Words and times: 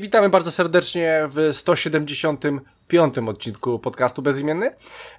witamy 0.00 0.28
bardzo 0.28 0.52
serdecznie 0.52 1.24
w 1.26 1.48
175 1.52 3.18
odcinku 3.18 3.78
podcastu 3.78 4.22
Bezimienny. 4.22 4.70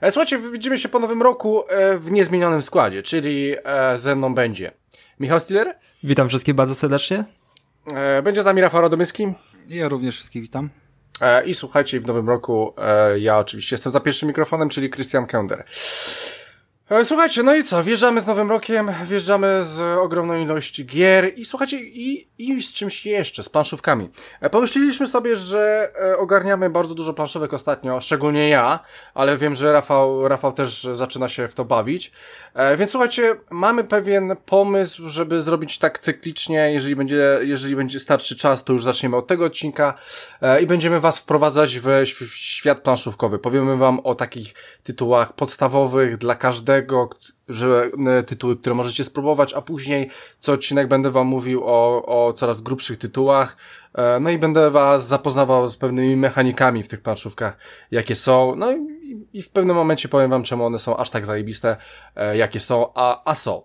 E, 0.02 0.12
słuchajcie, 0.12 0.38
widzimy 0.38 0.78
się 0.78 0.90
po 0.90 1.00
nowym 1.00 1.22
roku 1.22 1.64
e, 1.70 1.98
w 1.98 2.12
niezmienionym 2.12 2.62
składzie, 2.62 3.04
czyli 3.04 3.56
e, 3.64 3.98
ze 3.98 4.16
mną 4.16 4.34
będzie 4.34 4.72
Michał 5.20 5.40
Stiller. 5.40 5.72
Witam 6.04 6.30
wszystkich 6.30 6.54
bardzo 6.56 6.76
serdecznie. 6.76 7.24
Będzie 8.24 8.42
z 8.42 8.46
nami 8.46 8.62
Rafał 8.62 8.82
Radomyski. 8.82 9.28
Ja 9.68 9.90
również 9.90 10.16
wszystkich 10.16 10.42
witam. 10.42 10.70
I 11.46 11.54
słuchajcie, 11.54 12.00
w 12.00 12.08
nowym 12.08 12.30
roku 12.30 12.74
ja 13.18 13.38
oczywiście 13.38 13.74
jestem 13.74 13.92
za 13.92 14.00
pierwszym 14.00 14.28
mikrofonem, 14.28 14.70
czyli 14.70 14.90
Christian 14.90 15.26
Kender. 15.26 15.64
E, 16.90 17.06
słuchajcie, 17.06 17.44
no 17.44 17.56
i 17.56 17.64
co? 17.64 17.84
Wjeżdżamy 17.84 18.22
z 18.22 18.28
Nowym 18.28 18.50
Rokiem, 18.50 18.92
wjeżdżamy 19.06 19.64
z 19.64 19.82
ogromną 20.00 20.36
ilości 20.36 20.86
gier 20.86 21.32
i 21.36 21.46
słuchajcie, 21.46 21.80
i, 21.80 22.28
i 22.38 22.64
z 22.64 22.74
czymś 22.74 23.06
jeszcze, 23.06 23.44
z 23.44 23.50
planszówkami. 23.50 24.10
E, 24.42 24.50
pomyśleliśmy 24.50 25.08
sobie, 25.08 25.36
że 25.36 25.92
e, 26.02 26.18
ogarniamy 26.18 26.70
bardzo 26.70 26.96
dużo 26.96 27.14
planszówek 27.14 27.54
ostatnio, 27.54 28.02
szczególnie 28.02 28.50
ja, 28.50 28.80
ale 29.14 29.38
wiem, 29.38 29.56
że 29.56 29.74
Rafał, 29.74 30.28
Rafał 30.28 30.54
też 30.54 30.88
zaczyna 30.94 31.28
się 31.28 31.48
w 31.48 31.56
to 31.56 31.66
bawić. 31.66 32.12
Więc 32.78 32.92
słuchajcie, 32.92 33.36
mamy 33.52 33.84
pewien 33.84 34.36
pomysł, 34.46 35.10
żeby 35.10 35.42
zrobić 35.42 35.78
tak 35.78 36.00
cyklicznie, 36.00 36.70
jeżeli 36.74 36.96
będzie, 36.96 37.40
jeżeli 37.42 37.76
będzie 37.76 38.00
starczy 38.00 38.36
czas, 38.36 38.64
to 38.64 38.74
już 38.74 38.84
zaczniemy 38.84 39.18
od 39.18 39.28
tego 39.28 39.46
odcinka 39.46 39.94
i 40.62 40.66
będziemy 40.66 41.00
was 41.00 41.20
wprowadzać 41.20 41.80
w 41.80 42.36
świat 42.36 42.82
planszówkowy. 42.82 43.40
Powiemy 43.40 43.78
wam 43.78 44.00
o 44.00 44.16
takich 44.16 44.54
tytułach 44.84 45.34
podstawowych 45.34 46.18
dla 46.18 46.36
każdego 46.36 46.75
tego, 46.76 47.10
że 47.50 47.92
e, 48.08 48.24
tytuły, 48.24 48.58
które 48.58 48.76
możecie 48.76 49.04
spróbować, 49.04 49.54
a 49.54 49.62
później 49.62 50.10
co 50.40 50.54
odcinek 50.54 50.88
będę 50.88 51.10
wam 51.10 51.28
mówił 51.28 51.62
o, 51.64 52.06
o 52.06 52.34
coraz 52.34 52.62
grubszych 52.62 52.98
tytułach, 52.98 53.58
e, 53.94 54.20
no 54.20 54.30
i 54.30 54.38
będę 54.38 54.70
was 54.70 55.08
zapoznawał 55.08 55.68
z 55.68 55.78
pewnymi 55.78 56.16
mechanikami 56.18 56.84
w 56.84 56.88
tych 56.88 57.02
planszówkach, 57.02 57.58
jakie 57.92 58.16
są, 58.16 58.56
no 58.56 58.72
i, 58.72 58.78
i 59.34 59.42
w 59.42 59.50
pewnym 59.50 59.76
momencie 59.76 60.10
powiem 60.10 60.32
wam, 60.32 60.44
czemu 60.44 60.66
one 60.66 60.80
są 60.80 60.98
aż 60.98 61.10
tak 61.10 61.26
zajebiste, 61.26 61.78
e, 62.16 62.38
jakie 62.38 62.60
są, 62.60 62.92
a, 62.96 63.32
a 63.32 63.36
są. 63.36 63.62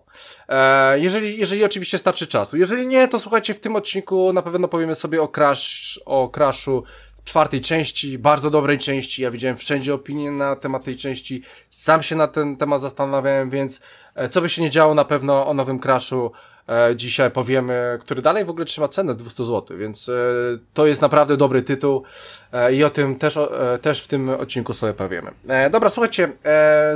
Jeżeli, 0.95 1.39
jeżeli 1.39 1.63
oczywiście 1.63 1.97
starczy 1.97 2.27
czasu. 2.27 2.57
Jeżeli 2.57 2.87
nie, 2.87 3.07
to 3.07 3.19
słuchajcie, 3.19 3.53
w 3.53 3.59
tym 3.59 3.75
odcinku 3.75 4.33
na 4.33 4.41
pewno 4.41 4.67
powiemy 4.67 4.95
sobie 4.95 5.21
o 5.21 5.27
Crash, 5.27 5.99
o 6.05 6.29
Crashu 6.29 6.83
czwartej 7.25 7.61
części, 7.61 8.17
bardzo 8.17 8.49
dobrej 8.49 8.77
części. 8.77 9.21
Ja 9.21 9.31
widziałem 9.31 9.57
wszędzie 9.57 9.93
opinie 9.93 10.31
na 10.31 10.55
temat 10.55 10.83
tej 10.83 10.97
części. 10.97 11.43
Sam 11.69 12.03
się 12.03 12.15
na 12.15 12.27
ten 12.27 12.57
temat 12.57 12.81
zastanawiałem, 12.81 13.49
więc 13.49 13.81
e, 14.15 14.29
co 14.29 14.41
by 14.41 14.49
się 14.49 14.61
nie 14.61 14.69
działo, 14.69 14.93
na 14.93 15.05
pewno 15.05 15.47
o 15.47 15.53
nowym 15.53 15.79
Crashu 15.79 16.31
e, 16.69 16.95
dzisiaj 16.95 17.31
powiemy, 17.31 17.97
który 18.01 18.21
dalej 18.21 18.45
w 18.45 18.49
ogóle 18.49 18.65
trzyma 18.65 18.87
cenę 18.87 19.13
200 19.13 19.43
zł, 19.43 19.77
więc 19.77 20.09
e, 20.09 20.13
to 20.73 20.87
jest 20.87 21.01
naprawdę 21.01 21.37
dobry 21.37 21.61
tytuł 21.61 22.03
i 22.73 22.83
o 22.83 22.89
tym 22.89 23.15
też, 23.15 23.39
też 23.81 24.03
w 24.03 24.07
tym 24.07 24.29
odcinku 24.29 24.73
sobie 24.73 24.93
powiemy. 24.93 25.31
Dobra, 25.71 25.89
słuchajcie, 25.89 26.31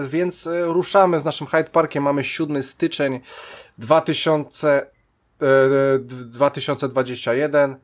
więc 0.08 0.50
ruszamy 0.64 1.20
z 1.20 1.26
naszym 1.26 1.48
Hyde 1.48 1.70
Parkiem. 1.70 2.03
Mamy 2.03 2.23
7 2.23 2.62
styczeń 2.62 3.20
2000, 3.78 4.88
2021 6.09 7.72
e, 7.72 7.78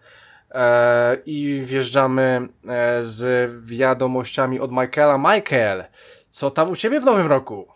i 1.25 1.61
wjeżdżamy 1.66 2.47
e, 2.67 3.03
z 3.03 3.51
wiadomościami 3.66 4.59
od 4.59 4.72
Michaela. 4.72 5.17
Michael, 5.17 5.84
co 6.29 6.51
tam 6.51 6.69
u 6.69 6.75
ciebie 6.75 7.00
w 7.00 7.06
nowym 7.06 7.28
roku? 7.28 7.67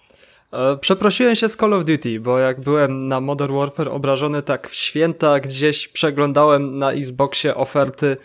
E, 0.52 0.78
przeprosiłem 0.78 1.36
się 1.36 1.50
z 1.50 1.58
Call 1.58 1.74
of 1.74 1.86
Duty, 1.86 2.20
bo 2.20 2.40
jak 2.40 2.62
byłem 2.62 3.08
na 3.08 3.22
Modern 3.22 3.56
Warfare 3.56 3.88
obrażony 3.88 4.42
tak 4.42 4.70
w 4.70 4.76
święta, 4.76 5.40
gdzieś 5.40 5.88
przeglądałem 5.88 6.80
na 6.80 6.92
Xboxie 6.92 7.56
oferty 7.56 8.18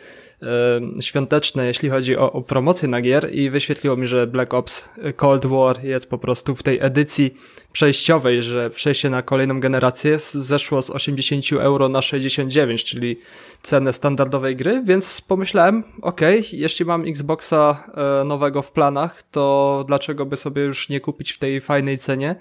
świąteczne, 1.00 1.66
jeśli 1.66 1.90
chodzi 1.90 2.16
o, 2.16 2.32
o 2.32 2.42
promocję 2.42 2.88
na 2.88 3.00
gier 3.00 3.34
i 3.34 3.50
wyświetliło 3.50 3.96
mi, 3.96 4.06
że 4.06 4.26
Black 4.26 4.54
Ops 4.54 4.88
Cold 5.16 5.46
War 5.46 5.84
jest 5.84 6.10
po 6.10 6.18
prostu 6.18 6.54
w 6.54 6.62
tej 6.62 6.78
edycji 6.80 7.34
przejściowej, 7.72 8.42
że 8.42 8.70
przejście 8.70 9.10
na 9.10 9.22
kolejną 9.22 9.60
generację 9.60 10.18
zeszło 10.18 10.82
z 10.82 10.90
80 10.90 11.52
euro 11.52 11.88
na 11.88 12.02
69, 12.02 12.84
czyli 12.84 13.20
cenę 13.62 13.92
standardowej 13.92 14.56
gry, 14.56 14.82
więc 14.84 15.20
pomyślałem, 15.20 15.84
ok, 16.02 16.20
jeśli 16.52 16.84
mam 16.84 17.04
Xboxa 17.08 17.84
e, 18.20 18.24
nowego 18.24 18.62
w 18.62 18.72
planach, 18.72 19.22
to 19.22 19.84
dlaczego 19.88 20.26
by 20.26 20.36
sobie 20.36 20.62
już 20.62 20.88
nie 20.88 21.00
kupić 21.00 21.32
w 21.32 21.38
tej 21.38 21.60
fajnej 21.60 21.98
cenie? 21.98 22.36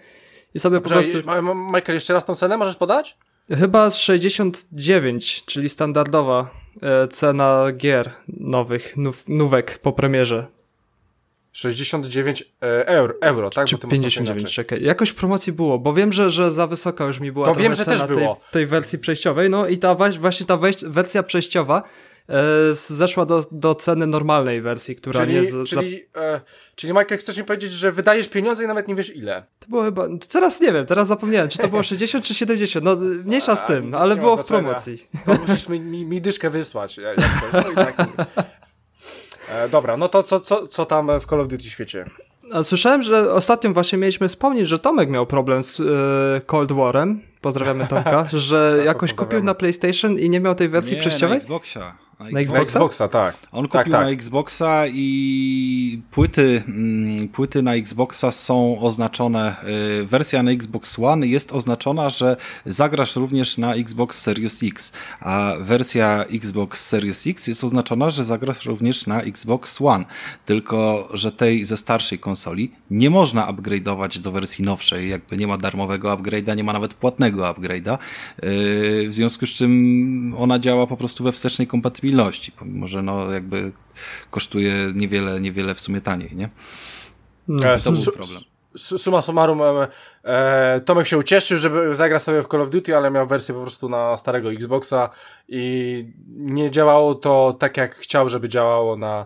I 0.53 0.59
sobie 0.59 0.81
po 0.81 0.89
prostu... 0.89 1.17
Michael, 1.73 1.93
jeszcze 1.93 2.13
raz 2.13 2.25
tą 2.25 2.35
cenę 2.35 2.57
możesz 2.57 2.75
podać? 2.75 3.17
Chyba 3.57 3.89
z 3.91 3.97
69, 3.97 5.43
czyli 5.45 5.69
standardowa 5.69 6.49
e, 6.81 7.07
cena 7.07 7.65
gier 7.77 8.11
nowych, 8.27 8.97
nów, 8.97 9.23
nówek 9.27 9.77
po 9.77 9.91
premierze. 9.91 10.47
69 11.51 12.43
e, 12.61 12.87
euro, 12.87 13.13
euro 13.21 13.49
tak? 13.49 13.67
Czy 13.67 13.77
59, 13.77 14.53
czekaj. 14.53 14.83
Jakoś 14.83 15.09
w 15.09 15.15
promocji 15.15 15.53
było, 15.53 15.79
bo 15.79 15.93
wiem, 15.93 16.13
że, 16.13 16.29
że 16.29 16.51
za 16.51 16.67
wysoka 16.67 17.05
już 17.05 17.19
mi 17.19 17.31
była 17.31 17.45
to 17.45 17.55
wiem, 17.55 17.75
że 17.75 17.85
cena 17.85 17.97
też 17.97 18.07
było. 18.07 18.35
Tej, 18.35 18.43
tej 18.51 18.65
wersji 18.65 18.99
przejściowej, 18.99 19.49
no 19.49 19.67
i 19.67 19.77
ta 19.77 19.95
właśnie 19.95 20.45
ta 20.45 20.57
wersja 20.83 21.23
przejściowa 21.23 21.83
zeszła 22.73 23.25
do, 23.25 23.43
do 23.51 23.75
ceny 23.75 24.07
normalnej 24.07 24.61
wersji, 24.61 24.95
która 24.95 25.19
czyli, 25.19 25.33
nie... 25.33 25.45
Z, 25.45 25.69
czyli, 25.69 26.05
e, 26.15 26.41
czyli 26.75 26.93
Michael, 26.93 27.19
chcesz 27.19 27.37
mi 27.37 27.43
powiedzieć, 27.43 27.71
że 27.71 27.91
wydajesz 27.91 28.29
pieniądze 28.29 28.63
i 28.63 28.67
nawet 28.67 28.87
nie 28.87 28.95
wiesz 28.95 29.15
ile? 29.15 29.43
To 29.59 29.67
było 29.67 29.83
chyba... 29.83 30.07
Teraz 30.29 30.61
nie 30.61 30.73
wiem, 30.73 30.85
teraz 30.85 31.07
zapomniałem, 31.07 31.49
czy 31.49 31.57
to 31.57 31.67
było 31.67 31.83
60 31.83 32.25
czy 32.25 32.33
70, 32.33 32.85
no 32.85 32.95
mniejsza 33.25 33.55
z 33.55 33.65
tym, 33.65 33.95
ale 33.95 34.15
było 34.15 34.37
w 34.37 34.45
promocji. 34.45 35.07
To 35.25 35.33
musisz 35.33 35.69
mi, 35.69 35.79
mi, 35.79 36.05
mi 36.05 36.21
dyszkę 36.21 36.49
wysłać. 36.49 36.97
Jak 36.97 37.15
to, 37.17 37.61
no 37.61 37.71
i 37.71 37.75
tak, 37.75 37.95
E, 39.49 39.69
dobra, 39.69 39.97
no 39.97 40.09
to 40.09 40.23
co, 40.23 40.39
co, 40.39 40.67
co 40.67 40.85
tam 40.85 41.19
w 41.19 41.25
Call 41.25 41.41
of 41.41 41.47
Duty 41.47 41.63
świecie? 41.63 42.05
Słyszałem, 42.63 43.01
że 43.01 43.33
ostatnio 43.33 43.73
właśnie 43.73 43.97
mieliśmy 43.97 44.27
wspomnieć, 44.27 44.67
że 44.67 44.79
Tomek 44.79 45.09
miał 45.09 45.25
problem 45.25 45.63
z 45.63 45.79
e, 45.79 46.41
Cold 46.45 46.71
Warem. 46.71 47.21
Pozdrawiamy 47.41 47.87
Tomka, 47.87 48.27
że 48.33 48.73
tak, 48.77 48.85
jakoś 48.85 49.13
kupił 49.13 49.43
na 49.43 49.55
PlayStation 49.55 50.19
i 50.19 50.29
nie 50.29 50.39
miał 50.39 50.55
tej 50.55 50.69
wersji 50.69 50.93
nie, 50.93 50.99
przejściowej? 50.99 51.37
Na 51.37 51.43
Xboxa. 51.43 51.95
Na 52.19 52.39
Xboxa? 52.39 52.61
Xboxa, 52.61 53.07
tak. 53.07 53.37
On 53.51 53.67
tak, 53.67 53.81
kupił 53.81 53.91
tak. 53.91 54.05
na 54.05 54.09
Xboxa 54.11 54.87
i 54.87 56.01
płyty, 56.11 56.63
mm, 56.67 57.27
płyty 57.27 57.61
na 57.61 57.75
Xboxa 57.75 58.31
są 58.31 58.79
oznaczone, 58.79 59.55
y, 60.01 60.05
wersja 60.05 60.43
na 60.43 60.51
Xbox 60.51 60.99
One 60.99 61.27
jest 61.27 61.51
oznaczona, 61.51 62.09
że 62.09 62.37
zagrasz 62.65 63.15
również 63.15 63.57
na 63.57 63.73
Xbox 63.73 64.21
Series 64.21 64.63
X, 64.63 64.91
a 65.19 65.53
wersja 65.59 66.25
Xbox 66.33 66.87
Series 66.87 67.27
X 67.27 67.47
jest 67.47 67.63
oznaczona, 67.63 68.09
że 68.09 68.25
zagrasz 68.25 68.65
również 68.65 69.07
na 69.07 69.21
Xbox 69.21 69.81
One, 69.81 70.05
tylko 70.45 71.09
że 71.13 71.31
tej 71.31 71.63
ze 71.63 71.77
starszej 71.77 72.19
konsoli 72.19 72.71
nie 72.91 73.09
można 73.09 73.47
upgrade'ować 73.47 74.19
do 74.19 74.31
wersji 74.31 74.65
nowszej, 74.65 75.09
jakby 75.09 75.37
nie 75.37 75.47
ma 75.47 75.57
darmowego 75.57 76.17
upgrade'a, 76.17 76.55
nie 76.55 76.63
ma 76.63 76.73
nawet 76.73 76.93
płatnego 76.93 77.43
upgrade'a, 77.43 77.97
y, 78.43 79.07
w 79.09 79.13
związku 79.13 79.45
z 79.45 79.49
czym 79.49 80.33
ona 80.37 80.59
działa 80.59 80.87
po 80.87 80.97
prostu 80.97 81.23
we 81.23 81.31
wstecznej 81.31 81.67
kompatybilności 81.67 82.08
stabilności, 82.09 82.51
pomimo 82.51 82.87
że 82.87 83.01
no 83.01 83.31
jakby 83.31 83.71
kosztuje 84.29 84.73
niewiele, 84.95 85.39
niewiele 85.39 85.75
w 85.75 85.79
sumie 85.79 86.01
taniej, 86.01 86.35
nie? 86.35 86.49
No, 87.47 87.59
to 87.83 87.91
był 87.91 88.03
problem. 88.03 88.41
Suma 88.75 89.21
summarum, 89.21 89.61
e, 90.23 90.81
Tomek 90.85 91.07
się 91.07 91.17
ucieszył, 91.17 91.57
żeby 91.57 91.95
zagrać 91.95 92.23
sobie 92.23 92.43
w 92.43 92.47
Call 92.47 92.61
of 92.61 92.69
Duty, 92.69 92.97
ale 92.97 93.11
miał 93.11 93.27
wersję 93.27 93.55
po 93.55 93.61
prostu 93.61 93.89
na 93.89 94.17
starego 94.17 94.51
Xboxa 94.51 95.09
i 95.47 96.05
nie 96.27 96.71
działało 96.71 97.15
to 97.15 97.55
tak, 97.59 97.77
jak 97.77 97.95
chciał, 97.95 98.29
żeby 98.29 98.49
działało 98.49 98.95
na 98.95 99.25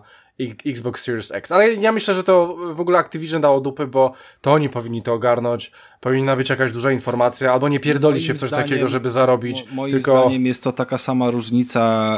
Xbox 0.66 1.02
Series 1.02 1.30
X. 1.30 1.52
Ale 1.52 1.74
ja 1.74 1.92
myślę, 1.92 2.14
że 2.14 2.24
to 2.24 2.56
w 2.74 2.80
ogóle 2.80 2.98
Activision 2.98 3.40
dało 3.40 3.60
dupy, 3.60 3.86
bo 3.86 4.12
to 4.40 4.52
oni 4.52 4.68
powinni 4.68 5.02
to 5.02 5.12
ogarnąć. 5.12 5.70
Powinna 6.00 6.36
być 6.36 6.50
jakaś 6.50 6.72
duża 6.72 6.92
informacja, 6.92 7.52
albo 7.52 7.68
nie 7.68 7.80
pierdoli 7.80 8.14
moim 8.14 8.26
się 8.26 8.34
w 8.34 8.38
coś 8.38 8.50
zdaniem, 8.50 8.68
takiego, 8.68 8.88
żeby 8.88 9.10
zarobić. 9.10 9.64
Moim 9.72 9.92
tylko... 9.92 10.20
zdaniem 10.20 10.46
jest 10.46 10.64
to 10.64 10.72
taka 10.72 10.98
sama 10.98 11.30
różnica 11.30 12.16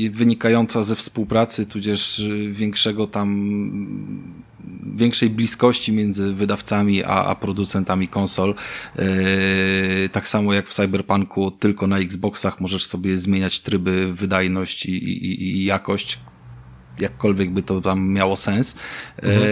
yy, 0.00 0.10
wynikająca 0.10 0.82
ze 0.82 0.96
współpracy, 0.96 1.66
tudzież 1.66 2.18
y, 2.18 2.52
większego 2.52 3.06
tam 3.06 3.28
większej 4.96 5.30
bliskości 5.30 5.92
między 5.92 6.34
wydawcami 6.34 7.04
a, 7.04 7.24
a 7.24 7.34
producentami 7.34 8.08
konsol. 8.08 8.54
Yy, 8.96 9.04
tak 10.12 10.28
samo 10.28 10.54
jak 10.54 10.68
w 10.68 10.74
Cyberpunku, 10.74 11.50
tylko 11.50 11.86
na 11.86 11.98
Xboxach 11.98 12.60
możesz 12.60 12.84
sobie 12.84 13.18
zmieniać 13.18 13.60
tryby, 13.60 14.12
wydajność 14.12 14.86
i, 14.86 14.92
i, 14.92 15.42
i 15.42 15.64
jakość, 15.64 16.18
jakkolwiek 17.02 17.50
by 17.50 17.62
to 17.62 17.80
tam 17.80 18.08
miało 18.08 18.36
sens, 18.36 18.76
mhm. 19.22 19.42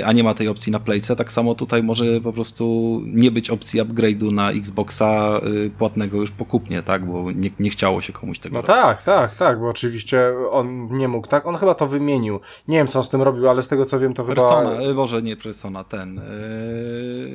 e, 0.00 0.06
a 0.06 0.12
nie 0.12 0.24
ma 0.24 0.34
tej 0.34 0.48
opcji 0.48 0.72
na 0.72 0.80
Playce, 0.80 1.16
tak 1.16 1.32
samo 1.32 1.54
tutaj 1.54 1.82
może 1.82 2.20
po 2.20 2.32
prostu 2.32 3.00
nie 3.04 3.30
być 3.30 3.50
opcji 3.50 3.82
upgrade'u 3.82 4.32
na 4.32 4.50
Xboxa 4.50 5.40
y, 5.66 5.70
płatnego 5.78 6.16
już 6.16 6.30
pokupnie, 6.30 6.82
tak, 6.82 7.06
bo 7.06 7.32
nie, 7.32 7.50
nie 7.60 7.70
chciało 7.70 8.00
się 8.00 8.12
komuś 8.12 8.38
tego 8.38 8.54
No 8.54 8.62
robić. 8.62 8.82
tak, 8.82 9.02
tak, 9.02 9.34
tak, 9.34 9.60
bo 9.60 9.68
oczywiście 9.68 10.32
on 10.50 10.88
nie 10.98 11.08
mógł, 11.08 11.26
tak, 11.26 11.46
on 11.46 11.56
chyba 11.56 11.74
to 11.74 11.86
wymienił, 11.86 12.40
nie 12.68 12.76
wiem 12.76 12.86
co 12.86 12.98
on 12.98 13.04
z 13.04 13.08
tym 13.08 13.22
robił, 13.22 13.48
ale 13.48 13.62
z 13.62 13.68
tego 13.68 13.84
co 13.84 13.98
wiem 13.98 14.14
to 14.14 14.24
Persona, 14.24 14.70
chyba... 14.70 14.82
E, 14.82 14.94
Boże, 14.94 15.22
nie 15.22 15.36
Persona, 15.36 15.84
ten, 15.84 16.20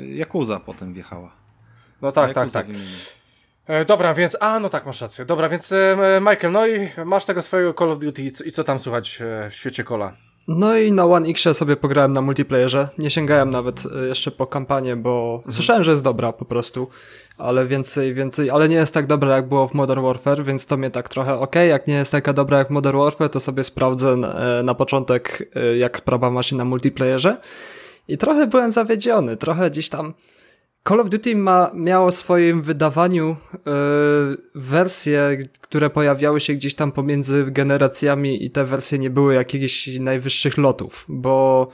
yy, 0.08 0.16
Yakuza 0.16 0.60
potem 0.60 0.94
wjechała. 0.94 1.32
No 2.02 2.12
tak, 2.12 2.34
tak, 2.34 2.52
tak. 2.52 2.66
Wymienił. 2.66 2.88
E, 3.68 3.86
dobra, 3.86 4.14
więc, 4.14 4.38
a 4.40 4.60
no 4.60 4.70
tak, 4.70 4.86
masz 4.86 5.02
rację. 5.02 5.26
Dobra, 5.26 5.50
więc 5.50 5.72
e, 5.72 5.98
Michael, 6.20 6.52
no 6.52 6.68
i 6.68 6.90
masz 7.06 7.26
tego 7.26 7.42
swojego 7.42 7.74
Call 7.74 7.92
of 7.92 8.00
Duty 8.00 8.24
i, 8.24 8.32
co- 8.32 8.44
i 8.44 8.52
co 8.52 8.64
tam 8.64 8.80
słychać 8.80 9.22
e, 9.22 9.50
w 9.50 9.54
świecie 9.54 9.84
Cola? 9.84 10.14
No 10.48 10.78
i 10.78 10.92
na 10.92 11.06
One 11.06 11.30
X 11.30 11.44
sobie 11.54 11.76
pograłem 11.76 12.14
na 12.14 12.22
multiplayerze. 12.22 12.88
Nie 12.98 13.10
sięgałem 13.10 13.50
nawet 13.50 13.84
e, 14.04 14.08
jeszcze 14.08 14.32
po 14.32 14.48
kampanię, 14.48 14.96
bo 14.96 15.44
słyszałem, 15.52 15.84
że 15.84 15.92
jest 15.92 16.04
dobra 16.04 16.34
po 16.34 16.46
prostu. 16.46 16.88
Ale 17.38 17.66
więcej, 17.66 18.14
więcej, 18.14 18.50
ale 18.50 18.70
nie 18.70 18.76
jest 18.76 18.94
tak 18.94 19.08
dobra 19.08 19.36
jak 19.36 19.50
było 19.50 19.68
w 19.68 19.74
Modern 19.74 20.02
Warfare, 20.02 20.44
więc 20.44 20.66
to 20.66 20.78
mnie 20.78 20.92
tak 20.92 21.10
trochę 21.10 21.40
okej, 21.40 21.70
jak 21.70 21.88
nie 21.88 21.94
jest 21.94 22.12
taka 22.12 22.34
dobra 22.34 22.58
jak 22.58 22.70
Modern 22.70 22.98
Warfare, 22.98 23.30
to 23.30 23.40
sobie 23.40 23.64
sprawdzę 23.64 24.16
na, 24.16 24.34
e, 24.60 24.64
na 24.64 24.74
początek 24.74 25.50
e, 25.56 25.78
jak 25.78 25.98
sprawa 25.98 26.32
ma 26.32 26.44
się 26.44 26.56
na 26.56 26.66
multiplayerze. 26.66 27.38
I 28.08 28.18
trochę 28.18 28.48
byłem 28.48 28.72
zawiedziony, 28.72 29.38
trochę 29.38 29.70
gdzieś 29.72 29.90
tam 29.90 30.14
Call 30.88 31.00
of 31.00 31.10
Duty 31.10 31.36
ma, 31.36 31.72
miało 31.74 32.12
w 32.12 32.16
swoim 32.16 32.62
wydawaniu 32.62 33.36
e, 33.56 33.72
wersje, 34.56 35.38
które 35.62 35.90
pojawiały 35.90 36.40
się 36.40 36.54
gdzieś 36.54 36.76
tam 36.76 36.92
pomiędzy 36.92 37.46
generacjami 37.52 38.46
i 38.46 38.50
te 38.52 38.66
wersje 38.66 38.98
nie 39.00 39.10
były 39.10 39.34
jakichś 39.34 39.88
najwyższych 40.00 40.58
lotów, 40.58 41.06
bo 41.08 41.68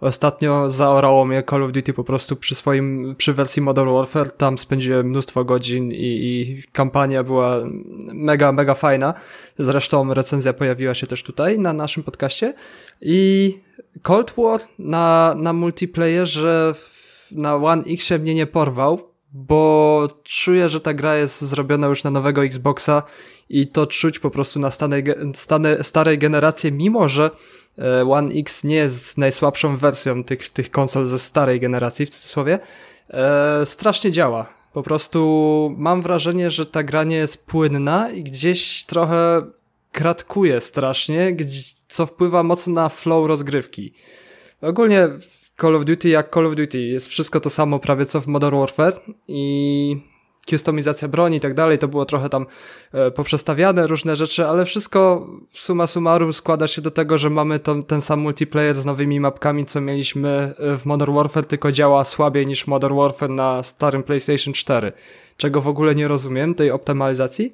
ostatnio 0.00 0.70
zaorało 0.70 1.24
mnie 1.24 1.42
Call 1.50 1.62
of 1.62 1.72
Duty 1.72 1.92
po 1.92 2.04
prostu 2.04 2.36
przy 2.36 2.54
swoim, 2.54 3.14
przy 3.18 3.32
wersji 3.32 3.62
Modern 3.62 3.88
Warfare, 3.90 4.30
tam 4.30 4.58
spędziłem 4.58 5.06
mnóstwo 5.06 5.44
godzin 5.44 5.92
i, 5.92 5.96
i 5.96 6.62
kampania 6.72 7.22
była 7.24 7.56
mega, 8.12 8.52
mega 8.52 8.74
fajna. 8.74 9.14
Zresztą 9.58 10.14
recenzja 10.14 10.52
pojawiła 10.52 10.94
się 10.94 11.06
też 11.06 11.22
tutaj 11.22 11.58
na 11.58 11.72
naszym 11.72 12.02
podcaście 12.02 12.54
i 13.00 13.58
Cold 14.02 14.34
War 14.38 14.60
na, 14.78 15.34
na 15.38 15.52
multiplayerze 15.52 16.74
w- 16.74 16.97
na 17.32 17.56
One 17.56 17.82
X 17.86 18.10
mnie 18.20 18.34
nie 18.34 18.46
porwał, 18.46 19.12
bo 19.32 20.08
czuję, 20.24 20.68
że 20.68 20.80
ta 20.80 20.94
gra 20.94 21.16
jest 21.16 21.40
zrobiona 21.40 21.86
już 21.86 22.04
na 22.04 22.10
nowego 22.10 22.44
Xboxa 22.44 23.02
i 23.48 23.66
to 23.66 23.86
czuć 23.86 24.18
po 24.18 24.30
prostu 24.30 24.60
na 24.60 24.70
stanej, 24.70 25.04
stane, 25.34 25.84
starej 25.84 26.18
generacji, 26.18 26.72
mimo 26.72 27.08
że 27.08 27.30
e, 27.78 28.10
One 28.10 28.34
X 28.34 28.64
nie 28.64 28.76
jest 28.76 29.18
najsłabszą 29.18 29.76
wersją 29.76 30.24
tych, 30.24 30.48
tych 30.48 30.70
konsol 30.70 31.06
ze 31.06 31.18
starej 31.18 31.60
generacji, 31.60 32.06
w 32.06 32.10
cudzysłowie, 32.10 32.58
e, 33.10 33.66
strasznie 33.66 34.10
działa. 34.10 34.46
Po 34.72 34.82
prostu 34.82 35.74
mam 35.78 36.02
wrażenie, 36.02 36.50
że 36.50 36.66
ta 36.66 36.82
gra 36.82 37.04
nie 37.04 37.16
jest 37.16 37.46
płynna 37.46 38.10
i 38.10 38.22
gdzieś 38.22 38.84
trochę 38.84 39.42
kratkuje 39.92 40.60
strasznie, 40.60 41.36
co 41.88 42.06
wpływa 42.06 42.42
mocno 42.42 42.72
na 42.72 42.88
flow 42.88 43.28
rozgrywki. 43.28 43.92
Ogólnie 44.60 45.08
Call 45.60 45.76
of 45.76 45.84
Duty 45.84 46.08
jak 46.08 46.34
Call 46.34 46.46
of 46.46 46.54
Duty 46.54 46.78
jest 46.78 47.08
wszystko 47.08 47.40
to 47.40 47.50
samo 47.50 47.78
prawie 47.78 48.06
co 48.06 48.20
w 48.20 48.26
Modern 48.26 48.56
Warfare 48.56 49.00
i 49.28 49.96
customizacja 50.46 51.08
broni 51.08 51.36
i 51.36 51.40
tak 51.40 51.54
dalej, 51.54 51.78
to 51.78 51.88
było 51.88 52.04
trochę 52.04 52.28
tam 52.28 52.46
e, 52.92 53.10
poprzestawiane 53.10 53.86
różne 53.86 54.16
rzeczy, 54.16 54.46
ale 54.46 54.64
wszystko 54.64 55.26
summa 55.52 55.86
summarum 55.86 56.32
składa 56.32 56.66
się 56.66 56.82
do 56.82 56.90
tego, 56.90 57.18
że 57.18 57.30
mamy 57.30 57.58
to, 57.58 57.82
ten 57.82 58.00
sam 58.00 58.20
multiplayer 58.20 58.76
z 58.76 58.84
nowymi 58.84 59.20
mapkami, 59.20 59.66
co 59.66 59.80
mieliśmy 59.80 60.54
e, 60.58 60.78
w 60.78 60.86
Modern 60.86 61.14
Warfare, 61.14 61.46
tylko 61.46 61.72
działa 61.72 62.04
słabiej 62.04 62.46
niż 62.46 62.66
Modern 62.66 62.96
Warfare 62.96 63.30
na 63.30 63.62
starym 63.62 64.02
PlayStation 64.02 64.54
4, 64.54 64.92
czego 65.36 65.60
w 65.60 65.68
ogóle 65.68 65.94
nie 65.94 66.08
rozumiem, 66.08 66.54
tej 66.54 66.70
optymalizacji. 66.70 67.52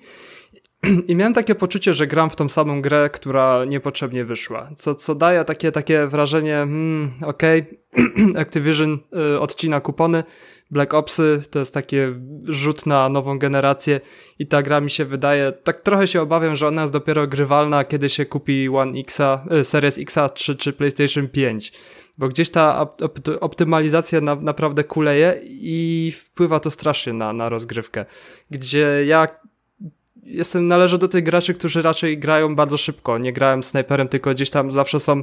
I 1.08 1.16
miałem 1.16 1.34
takie 1.34 1.54
poczucie, 1.54 1.94
że 1.94 2.06
gram 2.06 2.30
w 2.30 2.36
tą 2.36 2.48
samą 2.48 2.82
grę, 2.82 3.10
która 3.12 3.64
niepotrzebnie 3.64 4.24
wyszła. 4.24 4.70
Co, 4.76 4.94
co 4.94 5.14
daje 5.14 5.44
takie, 5.44 5.72
takie 5.72 6.06
wrażenie, 6.06 6.54
hmm, 6.54 7.12
okej, 7.24 7.64
Activision 8.42 8.98
y, 9.34 9.40
odcina 9.40 9.80
kupony, 9.80 10.24
Black 10.70 10.94
Opsy 10.94 11.42
to 11.50 11.58
jest 11.58 11.74
takie 11.74 12.12
rzut 12.44 12.86
na 12.86 13.08
nową 13.08 13.38
generację 13.38 14.00
i 14.38 14.46
ta 14.46 14.62
gra 14.62 14.80
mi 14.80 14.90
się 14.90 15.04
wydaje, 15.04 15.52
tak 15.52 15.80
trochę 15.80 16.06
się 16.08 16.22
obawiam, 16.22 16.56
że 16.56 16.68
ona 16.68 16.82
jest 16.82 16.92
dopiero 16.92 17.26
grywalna, 17.26 17.84
kiedy 17.84 18.08
się 18.08 18.26
kupi 18.26 18.68
One 18.68 19.00
Xa, 19.00 19.46
y, 19.60 19.64
Series 19.64 19.98
Xa 19.98 20.28
czy, 20.28 20.56
czy 20.56 20.72
PlayStation 20.72 21.28
5. 21.28 21.72
Bo 22.18 22.28
gdzieś 22.28 22.50
ta 22.50 22.86
op- 22.98 23.38
optymalizacja 23.40 24.20
na, 24.20 24.34
naprawdę 24.34 24.84
kuleje 24.84 25.40
i 25.44 26.12
wpływa 26.16 26.60
to 26.60 26.70
strasznie 26.70 27.12
na, 27.12 27.32
na 27.32 27.48
rozgrywkę. 27.48 28.04
Gdzie 28.50 29.04
ja 29.06 29.26
jestem, 30.24 30.68
należę 30.68 30.98
do 30.98 31.08
tych 31.08 31.24
graczy, 31.24 31.54
którzy 31.54 31.82
raczej 31.82 32.18
grają 32.18 32.56
bardzo 32.56 32.76
szybko. 32.76 33.18
Nie 33.18 33.32
grałem 33.32 33.62
snajperem, 33.62 34.08
tylko 34.08 34.30
gdzieś 34.30 34.50
tam 34.50 34.70
zawsze 34.70 35.00
są 35.00 35.22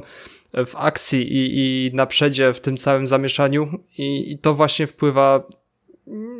w 0.66 0.76
akcji 0.76 1.32
i, 1.32 1.56
i 1.56 1.90
na 1.96 2.06
przedzie 2.06 2.52
w 2.52 2.60
tym 2.60 2.76
całym 2.76 3.06
zamieszaniu 3.06 3.68
i, 3.98 4.32
i 4.32 4.38
to 4.38 4.54
właśnie 4.54 4.86
wpływa. 4.86 5.42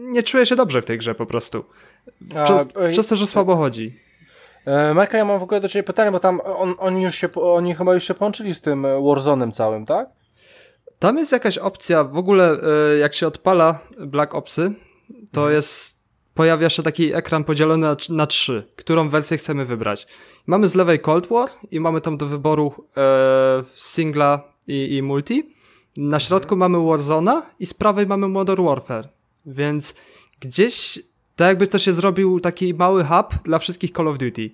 Nie 0.02 0.22
czuję 0.22 0.46
się 0.46 0.56
dobrze 0.56 0.82
w 0.82 0.84
tej 0.84 0.98
grze 0.98 1.14
po 1.14 1.26
prostu. 1.26 1.64
Przez, 2.44 2.68
A, 2.76 2.80
e, 2.80 2.90
przez 2.90 3.06
to, 3.06 3.16
że 3.16 3.26
słabo 3.26 3.56
chodzi. 3.56 4.00
E, 4.66 4.94
Michael, 4.94 5.18
ja 5.18 5.24
mam 5.24 5.38
w 5.38 5.42
ogóle 5.42 5.60
do 5.60 5.68
ciebie 5.68 5.82
pytanie, 5.82 6.10
bo 6.10 6.18
tam 6.18 6.40
on, 6.44 6.74
oni 6.78 7.02
już 7.02 7.14
się, 7.14 7.32
oni 7.34 7.74
chyba 7.74 7.94
już 7.94 8.04
się 8.04 8.14
połączyli 8.14 8.54
z 8.54 8.60
tym 8.60 8.84
e, 8.84 8.88
Warzone'em 8.88 9.52
całym, 9.52 9.86
tak? 9.86 10.08
Tam 10.98 11.18
jest 11.18 11.32
jakaś 11.32 11.58
opcja, 11.58 12.04
w 12.04 12.16
ogóle 12.16 12.56
e, 12.94 12.98
jak 12.98 13.14
się 13.14 13.26
odpala 13.26 13.78
Black 13.98 14.34
Opsy, 14.34 14.72
to 15.32 15.50
jest, 15.50 16.01
pojawia 16.34 16.68
się 16.68 16.82
taki 16.82 17.14
ekran 17.14 17.44
podzielony 17.44 17.86
na, 17.86 17.96
na 18.08 18.26
trzy, 18.26 18.72
którą 18.76 19.08
wersję 19.08 19.36
chcemy 19.36 19.64
wybrać. 19.64 20.06
Mamy 20.46 20.68
z 20.68 20.74
lewej 20.74 21.00
Cold 21.00 21.26
War 21.26 21.48
i 21.70 21.80
mamy 21.80 22.00
tam 22.00 22.16
do 22.16 22.26
wyboru 22.26 22.74
e, 22.96 23.64
singla 23.74 24.44
i, 24.66 24.96
i 24.96 25.02
multi. 25.02 25.52
Na 25.96 26.20
środku 26.20 26.56
mamy 26.56 26.86
Warzona 26.86 27.42
i 27.60 27.66
z 27.66 27.74
prawej 27.74 28.06
mamy 28.06 28.28
Modern 28.28 28.64
Warfare. 28.64 29.08
Więc 29.46 29.94
gdzieś, 30.40 30.98
tak 31.36 31.48
jakby 31.48 31.66
to 31.66 31.78
się 31.78 31.92
zrobił 31.92 32.40
taki 32.40 32.74
mały 32.74 33.04
hub 33.04 33.34
dla 33.44 33.58
wszystkich 33.58 33.90
Call 33.90 34.08
of 34.08 34.18
Duty. 34.18 34.50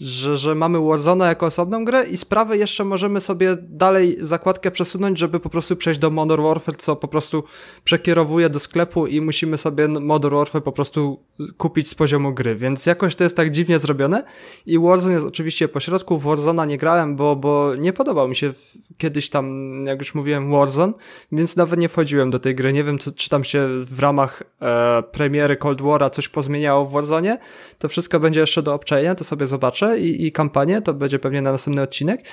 Że, 0.00 0.36
że 0.36 0.54
mamy 0.54 0.80
Warzona 0.80 1.26
jako 1.28 1.46
osobną 1.46 1.84
grę 1.84 2.06
i 2.06 2.16
z 2.16 2.24
prawej 2.24 2.60
jeszcze 2.60 2.84
możemy 2.84 3.20
sobie 3.20 3.56
dalej 3.60 4.16
zakładkę 4.20 4.70
przesunąć, 4.70 5.18
żeby 5.18 5.40
po 5.40 5.50
prostu 5.50 5.76
przejść 5.76 6.00
do 6.00 6.10
Modern 6.10 6.42
Warfare, 6.42 6.76
co 6.76 6.96
po 6.96 7.08
prostu 7.08 7.44
przekierowuje 7.84 8.50
do 8.50 8.58
sklepu 8.58 9.06
i 9.06 9.20
musimy 9.20 9.58
sobie 9.58 9.88
Modern 9.88 10.34
Warfare 10.34 10.62
po 10.62 10.72
prostu 10.72 11.20
kupić 11.56 11.88
z 11.88 11.94
poziomu 11.94 12.34
gry, 12.34 12.54
więc 12.54 12.86
jakoś 12.86 13.14
to 13.14 13.24
jest 13.24 13.36
tak 13.36 13.50
dziwnie 13.50 13.78
zrobione 13.78 14.24
i 14.66 14.78
Warzone 14.78 15.14
jest 15.14 15.26
oczywiście 15.26 15.68
po 15.68 15.80
środku, 15.80 16.18
w 16.18 16.22
Warzona 16.22 16.64
nie 16.64 16.78
grałem, 16.78 17.16
bo, 17.16 17.36
bo 17.36 17.74
nie 17.74 17.92
podobał 17.92 18.28
mi 18.28 18.36
się 18.36 18.52
kiedyś 18.98 19.30
tam, 19.30 19.70
jak 19.86 19.98
już 19.98 20.14
mówiłem, 20.14 20.50
Warzone, 20.50 20.92
więc 21.32 21.56
nawet 21.56 21.80
nie 21.80 21.88
wchodziłem 21.88 22.30
do 22.30 22.38
tej 22.38 22.54
gry, 22.54 22.72
nie 22.72 22.84
wiem 22.84 22.98
co, 22.98 23.12
czy 23.12 23.28
tam 23.28 23.44
się 23.44 23.68
w 23.84 23.98
ramach 23.98 24.42
e, 24.62 25.02
premiery 25.02 25.56
Cold 25.56 25.82
War'a 25.82 26.10
coś 26.10 26.28
pozmieniało 26.28 26.86
w 26.86 26.92
Warzone, 26.92 27.38
to 27.78 27.88
wszystko 27.88 28.20
będzie 28.20 28.40
jeszcze 28.40 28.62
do 28.62 28.74
obczajenia, 28.74 29.14
to 29.14 29.24
sobie 29.24 29.46
zobaczę 29.46 29.89
i, 29.96 30.26
i 30.26 30.32
kampanię, 30.32 30.82
to 30.82 30.94
będzie 30.94 31.18
pewnie 31.18 31.42
na 31.42 31.52
następny 31.52 31.82
odcinek 31.82 32.24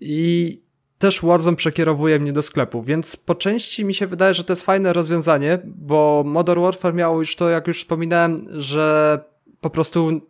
i 0.00 0.60
też 0.98 1.22
Warzone 1.22 1.56
przekierowuje 1.56 2.18
mnie 2.18 2.32
do 2.32 2.42
sklepu, 2.42 2.82
więc 2.82 3.16
po 3.16 3.34
części 3.34 3.84
mi 3.84 3.94
się 3.94 4.06
wydaje, 4.06 4.34
że 4.34 4.44
to 4.44 4.52
jest 4.52 4.62
fajne 4.62 4.92
rozwiązanie, 4.92 5.58
bo 5.64 6.22
Modern 6.26 6.60
Warfare 6.60 6.94
miało 6.94 7.18
już 7.18 7.36
to, 7.36 7.48
jak 7.48 7.66
już 7.66 7.78
wspominałem, 7.78 8.46
że 8.50 9.18
po 9.60 9.70
prostu 9.70 10.20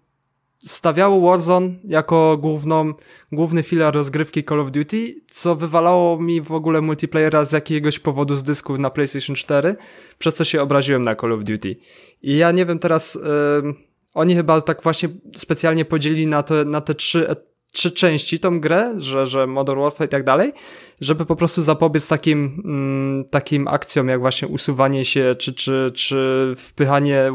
stawiało 0.65 1.21
Warzone 1.21 1.71
jako 1.85 2.37
główną, 2.37 2.95
główny 3.33 3.63
filar 3.63 3.95
rozgrywki 3.95 4.45
Call 4.45 4.61
of 4.61 4.71
Duty, 4.71 5.15
co 5.31 5.57
wywalało 5.57 6.21
mi 6.21 6.41
w 6.41 6.53
ogóle 6.53 6.81
multiplayera 6.81 7.45
z 7.45 7.53
jakiegoś 7.53 7.99
powodu 7.99 8.37
z 8.37 8.43
dysku 8.43 8.79
na 8.79 8.91
PlayStation 8.91 9.37
4, 9.37 9.77
przez 10.19 10.35
co 10.35 10.45
się 10.45 10.63
obraziłem 10.63 11.03
na 11.03 11.17
Call 11.17 11.33
of 11.33 11.45
Duty. 11.45 11.77
I 12.23 12.37
ja 12.37 12.53
nie 12.53 12.67
wiem 12.67 12.79
teraz, 12.79 13.19
ym, 13.59 13.75
oni 14.15 14.35
chyba 14.35 14.61
tak 14.61 14.83
właśnie 14.83 15.09
specjalnie 15.37 15.85
podzielili 15.85 16.27
na 16.27 16.43
te, 16.43 16.65
na 16.65 16.81
te 16.81 16.95
trzy, 16.95 17.27
trzy 17.73 17.91
części 17.93 18.39
tą 18.39 18.61
grę, 18.61 18.95
że, 18.99 19.27
że 19.27 19.47
Modern 19.47 19.81
Warfare 19.81 20.07
i 20.07 20.11
tak 20.11 20.25
dalej, 20.25 20.53
żeby 21.01 21.27
po 21.27 21.37
prostu 21.37 21.63
zapobiec 21.63 22.09
takim, 22.09 22.63
mm, 22.65 23.25
takim 23.25 23.69
akcjom, 23.69 24.09
jak 24.09 24.21
właśnie 24.21 24.49
usuwanie 24.49 25.05
się, 25.05 25.37
czy, 25.39 25.55
czy, 25.55 25.93
czy 25.95 26.53
wpychanie 26.57 27.33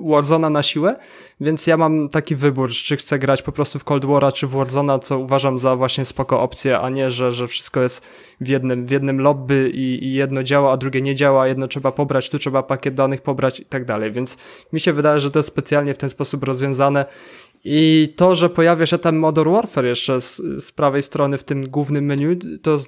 Warzona 0.00 0.50
na 0.50 0.62
siłę, 0.62 0.96
więc 1.40 1.66
ja 1.66 1.76
mam 1.76 2.08
taki 2.08 2.36
wybór, 2.36 2.70
czy 2.70 2.96
chcę 2.96 3.18
grać 3.18 3.42
po 3.42 3.52
prostu 3.52 3.78
w 3.78 3.84
Cold 3.84 4.04
War'a, 4.04 4.32
czy 4.32 4.46
w 4.46 4.50
Warzona, 4.50 4.98
co 4.98 5.18
uważam 5.18 5.58
za 5.58 5.76
właśnie 5.76 6.04
spoko 6.04 6.40
opcję, 6.40 6.80
a 6.80 6.88
nie, 6.88 7.10
że, 7.10 7.32
że 7.32 7.48
wszystko 7.48 7.82
jest 7.82 8.06
w 8.40 8.48
jednym, 8.48 8.86
w 8.86 8.90
jednym 8.90 9.20
lobby 9.20 9.70
i, 9.74 10.04
i 10.04 10.12
jedno 10.12 10.42
działa, 10.42 10.72
a 10.72 10.76
drugie 10.76 11.00
nie 11.00 11.14
działa, 11.14 11.48
jedno 11.48 11.68
trzeba 11.68 11.92
pobrać, 11.92 12.28
tu 12.28 12.38
trzeba 12.38 12.62
pakiet 12.62 12.94
danych 12.94 13.22
pobrać 13.22 13.60
i 13.60 13.64
tak 13.64 13.84
dalej, 13.84 14.12
więc 14.12 14.36
mi 14.72 14.80
się 14.80 14.92
wydaje, 14.92 15.20
że 15.20 15.30
to 15.30 15.38
jest 15.38 15.48
specjalnie 15.48 15.94
w 15.94 15.98
ten 15.98 16.10
sposób 16.10 16.44
rozwiązane. 16.44 17.04
I 17.64 18.14
to, 18.16 18.36
że 18.36 18.50
pojawia 18.50 18.86
się 18.86 18.98
tam 18.98 19.16
Modern 19.16 19.50
Warfare 19.50 19.84
jeszcze 19.84 20.20
z, 20.20 20.36
z 20.58 20.72
prawej 20.72 21.02
strony 21.02 21.38
w 21.38 21.44
tym 21.44 21.68
głównym 21.68 22.04
menu, 22.04 22.36
to 22.62 22.78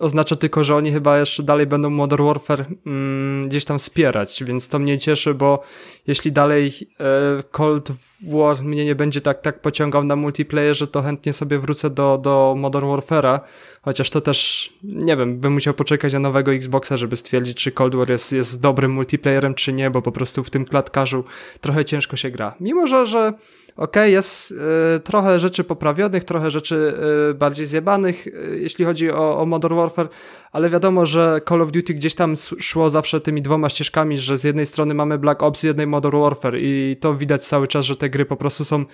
oznacza 0.00 0.36
tylko, 0.36 0.64
że 0.64 0.76
oni 0.76 0.92
chyba 0.92 1.18
jeszcze 1.18 1.42
dalej 1.42 1.66
będą 1.66 1.90
Modern 1.90 2.24
Warfare 2.24 2.66
mm, 2.86 3.48
gdzieś 3.48 3.64
tam 3.64 3.78
wspierać, 3.78 4.44
więc 4.46 4.68
to 4.68 4.78
mnie 4.78 4.98
cieszy, 4.98 5.34
bo 5.34 5.62
jeśli 6.06 6.32
dalej 6.32 6.72
e, 7.00 7.42
Cold 7.50 7.88
War 8.22 8.62
mnie 8.62 8.84
nie 8.84 8.94
będzie 8.94 9.20
tak, 9.20 9.40
tak 9.40 9.60
pociągał 9.60 10.04
na 10.04 10.16
multiplayerze, 10.16 10.86
to 10.86 11.02
chętnie 11.02 11.32
sobie 11.32 11.58
wrócę 11.58 11.90
do, 11.90 12.18
do 12.22 12.54
Modern 12.58 12.86
Warfare'a, 12.86 13.40
chociaż 13.82 14.10
to 14.10 14.20
też, 14.20 14.70
nie 14.82 15.16
wiem, 15.16 15.38
bym 15.38 15.52
musiał 15.52 15.74
poczekać 15.74 16.12
na 16.12 16.18
nowego 16.18 16.52
Xboxa, 16.52 16.96
żeby 16.96 17.16
stwierdzić, 17.16 17.56
czy 17.56 17.72
Cold 17.72 17.94
War 17.94 18.10
jest, 18.10 18.32
jest 18.32 18.60
dobrym 18.60 18.92
multiplayerem, 18.92 19.54
czy 19.54 19.72
nie, 19.72 19.90
bo 19.90 20.02
po 20.02 20.12
prostu 20.12 20.44
w 20.44 20.50
tym 20.50 20.64
klatkarzu 20.64 21.24
trochę 21.60 21.84
ciężko 21.84 22.16
się 22.16 22.30
gra. 22.30 22.54
Mimo, 22.60 22.86
że, 22.86 23.06
że 23.06 23.32
ok, 23.78 23.96
jest 24.06 24.50
y, 24.96 25.00
trochę 25.00 25.40
rzeczy 25.40 25.64
poprawionych, 25.64 26.24
trochę 26.24 26.50
rzeczy 26.50 26.94
y, 27.30 27.34
bardziej 27.34 27.66
zjebanych, 27.66 28.26
y, 28.26 28.58
jeśli 28.60 28.84
chodzi 28.84 29.10
o, 29.10 29.38
o 29.38 29.46
Modern 29.46 29.76
Warfare, 29.76 30.08
ale 30.52 30.70
wiadomo, 30.70 31.06
że 31.06 31.40
Call 31.48 31.62
of 31.62 31.72
Duty 31.72 31.94
gdzieś 31.94 32.14
tam 32.14 32.34
szło 32.58 32.90
zawsze 32.90 33.20
tymi 33.20 33.42
dwoma 33.42 33.68
ścieżkami, 33.68 34.18
że 34.18 34.38
z 34.38 34.44
jednej 34.44 34.66
strony 34.66 34.94
mamy 34.94 35.18
Black 35.18 35.42
Ops, 35.42 35.60
z 35.60 35.62
jednej 35.62 35.86
Modern 35.86 36.18
Warfare 36.18 36.56
i 36.58 36.96
to 37.00 37.14
widać 37.14 37.46
cały 37.46 37.68
czas, 37.68 37.84
że 37.84 37.96
te 37.96 38.10
gry 38.10 38.24
po 38.24 38.36
prostu 38.36 38.64
są 38.64 38.84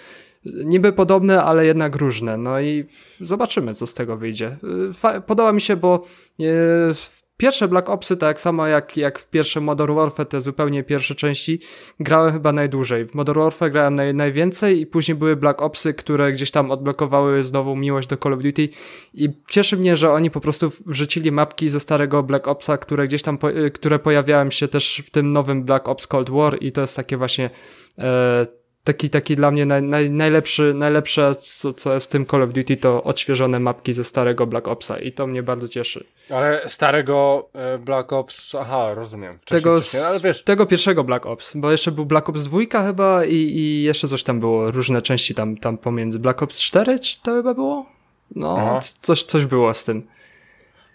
niby 0.45 0.93
podobne, 0.93 1.43
ale 1.43 1.67
jednak 1.67 1.97
różne. 1.97 2.37
No 2.37 2.61
i 2.61 2.85
zobaczymy, 3.21 3.75
co 3.75 3.87
z 3.87 3.95
tego 3.95 4.17
wyjdzie. 4.17 4.57
Podoba 5.26 5.53
mi 5.53 5.61
się, 5.61 5.76
bo 5.76 6.07
pierwsze 7.37 7.69
Black 7.69 7.88
Opsy, 7.88 8.17
tak 8.17 8.41
samo 8.41 8.67
jak, 8.67 8.97
jak 8.97 9.19
w 9.19 9.31
pierwsze 9.31 9.61
Modern 9.61 9.95
Warfare, 9.95 10.26
te 10.26 10.41
zupełnie 10.41 10.85
pierwsze 10.85 11.14
części, 11.14 11.61
grałem 12.00 12.33
chyba 12.33 12.53
najdłużej. 12.53 13.07
W 13.07 13.14
Modern 13.14 13.38
Warfare 13.38 13.73
grałem 13.73 13.95
naj, 13.95 14.14
najwięcej 14.14 14.81
i 14.81 14.87
później 14.87 15.14
były 15.14 15.37
Black 15.37 15.62
Opsy, 15.62 15.95
które 15.95 16.33
gdzieś 16.33 16.50
tam 16.50 16.71
odblokowały 16.71 17.45
znowu 17.45 17.76
miłość 17.76 18.09
do 18.09 18.17
Call 18.17 18.33
of 18.33 18.43
Duty 18.43 18.69
i 19.14 19.29
cieszy 19.49 19.76
mnie, 19.76 19.97
że 19.97 20.12
oni 20.12 20.31
po 20.31 20.41
prostu 20.41 20.73
wrzucili 20.87 21.33
mapki 21.33 21.69
ze 21.69 21.81
starego 21.81 22.23
Black 22.23 22.49
Opsa, 22.49 22.76
które 22.76 23.09
gdzieś 23.09 23.23
tam, 23.23 23.38
po, 23.38 23.49
które 23.75 23.99
pojawiają 23.99 24.50
się 24.50 24.69
też 24.69 25.03
w 25.07 25.11
tym 25.11 25.33
nowym 25.33 25.64
Black 25.64 25.88
Ops 25.88 26.07
Cold 26.07 26.31
War 26.31 26.57
i 26.61 26.73
to 26.73 26.81
jest 26.81 26.97
takie 26.97 27.17
właśnie 27.17 27.50
e, 27.99 28.47
taki, 28.85 29.11
taki 29.11 29.37
dla 29.37 29.50
mnie 29.50 29.67
naj, 29.67 29.83
naj, 29.83 30.11
najlepszy, 30.11 30.75
najlepsze, 30.75 31.35
co, 31.41 31.73
co 31.73 31.95
jest 31.95 32.07
w 32.07 32.09
tym 32.09 32.26
Call 32.26 32.43
of 32.43 32.53
Duty, 32.53 32.76
to 32.76 33.03
odświeżone 33.03 33.61
mapki 33.61 33.93
ze 33.93 34.05
starego 34.05 34.47
Black 34.47 34.69
Opsa 34.69 34.99
i 34.99 35.12
to 35.12 35.26
mnie 35.26 35.43
bardzo 35.43 35.69
cieszy. 35.69 36.05
Ale 36.31 36.62
starego 36.69 37.49
e, 37.53 37.79
Black 37.79 38.12
Ops, 38.12 38.55
aha, 38.55 38.95
rozumiem. 38.95 39.38
Wcześniej, 39.38 39.62
tego, 39.62 39.81
wcześniej, 39.81 40.03
ale 40.03 40.21
wiesz... 40.21 40.43
tego 40.43 40.67
pierwszego 40.67 41.05
Black 41.05 41.26
Ops, 41.26 41.53
bo 41.55 41.71
jeszcze 41.71 41.93
był 41.93 42.07
Black 42.07 42.29
Ops 42.29 42.45
2 42.45 42.83
chyba 42.87 43.25
i, 43.25 43.35
i 43.35 43.83
jeszcze 43.83 44.09
coś 44.09 44.23
tam 44.23 44.41
było, 44.41 44.71
różne 44.71 45.03
części 45.03 45.35
tam, 45.35 45.57
tam 45.57 45.79
pomiędzy. 45.79 46.19
Black 46.19 46.43
Ops 46.43 46.61
4 46.61 46.99
czy 46.99 47.23
to 47.23 47.35
chyba 47.35 47.55
było? 47.55 47.87
No, 48.37 48.81
coś, 49.00 49.23
coś 49.23 49.47
było 49.47 49.75
z 49.75 49.85
tym. 49.85 50.07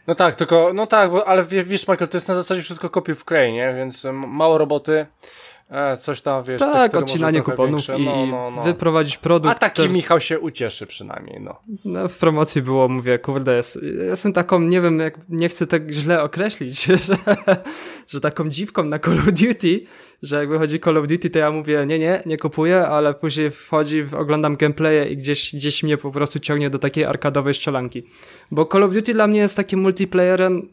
No 0.07 0.15
tak, 0.15 0.35
tylko, 0.35 0.71
no 0.73 0.87
tak, 0.87 1.11
bo, 1.11 1.27
ale 1.27 1.43
wiesz, 1.43 1.87
Michael, 1.87 2.07
to 2.07 2.17
jest 2.17 2.27
na 2.27 2.35
zasadzie 2.35 2.61
wszystko 2.61 2.89
kopiuj 2.89 3.15
w 3.15 3.25
klej, 3.25 3.53
nie? 3.53 3.73
Więc 3.73 4.05
mało 4.13 4.57
roboty. 4.57 5.07
E, 5.69 5.97
coś 5.97 6.21
tam, 6.21 6.43
wiesz, 6.43 6.59
tak, 6.59 6.95
odcinanie 6.95 7.41
kuponów 7.41 7.87
większe. 7.87 7.99
i 7.99 8.05
no, 8.05 8.25
no, 8.25 8.49
no. 8.55 8.63
wyprowadzić 8.63 9.17
produkt. 9.17 9.55
A 9.55 9.59
taki 9.59 9.81
też... 9.81 9.91
Michał 9.91 10.19
się 10.19 10.39
ucieszy 10.39 10.87
przynajmniej, 10.87 11.41
no. 11.41 11.59
no. 11.85 12.07
W 12.07 12.17
promocji 12.17 12.61
było, 12.61 12.87
mówię, 12.87 13.19
kurde, 13.19 13.55
jest, 13.55 13.79
jestem 14.09 14.33
taką, 14.33 14.59
nie 14.59 14.81
wiem, 14.81 14.99
jak, 14.99 15.17
nie 15.29 15.49
chcę 15.49 15.67
tak 15.67 15.91
źle 15.91 16.23
określić, 16.23 16.83
że, 16.85 16.97
że 18.07 18.21
taką 18.21 18.49
dziwką 18.49 18.83
na 18.83 18.99
Call 18.99 19.19
of 19.19 19.25
Duty, 19.25 19.81
że 20.23 20.35
jak 20.35 20.49
wychodzi 20.49 20.79
Call 20.79 20.97
of 20.97 21.07
Duty, 21.07 21.29
to 21.29 21.39
ja 21.39 21.51
mówię, 21.51 21.85
nie, 21.85 21.99
nie, 21.99 22.21
nie 22.25 22.37
kupuję, 22.37 22.87
ale 22.87 23.13
później 23.13 23.51
wchodzi, 23.51 24.05
oglądam 24.17 24.55
gameplaye 24.55 25.09
i 25.09 25.17
gdzieś, 25.17 25.55
gdzieś 25.55 25.83
mnie 25.83 25.97
po 25.97 26.11
prostu 26.11 26.39
ciągnie 26.39 26.69
do 26.69 26.79
takiej 26.79 27.05
arkadowej 27.05 27.53
strzelanki. 27.53 28.03
Bo 28.51 28.65
Call 28.65 28.83
of 28.83 28.93
Duty 28.93 29.13
dla 29.13 29.27
mnie 29.27 29.39
jest 29.39 29.55
takim 29.55 29.79
multiplayerem, 29.79 30.69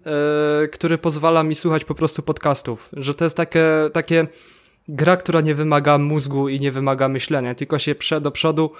yy, 0.60 0.68
który 0.68 0.98
pozwala 0.98 1.42
mi 1.42 1.54
słuchać 1.54 1.84
po 1.84 1.94
prostu 1.94 2.22
podcastów, 2.22 2.88
że 2.92 3.14
to 3.14 3.24
jest 3.24 3.36
takie, 3.36 3.66
takie 3.92 4.26
gra, 4.88 5.16
która 5.16 5.40
nie 5.40 5.54
wymaga 5.54 5.98
mózgu 5.98 6.48
i 6.48 6.60
nie 6.60 6.72
wymaga 6.72 7.08
myślenia, 7.08 7.54
tylko 7.54 7.78
się 7.78 7.94
prze 7.94 8.20
do 8.20 8.30
przodu, 8.30 8.70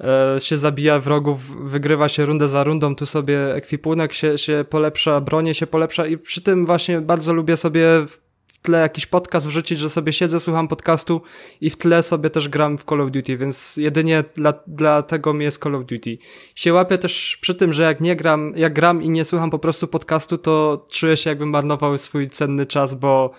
e, 0.00 0.40
się 0.40 0.58
zabija 0.58 1.00
wrogów, 1.00 1.70
wygrywa 1.70 2.08
się 2.08 2.26
rundę 2.26 2.48
za 2.48 2.64
rundą, 2.64 2.96
tu 2.96 3.06
sobie 3.06 3.54
ekwipunek 3.54 4.12
się, 4.12 4.38
się 4.38 4.64
polepsza, 4.70 5.20
bronie 5.20 5.54
się 5.54 5.66
polepsza 5.66 6.06
i 6.06 6.18
przy 6.18 6.40
tym 6.40 6.66
właśnie 6.66 7.00
bardzo 7.00 7.32
lubię 7.32 7.56
sobie 7.56 7.86
w 8.06 8.58
tle 8.62 8.80
jakiś 8.80 9.06
podcast 9.06 9.46
wrzucić, 9.46 9.78
że 9.78 9.90
sobie 9.90 10.12
siedzę, 10.12 10.40
słucham 10.40 10.68
podcastu 10.68 11.22
i 11.60 11.70
w 11.70 11.76
tle 11.76 12.02
sobie 12.02 12.30
też 12.30 12.48
gram 12.48 12.78
w 12.78 12.84
Call 12.84 13.00
of 13.00 13.10
Duty, 13.10 13.36
więc 13.36 13.76
jedynie 13.76 14.24
dla, 14.34 14.54
dla 14.66 15.02
tego 15.02 15.34
mi 15.34 15.44
jest 15.44 15.62
Call 15.62 15.74
of 15.74 15.84
Duty. 15.84 16.18
Się 16.54 16.72
łapię 16.72 16.98
też 16.98 17.38
przy 17.40 17.54
tym, 17.54 17.72
że 17.72 17.82
jak 17.82 18.00
nie 18.00 18.16
gram, 18.16 18.52
jak 18.56 18.72
gram 18.72 19.02
i 19.02 19.10
nie 19.10 19.24
słucham 19.24 19.50
po 19.50 19.58
prostu 19.58 19.86
podcastu, 19.86 20.38
to 20.38 20.86
czuję 20.90 21.16
się 21.16 21.30
jakbym 21.30 21.50
marnował 21.50 21.98
swój 21.98 22.30
cenny 22.30 22.66
czas, 22.66 22.94
bo 22.94 23.30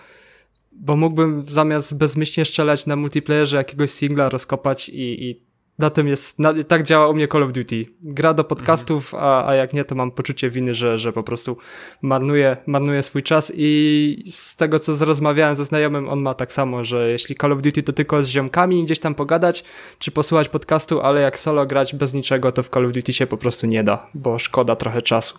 bo 0.80 0.96
mógłbym 0.96 1.44
zamiast 1.48 1.98
bezmyślnie 1.98 2.44
strzelać 2.44 2.86
na 2.86 2.96
multiplayerze 2.96 3.56
jakiegoś 3.56 3.90
singla 3.90 4.28
rozkopać 4.28 4.88
i, 4.88 5.24
i 5.24 5.48
na 5.78 5.90
tym 5.90 6.08
jest, 6.08 6.38
na, 6.38 6.54
tak 6.64 6.82
działa 6.82 7.08
u 7.08 7.14
mnie 7.14 7.28
Call 7.28 7.42
of 7.42 7.52
Duty. 7.52 7.86
Gra 8.02 8.34
do 8.34 8.44
podcastów, 8.44 9.14
mhm. 9.14 9.32
a, 9.32 9.48
a 9.48 9.54
jak 9.54 9.72
nie, 9.72 9.84
to 9.84 9.94
mam 9.94 10.10
poczucie 10.10 10.50
winy, 10.50 10.74
że, 10.74 10.98
że 10.98 11.12
po 11.12 11.22
prostu 11.22 11.56
marnuję, 12.02 12.56
marnuję 12.66 13.02
swój 13.02 13.22
czas 13.22 13.52
i 13.54 14.24
z 14.30 14.56
tego, 14.56 14.78
co 14.78 15.04
rozmawiałem 15.04 15.56
ze 15.56 15.64
znajomym, 15.64 16.08
on 16.08 16.20
ma 16.20 16.34
tak 16.34 16.52
samo, 16.52 16.84
że 16.84 17.10
jeśli 17.10 17.36
Call 17.36 17.52
of 17.52 17.62
Duty 17.62 17.82
to 17.82 17.92
tylko 17.92 18.24
z 18.24 18.28
ziomkami 18.28 18.84
gdzieś 18.84 18.98
tam 18.98 19.14
pogadać, 19.14 19.64
czy 19.98 20.10
posłuchać 20.10 20.48
podcastu, 20.48 21.00
ale 21.00 21.20
jak 21.20 21.38
solo 21.38 21.66
grać 21.66 21.94
bez 21.94 22.14
niczego, 22.14 22.52
to 22.52 22.62
w 22.62 22.68
Call 22.68 22.86
of 22.86 22.92
Duty 22.92 23.12
się 23.12 23.26
po 23.26 23.36
prostu 23.36 23.66
nie 23.66 23.84
da, 23.84 24.06
bo 24.14 24.38
szkoda 24.38 24.76
trochę 24.76 25.02
czasu. 25.02 25.38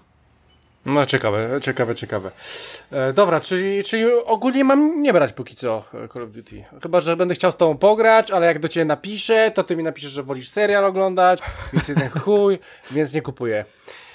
No 0.86 1.05
ciekawe, 1.05 1.59
ciekawe, 1.62 1.95
ciekawe. 1.95 2.31
E, 2.91 3.13
dobra, 3.13 3.39
czyli, 3.39 3.83
czyli 3.83 4.05
ogólnie 4.25 4.63
mam 4.63 5.01
nie 5.01 5.13
brać 5.13 5.33
póki 5.33 5.55
co 5.55 5.83
e, 5.93 6.07
Call 6.07 6.24
of 6.24 6.31
Duty. 6.31 6.63
Chyba, 6.83 7.01
że 7.01 7.15
będę 7.15 7.33
chciał 7.33 7.51
z 7.51 7.57
tobą 7.57 7.77
pograć, 7.77 8.31
ale 8.31 8.45
jak 8.45 8.59
do 8.59 8.67
ciebie 8.67 8.86
napiszę, 8.86 9.51
to 9.51 9.63
ty 9.63 9.75
mi 9.75 9.83
napiszesz, 9.83 10.12
że 10.12 10.24
wolisz 10.24 10.50
serial 10.50 10.86
oglądać, 10.86 11.39
więc 11.74 11.88
jeden 11.88 12.09
chuj, 12.24 12.59
więc 12.91 13.13
nie 13.13 13.21
kupuję. 13.21 13.65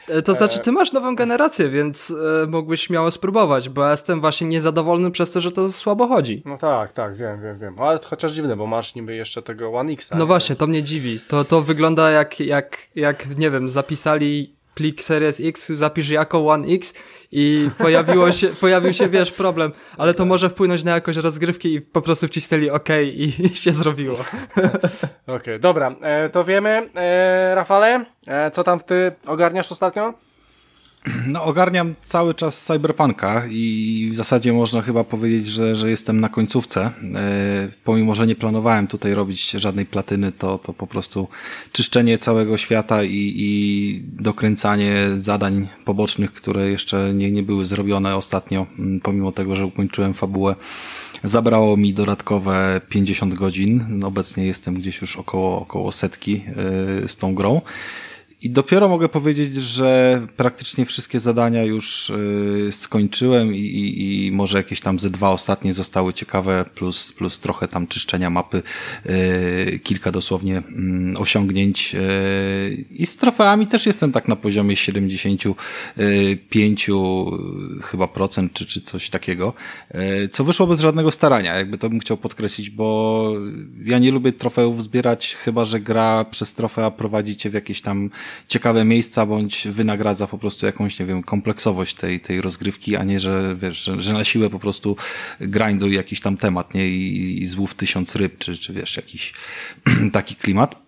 E, 0.08 0.22
to 0.22 0.34
znaczy, 0.34 0.58
ty 0.58 0.72
masz 0.72 0.92
nową 0.92 1.16
generację, 1.16 1.68
więc 1.68 2.10
e, 2.42 2.46
mógłbyś 2.46 2.82
śmiało 2.82 3.10
spróbować, 3.10 3.68
bo 3.68 3.84
ja 3.84 3.90
jestem 3.90 4.20
właśnie 4.20 4.46
niezadowolony 4.46 5.10
przez 5.10 5.30
to, 5.30 5.40
że 5.40 5.52
to 5.52 5.72
słabo 5.72 6.08
chodzi. 6.08 6.42
No 6.44 6.58
tak, 6.58 6.92
tak, 6.92 7.16
wiem, 7.16 7.42
wiem, 7.42 7.58
wiem. 7.58 7.74
Ale 7.78 7.98
chociaż 8.04 8.32
dziwne, 8.32 8.56
bo 8.56 8.66
masz 8.66 8.94
niby 8.94 9.14
jeszcze 9.14 9.42
tego 9.42 9.72
One 9.72 9.92
X. 9.92 10.10
No 10.14 10.26
właśnie, 10.26 10.56
to 10.56 10.66
mnie 10.66 10.82
dziwi. 10.82 11.20
To, 11.28 11.44
to 11.44 11.62
wygląda 11.62 12.10
jak, 12.10 12.40
jak, 12.40 12.78
jak, 12.94 13.38
nie 13.38 13.50
wiem, 13.50 13.70
zapisali 13.70 14.54
plik 14.74 15.04
Series 15.04 15.40
X, 15.40 15.68
zapisz 15.68 16.08
jako 16.08 16.48
One 16.48 16.68
X 16.68 16.94
i 17.32 17.70
pojawiło 17.78 18.32
się, 18.32 18.48
pojawił 18.60 18.94
się, 18.94 19.08
wiesz, 19.08 19.32
problem, 19.32 19.72
ale 19.98 20.14
to 20.14 20.24
może 20.24 20.50
wpłynąć 20.50 20.84
na 20.84 20.90
jakość 20.90 21.18
rozgrywki 21.18 21.74
i 21.74 21.80
po 21.80 22.02
prostu 22.02 22.26
wcisnęli 22.28 22.70
OK 22.70 22.88
i, 23.04 23.32
i 23.42 23.48
się 23.64 23.72
zrobiło. 23.72 24.16
Okej, 24.16 25.36
okay, 25.36 25.58
dobra, 25.58 25.94
e, 26.00 26.28
to 26.28 26.44
wiemy. 26.44 26.90
E, 26.94 27.54
Rafale, 27.54 28.04
e, 28.26 28.50
co 28.50 28.64
tam 28.64 28.80
ty 28.80 29.12
ogarniasz 29.26 29.72
ostatnio? 29.72 30.14
No, 31.26 31.44
ogarniam 31.44 31.94
cały 32.04 32.34
czas 32.34 32.64
Cyberpunka 32.64 33.42
i 33.50 34.08
w 34.12 34.16
zasadzie 34.16 34.52
można 34.52 34.82
chyba 34.82 35.04
powiedzieć, 35.04 35.46
że, 35.46 35.76
że 35.76 35.90
jestem 35.90 36.20
na 36.20 36.28
końcówce. 36.28 36.90
E, 37.14 37.68
pomimo, 37.84 38.14
że 38.14 38.26
nie 38.26 38.34
planowałem 38.34 38.86
tutaj 38.86 39.14
robić 39.14 39.50
żadnej 39.50 39.86
platyny, 39.86 40.32
to, 40.32 40.58
to 40.58 40.72
po 40.72 40.86
prostu 40.86 41.28
czyszczenie 41.72 42.18
całego 42.18 42.58
świata 42.58 43.04
i, 43.04 43.32
i 43.36 44.02
dokręcanie 44.12 44.94
zadań 45.14 45.68
pobocznych, 45.84 46.32
które 46.32 46.70
jeszcze 46.70 47.14
nie, 47.14 47.30
nie 47.30 47.42
były 47.42 47.64
zrobione 47.64 48.16
ostatnio, 48.16 48.66
pomimo 49.02 49.32
tego, 49.32 49.56
że 49.56 49.66
ukończyłem 49.66 50.14
fabułę. 50.14 50.54
Zabrało 51.24 51.76
mi 51.76 51.94
dodatkowe 51.94 52.80
50 52.88 53.34
godzin. 53.34 54.04
Obecnie 54.04 54.46
jestem 54.46 54.74
gdzieś 54.74 55.00
już 55.00 55.16
około, 55.16 55.60
około 55.60 55.92
setki 55.92 56.44
e, 57.04 57.08
z 57.08 57.16
tą 57.16 57.34
grą. 57.34 57.60
I 58.44 58.50
dopiero 58.50 58.88
mogę 58.88 59.08
powiedzieć, 59.08 59.54
że 59.54 60.20
praktycznie 60.36 60.84
wszystkie 60.84 61.20
zadania 61.20 61.64
już 61.64 62.10
y, 62.10 62.68
skończyłem 62.72 63.54
i, 63.54 63.58
i, 63.58 64.26
i, 64.26 64.32
może 64.32 64.58
jakieś 64.58 64.80
tam 64.80 64.98
ze 64.98 65.10
dwa 65.10 65.30
ostatnie 65.30 65.74
zostały 65.74 66.12
ciekawe, 66.12 66.64
plus, 66.74 67.12
plus 67.12 67.40
trochę 67.40 67.68
tam 67.68 67.86
czyszczenia 67.86 68.30
mapy, 68.30 68.62
y, 69.06 69.80
kilka 69.82 70.12
dosłownie 70.12 70.58
y, 70.58 70.62
osiągnięć. 71.18 71.94
Y, 71.94 72.84
I 72.90 73.06
z 73.06 73.16
trofeami 73.16 73.66
też 73.66 73.86
jestem 73.86 74.12
tak 74.12 74.28
na 74.28 74.36
poziomie 74.36 74.76
75 74.76 76.88
y, 76.88 76.92
chyba 77.82 78.08
procent, 78.08 78.52
czy, 78.52 78.66
czy 78.66 78.80
coś 78.80 79.10
takiego, 79.10 79.52
y, 80.24 80.28
co 80.28 80.44
wyszło 80.44 80.66
bez 80.66 80.80
żadnego 80.80 81.10
starania, 81.10 81.54
jakby 81.54 81.78
to 81.78 81.90
bym 81.90 82.00
chciał 82.00 82.16
podkreślić, 82.16 82.70
bo 82.70 83.30
ja 83.84 83.98
nie 83.98 84.10
lubię 84.10 84.32
trofeów 84.32 84.82
zbierać, 84.82 85.34
chyba 85.34 85.64
że 85.64 85.80
gra 85.80 86.24
przez 86.24 86.54
trofea 86.54 86.90
prowadzi 86.90 87.36
cię 87.36 87.50
w 87.50 87.54
jakieś 87.54 87.80
tam 87.80 88.10
ciekawe 88.48 88.84
miejsca, 88.84 89.26
bądź 89.26 89.68
wynagradza 89.68 90.26
po 90.26 90.38
prostu 90.38 90.66
jakąś, 90.66 90.98
nie 90.98 91.06
wiem, 91.06 91.22
kompleksowość 91.22 91.94
tej, 91.94 92.20
tej 92.20 92.40
rozgrywki, 92.40 92.96
a 92.96 93.04
nie, 93.04 93.20
że 93.20 93.56
wiesz, 93.60 93.84
że, 93.84 94.02
że 94.02 94.12
na 94.12 94.24
siłę 94.24 94.50
po 94.50 94.58
prostu 94.58 94.96
grinduj 95.40 95.94
jakiś 95.94 96.20
tam 96.20 96.36
temat, 96.36 96.74
nie? 96.74 96.88
I, 96.88 97.42
i 97.42 97.46
złów 97.46 97.74
tysiąc 97.74 98.16
ryb, 98.16 98.38
czy, 98.38 98.56
czy 98.56 98.72
wiesz, 98.72 98.96
jakiś 98.96 99.32
taki 100.12 100.36
klimat. 100.36 100.84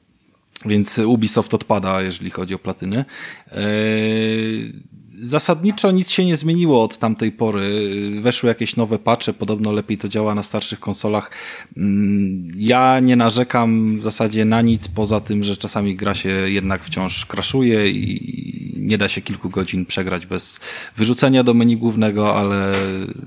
Więc 0.64 0.98
Ubisoft 0.98 1.54
odpada, 1.54 2.02
jeżeli 2.02 2.30
chodzi 2.30 2.54
o 2.54 2.58
platyny. 2.58 3.04
Yy 3.52 4.95
zasadniczo 5.18 5.90
nic 5.90 6.10
się 6.10 6.24
nie 6.24 6.36
zmieniło 6.36 6.82
od 6.82 6.98
tamtej 6.98 7.32
pory. 7.32 7.90
Weszły 8.20 8.48
jakieś 8.48 8.76
nowe 8.76 8.98
patche, 8.98 9.32
podobno 9.32 9.72
lepiej 9.72 9.98
to 9.98 10.08
działa 10.08 10.34
na 10.34 10.42
starszych 10.42 10.80
konsolach. 10.80 11.30
Mm, 11.76 12.48
ja 12.56 13.00
nie 13.00 13.16
narzekam 13.16 13.98
w 13.98 14.02
zasadzie 14.02 14.44
na 14.44 14.62
nic, 14.62 14.88
poza 14.88 15.20
tym, 15.20 15.42
że 15.42 15.56
czasami 15.56 15.96
gra 15.96 16.14
się 16.14 16.28
jednak 16.28 16.84
wciąż 16.84 17.26
kraszuje 17.26 17.90
i 17.90 18.45
nie 18.86 18.98
da 18.98 19.08
się 19.08 19.20
kilku 19.20 19.50
godzin 19.50 19.86
przegrać 19.86 20.26
bez 20.26 20.60
wyrzucenia 20.96 21.44
do 21.44 21.54
menu 21.54 21.76
głównego, 21.76 22.36
ale, 22.36 22.72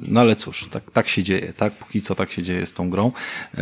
no 0.07 0.19
ale 0.19 0.35
cóż, 0.35 0.67
tak, 0.71 0.91
tak 0.91 1.07
się 1.07 1.23
dzieje, 1.23 1.53
tak? 1.57 1.73
Póki 1.73 2.01
co 2.01 2.15
tak 2.15 2.31
się 2.31 2.43
dzieje 2.43 2.65
z 2.65 2.73
tą 2.73 2.89
grą. 2.89 3.05
Eee, 3.05 3.61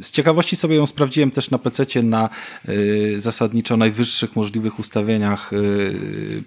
z 0.00 0.10
ciekawości 0.10 0.56
sobie 0.56 0.76
ją 0.76 0.86
sprawdziłem 0.86 1.30
też 1.30 1.50
na 1.50 1.58
PC 1.58 2.02
na 2.02 2.30
e, 2.68 2.74
zasadniczo 3.16 3.76
najwyższych 3.76 4.36
możliwych 4.36 4.78
ustawieniach 4.78 5.52
e, 5.52 5.56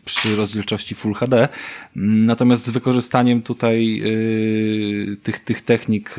przy 0.05 0.35
rozdzielczości 0.35 0.95
Full 0.95 1.13
HD. 1.13 1.49
Natomiast 1.95 2.65
z 2.65 2.69
wykorzystaniem 2.69 3.41
tutaj 3.41 4.01
e, 4.01 5.15
tych, 5.15 5.39
tych 5.39 5.61
technik, 5.61 6.15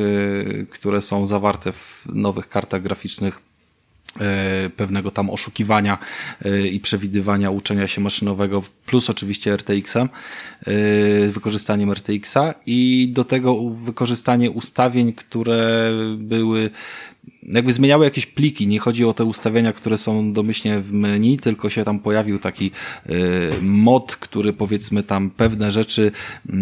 które 0.71 1.01
są 1.01 1.27
zawarte 1.27 1.73
w 1.73 2.03
nowych 2.15 2.49
kartach 2.49 2.83
graficznych 2.83 3.48
E, 3.48 3.48
pewnego 4.77 5.11
tam 5.11 5.31
oszukiwania 5.31 5.99
e, 6.45 6.67
i 6.69 6.81
przewidywania 6.81 7.51
uczenia 7.51 7.87
się 7.87 8.01
maszynowego, 8.01 8.63
plus 8.87 9.11
oczywiście 9.11 9.57
RTX-em, 9.57 10.09
e, 10.67 11.29
wykorzystaniem 11.29 11.93
RTX-a 11.93 12.55
i 12.67 13.09
do 13.13 13.25
tego 13.25 13.71
wykorzystanie 13.71 14.51
ustawień, 14.51 15.13
które 15.13 15.91
były 16.17 16.71
jakby 17.43 17.73
zmieniały 17.73 18.05
jakieś 18.05 18.27
pliki, 18.27 18.67
nie 18.67 18.79
chodzi 18.79 19.05
o 19.05 19.15
te 19.15 19.25
ustawienia, 19.25 19.73
które 19.73 19.99
są 19.99 20.33
domyślnie 20.33 20.81
w 20.81 20.93
menu, 20.93 21.37
tylko 21.37 21.71
się 21.71 21.85
tam 21.85 21.99
pojawił 21.99 22.39
taki 22.39 22.71
y, 23.11 23.13
mod, 23.63 24.17
który 24.17 24.53
powiedzmy 24.53 25.03
tam 25.03 25.31
pewne 25.31 25.73
rzeczy 25.73 26.13
y, 26.51 26.53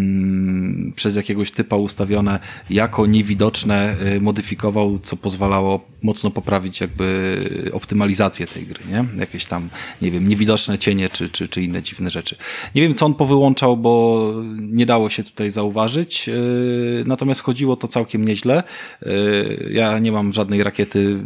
przez 0.95 1.15
jakiegoś 1.15 1.51
typa 1.51 1.75
ustawione 1.75 2.39
jako 2.69 3.05
niewidoczne 3.05 3.95
y, 4.15 4.21
modyfikował, 4.21 4.99
co 4.99 5.17
pozwalało 5.17 5.87
mocno 6.03 6.31
poprawić 6.31 6.81
jakby 6.81 7.37
optymalizację 7.73 8.47
tej 8.47 8.65
gry, 8.65 8.79
nie? 8.91 9.05
Jakieś 9.19 9.45
tam, 9.45 9.69
nie 10.01 10.11
wiem, 10.11 10.27
niewidoczne 10.27 10.77
cienie 10.77 11.09
czy, 11.09 11.29
czy, 11.29 11.47
czy 11.47 11.61
inne 11.61 11.81
dziwne 11.81 12.09
rzeczy. 12.09 12.35
Nie 12.75 12.81
wiem, 12.81 12.93
co 12.93 13.05
on 13.05 13.13
powyłączał, 13.13 13.77
bo 13.77 14.33
nie 14.59 14.85
dało 14.85 15.09
się 15.09 15.23
tutaj 15.23 15.51
zauważyć, 15.51 16.29
y, 16.29 17.03
natomiast 17.07 17.41
chodziło 17.41 17.75
to 17.75 17.87
całkiem 17.87 18.25
nieźle. 18.25 18.63
Ja 19.71 19.99
nie 19.99 20.11
mam 20.11 20.33
żadnej 20.33 20.56
rakiety, 20.63 21.17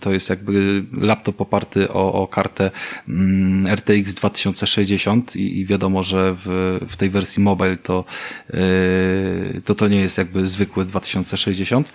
to 0.00 0.12
jest 0.12 0.30
jakby 0.30 0.84
laptop 0.92 1.40
oparty 1.40 1.88
o, 1.88 2.12
o 2.12 2.26
kartę 2.26 2.70
mm, 3.08 3.74
RTX 3.74 4.14
2060 4.14 5.36
i, 5.36 5.58
i 5.58 5.66
wiadomo, 5.66 6.02
że 6.02 6.36
w, 6.44 6.78
w 6.88 6.96
tej 6.96 7.10
wersji 7.10 7.42
mobile 7.42 7.76
to, 7.76 8.04
yy, 8.52 9.60
to 9.64 9.74
to 9.74 9.88
nie 9.88 10.00
jest 10.00 10.18
jakby 10.18 10.46
zwykły 10.46 10.84
2060. 10.84 11.92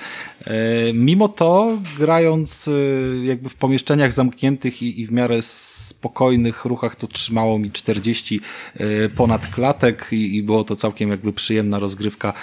Yy, 0.48 0.54
mimo 0.94 1.28
to 1.28 1.82
grając 1.98 2.68
yy, 2.68 3.22
jakby 3.26 3.50
w 3.50 3.56
pomieszczeniach 3.56 4.14
zamkniętych 4.14 4.82
i, 4.82 5.02
i 5.02 5.08
w 5.08 5.12
miarę 5.12 5.42
spokojnych 5.42 6.66
ruchach 6.66 6.96
to 6.96 7.08
trzymało 7.08 7.60
mi 7.60 7.72
40 7.72 8.42
yy, 8.80 9.10
ponad 9.16 9.48
klatek 9.48 10.08
i, 10.12 10.36
i 10.36 10.44
było 10.44 10.64
to 10.64 10.76
całkiem 10.76 11.10
jakby 11.10 11.34
przyjemna 11.34 11.80
rozgrywka. 11.80 12.34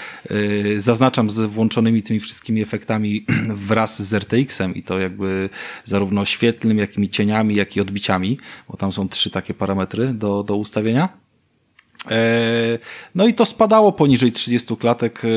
Zaznaczam 0.76 1.30
z 1.30 1.40
włączonymi 1.40 2.02
tymi 2.02 2.20
wszystkimi 2.20 2.62
efektami 2.62 3.24
wraz 3.68 4.02
z 4.02 4.12
RTX-em 4.22 4.74
i 4.74 4.82
to 4.82 4.98
jakby 4.98 5.50
zarówno 5.84 6.24
świetlnym, 6.24 6.78
jak 6.78 6.98
i 6.98 7.08
cieniami, 7.08 7.54
jak 7.54 7.76
i 7.76 7.80
odbiciami, 7.80 8.38
bo 8.68 8.76
tam 8.76 8.92
są 8.92 9.08
trzy 9.08 9.30
takie 9.30 9.54
parametry 9.54 10.14
do, 10.14 10.42
do 10.42 10.56
ustawienia. 10.56 11.08
E, 12.10 12.78
no 13.14 13.26
i 13.26 13.34
to 13.34 13.46
spadało 13.46 13.92
poniżej 13.92 14.32
30 14.32 14.76
klatek 14.76 15.18
e, 15.18 15.28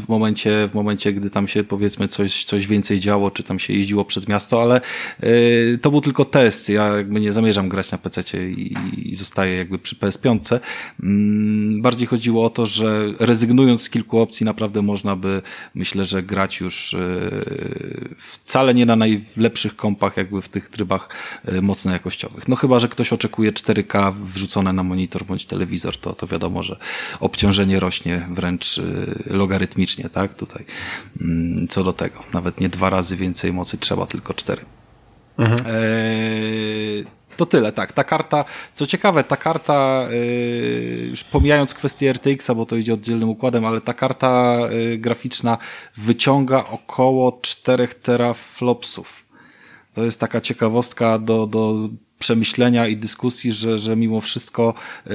w 0.00 0.04
momencie, 0.08 0.68
w 0.68 0.74
momencie, 0.74 1.12
gdy 1.12 1.30
tam 1.30 1.48
się 1.48 1.64
powiedzmy 1.64 2.08
coś, 2.08 2.44
coś 2.44 2.66
więcej 2.66 3.00
działo, 3.00 3.30
czy 3.30 3.42
tam 3.42 3.58
się 3.58 3.72
jeździło 3.72 4.04
przez 4.04 4.28
miasto, 4.28 4.62
ale 4.62 4.80
e, 5.20 5.30
to 5.78 5.90
był 5.90 6.00
tylko 6.00 6.24
test. 6.24 6.68
Ja 6.68 6.96
jakby 6.96 7.20
nie 7.20 7.32
zamierzam 7.32 7.68
grać 7.68 7.92
na 7.92 7.98
PC 7.98 8.22
i, 8.50 9.16
zostaję 9.16 9.56
jakby 9.56 9.78
przy 9.78 9.96
PS5. 9.96 10.58
Mm, 11.02 11.82
bardziej 11.82 12.06
chodziło 12.06 12.44
o 12.44 12.50
to, 12.50 12.66
że 12.66 13.06
rezygnując 13.20 13.82
z 13.82 13.90
kilku 13.90 14.18
opcji, 14.18 14.46
naprawdę 14.46 14.82
można 14.82 15.16
by, 15.16 15.42
myślę, 15.74 16.04
że 16.04 16.22
grać 16.22 16.60
już 16.60 16.96
wcale 18.18 18.74
nie 18.74 18.86
na 18.86 18.96
najlepszych 18.96 19.76
kompach, 19.76 20.16
jakby 20.16 20.42
w 20.42 20.48
tych 20.48 20.68
trybach 20.68 21.08
mocno 21.62 21.92
jakościowych. 21.92 22.48
No 22.48 22.56
chyba, 22.56 22.78
że 22.78 22.88
ktoś 22.88 23.12
oczekuje 23.12 23.52
4K 23.52 24.12
wrzucone 24.12 24.72
na 24.72 24.82
monitor 24.82 25.24
bądź 25.24 25.46
telewizor, 25.54 25.96
to, 25.96 26.12
to 26.12 26.26
wiadomo, 26.26 26.62
że 26.62 26.76
obciążenie 27.20 27.80
rośnie 27.80 28.26
wręcz 28.30 28.78
y, 28.78 29.22
logarytmicznie, 29.26 30.08
tak? 30.08 30.34
Tutaj 30.34 30.64
mm, 31.20 31.68
co 31.68 31.84
do 31.84 31.92
tego. 31.92 32.22
Nawet 32.32 32.60
nie 32.60 32.68
dwa 32.68 32.90
razy 32.90 33.16
więcej 33.16 33.52
mocy 33.52 33.78
trzeba, 33.78 34.06
tylko 34.06 34.34
cztery. 34.34 34.64
Mhm. 35.38 35.58
Eee, 35.66 37.04
to 37.36 37.46
tyle, 37.46 37.72
tak. 37.72 37.92
Ta 37.92 38.04
karta, 38.04 38.44
co 38.74 38.86
ciekawe, 38.86 39.24
ta 39.24 39.36
karta, 39.36 40.06
yy, 40.10 41.06
już 41.10 41.24
pomijając 41.24 41.74
kwestię 41.74 42.12
RTX-a, 42.12 42.54
bo 42.54 42.66
to 42.66 42.76
idzie 42.76 42.94
oddzielnym 42.94 43.28
układem, 43.28 43.64
ale 43.64 43.80
ta 43.80 43.94
karta 43.94 44.58
yy, 44.70 44.98
graficzna 44.98 45.58
wyciąga 45.96 46.64
około 46.66 47.38
4 47.42 47.88
teraflopsów. 47.88 49.26
To 49.94 50.04
jest 50.04 50.20
taka 50.20 50.40
ciekawostka 50.40 51.18
do, 51.18 51.46
do 51.46 51.76
przemyślenia 52.24 52.88
i 52.88 52.96
dyskusji, 52.96 53.52
że, 53.52 53.78
że 53.78 53.96
mimo 53.96 54.20
wszystko 54.20 54.74
yy, 55.06 55.14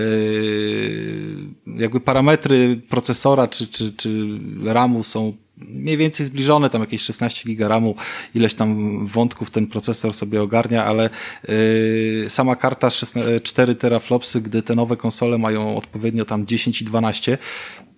jakby 1.77 1.99
parametry 1.99 2.81
procesora 2.89 3.47
czy, 3.47 3.67
czy, 3.67 3.93
czy 3.93 4.39
RAMu 4.65 5.03
są 5.03 5.33
mniej 5.57 5.97
więcej 5.97 6.25
zbliżone, 6.25 6.69
tam 6.69 6.81
jakieś 6.81 7.01
16 7.01 7.49
giga 7.49 7.67
RAMu, 7.67 7.95
ileś 8.35 8.53
tam 8.53 8.69
wątków 9.07 9.51
ten 9.51 9.67
procesor 9.67 10.13
sobie 10.13 10.41
ogarnia, 10.41 10.85
ale 10.85 11.09
yy, 11.47 12.29
sama 12.29 12.55
karta 12.55 12.89
16, 12.89 13.41
4 13.41 13.75
teraflopsy, 13.75 14.41
gdy 14.41 14.61
te 14.61 14.75
nowe 14.75 14.97
konsole 14.97 15.37
mają 15.37 15.77
odpowiednio 15.77 16.25
tam 16.25 16.45
10 16.45 16.81
i 16.81 16.85
12, 16.85 17.37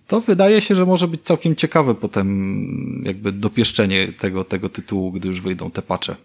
to 0.06 0.20
wydaje 0.20 0.60
się, 0.60 0.74
że 0.74 0.86
może 0.86 1.08
być 1.08 1.20
całkiem 1.22 1.56
ciekawe 1.56 1.94
potem 1.94 2.26
jakby 3.06 3.32
dopieszczenie 3.32 4.08
tego, 4.08 4.44
tego 4.44 4.68
tytułu, 4.68 5.12
gdy 5.12 5.28
już 5.28 5.40
wyjdą 5.40 5.70
te 5.70 5.82
patche 5.82 6.16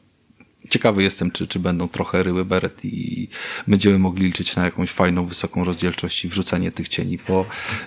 ciekawy 0.70 1.04
jestem, 1.04 1.32
czy, 1.32 1.48
czy 1.48 1.60
będą 1.60 1.88
trochę 1.88 2.24
ryły 2.24 2.46
beret 2.46 2.86
i 2.86 3.28
będziemy 3.67 4.00
mogli 4.00 4.26
liczyć 4.26 4.56
na 4.56 4.65
jakąś 4.65 4.89
fajną, 4.89 5.26
wysoką 5.26 5.63
rozdzielczość 5.63 6.26
i 6.26 6.28
wrzucenie 6.28 6.72
tych 6.72 6.88
cieni, 6.88 7.20
bo 7.28 7.46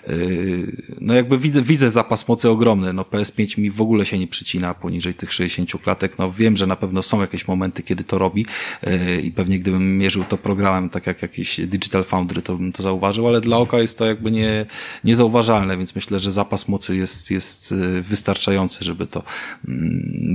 yy, 0.08 0.76
no 1.00 1.14
jakby 1.14 1.38
widzę, 1.38 1.62
widzę 1.62 1.90
zapas 1.90 2.28
mocy 2.28 2.50
ogromny, 2.50 2.92
no 2.92 3.02
PS5 3.02 3.58
mi 3.58 3.70
w 3.70 3.80
ogóle 3.80 4.06
się 4.06 4.18
nie 4.18 4.26
przycina 4.26 4.74
poniżej 4.74 5.14
tych 5.14 5.32
60 5.32 5.82
klatek, 5.82 6.18
no 6.18 6.32
wiem, 6.32 6.56
że 6.56 6.66
na 6.66 6.76
pewno 6.76 7.02
są 7.02 7.20
jakieś 7.20 7.48
momenty, 7.48 7.82
kiedy 7.82 8.04
to 8.04 8.18
robi 8.18 8.46
yy, 8.82 9.20
i 9.20 9.30
pewnie 9.30 9.58
gdybym 9.58 9.98
mierzył 9.98 10.24
to 10.24 10.38
programem, 10.38 10.90
tak 10.90 11.06
jak 11.06 11.22
jakiś 11.22 11.60
Digital 11.60 12.04
Foundry, 12.04 12.42
to 12.42 12.56
bym 12.56 12.72
to 12.72 12.82
zauważył, 12.82 13.28
ale 13.28 13.40
dla 13.40 13.56
oka 13.56 13.78
jest 13.78 13.98
to 13.98 14.06
jakby 14.06 14.30
nie, 14.30 14.66
niezauważalne, 15.04 15.76
więc 15.76 15.94
myślę, 15.94 16.18
że 16.18 16.32
zapas 16.32 16.68
mocy 16.68 16.96
jest, 16.96 17.30
jest 17.30 17.72
y, 17.72 18.02
wystarczający, 18.02 18.84
żeby 18.84 19.06
to 19.06 19.22
yy, 19.68 19.74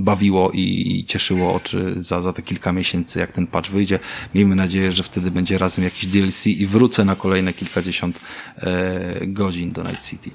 bawiło 0.02 0.52
i, 0.52 1.00
i 1.00 1.06
cieszyło 1.06 1.54
oczy 1.54 1.94
za, 1.98 2.22
za 2.26 2.34
te 2.34 2.42
kilka 2.42 2.72
miesięcy, 2.72 3.20
jak 3.20 3.32
ten 3.32 3.48
patch 3.48 3.70
wyjdzie. 3.70 4.00
Miejmy 4.36 4.56
nadzieję, 4.56 4.92
że 4.92 5.04
wtedy 5.04 5.32
będzie 5.32 5.58
razem 5.58 5.84
jakiś 5.84 6.06
DLC 6.06 6.48
i 6.48 6.68
wrócę 6.68 7.06
na 7.06 7.16
kolejne 7.16 7.54
kilkadziesiąt 7.54 8.20
e, 8.58 9.28
godzin 9.28 9.72
do 9.72 9.84
Night 9.84 10.06
City. 10.06 10.32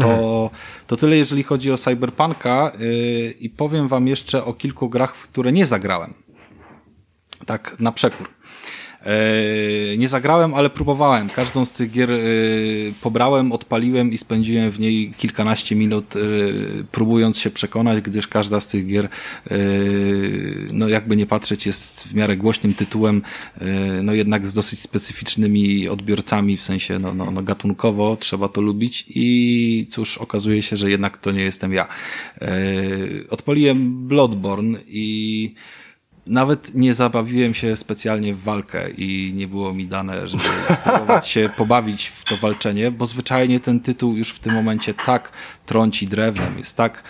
To, 0.00 0.50
to 0.86 0.96
tyle, 0.96 1.16
jeżeli 1.16 1.42
chodzi 1.42 1.72
o 1.72 1.76
Cyberpunka 1.76 2.72
yy, 2.78 3.34
i 3.40 3.50
powiem 3.50 3.88
wam 3.88 4.08
jeszcze 4.08 4.44
o 4.44 4.54
kilku 4.54 4.88
grach, 4.88 5.16
w 5.16 5.22
które 5.22 5.52
nie 5.52 5.66
zagrałem. 5.66 6.14
Tak 7.46 7.76
na 7.80 7.92
przekór. 7.92 8.28
E, 9.04 9.96
nie 9.98 10.08
zagrałem, 10.08 10.54
ale 10.54 10.70
próbowałem. 10.70 11.28
Każdą 11.28 11.64
z 11.64 11.72
tych 11.72 11.90
gier 11.90 12.12
e, 12.12 12.16
pobrałem, 13.02 13.52
odpaliłem 13.52 14.12
i 14.12 14.18
spędziłem 14.18 14.70
w 14.70 14.80
niej 14.80 15.10
kilkanaście 15.10 15.76
minut, 15.76 16.16
e, 16.16 16.20
próbując 16.92 17.38
się 17.38 17.50
przekonać, 17.50 18.00
gdyż 18.00 18.28
każda 18.28 18.60
z 18.60 18.66
tych 18.66 18.86
gier, 18.86 19.08
no 20.72 20.88
jakby 20.88 21.16
nie 21.16 21.26
patrzeć, 21.26 21.66
jest 21.66 22.04
w 22.04 22.14
miarę 22.14 22.36
głośnym 22.36 22.74
tytułem, 22.74 23.22
no 24.02 24.12
jednak 24.12 24.46
z 24.46 24.54
dosyć 24.54 24.80
specyficznymi 24.80 25.88
odbiorcami, 25.88 26.56
w 26.56 26.62
sensie 26.62 26.98
no, 26.98 27.14
no, 27.14 27.30
no 27.30 27.42
gatunkowo 27.42 28.16
trzeba 28.16 28.48
to 28.48 28.60
lubić 28.60 29.04
i 29.08 29.86
cóż, 29.90 30.18
okazuje 30.18 30.62
się, 30.62 30.76
że 30.76 30.90
jednak 30.90 31.16
to 31.16 31.32
nie 31.32 31.42
jestem 31.42 31.72
ja. 31.72 31.88
Odpaliłem 33.30 34.08
Bloodborne 34.08 34.78
i 34.88 35.54
nawet 36.26 36.74
nie 36.74 36.94
zabawiłem 36.94 37.54
się 37.54 37.76
specjalnie 37.76 38.34
w 38.34 38.42
walkę 38.42 38.90
i 38.90 39.32
nie 39.34 39.48
było 39.48 39.74
mi 39.74 39.86
dane, 39.86 40.28
żeby 40.28 40.44
spróbować 40.74 41.28
się 41.28 41.50
pobawić 41.56 42.06
w 42.06 42.24
to 42.24 42.36
walczenie, 42.36 42.90
bo 42.90 43.06
zwyczajnie 43.06 43.60
ten 43.60 43.80
tytuł 43.80 44.16
już 44.16 44.30
w 44.30 44.38
tym 44.38 44.54
momencie 44.54 44.94
tak 44.94 45.32
trąci 45.66 46.06
drewnem, 46.06 46.58
jest 46.58 46.76
tak 46.76 47.04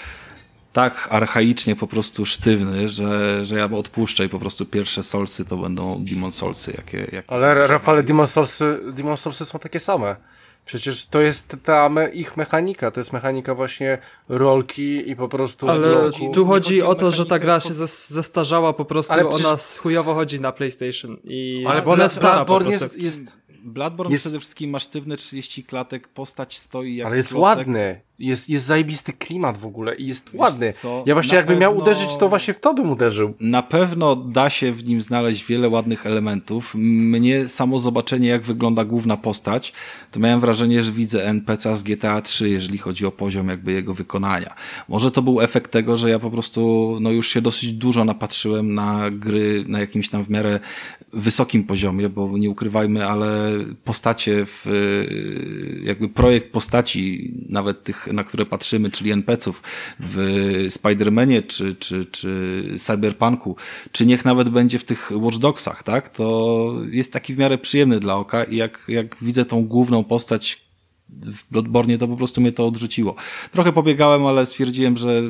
tak 0.74 1.08
archaicznie 1.10 1.76
po 1.76 1.86
prostu 1.86 2.26
sztywny, 2.26 2.88
że, 2.88 3.44
że 3.44 3.56
ja 3.56 3.64
odpuszczę 3.64 4.24
i 4.24 4.28
po 4.28 4.38
prostu 4.38 4.66
pierwsze 4.66 5.02
solsy 5.02 5.44
to 5.44 5.56
będą 5.56 6.04
Demon 6.04 6.32
Soulsy. 6.32 6.72
Jakie, 6.76 6.98
jakie 6.98 7.30
Ale 7.30 7.66
Rafale, 7.66 8.02
Demon 8.02 8.26
Soulsy, 8.26 8.80
Demon 8.92 9.16
Soulsy 9.16 9.44
są 9.44 9.58
takie 9.58 9.80
same. 9.80 10.16
Przecież 10.64 11.06
to 11.06 11.20
jest 11.20 11.56
ta 11.64 11.88
me, 11.88 12.08
ich 12.10 12.36
mechanika, 12.36 12.90
to 12.90 13.00
jest 13.00 13.12
mechanika 13.12 13.54
właśnie 13.54 13.98
rolki 14.28 15.10
i 15.10 15.16
po 15.16 15.28
prostu 15.28 15.68
Ale 15.70 15.88
bloku. 15.88 16.10
tu 16.34 16.46
chodzi 16.46 16.46
chodzi 16.46 16.82
o 16.82 16.88
o 16.88 16.94
to, 16.94 17.10
że 17.10 17.26
ta 17.26 17.38
gra 17.38 17.60
się 17.60 17.74
zes- 17.74 18.10
zestarzała 18.12 18.72
po 18.72 18.84
prostu, 18.84 19.12
Ale 19.12 19.26
ona 19.28 19.34
przecież- 19.38 19.78
chujowo 19.78 20.14
chodzi 20.14 20.40
na 20.40 20.52
PlayStation 20.52 21.16
i 21.24 21.64
Ale 21.68 21.82
bo 21.82 21.90
ona 21.90 22.04
jest 22.04 22.16
stara 22.16 22.44
po 22.44 22.44
Bloodborne 22.44 22.78
prostu. 22.78 22.98
jest, 22.98 23.18
jest, 23.18 23.32
Bloodborne 23.64 24.12
Jest- 24.12 24.22
przede 24.24 24.40
wszystkim 24.40 24.70
ma 24.70 24.78
sztywne 24.78 25.16
30 25.16 25.64
klatek, 25.64 26.08
postać 26.08 26.58
stoi 26.58 26.96
jak 26.96 27.06
ale 27.06 27.16
jest 27.16 27.28
klocek. 27.28 27.58
ładny. 27.58 28.00
Jest, 28.18 28.48
jest 28.48 28.66
zajebisty 28.66 29.12
klimat 29.12 29.58
w 29.58 29.66
ogóle 29.66 29.94
i 29.96 30.06
jest 30.06 30.30
ładny. 30.34 30.72
co, 30.72 31.02
Ja 31.06 31.14
właśnie 31.14 31.32
na 31.32 31.36
jakbym 31.36 31.58
miał 31.58 31.70
pewno- 31.72 31.82
uderzyć, 31.84 32.16
to 32.16 32.28
właśnie 32.28 32.54
w 32.54 32.58
to 32.58 32.74
bym 32.74 32.90
uderzył. 32.90 33.34
Na 33.40 33.62
pewno 33.62 34.16
da 34.16 34.50
się 34.50 34.72
w 34.72 34.84
nim 34.84 35.02
znaleźć 35.02 35.46
wiele 35.46 35.68
ładnych 35.68 36.06
elementów. 36.06 36.74
Mnie 36.74 37.48
samo 37.48 37.78
zobaczenie, 37.78 38.28
jak 38.28 38.42
wygląda 38.42 38.84
główna 38.84 39.16
postać, 39.16 39.72
to 40.10 40.20
miałem 40.20 40.40
wrażenie, 40.40 40.84
że 40.84 40.92
widzę 40.92 41.26
NPC 41.26 41.76
z 41.76 41.82
GTA 41.82 42.20
3, 42.22 42.48
jeżeli 42.48 42.78
chodzi 42.78 43.06
o 43.06 43.10
poziom 43.12 43.48
jakby 43.48 43.72
jego 43.72 43.94
wykonania. 43.94 44.54
Może 44.88 45.10
to 45.10 45.22
był 45.22 45.40
efekt 45.40 45.70
tego, 45.70 45.96
że 45.96 46.10
ja 46.10 46.18
po 46.18 46.30
prostu 46.30 46.98
no 47.00 47.10
już 47.10 47.28
się 47.28 47.40
dosyć 47.40 47.72
dużo 47.72 48.04
napatrzyłem 48.04 48.74
na 48.74 49.10
gry 49.10 49.64
na 49.68 49.80
jakimś 49.80 50.08
tam 50.08 50.24
w 50.24 50.30
miarę 50.30 50.60
wysokim 51.16 51.64
poziomie, 51.64 52.08
bo 52.08 52.38
nie 52.38 52.50
ukrywajmy, 52.50 53.06
ale 53.06 53.50
postacie 53.84 54.46
w 54.46 54.66
jakby 55.82 56.08
projekt 56.08 56.52
postaci, 56.52 57.34
nawet 57.48 57.84
tych, 57.84 58.12
na 58.12 58.24
które 58.24 58.46
patrzymy, 58.46 58.90
czyli 58.90 59.10
NPC-ów 59.10 59.62
w 60.00 60.16
Spider-Manie 60.68 61.42
czy, 61.46 61.74
czy, 61.74 62.04
czy 62.04 62.74
Cyberpunku, 62.78 63.56
czy 63.92 64.06
niech 64.06 64.24
nawet 64.24 64.48
będzie 64.48 64.78
w 64.78 64.84
tych 64.84 65.10
Watch 65.14 65.38
Dogsach, 65.38 65.82
tak? 65.82 66.08
To 66.08 66.74
jest 66.90 67.12
taki 67.12 67.34
w 67.34 67.38
miarę 67.38 67.58
przyjemny 67.58 68.00
dla 68.00 68.16
oka 68.16 68.44
i 68.44 68.56
jak, 68.56 68.84
jak 68.88 69.16
widzę 69.22 69.44
tą 69.44 69.64
główną 69.64 70.04
postać 70.04 70.64
w 71.08 71.50
Bloodborne, 71.50 71.98
to 71.98 72.08
po 72.08 72.16
prostu 72.16 72.40
mnie 72.40 72.52
to 72.52 72.66
odrzuciło. 72.66 73.14
Trochę 73.52 73.72
pobiegałem, 73.72 74.26
ale 74.26 74.46
stwierdziłem, 74.46 74.96
że 74.96 75.22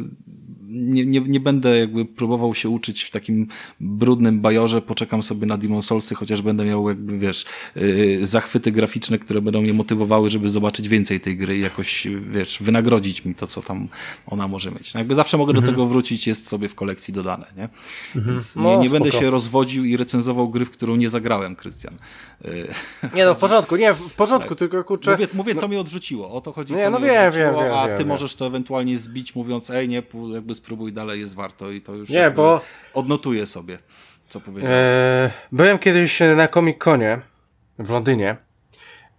nie, 0.75 1.07
nie, 1.07 1.21
nie 1.21 1.41
będę 1.41 1.79
jakby 1.79 2.05
próbował 2.05 2.55
się 2.55 2.69
uczyć 2.69 3.03
w 3.03 3.11
takim 3.11 3.47
brudnym 3.81 4.41
bajorze, 4.41 4.83
poczekam 4.83 5.23
sobie 5.23 5.47
na 5.47 5.57
Demon 5.57 5.83
Soulsy, 5.83 6.15
chociaż 6.15 6.43
będę 6.43 6.65
miał 6.65 6.89
jakby, 6.89 7.19
wiesz, 7.19 7.45
yy, 7.77 8.27
zachwyty 8.27 8.73
graficzne, 8.73 9.19
które 9.19 9.41
będą 9.43 9.63
mnie 9.63 9.75
motywowały, 9.75 10.31
żeby 10.31 10.49
zobaczyć 10.49 10.89
więcej 10.89 11.21
tej 11.21 11.37
gry 11.37 11.59
i 11.59 11.61
jakoś, 11.61 12.07
wiesz, 12.31 12.59
wynagrodzić 12.61 13.25
mi 13.25 13.35
to, 13.35 13.47
co 13.47 13.63
tam 13.63 13.89
ona 14.27 14.49
może 14.49 14.71
mieć. 14.71 14.95
No 14.95 15.01
jakby 15.01 15.15
zawsze 15.15 15.37
mogę 15.37 15.53
do 15.53 15.63
tego 15.63 15.87
wrócić, 15.87 16.27
jest 16.27 16.47
sobie 16.47 16.69
w 16.69 16.75
kolekcji 16.75 17.15
dodane, 17.15 17.47
nie? 17.57 17.69
Więc 18.15 18.57
nie, 18.57 18.63
No, 18.63 18.83
nie 18.83 18.91
będę 18.91 19.09
spoko. 19.09 19.25
się 19.25 19.31
rozwodził 19.31 19.85
i 19.85 19.97
recenzował 19.97 20.49
gry, 20.49 20.65
w 20.65 20.71
którą 20.71 20.97
nie 20.97 21.09
zagrałem, 21.09 21.57
Krystian. 21.57 21.95
Yy, 22.45 22.69
Nie 23.15 23.25
no, 23.25 23.35
w 23.35 23.39
porządku, 23.45 23.77
nie, 23.77 23.95
w 23.95 24.15
porządku, 24.15 24.55
tylko 24.55 24.85
kurczę... 24.85 25.11
Mówię, 25.11 25.29
mówię 25.35 25.55
co 25.55 25.69
mnie 25.69 25.81
odrzuciło, 25.81 26.31
o 26.31 26.41
to 26.41 26.53
chodzi, 26.53 26.75
Nie, 26.75 26.83
co 26.83 26.91
no 26.91 26.99
mnie 26.99 27.09
wiem, 27.09 27.29
odrzuciło, 27.29 27.53
wiem, 27.53 27.71
wiem, 27.71 27.79
a 27.95 27.97
ty 27.97 28.05
możesz 28.07 28.35
to 28.35 28.47
ewentualnie 28.47 28.99
zbić, 28.99 29.35
mówiąc, 29.35 29.71
ej, 29.71 29.89
nie, 29.89 30.03
jakby 30.35 30.55
spróbuj 30.65 30.93
dalej, 30.93 31.21
jest 31.21 31.35
warto 31.35 31.71
i 31.71 31.81
to 31.81 31.95
już 31.95 32.11
Nie, 32.11 32.31
bo- 32.31 32.61
odnotuję 32.95 33.47
sobie, 33.47 33.79
co 34.29 34.41
powiedziałeś. 34.41 34.95
E, 34.95 35.31
byłem 35.53 35.79
kiedyś 35.79 36.21
na 36.37 36.49
Comic 36.49 36.79
Conie 36.79 37.21
w 37.79 37.91
Londynie 37.91 38.37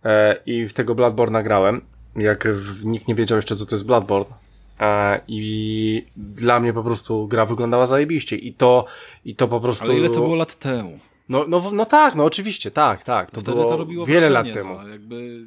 e, 0.06 0.38
i 0.46 0.68
w 0.68 0.74
tego 0.74 0.96
Bloodborne 0.96 1.44
grałem, 1.44 1.82
jak 2.16 2.48
nikt 2.86 3.08
nie 3.08 3.16
wiedział 3.16 3.36
jeszcze 3.36 3.56
co 3.56 3.66
to 3.66 3.76
jest 3.76 3.86
Bloodborne. 3.86 4.34
E, 4.80 5.22
I 5.28 6.06
dla 6.18 6.60
mnie 6.60 6.74
po 6.74 6.84
prostu 6.84 7.28
gra 7.28 7.46
wyglądała 7.46 7.86
zajebiście 7.86 8.36
i 8.36 8.54
to, 8.54 8.86
i 9.26 9.36
to 9.36 9.48
po 9.48 9.60
prostu... 9.60 9.86
Ale 9.86 9.98
ile 9.98 10.10
to 10.10 10.22
było 10.22 10.36
lat 10.36 10.56
temu? 10.56 11.00
No, 11.30 11.46
no, 11.48 11.72
no 11.74 11.86
tak, 11.86 12.16
no 12.16 12.24
oczywiście, 12.24 12.72
tak, 12.72 13.04
tak. 13.04 13.32
To 13.32 13.42
Wtedy 13.42 13.58
było 13.58 13.70
to 13.70 13.78
robiło 13.78 14.06
wiele 14.06 14.30
lat 14.30 14.54
temu. 14.54 14.76
No, 14.82 14.88
jakby 14.88 15.46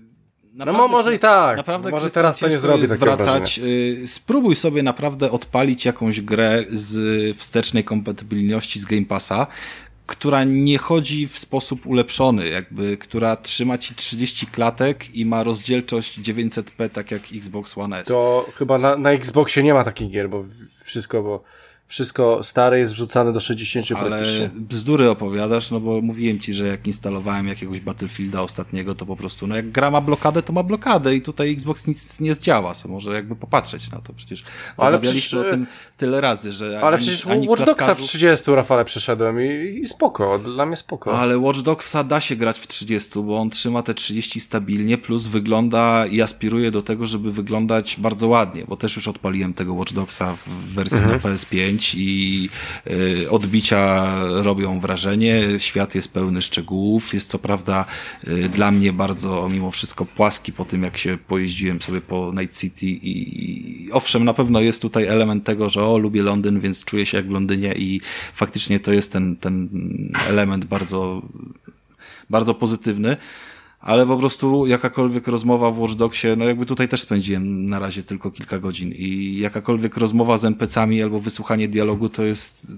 No 0.66 0.72
mo- 0.72 0.88
może 0.88 1.14
i 1.14 1.18
tak. 1.18 1.56
Naprawdę 1.56 1.90
Może 1.90 2.10
teraz 2.10 2.38
to 2.38 2.46
nie 2.46 2.52
ciężko 2.52 2.66
zrobi 2.66 2.80
jest 2.80 2.92
takiego 2.92 3.16
wracać. 3.16 3.60
Y, 3.64 4.02
Spróbuj 4.06 4.56
sobie 4.56 4.82
naprawdę 4.82 5.30
odpalić 5.30 5.84
jakąś 5.84 6.20
grę 6.20 6.64
z 6.68 7.36
wstecznej 7.36 7.84
kompatybilności 7.84 8.80
z 8.80 8.84
Game 8.84 9.04
Passa, 9.04 9.46
która 10.06 10.44
nie 10.44 10.78
chodzi 10.78 11.28
w 11.28 11.38
sposób 11.38 11.86
ulepszony, 11.86 12.48
jakby, 12.48 12.96
która 12.96 13.36
trzyma 13.36 13.78
ci 13.78 13.94
30 13.94 14.46
klatek 14.46 15.14
i 15.16 15.24
ma 15.24 15.42
rozdzielczość 15.42 16.20
900p, 16.20 16.90
tak 16.90 17.10
jak 17.10 17.22
Xbox 17.34 17.78
One 17.78 17.98
S. 17.98 18.08
To 18.08 18.46
chyba 18.54 18.78
na, 18.78 18.96
na 18.96 19.12
Xboxie 19.12 19.62
nie 19.62 19.74
ma 19.74 19.84
takich 19.84 20.10
gier, 20.10 20.28
bo 20.28 20.44
wszystko, 20.84 21.22
bo 21.22 21.42
wszystko 21.88 22.42
stare 22.42 22.78
jest 22.78 22.92
wrzucane 22.92 23.32
do 23.32 23.40
60 23.40 23.86
Ale 23.92 24.10
praktycznie. 24.10 24.50
bzdury 24.54 25.10
opowiadasz, 25.10 25.70
no 25.70 25.80
bo 25.80 26.00
mówiłem 26.00 26.40
ci, 26.40 26.52
że 26.52 26.66
jak 26.66 26.86
instalowałem 26.86 27.48
jakiegoś 27.48 27.80
Battlefielda 27.80 28.42
ostatniego, 28.42 28.94
to 28.94 29.06
po 29.06 29.16
prostu, 29.16 29.46
no 29.46 29.56
jak 29.56 29.70
gra 29.70 29.90
ma 29.90 30.00
blokadę, 30.00 30.42
to 30.42 30.52
ma 30.52 30.62
blokadę 30.62 31.14
i 31.16 31.20
tutaj 31.20 31.52
Xbox 31.52 31.86
nic 31.86 32.20
nie 32.20 32.34
zdziała, 32.34 32.74
so 32.74 32.88
może 32.88 33.14
jakby 33.14 33.36
popatrzeć 33.36 33.90
na 33.90 33.98
to. 34.00 34.12
Przecież 34.12 34.42
Ale 34.76 34.90
rozmawialiśmy 34.90 35.28
przecież, 35.38 35.46
o 35.46 35.50
tym 35.50 35.66
tyle 35.96 36.20
razy, 36.20 36.52
że 36.52 36.80
Ale 36.82 36.96
ani, 36.96 37.06
przecież 37.06 37.26
ani 37.26 37.48
Watch 37.48 37.64
Dogsa 37.64 37.74
w 37.94 37.98
klatkarzów- 37.98 38.08
30 38.08 38.50
Rafale 38.54 38.84
przeszedłem 38.84 39.40
i, 39.40 39.78
i 39.82 39.86
spoko, 39.86 40.38
dla 40.38 40.66
mnie 40.66 40.76
spoko. 40.76 41.18
Ale 41.18 41.38
Watch 41.38 41.60
Dogsa 41.60 42.04
da 42.04 42.20
się 42.20 42.36
grać 42.36 42.58
w 42.58 42.66
30, 42.66 43.22
bo 43.22 43.38
on 43.38 43.50
trzyma 43.50 43.82
te 43.82 43.94
30 43.94 44.40
stabilnie, 44.40 44.98
plus 44.98 45.26
wygląda 45.26 46.06
i 46.06 46.20
aspiruje 46.20 46.70
do 46.70 46.82
tego, 46.82 47.06
żeby 47.06 47.32
wyglądać 47.32 47.96
bardzo 47.98 48.28
ładnie, 48.28 48.64
bo 48.68 48.76
też 48.76 48.96
już 48.96 49.08
odpaliłem 49.08 49.54
tego 49.54 49.74
Watch 49.74 49.92
Dogsa 49.92 50.36
w 50.46 50.74
wersji 50.74 50.98
Mhm. 50.98 51.14
na 51.22 51.28
PS5 51.28 51.77
i 51.94 52.48
y, 52.90 53.30
odbicia 53.30 54.14
robią 54.42 54.80
wrażenie, 54.80 55.42
świat 55.58 55.94
jest 55.94 56.12
pełny 56.12 56.42
szczegółów, 56.42 57.14
jest 57.14 57.28
co 57.28 57.38
prawda 57.38 57.84
y, 58.28 58.48
dla 58.48 58.70
mnie 58.70 58.92
bardzo 58.92 59.48
mimo 59.48 59.70
wszystko 59.70 60.04
płaski 60.04 60.52
po 60.52 60.64
tym, 60.64 60.82
jak 60.82 60.98
się 60.98 61.18
pojeździłem 61.18 61.82
sobie 61.82 62.00
po 62.00 62.32
Night 62.40 62.58
City 62.58 62.86
i, 62.86 63.84
i 63.86 63.92
owszem, 63.92 64.24
na 64.24 64.34
pewno 64.34 64.60
jest 64.60 64.82
tutaj 64.82 65.06
element 65.06 65.44
tego, 65.44 65.68
że 65.68 65.84
o, 65.84 65.98
lubię 65.98 66.22
Londyn, 66.22 66.60
więc 66.60 66.84
czuję 66.84 67.06
się 67.06 67.16
jak 67.16 67.26
w 67.26 67.30
Londynie 67.30 67.74
i 67.74 68.00
faktycznie 68.32 68.80
to 68.80 68.92
jest 68.92 69.12
ten, 69.12 69.36
ten 69.36 69.68
element 70.28 70.64
bardzo 70.64 71.22
bardzo 72.30 72.54
pozytywny, 72.54 73.16
ale 73.80 74.06
po 74.06 74.16
prostu 74.16 74.66
jakakolwiek 74.66 75.28
rozmowa 75.28 75.70
w 75.70 75.78
Watch 75.78 75.94
Dogsie, 75.94 76.28
no 76.36 76.44
jakby 76.44 76.66
tutaj 76.66 76.88
też 76.88 77.00
spędziłem 77.00 77.66
na 77.70 77.78
razie 77.78 78.02
tylko 78.02 78.30
kilka 78.30 78.58
godzin 78.58 78.92
i 78.96 79.38
jakakolwiek 79.38 79.96
rozmowa 79.96 80.38
z 80.38 80.44
NPC-ami 80.44 81.02
albo 81.02 81.20
wysłuchanie 81.20 81.68
dialogu 81.68 82.08
to 82.08 82.22
jest, 82.22 82.76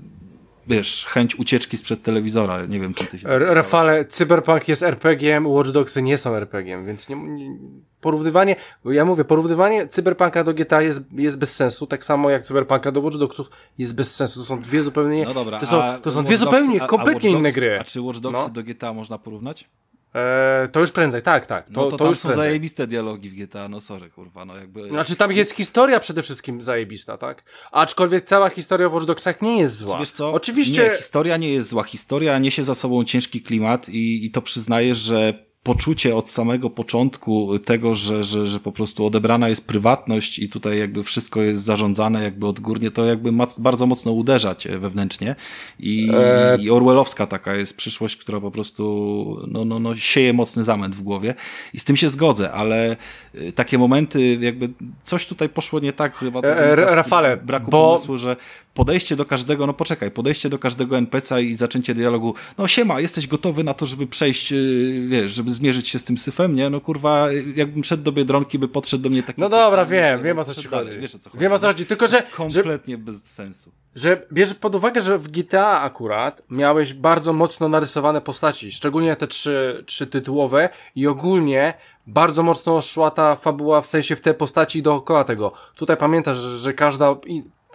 wiesz, 0.66 1.06
chęć 1.06 1.36
ucieczki 1.38 1.76
sprzed 1.76 2.02
telewizora. 2.02 2.66
Nie 2.66 2.80
wiem, 2.80 2.94
czym 2.94 3.06
ty 3.06 3.18
się. 3.18 3.28
Rafale, 3.38 4.04
Cyberpunk 4.04 4.68
jest 4.68 4.82
RPG-iem, 4.82 5.46
Watch 5.46 5.70
Dogsy 5.70 6.02
nie 6.02 6.18
są 6.18 6.34
RPG-iem, 6.34 6.86
więc 6.86 7.08
nie, 7.08 7.16
nie, 7.16 7.56
porównywanie, 8.00 8.56
ja 8.84 9.04
mówię, 9.04 9.24
porównywanie 9.24 9.86
Cyberpunka 9.86 10.44
do 10.44 10.54
GTA 10.54 10.82
jest, 10.82 11.00
jest 11.12 11.38
bez 11.38 11.56
sensu, 11.56 11.86
tak 11.86 12.04
samo 12.04 12.30
jak 12.30 12.42
Cyberpunka 12.42 12.92
do 12.92 13.00
Watch 13.00 13.16
Dogsów 13.16 13.50
jest 13.78 13.94
bez 13.94 14.14
sensu. 14.14 14.40
To 14.40 14.46
są 14.46 14.60
dwie 14.60 14.82
zupełnie, 14.82 15.24
No 15.24 15.34
dobra, 15.34 15.58
to 15.60 15.66
są, 15.66 15.82
to 16.02 16.10
są 16.10 16.24
dwie 16.24 16.36
Dogs- 16.36 16.40
zupełnie, 16.40 16.80
a- 16.82 16.84
a 16.84 16.88
kompletnie 16.88 17.30
inne 17.30 17.52
gry. 17.52 17.78
A 17.80 17.84
czy 17.84 18.00
Watch 18.02 18.18
Dogsy 18.18 18.42
No. 18.42 18.48
do 18.48 18.62
GTA 18.62 18.92
można 18.92 19.18
porównać? 19.18 19.68
E, 20.14 20.68
to 20.72 20.80
już 20.80 20.92
prędzej, 20.92 21.22
tak, 21.22 21.46
tak. 21.46 21.66
To, 21.66 21.72
No 21.72 21.84
to, 21.84 21.90
to, 21.90 21.96
tam 21.98 22.08
już 22.08 22.18
są 22.18 22.28
prędzej. 22.28 22.44
zajebiste 22.46 22.86
dialogi 22.86 23.30
w 23.30 23.34
GTA, 23.34 23.68
no 23.68 23.80
sorry, 23.80 24.10
kurwa, 24.10 24.44
no 24.44 24.56
jakby... 24.56 24.88
Znaczy 24.88 25.16
tam 25.16 25.32
jest 25.32 25.52
historia 25.52 26.00
przede 26.00 26.22
wszystkim 26.22 26.60
zajebista, 26.60 27.18
tak? 27.18 27.42
Aczkolwiek 27.72 28.24
cała 28.24 28.48
historia 28.48 28.88
w 28.88 28.92
Watch 28.94 29.06
Dogsach 29.06 29.42
nie 29.42 29.58
jest 29.60 29.76
zła. 29.76 29.98
Wiesz 29.98 30.10
co? 30.10 30.32
Oczywiście... 30.32 30.82
Nie, 30.82 30.96
historia 30.96 31.36
nie 31.36 31.52
jest 31.52 31.68
zła. 31.68 31.82
Historia 31.82 32.38
niesie 32.38 32.64
za 32.64 32.74
sobą 32.74 33.04
ciężki 33.04 33.42
klimat 33.42 33.88
i, 33.88 34.24
i 34.26 34.30
to 34.30 34.42
przyznaję, 34.42 34.94
że 34.94 35.49
poczucie 35.62 36.16
od 36.16 36.30
samego 36.30 36.70
początku 36.70 37.58
tego, 37.58 37.94
że, 37.94 38.24
że, 38.24 38.46
że 38.46 38.60
po 38.60 38.72
prostu 38.72 39.06
odebrana 39.06 39.48
jest 39.48 39.66
prywatność 39.66 40.38
i 40.38 40.48
tutaj 40.48 40.78
jakby 40.78 41.02
wszystko 41.04 41.42
jest 41.42 41.62
zarządzane 41.62 42.22
jakby 42.22 42.46
odgórnie, 42.46 42.90
to 42.90 43.04
jakby 43.04 43.32
ma 43.32 43.46
bardzo 43.58 43.86
mocno 43.86 44.12
uderza 44.12 44.54
cię 44.54 44.78
wewnętrznie 44.78 45.36
i, 45.78 46.10
Eee. 46.14 46.64
i 46.64 46.70
orwellowska 46.70 47.26
taka 47.26 47.54
jest 47.54 47.76
przyszłość, 47.76 48.16
która 48.16 48.40
po 48.40 48.50
prostu 48.50 49.36
no, 49.48 49.64
no, 49.64 49.78
no, 49.78 49.94
sieje 49.94 50.32
mocny 50.32 50.64
zamęt 50.64 50.94
w 50.94 51.02
głowie 51.02 51.34
i 51.74 51.78
z 51.78 51.84
tym 51.84 51.96
się 51.96 52.08
zgodzę, 52.08 52.52
ale 52.52 52.96
y, 53.34 53.52
takie 53.52 53.78
momenty 53.78 54.38
jakby 54.40 54.68
coś 55.02 55.26
tutaj 55.26 55.48
poszło 55.48 55.80
nie 55.80 55.92
tak 55.92 56.16
chyba 56.16 56.40
E, 56.40 56.72
e, 56.72 56.76
Rafale, 56.76 57.36
braku 57.36 57.70
bo- 57.70 57.86
pomysłu, 57.86 58.18
że 58.18 58.36
podejście 58.74 59.16
do 59.16 59.24
każdego, 59.24 59.66
no 59.66 59.74
poczekaj, 59.74 60.10
podejście 60.10 60.48
do 60.48 60.58
każdego 60.58 60.98
NPC-a 60.98 61.40
i 61.40 61.54
zaczęcie 61.54 61.94
dialogu, 61.94 62.34
no 62.58 62.68
siema, 62.68 63.00
jesteś 63.00 63.26
gotowy 63.26 63.64
na 63.64 63.74
to, 63.74 63.86
żeby 63.86 64.06
przejść, 64.06 64.50
yy, 64.52 65.06
wiesz, 65.08 65.32
żeby 65.32 65.50
zmierzyć 65.50 65.88
się 65.88 65.98
z 65.98 66.04
tym 66.04 66.18
syfem, 66.18 66.54
nie? 66.54 66.70
No 66.70 66.80
kurwa, 66.80 67.26
jakbym 67.56 67.84
szedł 67.84 68.02
do 68.02 68.12
Biedronki, 68.12 68.58
by 68.58 68.68
podszedł 68.68 69.02
do 69.02 69.10
mnie 69.10 69.22
taki... 69.22 69.40
No 69.40 69.48
dobra, 69.48 69.82
taki- 69.82 69.92
wiem, 69.92 70.22
wiem 70.22 70.38
o 70.38 70.44
co 70.44 70.54
ci 70.54 70.68
chodzi. 70.68 70.98
Wiesz 71.00 71.14
o 71.14 71.18
co 71.18 71.30
chodzi. 71.30 71.42
Wiem 71.42 71.52
o 71.52 71.58
co 71.58 71.66
chodzi, 71.66 71.86
tylko 71.86 72.06
że, 72.06 72.16
że, 72.18 72.22
Kompletnie 72.22 72.98
bez 72.98 73.24
sensu. 73.24 73.72
że 73.94 74.26
bierz 74.32 74.54
pod 74.54 74.74
uwagę, 74.74 75.00
że 75.00 75.18
w 75.18 75.28
GTA 75.28 75.80
akurat 75.80 76.42
miałeś 76.50 76.94
bardzo 76.94 77.32
mocno 77.32 77.68
narysowane 77.68 78.20
postaci, 78.20 78.72
szczególnie 78.72 79.16
te 79.16 79.26
trzy, 79.26 79.84
trzy 79.86 80.06
tytułowe 80.06 80.68
i 80.94 81.06
ogólnie 81.06 81.74
bardzo 82.06 82.42
mocno 82.42 82.80
szła 82.80 83.10
ta 83.10 83.34
fabuła 83.36 83.80
w 83.80 83.86
sensie 83.86 84.16
w 84.16 84.20
te 84.20 84.34
postaci 84.34 84.82
dookoła 84.82 85.24
tego. 85.24 85.52
Tutaj 85.76 85.96
pamiętasz, 85.96 86.36
że, 86.36 86.58
że 86.58 86.74
każda, 86.74 87.16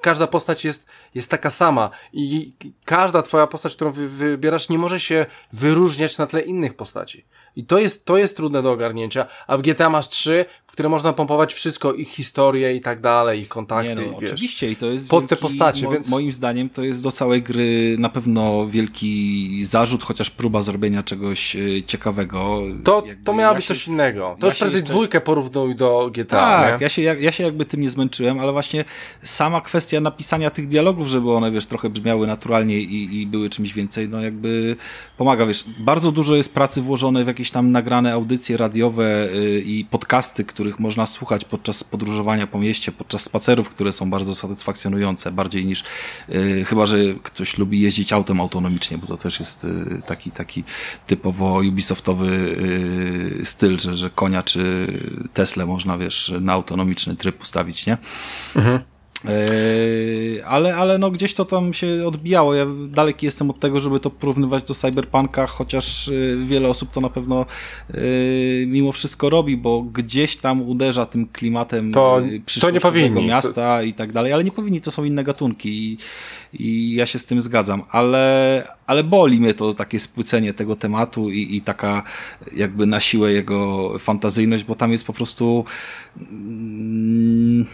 każda 0.06 0.28
postać 0.28 0.66
jest, 0.66 0.86
jest 1.16 1.30
taka 1.30 1.50
sama 1.50 1.90
i 2.14 2.54
każda 2.86 3.22
twoja 3.22 3.48
postać, 3.48 3.76
którą 3.76 3.92
wy, 3.92 4.10
wybierasz, 4.10 4.70
nie 4.70 4.78
może 4.78 5.00
się 5.00 5.26
wyróżniać 5.54 6.18
na 6.18 6.26
tle 6.26 6.42
innych 6.42 6.76
postaci. 6.76 7.26
I 7.56 7.66
to 7.66 7.80
jest, 7.80 8.06
to 8.06 8.18
jest 8.18 8.38
trudne 8.38 8.62
do 8.62 8.72
ogarnięcia, 8.72 9.26
a 9.48 9.58
w 9.58 9.62
GTA 9.62 9.90
masz 9.90 10.10
trzy, 10.10 10.46
które 10.76 10.90
można 10.90 11.14
pompować 11.14 11.54
wszystko, 11.54 11.94
ich 11.94 12.10
historię 12.10 12.76
i 12.76 12.82
tak 12.82 13.02
dalej, 13.02 13.40
ich 13.40 13.48
kontakty. 13.48 13.88
Nie, 13.90 13.96
no, 13.96 14.02
wiesz, 14.02 14.32
oczywiście 14.32 14.72
i 14.72 14.76
to 14.76 14.86
jest 14.86 15.10
pod 15.10 15.24
wielki, 15.24 15.36
te 15.36 15.42
postacie, 15.42 15.86
mo 15.86 15.92
więc... 15.92 16.10
moim 16.10 16.32
zdaniem 16.32 16.70
to 16.70 16.84
jest 16.84 17.04
do 17.04 17.12
całej 17.12 17.42
gry 17.42 17.96
na 18.00 18.10
pewno 18.10 18.68
wielki 18.68 19.66
zarzut, 19.66 20.04
chociaż 20.04 20.30
próba 20.30 20.62
zrobienia 20.62 21.04
czegoś 21.04 21.56
e, 21.56 21.60
ciekawego. 21.84 22.62
To, 22.84 23.04
Jakby 23.08 23.24
to 23.24 23.34
miało 23.34 23.52
ja 23.54 23.56
być 23.56 23.66
się- 23.66 23.74
coś 23.74 23.88
innego. 23.88 24.36
To 24.40 24.48
ja 24.48 24.52
już 24.52 24.60
prędzej 24.60 24.80
jeszcze- 24.82 24.94
dwójkę 24.94 25.22
porównuj 25.22 25.76
do 25.76 26.10
GTA, 26.14 26.38
Tak, 26.62 26.80
nie? 26.80 26.84
ja 26.84 26.90
się, 26.90 27.02
ja, 27.02 27.14
ja 27.14 27.32
się 27.32 27.44
jakby 27.44 27.66
tym 27.66 27.82
nie 27.82 27.90
zmęczyłem, 27.90 28.40
ale 28.40 28.52
właśnie 28.52 28.86
sama 29.22 29.62
kwestia 29.62 30.00
napisania 30.02 30.50
tych 30.50 30.68
dialogów, 30.68 31.08
żeby 31.08 31.32
one, 31.32 31.52
wiesz, 31.52 31.66
trochę 31.66 31.90
brzmiały 31.90 32.28
naturalnie 32.28 32.80
i, 32.80 33.22
i 33.22 33.28
były 33.28 33.50
czymś 33.50 33.74
więcej, 33.74 34.10
no 34.10 34.22
jakby 34.22 34.76
pomaga, 35.18 35.46
wiesz, 35.46 35.66
bardzo 35.80 36.12
dużo 36.12 36.36
jest 36.36 36.54
pracy 36.54 36.82
włożone 36.82 37.24
w 37.24 37.28
jakieś 37.28 37.52
tam 37.52 37.72
nagrane 37.72 38.14
audycje 38.14 38.58
radiowe 38.58 39.30
y, 39.34 39.64
i 39.66 39.86
podcasty, 39.86 40.44
których 40.66 40.80
można 40.80 41.06
słuchać 41.06 41.46
podczas 41.46 41.84
podróżowania 41.84 42.48
po 42.48 42.60
mieście, 42.60 42.92
podczas 42.92 43.24
spacerów, 43.24 43.70
które 43.70 43.92
są 43.92 44.10
bardzo 44.10 44.36
satysfakcjonujące, 44.36 45.32
bardziej 45.32 45.66
niż, 45.66 45.84
y, 46.30 46.66
chyba, 46.66 46.86
że 46.86 46.98
ktoś 47.24 47.58
lubi 47.58 47.82
jeździć 47.82 48.14
autem 48.14 48.42
autonomicznie, 48.42 48.98
bo 48.98 49.08
to 49.08 49.18
też 49.18 49.40
jest 49.40 49.64
y, 49.64 50.02
taki, 50.08 50.32
taki 50.32 50.64
typowo 51.08 51.62
ubisoftowy 51.70 52.28
y, 53.42 53.46
styl, 53.46 53.80
że, 53.80 53.96
że 53.96 54.10
konia 54.10 54.44
czy 54.44 54.88
Tesla 55.34 55.66
można, 55.66 55.98
wiesz, 55.98 56.34
na 56.42 56.54
autonomiczny 56.54 57.16
tryb 57.16 57.42
ustawić, 57.42 57.86
nie? 57.86 57.98
Yy, 58.56 58.95
ale, 60.48 60.76
ale 60.76 60.98
no 60.98 61.12
gdzieś 61.12 61.34
to 61.34 61.46
tam 61.46 61.74
się 61.74 61.88
odbijało. 62.08 62.54
Ja 62.54 62.66
daleki 62.88 63.26
jestem 63.26 63.50
od 63.50 63.60
tego, 63.60 63.80
żeby 63.80 64.00
to 64.00 64.10
porównywać 64.10 64.64
do 64.64 64.74
Cyberpunka, 64.74 65.48
chociaż 65.48 66.08
yy, 66.08 66.46
wiele 66.46 66.70
osób 66.70 66.92
to 66.92 67.02
na 67.02 67.10
pewno 67.10 67.46
yy, 67.94 68.00
mimo 68.68 68.92
wszystko 68.92 69.30
robi, 69.30 69.58
bo 69.58 69.82
gdzieś 69.82 70.36
tam 70.36 70.62
uderza 70.62 71.06
tym 71.06 71.28
klimatem 71.28 71.92
To- 71.92 72.16
to 72.20 72.26
nie 72.26 72.40
przyszłościowego 72.42 72.82
powinni. 73.10 73.26
miasta 73.28 73.84
i 73.84 73.94
tak 73.94 74.12
dalej, 74.12 74.34
ale 74.34 74.44
nie 74.44 74.52
powinni, 74.52 74.82
to 74.82 74.92
są 74.92 75.04
inne 75.04 75.24
gatunki 75.24 75.70
i, 75.70 75.98
i 76.54 76.96
ja 76.96 77.06
się 77.06 77.20
z 77.20 77.26
tym 77.26 77.42
zgadzam, 77.42 77.84
ale, 77.92 78.68
ale 78.88 79.04
boli 79.04 79.40
mnie 79.40 79.54
to 79.54 79.74
takie 79.74 80.00
spłycenie 80.00 80.54
tego 80.54 80.76
tematu 80.76 81.30
i, 81.30 81.56
i 81.56 81.62
taka 81.62 82.04
jakby 82.56 82.86
na 82.86 83.00
siłę 83.00 83.32
jego 83.32 83.92
fantazyjność, 84.00 84.64
bo 84.64 84.76
tam 84.76 84.92
jest 84.92 85.06
po 85.08 85.14
prostu 85.14 85.66
mm, 86.32 87.66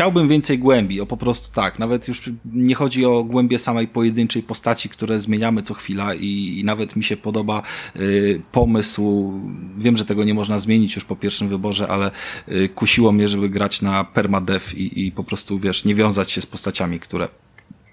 chciałbym 0.00 0.28
więcej 0.28 0.58
głębi, 0.58 1.00
o 1.00 1.06
po 1.06 1.16
prostu 1.16 1.50
tak. 1.52 1.78
Nawet 1.78 2.08
już 2.08 2.30
nie 2.44 2.74
chodzi 2.74 3.04
o 3.04 3.24
głębię 3.24 3.58
samej 3.58 3.88
pojedynczej 3.88 4.42
postaci, 4.42 4.88
które 4.88 5.20
zmieniamy 5.20 5.62
co 5.62 5.74
chwila 5.74 6.14
i, 6.14 6.58
i 6.58 6.64
nawet 6.64 6.96
mi 6.96 7.04
się 7.04 7.16
podoba 7.16 7.62
y, 7.96 8.40
pomysł. 8.52 9.32
Wiem, 9.78 9.96
że 9.96 10.04
tego 10.04 10.24
nie 10.24 10.34
można 10.34 10.58
zmienić 10.58 10.94
już 10.94 11.04
po 11.04 11.16
pierwszym 11.16 11.48
wyborze, 11.48 11.88
ale 11.88 12.10
y, 12.48 12.68
kusiło 12.68 13.12
mnie, 13.12 13.28
żeby 13.28 13.48
grać 13.48 13.82
na 13.82 14.04
permadeath 14.04 14.74
i, 14.74 15.06
i 15.06 15.12
po 15.12 15.24
prostu, 15.24 15.58
wiesz, 15.58 15.84
nie 15.84 15.94
wiązać 15.94 16.30
się 16.30 16.40
z 16.40 16.46
postaciami, 16.46 17.00
które 17.00 17.28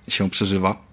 się 0.08 0.30
przeżywa 0.30 0.88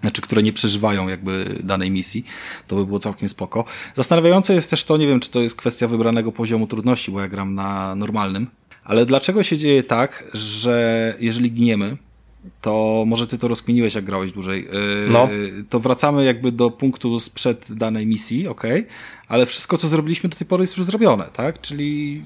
znaczy, 0.00 0.22
które 0.22 0.42
nie 0.42 0.52
przeżywają 0.52 1.08
jakby 1.08 1.60
danej 1.64 1.90
misji, 1.90 2.24
to 2.66 2.76
by 2.76 2.86
było 2.86 2.98
całkiem 2.98 3.28
spoko. 3.28 3.64
Zastanawiające 3.96 4.54
jest 4.54 4.70
też 4.70 4.84
to, 4.84 4.96
nie 4.96 5.06
wiem, 5.06 5.20
czy 5.20 5.30
to 5.30 5.40
jest 5.40 5.56
kwestia 5.56 5.88
wybranego 5.88 6.32
poziomu 6.32 6.66
trudności, 6.66 7.10
bo 7.10 7.20
ja 7.20 7.28
gram 7.28 7.54
na 7.54 7.94
normalnym, 7.94 8.46
ale 8.84 9.06
dlaczego 9.06 9.42
się 9.42 9.58
dzieje 9.58 9.82
tak, 9.82 10.24
że 10.34 11.14
jeżeli 11.20 11.52
giniemy, 11.52 11.96
to 12.60 13.04
może 13.06 13.26
ty 13.26 13.38
to 13.38 13.48
rozkminiłeś, 13.48 13.94
jak 13.94 14.04
grałeś 14.04 14.32
dłużej, 14.32 14.64
yy, 14.64 15.10
No. 15.10 15.28
to 15.68 15.80
wracamy 15.80 16.24
jakby 16.24 16.52
do 16.52 16.70
punktu 16.70 17.20
sprzed 17.20 17.72
danej 17.72 18.06
misji, 18.06 18.48
ok, 18.48 18.62
ale 19.28 19.46
wszystko, 19.46 19.78
co 19.78 19.88
zrobiliśmy 19.88 20.28
do 20.28 20.36
tej 20.36 20.46
pory 20.46 20.62
jest 20.62 20.76
już 20.76 20.86
zrobione, 20.86 21.24
tak? 21.32 21.60
Czyli 21.60 22.22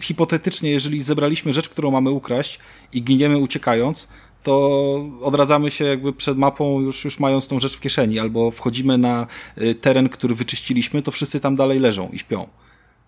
hipotetycznie, 0.00 0.70
jeżeli 0.70 1.02
zebraliśmy 1.02 1.52
rzecz, 1.52 1.68
którą 1.68 1.90
mamy 1.90 2.10
ukraść 2.10 2.58
i 2.92 3.02
giniemy 3.02 3.38
uciekając, 3.38 4.08
to 4.42 5.04
odradzamy 5.22 5.70
się 5.70 5.84
jakby 5.84 6.12
przed 6.12 6.38
mapą 6.38 6.80
już, 6.80 7.04
już 7.04 7.18
mając 7.18 7.48
tą 7.48 7.58
rzecz 7.58 7.76
w 7.76 7.80
kieszeni, 7.80 8.18
albo 8.18 8.50
wchodzimy 8.50 8.98
na 8.98 9.26
y, 9.58 9.74
teren, 9.74 10.08
który 10.08 10.34
wyczyściliśmy, 10.34 11.02
to 11.02 11.10
wszyscy 11.10 11.40
tam 11.40 11.56
dalej 11.56 11.78
leżą 11.78 12.08
i 12.12 12.18
śpią. 12.18 12.48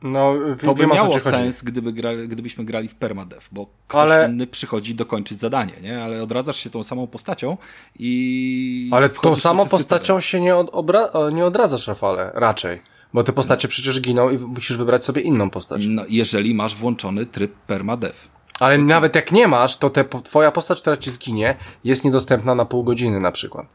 No, 0.03 0.35
To 0.65 0.75
by 0.75 0.87
miało 0.87 1.19
sens, 1.19 1.63
gdyby 1.63 1.93
gdybyśmy 2.29 2.65
grali 2.65 2.89
w 2.89 2.95
permadeath, 2.95 3.47
bo 3.53 3.67
ktoś 3.89 4.11
Ale- 4.11 4.29
inny 4.31 4.47
przychodzi 4.47 4.95
dokończyć 4.95 5.39
zadanie, 5.39 5.73
nie? 5.83 6.05
Ale 6.05 6.23
odradzasz 6.23 6.57
się 6.57 6.71
tą 6.71 6.83
samą 6.83 7.07
postacią 7.07 7.57
i... 7.99 8.91
Ale 8.93 9.09
tą 9.09 9.37
samą 9.37 9.69
postacią 9.69 10.21
się 10.21 10.41
nie, 10.41 10.57
od, 10.57 10.69
obra, 10.73 11.13
o, 11.13 11.31
nie 11.31 11.45
odradzasz, 11.45 11.87
Rafale, 11.87 12.33
raczej. 12.35 12.83
Bo 13.15 13.25
te 13.25 13.33
postacie 13.33 13.69
przecież 13.69 14.01
giną 14.01 14.31
i 14.31 14.39
musisz 14.39 14.77
wybrać 14.77 15.05
sobie 15.05 15.23
inną 15.23 15.51
postać. 15.51 15.87
No, 15.87 16.03
jeżeli 16.09 16.55
masz 16.55 16.75
włączony 16.75 17.27
tryb 17.27 17.53
permadeath. 17.67 18.29
Ale 18.61 18.79
nawet 18.79 19.15
jak 19.15 19.33
nie 19.33 19.49
masz, 19.49 19.77
to 19.77 19.91
te, 19.91 20.05
twoja 20.25 20.53
postać, 20.53 20.81
która 20.81 20.97
ci 20.97 21.11
zginie, 21.11 21.57
jest 21.85 22.05
niedostępna 22.05 22.55
na 22.55 22.65
pół 22.65 22.85
godziny 22.85 23.21
na 23.21 23.33
przykład. 23.33 23.67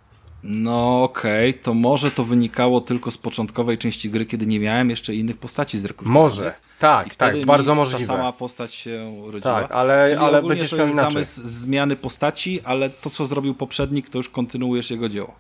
No 0.49 1.03
okej, 1.03 1.53
to 1.53 1.73
może 1.73 2.11
to 2.11 2.23
wynikało 2.23 2.81
tylko 2.81 3.11
z 3.11 3.17
początkowej 3.17 3.77
części 3.77 4.09
gry, 4.09 4.25
kiedy 4.25 4.45
nie 4.47 4.59
miałem 4.59 4.89
jeszcze 4.89 5.15
innych 5.15 5.37
postaci 5.37 5.77
zrekrutowanych. 5.79 6.21
Może. 6.23 6.53
Tak, 6.79 7.15
tak, 7.15 7.45
bardzo 7.45 7.75
możliwe. 7.75 7.99
Ta 7.99 8.05
sama 8.13 8.31
postać 8.31 8.73
się 8.73 9.13
urodziła. 9.27 9.61
Tak, 9.61 9.71
ale- 9.71 10.05
Czyli 10.09 10.19
ale 10.19 10.41
będziesz 10.41 10.69
to 10.71 10.77
miał 10.77 10.87
inaczej. 10.87 11.11
zamysł 11.11 11.41
zmiany 11.43 11.95
postaci, 11.95 12.61
ale 12.63 12.89
to, 12.89 13.09
co 13.09 13.25
zrobił 13.25 13.53
poprzednik, 13.55 14.09
to 14.09 14.17
już 14.19 14.29
kontynuujesz 14.29 14.91
jego 14.91 15.09
dzieło. 15.09 15.35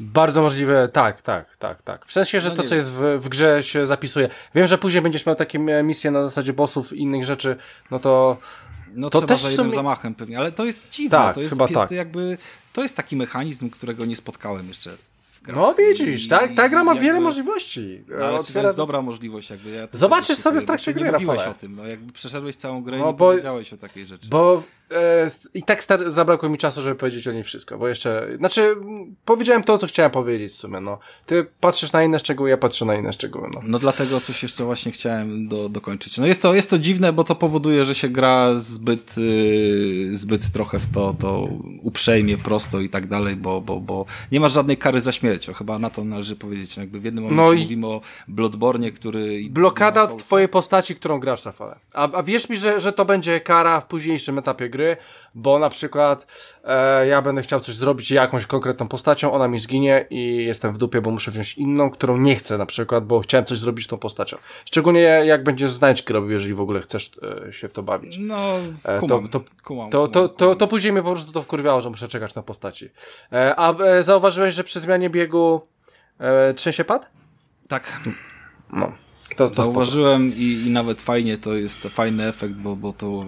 Bardzo 0.00 0.42
możliwe, 0.42 0.88
tak, 0.92 1.22
tak, 1.22 1.56
tak, 1.56 1.82
tak. 1.82 2.06
W 2.06 2.12
sensie, 2.12 2.40
że 2.40 2.48
No 2.50 2.56
to, 2.56 2.62
co 2.62 2.74
jest 2.74 2.90
w, 2.90 3.18
w 3.20 3.28
grze 3.28 3.62
się 3.62 3.86
zapisuje. 3.86 4.28
Wiem, 4.54 4.66
że 4.66 4.78
później 4.78 5.02
będziesz 5.02 5.26
miał 5.26 5.34
takie 5.36 5.58
misje 5.58 6.10
na 6.10 6.22
zasadzie 6.24 6.52
bossów 6.52 6.92
i 6.92 7.00
innych 7.00 7.24
rzeczy, 7.24 7.56
no 7.90 7.98
to 7.98 8.36
No 8.94 9.10
To 9.10 9.18
trzeba 9.18 9.34
też 9.34 9.42
za 9.42 9.48
jednym 9.48 9.66
sumie- 9.66 9.74
zamachem 9.74 10.14
pewnie, 10.14 10.38
ale 10.38 10.52
to 10.52 10.64
jest 10.64 10.88
dziwne. 10.90 11.18
Tak, 11.18 11.34
to 11.34 11.40
jest 11.40 11.54
chyba 11.54 11.68
tak. 11.68 11.90
jakby, 11.90 12.38
to 12.76 12.82
jest 12.82 12.96
taki 12.96 13.16
mechanizm, 13.16 13.70
którego 13.70 14.04
nie 14.04 14.16
spotkałem 14.16 14.68
jeszcze. 14.68 14.96
No 15.48 15.74
widzisz, 15.74 16.26
I- 16.26 16.28
tak? 16.28 16.54
Ta 16.54 16.68
gra 16.68 16.84
ma 16.84 16.92
jakby- 16.92 17.06
wiele 17.06 17.20
możliwości. 17.20 18.04
No, 18.08 18.24
ale 18.24 18.44
to 18.44 18.62
jest 18.62 18.76
dobra 18.76 19.02
możliwość? 19.02 19.50
Jakby 19.50 19.70
ja 19.70 19.88
Zobaczysz 19.92 20.38
sobie 20.38 20.60
w 20.60 20.64
trakcie 20.64 20.94
gry, 20.94 21.04
Nie 21.04 21.12
mówiłeś 21.12 21.36
Rafale. 21.38 21.56
o 21.56 21.58
tym, 21.60 21.76
no 21.76 21.86
jakby 21.86 22.12
przeszedłeś 22.12 22.56
całą 22.56 22.82
grę 22.82 22.96
i 22.96 23.00
No, 23.00 23.06
nie 23.06 23.12
bo- 23.12 23.18
powiedziałeś 23.18 23.72
o 23.72 23.76
takiej 23.76 24.06
rzeczy. 24.06 24.28
Bo 24.28 24.62
i 25.54 25.62
tak 25.62 25.82
star- 25.82 26.10
zabrakło 26.10 26.48
mi 26.48 26.58
czasu, 26.58 26.82
żeby 26.82 26.96
powiedzieć 26.96 27.28
o 27.28 27.32
niej 27.32 27.42
wszystko, 27.42 27.78
bo 27.78 27.88
jeszcze, 27.88 28.28
znaczy, 28.38 28.76
powiedziałem 29.24 29.64
to, 29.64 29.78
co 29.78 29.86
chciałem 29.86 30.10
powiedzieć 30.12 30.52
w 30.52 30.56
sumie, 30.56 30.80
no. 30.80 30.98
Ty 31.26 31.46
patrzysz 31.60 31.92
na 31.92 32.02
inne 32.04 32.18
szczegóły, 32.18 32.50
ja 32.50 32.56
patrzę 32.56 32.84
na 32.84 32.94
inne 32.94 33.12
szczegóły, 33.12 33.48
no. 33.54 33.60
No 33.64 33.78
dlatego 33.78 34.20
coś 34.20 34.42
jeszcze 34.42 34.64
właśnie 34.64 34.92
chciałem 34.92 35.48
do, 35.48 35.68
dokończyć. 35.68 36.18
No 36.18 36.26
jest 36.26 36.42
to, 36.42 36.54
jest 36.54 36.70
to 36.70 36.78
dziwne, 36.78 37.12
bo 37.12 37.24
to 37.24 37.34
powoduje, 37.34 37.84
że 37.84 37.94
się 37.94 38.08
gra 38.08 38.54
zbyt, 38.56 39.16
yy, 39.16 40.16
zbyt 40.16 40.52
trochę 40.52 40.78
w 40.78 40.86
to, 40.94 41.14
to 41.20 41.48
uprzejmie, 41.82 42.38
prosto 42.38 42.80
i 42.80 42.88
tak 42.88 43.06
dalej, 43.06 43.36
bo, 43.36 43.60
bo, 43.60 43.80
bo 43.80 44.04
nie 44.32 44.40
masz 44.40 44.52
żadnej 44.52 44.76
kary 44.76 45.00
za 45.00 45.12
śmiercią. 45.12 45.52
Chyba 45.52 45.78
na 45.78 45.90
to 45.90 46.04
należy 46.04 46.36
powiedzieć. 46.36 46.76
No 46.76 46.82
jakby 46.82 47.00
w 47.00 47.04
jednym 47.04 47.24
momencie 47.24 47.42
No 47.44 47.52
i- 47.52 47.62
mówimy 47.62 47.86
o 47.86 48.00
Bloodborne, 48.28 48.90
który... 48.90 49.40
Blokada 49.50 50.06
twojej 50.06 50.48
postaci, 50.48 50.94
którą 50.94 51.20
grasz, 51.20 51.44
Rafale. 51.44 51.78
A, 51.94 52.12
a 52.12 52.22
wierz 52.22 52.48
mi, 52.48 52.56
że, 52.56 52.80
że 52.80 52.92
to 52.92 53.04
będzie 53.04 53.40
kara 53.40 53.80
w 53.80 53.86
późniejszym 53.86 54.38
etapie 54.38 54.68
gry, 54.76 54.96
bo 55.34 55.58
na 55.58 55.68
przykład 55.68 56.26
e, 56.64 57.06
ja 57.06 57.22
będę 57.22 57.42
chciał 57.42 57.60
coś 57.60 57.74
zrobić 57.74 58.10
jakąś 58.10 58.46
konkretną 58.46 58.88
postacią, 58.88 59.32
ona 59.32 59.48
mi 59.48 59.58
zginie 59.58 60.06
i 60.10 60.44
jestem 60.44 60.72
w 60.72 60.78
dupie, 60.78 61.00
bo 61.00 61.10
muszę 61.10 61.30
wziąć 61.30 61.58
inną, 61.58 61.90
którą 61.90 62.16
nie 62.16 62.36
chcę 62.36 62.58
na 62.58 62.66
przykład, 62.66 63.06
bo 63.06 63.20
chciałem 63.20 63.44
coś 63.44 63.58
zrobić 63.58 63.84
z 63.84 63.88
tą 63.88 63.98
postacią. 63.98 64.36
Szczególnie 64.64 65.00
jak 65.00 65.44
będziesz 65.44 65.70
znajdźki 65.70 66.12
robił, 66.12 66.30
jeżeli 66.30 66.54
w 66.54 66.60
ogóle 66.60 66.80
chcesz 66.80 67.10
e, 67.48 67.52
się 67.52 67.68
w 67.68 67.72
to 67.72 67.82
bawić. 67.82 68.16
No, 68.20 68.36
E, 68.84 68.98
kumam, 68.98 69.28
to, 69.28 69.40
to, 69.40 69.46
kumam, 69.64 69.90
to, 69.90 70.08
to, 70.08 70.28
to, 70.28 70.54
to 70.54 70.66
później 70.66 70.92
mnie 70.92 71.02
po 71.02 71.12
prostu 71.12 71.32
to 71.32 71.42
wkurwiało, 71.42 71.80
że 71.80 71.90
muszę 71.90 72.08
czekać 72.08 72.34
na 72.34 72.42
postaci. 72.42 72.90
E, 73.32 73.54
a 73.56 73.74
e, 73.78 74.02
zauważyłeś, 74.02 74.54
że 74.54 74.64
przy 74.64 74.80
zmianie 74.80 75.10
biegu 75.10 75.60
e, 76.18 76.54
trzęsie 76.54 76.84
pad? 76.84 77.10
Tak, 77.68 78.00
No. 78.72 78.92
To, 79.36 79.48
to. 79.48 79.54
Zauważyłem 79.54 80.32
i, 80.36 80.62
i 80.66 80.70
nawet 80.70 81.00
fajnie 81.00 81.38
to 81.38 81.54
jest 81.56 81.82
fajny 81.82 82.26
efekt, 82.26 82.54
bo, 82.54 82.76
bo 82.76 82.92
to 82.92 83.24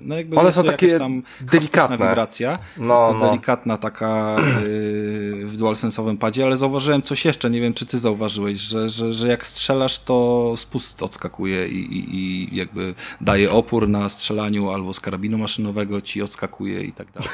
no 0.00 0.14
jakby 0.16 0.36
One 0.36 0.44
jest 0.44 0.56
są 0.56 0.62
to 0.62 0.70
takie 0.70 0.86
jakaś 0.86 1.00
tam 1.00 1.22
delikatne. 1.40 1.98
wibracja. 1.98 2.58
No, 2.78 2.88
jest 2.94 3.02
to 3.02 3.14
no. 3.14 3.26
delikatna 3.26 3.76
taka 3.76 4.36
yy, 4.40 5.46
w 5.46 5.56
dualsensowym 5.56 6.16
padzie, 6.18 6.44
ale 6.44 6.56
zauważyłem 6.56 7.02
coś 7.02 7.24
jeszcze, 7.24 7.50
nie 7.50 7.60
wiem 7.60 7.74
czy 7.74 7.86
ty 7.86 7.98
zauważyłeś, 7.98 8.58
że, 8.60 8.88
że, 8.88 9.14
że 9.14 9.28
jak 9.28 9.46
strzelasz 9.46 9.98
to 9.98 10.52
spust 10.56 11.02
odskakuje 11.02 11.68
i, 11.68 11.78
i, 11.78 12.16
i 12.16 12.56
jakby 12.56 12.94
daje 13.20 13.50
opór 13.50 13.88
na 13.88 14.08
strzelaniu 14.08 14.70
albo 14.70 14.94
z 14.94 15.00
karabinu 15.00 15.38
maszynowego 15.38 16.00
ci 16.00 16.22
odskakuje 16.22 16.82
i 16.82 16.92
tak 16.92 17.06
dalej. 17.12 17.30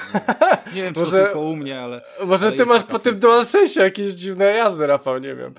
Nie 0.74 0.82
wiem 0.82 0.94
czy 0.94 1.00
Może- 1.00 1.18
to 1.18 1.24
tylko 1.24 1.40
u 1.40 1.56
mnie, 1.56 1.80
ale 1.80 2.00
Może 2.26 2.46
ale 2.46 2.56
ty 2.56 2.66
masz 2.66 2.82
po 2.82 2.98
tym 2.98 3.12
funkcja. 3.12 3.28
DualSensie 3.28 3.80
jakieś 3.80 4.10
dziwne 4.10 4.44
jazdy, 4.44 4.86
Rafał, 4.86 5.18
nie 5.18 5.34
wiem. 5.34 5.54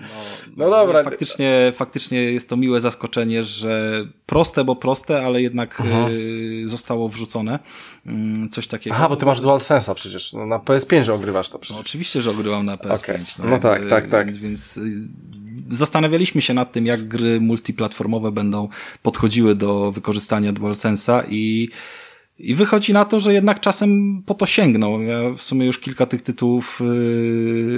No 0.58 0.70
dobra. 0.70 1.04
Faktycznie, 1.04 1.74
faktycznie 1.76 2.25
jest 2.32 2.50
to 2.50 2.58
miłe 2.58 2.82
zaskoczenie, 2.82 3.44
że 3.44 4.04
proste, 4.26 4.64
bo 4.64 4.76
proste, 4.76 5.26
ale 5.26 5.42
jednak 5.42 5.82
Mhm. 5.82 6.12
y, 6.12 6.64
zostało 6.68 7.10
wrzucone. 7.10 7.60
Mm, 8.06 8.50
Coś 8.50 8.68
takiego. 8.68 8.96
Aha, 8.96 9.10
bo 9.10 9.16
ty 9.16 9.26
masz 9.26 9.42
DualSense'a 9.42 9.94
przecież. 9.94 10.34
No, 10.34 10.46
na 10.46 10.60
PS5 10.60 11.12
ogrywasz 11.12 11.50
to 11.50 11.54
No, 11.56 11.60
przecież. 11.60 11.82
oczywiście, 11.82 12.22
że 12.22 12.32
ogrywam 12.32 12.66
na 12.66 12.76
PS5. 12.78 13.00
Okej. 13.00 13.52
No 13.52 13.60
tak, 13.60 13.74
jakby, 13.74 13.90
tak, 13.90 14.08
tak. 14.08 14.26
Więc, 14.26 14.38
więc 14.38 14.78
y, 14.78 15.08
zastanawialiśmy 15.70 16.42
się 16.42 16.54
nad 16.54 16.72
tym, 16.72 16.86
jak 16.86 17.08
gry 17.08 17.42
multiplatformowe 17.42 18.32
będą 18.32 18.70
podchodziły 19.04 19.56
do 19.56 19.92
wykorzystania 19.92 20.54
DualSense'a 20.54 21.24
i 21.30 21.70
i 22.40 22.56
wychodzi 22.56 22.94
na 22.94 23.06
to, 23.06 23.20
że 23.20 23.34
jednak 23.34 23.60
czasem 23.60 24.22
po 24.26 24.34
to 24.34 24.46
sięgną. 24.46 25.02
Ja 25.02 25.18
w 25.38 25.42
sumie 25.42 25.66
już 25.66 25.80
kilka 25.80 26.06
tych 26.06 26.22
tytułów 26.22 26.82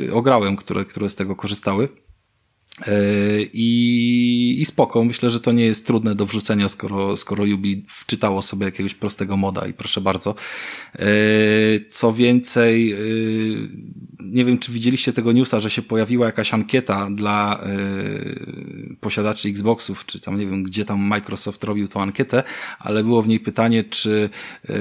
yy, 0.04 0.10
ograłem, 0.14 0.56
które, 0.56 0.86
które 0.86 1.10
z 1.10 1.16
tego 1.16 1.36
korzystały. 1.36 1.90
Yy, 2.88 3.50
I, 3.54 4.58
I 4.60 4.66
spoko, 4.66 5.04
myślę, 5.04 5.30
że 5.30 5.40
to 5.40 5.52
nie 5.52 5.66
jest 5.66 5.88
trudne 5.88 6.16
do 6.16 6.26
wrzucenia, 6.26 6.68
skoro, 6.68 7.18
skoro 7.18 7.46
Yubi 7.46 7.84
wczytało 7.88 8.42
sobie 8.42 8.66
jakiegoś 8.66 8.94
prostego 8.94 9.38
moda 9.38 9.68
i 9.68 9.74
proszę 9.74 10.02
bardzo. 10.02 10.36
Yy, 11.00 11.06
Co 11.90 12.14
więcej, 12.14 12.90
yy, 12.90 13.70
nie 14.20 14.46
wiem, 14.46 14.58
czy 14.58 14.72
widzieliście 14.72 15.14
tego 15.14 15.32
newsa, 15.32 15.60
że 15.60 15.70
się 15.70 15.82
pojawiła 15.82 16.26
jakaś 16.26 16.54
ankieta 16.54 17.08
dla 17.12 17.60
yy, 17.66 18.96
posiadaczy 19.02 19.50
Xboxów, 19.50 20.06
czy 20.06 20.20
tam 20.20 20.40
nie 20.40 20.48
wiem, 20.48 20.64
gdzie 20.64 20.86
tam 20.86 21.00
Microsoft 21.00 21.64
robił 21.64 21.88
tą 21.88 22.02
ankietę, 22.02 22.44
ale 22.80 23.04
było 23.04 23.22
w 23.22 23.28
niej 23.28 23.40
pytanie, 23.40 23.84
czy 23.84 24.30
yy, 24.70 24.76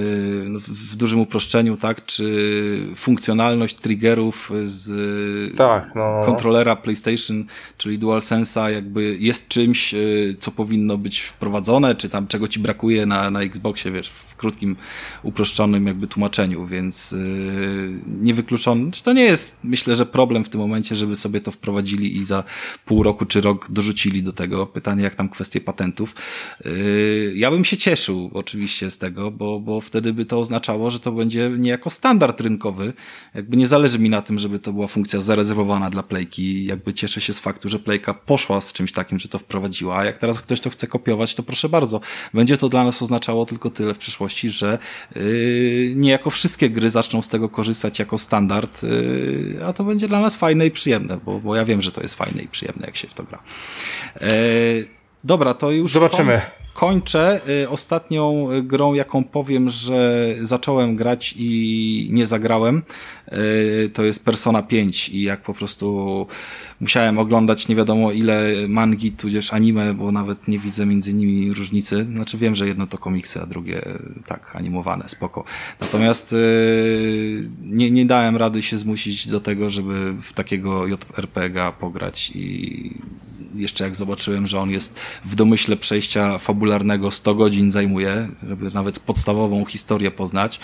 no, 0.45 0.59
w 0.61 0.97
dużym 0.97 1.21
uproszczeniu, 1.21 1.77
tak, 1.77 2.07
czy 2.07 2.79
funkcjonalność 2.95 3.75
triggerów 3.75 4.53
z 4.65 5.57
Tak, 5.57 5.91
no, 5.95 6.21
kontrolera 6.25 6.77
PlayStation, 6.77 7.45
czyli 7.79 7.99
DualSense'a 7.99 8.69
jakby 8.69 9.17
jest 9.21 9.49
czymś, 9.49 9.95
y, 9.95 10.37
co 10.41 10.51
powinno 10.51 10.99
być 10.99 11.21
wprowadzone, 11.21 11.95
czy 11.95 12.09
tam 12.09 12.27
czego 12.27 12.49
ci 12.49 12.61
brakuje 12.61 13.07
na, 13.07 13.31
na 13.31 13.41
Xboxie, 13.43 13.91
wiesz, 13.93 14.09
w 14.09 14.37
krótkim, 14.37 14.77
uproszczonym 15.23 15.87
jakby 15.87 16.07
tłumaczeniu, 16.07 16.67
więc 16.67 17.13
yy, 17.13 17.19
niewykluczone, 18.07 18.93
czy 18.93 19.03
to 19.03 19.13
nie 19.13 19.26
jest, 19.27 19.57
myślę, 19.65 19.95
że 19.95 20.07
problem 20.07 20.45
w 20.45 20.49
tym 20.49 20.61
momencie, 20.61 20.97
żeby 20.97 21.17
sobie 21.17 21.41
to 21.41 21.51
wprowadzili 21.51 22.17
i 22.17 22.25
za 22.25 22.45
pół 22.85 23.03
roku 23.03 23.25
czy 23.25 23.41
rok 23.41 23.71
dorzucili 23.71 24.23
do 24.23 24.33
tego. 24.33 24.67
Pytanie, 24.67 25.03
jak 25.03 25.15
tam 25.15 25.29
kwestie 25.29 25.61
patentów. 25.61 26.15
Yy, 26.65 27.33
ja 27.37 27.51
bym 27.51 27.65
się 27.65 27.77
cieszył 27.77 28.31
oczywiście 28.35 28.91
z 28.91 28.99
tego, 28.99 29.31
bo, 29.31 29.61
bo 29.61 29.81
wtedy 29.81 30.13
by 30.13 30.25
to 30.25 30.41
oznaczało, 30.41 30.91
że 30.91 31.01
to 31.01 31.13
będzie 31.13 31.51
niejako 31.59 31.91
standard 31.91 32.41
rynkowy. 32.41 32.93
Jakby 33.35 33.57
nie 33.57 33.67
zależy 33.67 33.99
mi 33.99 34.11
na 34.11 34.23
tym, 34.23 34.39
żeby 34.39 34.59
to 34.59 34.73
była 34.73 34.87
funkcja 34.87 35.21
zarezerwowana 35.21 35.91
dla 35.91 36.03
Playki. 36.03 36.65
Jakby 36.65 36.95
cieszę 36.95 37.21
się 37.21 37.33
z 37.33 37.41
faktu, 37.41 37.69
że 37.69 37.79
Playka 37.79 38.15
poszła 38.15 38.61
z 38.61 38.73
czymś 38.73 38.93
takim, 38.93 39.19
że 39.19 39.29
to 39.29 39.39
wprowadziła. 39.39 39.97
A 39.97 40.05
jak 40.05 40.19
teraz 40.19 40.41
ktoś 40.41 40.61
to 40.61 40.71
chce 40.71 40.87
kopiować, 40.87 41.35
to 41.35 41.43
proszę 41.43 41.69
bardzo. 41.69 42.01
Będzie 42.35 42.57
to 42.57 42.69
dla 42.69 42.85
nas 42.85 43.03
oznaczało 43.03 43.47
tylko 43.47 43.71
tyle 43.71 43.95
w 43.95 43.99
przyszłości, 43.99 44.51
że 44.51 44.79
yy, 45.17 45.93
niejako 45.97 46.31
wszystkie 46.31 46.71
gry 46.71 46.91
zaczną 46.91 47.23
z 47.23 47.29
tego 47.29 47.49
korzystać 47.49 47.99
jako 47.99 48.19
standard, 48.19 48.83
yy, 48.83 48.91
a 49.67 49.73
to 49.73 49.85
będzie 49.85 50.09
dla 50.09 50.21
nas 50.21 50.37
fajne 50.37 50.67
i 50.67 50.71
przyjemne, 50.71 51.19
bo, 51.25 51.41
bo 51.41 51.57
ja 51.57 51.65
wiem, 51.65 51.83
że 51.83 51.93
to 51.93 52.03
jest 52.03 52.15
fajne 52.15 52.43
i 52.43 52.49
przyjemne, 52.49 52.87
jak 52.87 52.97
się 52.97 53.09
w 53.09 53.15
to 53.15 53.23
gra. 53.23 53.39
Yy, 54.21 54.29
dobra, 55.25 55.55
to 55.55 55.71
już 55.71 55.93
Zobaczymy. 55.93 56.41
Kończę 56.77 57.41
y, 57.63 57.69
ostatnią 57.69 58.51
y, 58.53 58.63
grą, 58.63 58.95
jaką 58.95 59.25
powiem, 59.25 59.71
że 59.71 60.35
zacząłem 60.41 60.97
grać 60.97 61.35
i 61.39 62.09
nie 62.13 62.27
zagrałem. 62.27 62.83
Y, 63.33 63.91
to 63.95 64.05
jest 64.05 64.25
Persona 64.25 64.63
5 64.63 65.09
i 65.09 65.23
jak 65.23 65.43
po 65.43 65.55
prostu 65.55 66.27
musiałem 66.81 67.19
oglądać 67.19 67.69
nie 67.69 67.77
wiadomo 67.77 68.13
ile 68.13 68.53
mangi, 68.69 69.13
tudzież 69.13 69.53
anime, 69.53 69.95
bo 69.95 70.13
nawet 70.13 70.49
nie 70.49 70.59
widzę 70.59 70.87
między 70.87 71.15
nimi 71.15 71.53
różnicy. 71.53 72.07
Znaczy 72.15 72.39
wiem, 72.39 72.55
że 72.55 72.67
jedno 72.67 72.87
to 72.87 72.99
komiksy, 72.99 73.41
a 73.41 73.47
drugie 73.47 73.83
tak 74.27 74.57
animowane, 74.57 75.09
spoko. 75.09 75.45
Natomiast 75.81 76.35
nie, 77.63 77.91
nie 77.91 78.07
dałem 78.07 78.37
rady 78.37 78.63
się 78.63 78.77
zmusić 78.77 79.29
do 79.29 79.41
tego, 79.41 79.71
żeby 79.71 80.15
w 80.23 80.33
takiego 80.33 80.87
JRPG-a 80.87 81.73
pograć 81.73 82.33
i 82.35 82.91
jeszcze 83.55 83.85
jak 83.85 83.95
zobaczyłem, 83.95 84.47
że 84.47 84.61
on 84.61 84.71
jest 84.71 85.01
w 85.25 85.35
domyśle 85.35 85.77
przejścia 85.77 86.39
fabularnego 86.39 87.11
100 87.11 87.35
godzin 87.35 87.71
zajmuje, 87.71 88.29
żeby 88.49 88.71
nawet 88.75 88.99
podstawową 88.99 89.65
historię 89.65 90.11
poznać, 90.11 90.61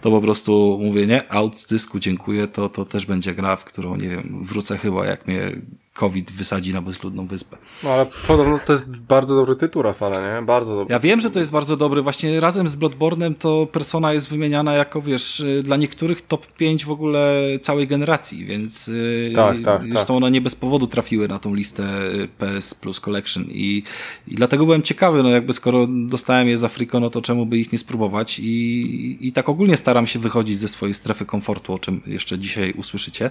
to 0.00 0.10
po 0.10 0.20
prostu 0.20 0.78
mówię, 0.82 1.06
nie, 1.06 1.32
out 1.32 1.58
z 1.58 1.66
dysku, 1.66 1.98
dziękuję, 1.98 2.48
to, 2.48 2.68
to 2.68 2.84
też 2.84 3.06
będzie 3.06 3.34
gra, 3.34 3.56
w 3.56 3.64
którą, 3.64 3.96
nie 3.96 4.08
wiem, 4.08 4.40
wrócę 4.44 4.78
chyba, 4.78 5.06
jak 5.06 5.26
mnie 5.26 5.52
COVID 5.94 6.32
wysadzi 6.32 6.72
na 6.72 6.82
bezludną 6.82 7.26
wyspę. 7.26 7.56
No 7.84 7.90
ale 7.90 8.06
podobno 8.26 8.58
to 8.66 8.72
jest 8.72 9.02
bardzo 9.02 9.36
dobry 9.36 9.56
tytuł, 9.56 9.82
Rafale, 9.82 10.34
nie? 10.40 10.46
Bardzo 10.46 10.76
dobry. 10.76 10.92
Ja 10.92 11.00
wiem, 11.00 11.20
że 11.20 11.30
to 11.30 11.38
jest 11.38 11.52
bardzo 11.52 11.76
dobry. 11.76 12.02
Właśnie 12.02 12.40
razem 12.40 12.68
z 12.68 12.76
Bloodborne'em 12.76 13.34
to 13.38 13.66
Persona 13.72 14.12
jest 14.12 14.30
wymieniana 14.30 14.74
jako, 14.74 15.02
wiesz, 15.02 15.40
y, 15.40 15.62
dla 15.62 15.76
niektórych 15.76 16.22
top 16.22 16.46
5 16.46 16.84
w 16.84 16.90
ogóle 16.90 17.42
całej 17.62 17.86
generacji, 17.86 18.44
więc 18.44 18.88
y, 18.88 19.32
Tak, 19.34 19.56
tak, 19.64 19.82
zresztą 19.82 20.06
tak. 20.06 20.16
one 20.16 20.30
nie 20.30 20.40
bez 20.40 20.54
powodu 20.54 20.86
trafiły 20.86 21.28
na 21.28 21.38
tą 21.38 21.54
listę 21.54 21.82
y, 22.14 22.28
PS 22.38 22.74
Plus 22.74 23.00
Collection 23.00 23.44
i, 23.48 23.82
i 24.28 24.34
dlatego 24.34 24.64
byłem 24.64 24.82
ciekawy, 24.82 25.22
no 25.22 25.28
jakby 25.28 25.52
skoro 25.52 25.86
dostałem 25.86 26.48
je 26.48 26.58
za 26.58 26.66
Afriko, 26.66 27.00
no 27.00 27.10
to 27.10 27.22
czemu 27.22 27.46
by 27.46 27.58
ich 27.58 27.72
nie 27.72 27.78
spróbować 27.78 28.38
i, 28.38 29.26
i 29.26 29.32
tak 29.32 29.48
ogólnie 29.48 29.76
staram 29.76 30.06
się 30.06 30.18
wychodzić 30.18 30.58
ze 30.58 30.68
swojej 30.68 30.94
strefy 30.94 31.24
komfortu, 31.26 31.72
o 31.74 31.78
czym 31.78 32.00
jeszcze 32.06 32.38
dzisiaj 32.38 32.72
usłyszycie, 32.76 33.30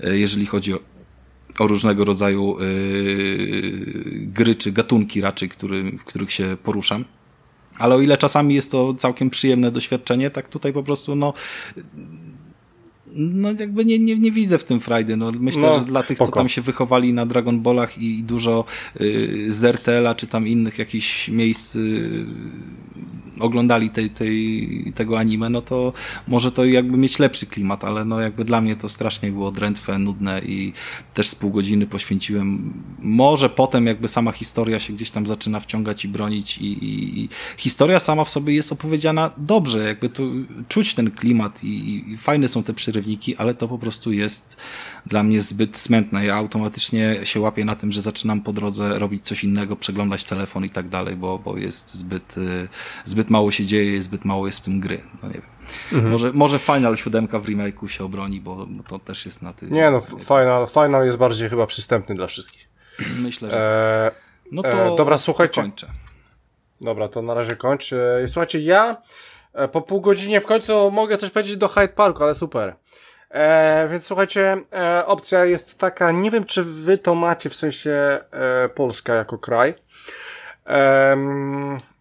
jeżeli 0.00 0.46
chodzi 0.46 0.74
o 0.74 0.93
o 1.58 1.66
różnego 1.66 2.04
rodzaju 2.04 2.56
yy, 2.60 4.26
gry 4.26 4.54
czy 4.54 4.72
gatunki 4.72 5.20
raczej, 5.20 5.48
który, 5.48 5.92
w 5.98 6.04
których 6.04 6.32
się 6.32 6.56
poruszam. 6.62 7.04
Ale 7.78 7.94
o 7.94 8.00
ile 8.00 8.16
czasami 8.16 8.54
jest 8.54 8.70
to 8.70 8.94
całkiem 8.94 9.30
przyjemne 9.30 9.70
doświadczenie, 9.70 10.30
tak 10.30 10.48
tutaj 10.48 10.72
po 10.72 10.82
prostu 10.82 11.16
no 11.16 11.32
no 13.16 13.48
jakby 13.58 13.84
nie, 13.84 13.98
nie, 13.98 14.18
nie 14.18 14.32
widzę 14.32 14.58
w 14.58 14.64
tym 14.64 14.80
frajdy. 14.80 15.16
No, 15.16 15.32
myślę, 15.40 15.62
No, 15.62 15.78
że 15.78 15.84
dla 15.84 16.02
tych, 16.02 16.18
co 16.18 16.24
spoko. 16.24 16.40
tam 16.40 16.48
się 16.48 16.62
wychowali 16.62 17.12
na 17.12 17.26
Dragon 17.26 17.60
Ballach 17.60 17.98
i, 17.98 18.18
i 18.18 18.22
dużo 18.22 18.64
y, 19.00 19.46
z 19.52 19.64
RTL-a 19.64 20.14
czy 20.14 20.26
tam 20.26 20.46
innych 20.48 20.78
jakichś 20.78 21.28
miejsc 21.28 21.76
y, 21.76 22.26
oglądali 23.40 23.90
tej, 23.90 24.10
tej, 24.10 24.92
tego 24.94 25.18
anime, 25.18 25.50
no 25.50 25.62
to 25.62 25.92
może 26.28 26.52
to 26.52 26.64
jakby 26.64 26.98
mieć 26.98 27.18
lepszy 27.18 27.46
klimat, 27.46 27.84
ale 27.84 28.04
no 28.04 28.20
jakby 28.20 28.44
dla 28.44 28.60
mnie 28.60 28.76
to 28.76 28.88
strasznie 28.88 29.30
było 29.30 29.52
drętwe, 29.52 29.98
nudne 29.98 30.40
i 30.40 30.72
też 31.14 31.28
z 31.28 31.34
pół 31.34 31.50
godziny 31.50 31.86
poświęciłem. 31.86 32.72
Może 32.98 33.50
potem 33.50 33.86
jakby 33.86 34.08
sama 34.08 34.32
historia 34.32 34.80
się 34.80 34.92
gdzieś 34.92 35.10
tam 35.10 35.26
zaczyna 35.26 35.60
wciągać 35.60 36.04
i 36.04 36.08
bronić 36.08 36.58
i, 36.58 36.64
i, 36.64 37.20
i 37.20 37.28
historia 37.56 38.00
sama 38.00 38.24
w 38.24 38.30
sobie 38.30 38.54
jest 38.54 38.72
opowiedziana 38.72 39.30
dobrze, 39.36 39.78
jakby 39.84 40.08
tu 40.08 40.32
czuć 40.68 40.94
ten 40.94 41.10
klimat 41.10 41.64
i, 41.64 42.04
i 42.12 42.16
fajne 42.16 42.48
są 42.48 42.62
te 42.62 42.74
przyrywniki, 42.74 43.36
ale 43.36 43.54
to 43.54 43.68
po 43.68 43.78
prostu 43.78 44.12
jest 44.12 44.56
dla 45.06 45.22
mnie 45.22 45.40
zbyt 45.40 45.76
smętne. 45.76 46.24
Ja 46.24 46.34
automatycznie 46.34 47.20
się 47.24 47.40
łapię 47.40 47.64
na 47.64 47.76
tym, 47.76 47.92
że 47.92 48.02
zaczynam 48.02 48.40
po 48.40 48.52
drodze 48.52 48.98
robić 48.98 49.24
coś 49.24 49.44
innego, 49.44 49.76
przeglądać 49.76 50.24
telefon 50.24 50.64
i 50.64 50.70
tak 50.70 50.88
dalej, 50.88 51.16
bo, 51.16 51.38
bo 51.38 51.56
jest 51.56 51.94
zbyt, 51.94 52.38
y, 52.38 52.68
zbyt 53.24 53.30
mało 53.30 53.50
się 53.50 53.66
dzieje, 53.66 54.02
zbyt 54.02 54.24
mało 54.24 54.46
jest 54.46 54.58
w 54.58 54.62
tym 54.64 54.80
gry. 54.80 55.00
No 55.22 55.28
nie 55.28 55.34
wiem. 55.34 56.10
Może, 56.10 56.32
może 56.32 56.58
Final 56.58 56.96
7 56.96 57.26
w 57.26 57.30
remake'u 57.30 57.86
się 57.86 58.04
obroni, 58.04 58.40
bo, 58.40 58.66
bo 58.66 58.82
to 58.82 58.98
też 58.98 59.26
jest 59.26 59.42
na 59.42 59.52
tym. 59.52 59.72
Nie 59.72 59.90
no, 59.90 60.00
final, 60.00 60.66
final 60.66 61.06
jest 61.06 61.18
bardziej 61.18 61.50
chyba 61.50 61.66
przystępny 61.66 62.14
dla 62.14 62.26
wszystkich. 62.26 62.68
Myślę, 63.22 63.50
że. 63.50 64.04
Eee, 64.06 64.10
No 64.52 64.62
to. 64.62 64.68
e, 64.68 64.96
dobra, 64.96 65.16
to 65.16 65.22
słuchajcie. 65.22 65.62
Kończę. 65.62 65.86
Dobra, 66.80 67.08
to 67.08 67.22
na 67.22 67.34
razie 67.34 67.56
kończę. 67.56 68.22
I 68.24 68.28
Słuchajcie, 68.28 68.60
ja 68.60 68.96
e, 69.52 69.68
po 69.68 69.82
pół 69.82 70.00
godzinie 70.00 70.40
w 70.40 70.46
końcu 70.46 70.90
mogę 70.90 71.16
coś 71.18 71.30
powiedzieć 71.30 71.56
do 71.56 71.68
Hyde 71.68 71.88
Parku, 71.88 72.24
ale 72.24 72.34
super. 72.34 72.76
E, 73.30 73.88
więc 73.90 74.06
słuchajcie, 74.06 74.56
e, 74.72 75.06
opcja 75.06 75.44
jest 75.44 75.78
taka, 75.78 76.12
nie 76.12 76.30
wiem 76.30 76.44
czy 76.44 76.62
wy 76.62 76.98
to 76.98 77.14
macie, 77.14 77.50
w 77.50 77.54
sensie 77.54 78.20
e, 78.30 78.68
Polska 78.68 79.14
jako 79.14 79.38
kraj. 79.38 79.74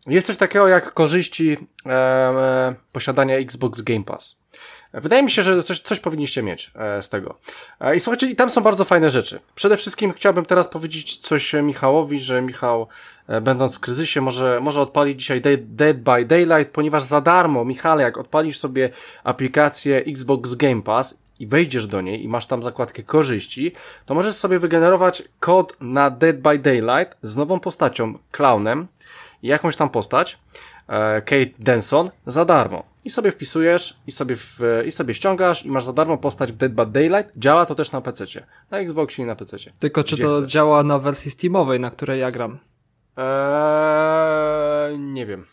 Jest 0.08 0.28
coś 0.28 0.38
takiego 0.38 0.68
jak 0.68 0.94
korzyści 0.94 1.58
e, 1.86 2.76
posiadania 2.92 3.38
Xbox 3.38 3.82
Game 3.82 4.04
Pass. 4.04 4.44
Wydaje 4.94 5.24
mi 5.24 5.32
się, 5.32 5.42
że 5.42 5.64
coś, 5.64 5.80
coś 5.80 6.00
powinniście 6.00 6.44
mieć 6.44 6.72
e, 6.76 7.04
z 7.04 7.10
tego. 7.10 7.36
E, 7.80 7.96
I 7.96 8.00
słuchajcie, 8.00 8.28
i 8.28 8.36
tam 8.36 8.50
są 8.50 8.62
bardzo 8.62 8.86
fajne 8.86 9.10
rzeczy. 9.10 9.40
Przede 9.56 9.78
wszystkim 9.78 10.14
chciałbym 10.14 10.46
teraz 10.46 10.68
powiedzieć 10.68 11.18
coś 11.18 11.54
Michałowi, 11.54 12.20
że 12.20 12.42
Michał, 12.42 12.88
e, 13.28 13.42
będąc 13.42 13.76
w 13.76 13.80
kryzysie, 13.80 14.22
może, 14.22 14.60
może 14.62 14.82
odpalić 14.82 15.20
dzisiaj 15.20 15.42
Dead, 15.42 15.60
Dead 15.64 15.98
by 15.98 16.26
Daylight, 16.26 16.74
ponieważ 16.74 17.04
za 17.04 17.22
darmo, 17.22 17.66
Michale, 17.66 18.04
jak 18.04 18.18
odpalisz 18.18 18.60
sobie 18.60 18.90
aplikację 19.24 19.98
Xbox 19.98 20.56
Game 20.56 20.82
Pass 20.82 21.20
i 21.40 21.48
wejdziesz 21.48 21.88
do 21.88 22.02
niej 22.02 22.24
i 22.24 22.28
masz 22.28 22.46
tam 22.46 22.64
zakładkę 22.64 23.04
korzyści, 23.04 23.72
to 24.06 24.16
możesz 24.16 24.36
sobie 24.36 24.60
wygenerować 24.60 25.24
kod 25.40 25.78
na 25.82 26.10
Dead 26.10 26.38
by 26.38 26.60
Daylight 26.60 27.18
z 27.24 27.36
nową 27.36 27.60
postacią, 27.60 28.18
clownem, 28.32 28.88
jakąś 29.48 29.76
tam 29.76 29.90
postać. 29.90 30.40
e, 30.88 31.22
Kate 31.22 31.46
Denson 31.60 32.10
za 32.28 32.46
darmo. 32.46 32.84
I 33.06 33.10
sobie 33.10 33.32
wpisujesz, 33.32 33.98
i 34.08 34.12
sobie, 34.12 34.36
w, 34.36 34.60
i 34.86 34.92
sobie 34.92 35.14
ściągasz, 35.14 35.66
i 35.66 35.72
masz 35.72 35.84
za 35.84 35.94
darmo 35.94 36.18
postać 36.18 36.52
w 36.52 36.56
Dead 36.56 36.72
by 36.74 36.86
Daylight. 36.86 37.38
Działa 37.38 37.66
to 37.66 37.76
też 37.76 37.92
na 37.92 38.02
PC. 38.02 38.26
Na 38.72 38.78
Xboxie 38.80 39.24
i 39.24 39.28
na 39.28 39.36
PC. 39.36 39.58
Tylko 39.80 40.04
czy 40.04 40.18
to 40.18 40.38
chcesz. 40.38 40.52
działa 40.52 40.84
na 40.84 41.00
wersji 41.00 41.32
Steamowej, 41.32 41.80
na 41.80 41.90
której 41.92 42.20
ja 42.20 42.32
gram? 42.32 42.60
Eee, 43.18 45.00
nie 45.00 45.26
wiem. 45.26 45.46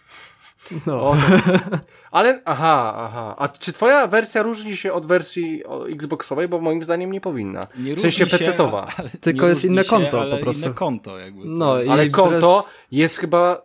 No. 0.87 1.13
Ale, 2.11 2.43
aha, 2.45 2.95
aha. 2.97 3.35
A 3.39 3.49
czy 3.49 3.73
twoja 3.73 4.07
wersja 4.07 4.43
różni 4.43 4.77
się 4.77 4.93
od 4.93 5.07
wersji 5.07 5.63
Xboxowej? 5.93 6.49
Bo 6.49 6.61
moim 6.61 6.83
zdaniem 6.83 7.13
nie 7.13 7.21
powinna. 7.21 7.61
Nie 7.79 7.95
w 7.97 8.01
sensie 8.01 8.25
różni 8.25 8.39
się, 8.39 8.53
PC-towa. 8.53 8.87
ale- 8.99 9.11
Tylko 9.21 9.49
jest 9.49 9.65
inne 9.65 9.85
się, 9.85 9.91
konto 9.91 10.21
ale 10.21 10.37
po 10.37 10.43
prostu. 10.45 10.63
inne 10.67 10.75
konto 10.75 11.19
jakby. 11.19 11.43
No 11.45 11.77
Ale 11.91 12.09
konto 12.09 12.65
jest 12.91 13.19
chyba... 13.19 13.63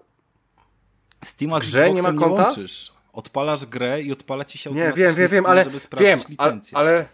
Steama 1.25 1.59
z 1.59 1.73
nie 1.73 2.01
ma 2.01 2.11
nie, 2.11 2.19
konta? 2.19 2.43
łączysz. 2.43 2.91
Odpalasz 3.13 3.65
grę 3.65 4.01
i 4.01 4.11
odpala 4.11 4.45
ci 4.45 4.57
się 4.57 4.71
Nie, 4.71 4.75
automatycznie 4.87 5.05
wiem, 5.05 5.15
wiem, 5.15 5.27
Steam, 5.27 5.45
ale 5.45 5.63
żeby 5.63 5.79
sprawdzić 5.79 6.07
wiem, 6.07 6.19
ale, 6.19 6.49
licencję. 6.49 6.77
ale 6.77 7.05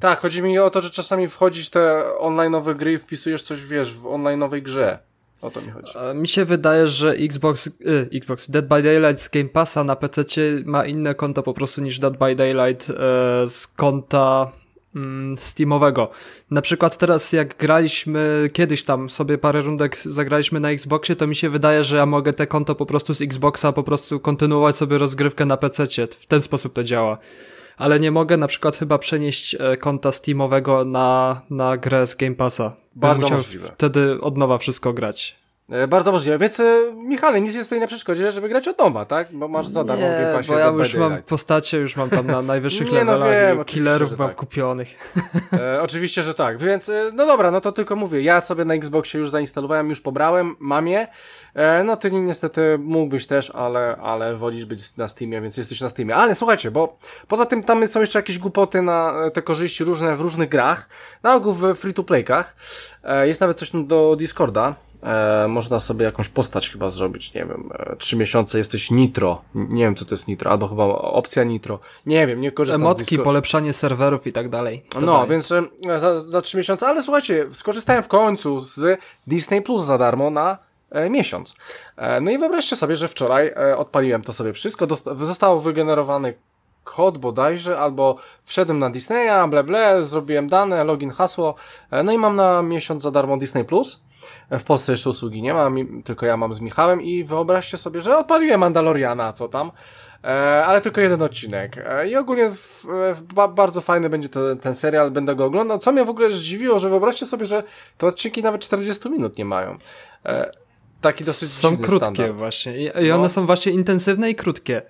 tak, 0.00 0.18
chodzi 0.18 0.42
mi 0.42 0.58
o 0.58 0.70
to, 0.70 0.80
że 0.80 0.90
czasami 0.90 1.28
wchodzisz 1.28 1.70
te 1.70 2.02
online'owe 2.20 2.76
gry 2.76 2.92
i 2.92 2.98
wpisujesz 2.98 3.42
coś, 3.42 3.60
wiesz, 3.66 3.92
w 3.92 4.02
online'owej 4.02 4.62
grze. 4.62 4.98
O 5.42 5.50
to 5.50 5.60
mi 5.62 5.70
chodzi. 5.70 5.92
Mi 6.14 6.28
się 6.28 6.44
wydaje, 6.44 6.86
że 6.86 7.10
Xbox, 7.12 7.66
y, 7.66 7.72
Xbox 8.14 8.50
Dead 8.50 8.66
by 8.68 8.82
Daylight 8.82 9.22
z 9.22 9.28
Game 9.28 9.48
Passa 9.48 9.84
na 9.84 9.96
PC 9.96 10.22
ma 10.64 10.84
inne 10.84 11.14
konto 11.14 11.42
po 11.42 11.54
prostu 11.54 11.80
niż 11.80 11.98
Dead 11.98 12.16
by 12.18 12.34
Daylight 12.34 12.90
e, 12.90 12.94
z 13.48 13.66
konta 13.76 14.52
Steamowego. 15.36 16.10
Na 16.50 16.62
przykład 16.62 16.98
teraz 16.98 17.32
jak 17.32 17.56
graliśmy 17.56 18.50
kiedyś 18.52 18.84
tam 18.84 19.10
sobie 19.10 19.38
parę 19.38 19.60
rundek 19.60 19.98
zagraliśmy 19.98 20.60
na 20.60 20.70
Xboxie, 20.70 21.16
to 21.16 21.26
mi 21.26 21.36
się 21.36 21.50
wydaje, 21.50 21.84
że 21.84 21.96
ja 21.96 22.06
mogę 22.06 22.32
te 22.32 22.46
konto 22.46 22.74
po 22.74 22.86
prostu 22.86 23.14
z 23.14 23.22
Xboxa 23.22 23.72
po 23.72 23.82
prostu 23.82 24.20
kontynuować 24.20 24.76
sobie 24.76 24.98
rozgrywkę 24.98 25.46
na 25.46 25.56
PC. 25.56 25.86
W 26.20 26.26
ten 26.26 26.42
sposób 26.42 26.72
to 26.72 26.84
działa. 26.84 27.18
Ale 27.76 28.00
nie 28.00 28.10
mogę 28.10 28.36
na 28.36 28.46
przykład 28.46 28.76
chyba 28.76 28.98
przenieść 28.98 29.56
e, 29.60 29.76
konta 29.76 30.12
Steamowego 30.12 30.84
na, 30.84 31.40
na 31.50 31.76
grę 31.76 32.06
z 32.06 32.14
Game 32.14 32.34
Passa. 32.34 32.68
Bym 32.68 33.00
Bardzo 33.00 33.22
musiał 33.22 33.38
możliwe. 33.38 33.68
wtedy 33.68 34.20
od 34.20 34.36
nowa 34.38 34.58
wszystko 34.58 34.92
grać. 34.92 35.36
E, 35.70 35.88
Bardzo 35.88 36.12
możliwe. 36.12 36.38
Więc 36.38 36.60
e, 36.60 36.92
Michale, 36.94 37.40
nic 37.40 37.54
jest 37.54 37.68
tutaj 37.68 37.80
na 37.80 37.86
przeszkodzie, 37.86 38.32
żeby 38.32 38.48
grać 38.48 38.68
od 38.68 38.78
nowa, 38.78 39.04
tak? 39.04 39.28
Bo 39.32 39.48
masz 39.48 39.66
za 39.66 39.84
darmo 39.84 40.02
Nie, 40.02 40.32
Passie 40.34 40.52
bo 40.52 40.58
ja 40.58 40.66
już 40.66 40.94
mam 40.94 41.08
Daylight. 41.08 41.28
postacie, 41.28 41.78
już 41.78 41.96
mam 41.96 42.10
tam 42.10 42.26
na 42.26 42.42
najwyższych 42.42 42.92
Nie, 42.92 43.04
no 43.04 43.12
levelach 43.12 43.30
wiem, 43.30 43.58
i 43.58 43.60
oczywiście, 43.60 43.74
killerów 43.74 44.18
mam 44.18 44.28
tak. 44.28 44.36
kupionych. 44.36 45.14
E, 45.52 45.82
oczywiście, 45.82 46.22
że 46.22 46.34
tak. 46.34 46.58
Więc, 46.58 46.88
e, 46.88 47.10
no 47.14 47.26
dobra, 47.26 47.50
no 47.50 47.60
to 47.60 47.72
tylko 47.72 47.96
mówię. 47.96 48.22
Ja 48.22 48.40
sobie 48.40 48.64
na 48.64 48.74
Xboxie 48.74 49.20
już 49.20 49.30
zainstalowałem, 49.30 49.88
już 49.88 50.00
pobrałem, 50.00 50.56
mam 50.58 50.88
je. 50.88 51.08
E, 51.54 51.84
no 51.84 51.96
ty 51.96 52.10
niestety 52.10 52.78
mógłbyś 52.78 53.26
też, 53.26 53.50
ale, 53.50 53.96
ale 54.02 54.36
wolisz 54.36 54.64
być 54.64 54.96
na 54.96 55.08
Steamie, 55.08 55.40
więc 55.40 55.56
jesteś 55.56 55.80
na 55.80 55.88
Steamie. 55.88 56.16
Ale 56.16 56.34
słuchajcie, 56.34 56.70
bo 56.70 56.98
poza 57.28 57.46
tym 57.46 57.62
tam 57.62 57.86
są 57.86 58.00
jeszcze 58.00 58.18
jakieś 58.18 58.38
głupoty 58.38 58.82
na 58.82 59.14
te 59.32 59.42
korzyści 59.42 59.84
różne 59.84 60.16
w 60.16 60.20
różnych 60.20 60.48
grach. 60.48 60.88
Na 61.22 61.34
ogół 61.34 61.52
w 61.52 61.62
free-to-playkach. 61.74 62.56
E, 63.04 63.28
jest 63.28 63.40
nawet 63.40 63.58
coś 63.58 63.70
do 63.74 64.16
Discorda. 64.18 64.74
E, 65.02 65.48
można 65.48 65.80
sobie 65.80 66.04
jakąś 66.04 66.28
postać 66.28 66.70
chyba 66.70 66.90
zrobić, 66.90 67.34
nie 67.34 67.44
wiem, 67.44 67.70
e, 67.74 67.96
trzy 67.96 68.16
miesiące 68.16 68.58
jesteś 68.58 68.90
nitro, 68.90 69.42
nie 69.54 69.84
wiem 69.84 69.94
co 69.94 70.04
to 70.04 70.10
jest 70.10 70.28
nitro, 70.28 70.50
albo 70.50 70.68
chyba 70.68 70.84
opcja 70.84 71.44
nitro, 71.44 71.78
nie 72.06 72.26
wiem, 72.26 72.40
nie 72.40 72.52
korzystam 72.52 72.82
Emotki, 72.82 73.18
polepszanie 73.18 73.72
serwerów 73.72 74.26
i 74.26 74.32
tak 74.32 74.48
dalej. 74.48 74.84
To 74.88 75.00
no, 75.00 75.12
daje. 75.12 75.30
więc 75.30 75.52
e, 75.52 75.64
za, 75.96 76.18
za 76.18 76.42
3 76.42 76.56
miesiące, 76.56 76.86
ale 76.86 77.02
słuchajcie, 77.02 77.46
skorzystałem 77.52 78.02
w 78.02 78.08
końcu 78.08 78.60
z 78.60 79.00
Disney 79.26 79.62
Plus 79.62 79.84
za 79.84 79.98
darmo 79.98 80.30
na 80.30 80.58
e, 80.90 81.10
miesiąc. 81.10 81.54
E, 81.96 82.20
no 82.20 82.30
i 82.30 82.38
wyobraźcie 82.38 82.76
sobie, 82.76 82.96
że 82.96 83.08
wczoraj 83.08 83.46
e, 83.46 83.76
odpaliłem 83.76 84.22
to 84.22 84.32
sobie 84.32 84.52
wszystko, 84.52 84.86
został 85.16 85.60
wygenerowany 85.60 86.34
kod 86.84 87.18
bodajże, 87.18 87.78
albo 87.78 88.16
wszedłem 88.44 88.78
na 88.78 88.90
Disneya, 88.90 89.48
ble 89.48 89.64
ble, 89.64 90.04
zrobiłem 90.04 90.46
dane, 90.46 90.84
login, 90.84 91.10
hasło, 91.10 91.54
no 92.04 92.12
i 92.12 92.18
mam 92.18 92.36
na 92.36 92.62
miesiąc 92.62 93.02
za 93.02 93.10
darmo 93.10 93.36
Disney 93.36 93.64
Plus. 93.64 94.05
W 94.50 94.62
Polsce 94.62 94.92
jeszcze 94.92 95.10
usługi 95.10 95.42
nie 95.42 95.54
ma, 95.54 95.70
tylko 96.04 96.26
ja 96.26 96.36
mam 96.36 96.54
z 96.54 96.60
Michałem 96.60 97.02
i 97.02 97.24
wyobraźcie 97.24 97.76
sobie, 97.76 98.00
że 98.00 98.18
odpaliłem 98.18 98.60
Mandaloriana, 98.60 99.32
co 99.32 99.48
tam, 99.48 99.70
e, 100.24 100.28
ale 100.66 100.80
tylko 100.80 101.00
jeden 101.00 101.22
odcinek. 101.22 101.76
E, 101.86 102.08
I 102.08 102.16
ogólnie 102.16 102.50
w, 102.50 102.86
w, 103.14 103.22
ba, 103.34 103.48
bardzo 103.48 103.80
fajny 103.80 104.08
będzie 104.10 104.28
to, 104.28 104.56
ten 104.56 104.74
serial, 104.74 105.10
będę 105.10 105.34
go 105.34 105.44
oglądał. 105.44 105.78
Co 105.78 105.92
mnie 105.92 106.04
w 106.04 106.10
ogóle 106.10 106.30
zdziwiło, 106.30 106.78
że 106.78 106.88
wyobraźcie 106.88 107.26
sobie, 107.26 107.46
że 107.46 107.62
te 107.98 108.06
odcinki 108.06 108.42
nawet 108.42 108.60
40 108.60 109.10
minut 109.10 109.38
nie 109.38 109.44
mają. 109.44 109.74
E, 110.26 110.50
taki 111.00 111.24
dosyć 111.24 111.50
Są 111.50 111.76
krótkie 111.76 111.96
standard. 111.98 112.32
właśnie. 112.32 112.78
I, 112.78 112.84
I 112.84 113.10
one 113.10 113.22
No. 113.22 113.28
są 113.28 113.46
właśnie 113.46 113.72
intensywne 113.72 114.30
i 114.30 114.34
krótkie. 114.34 114.82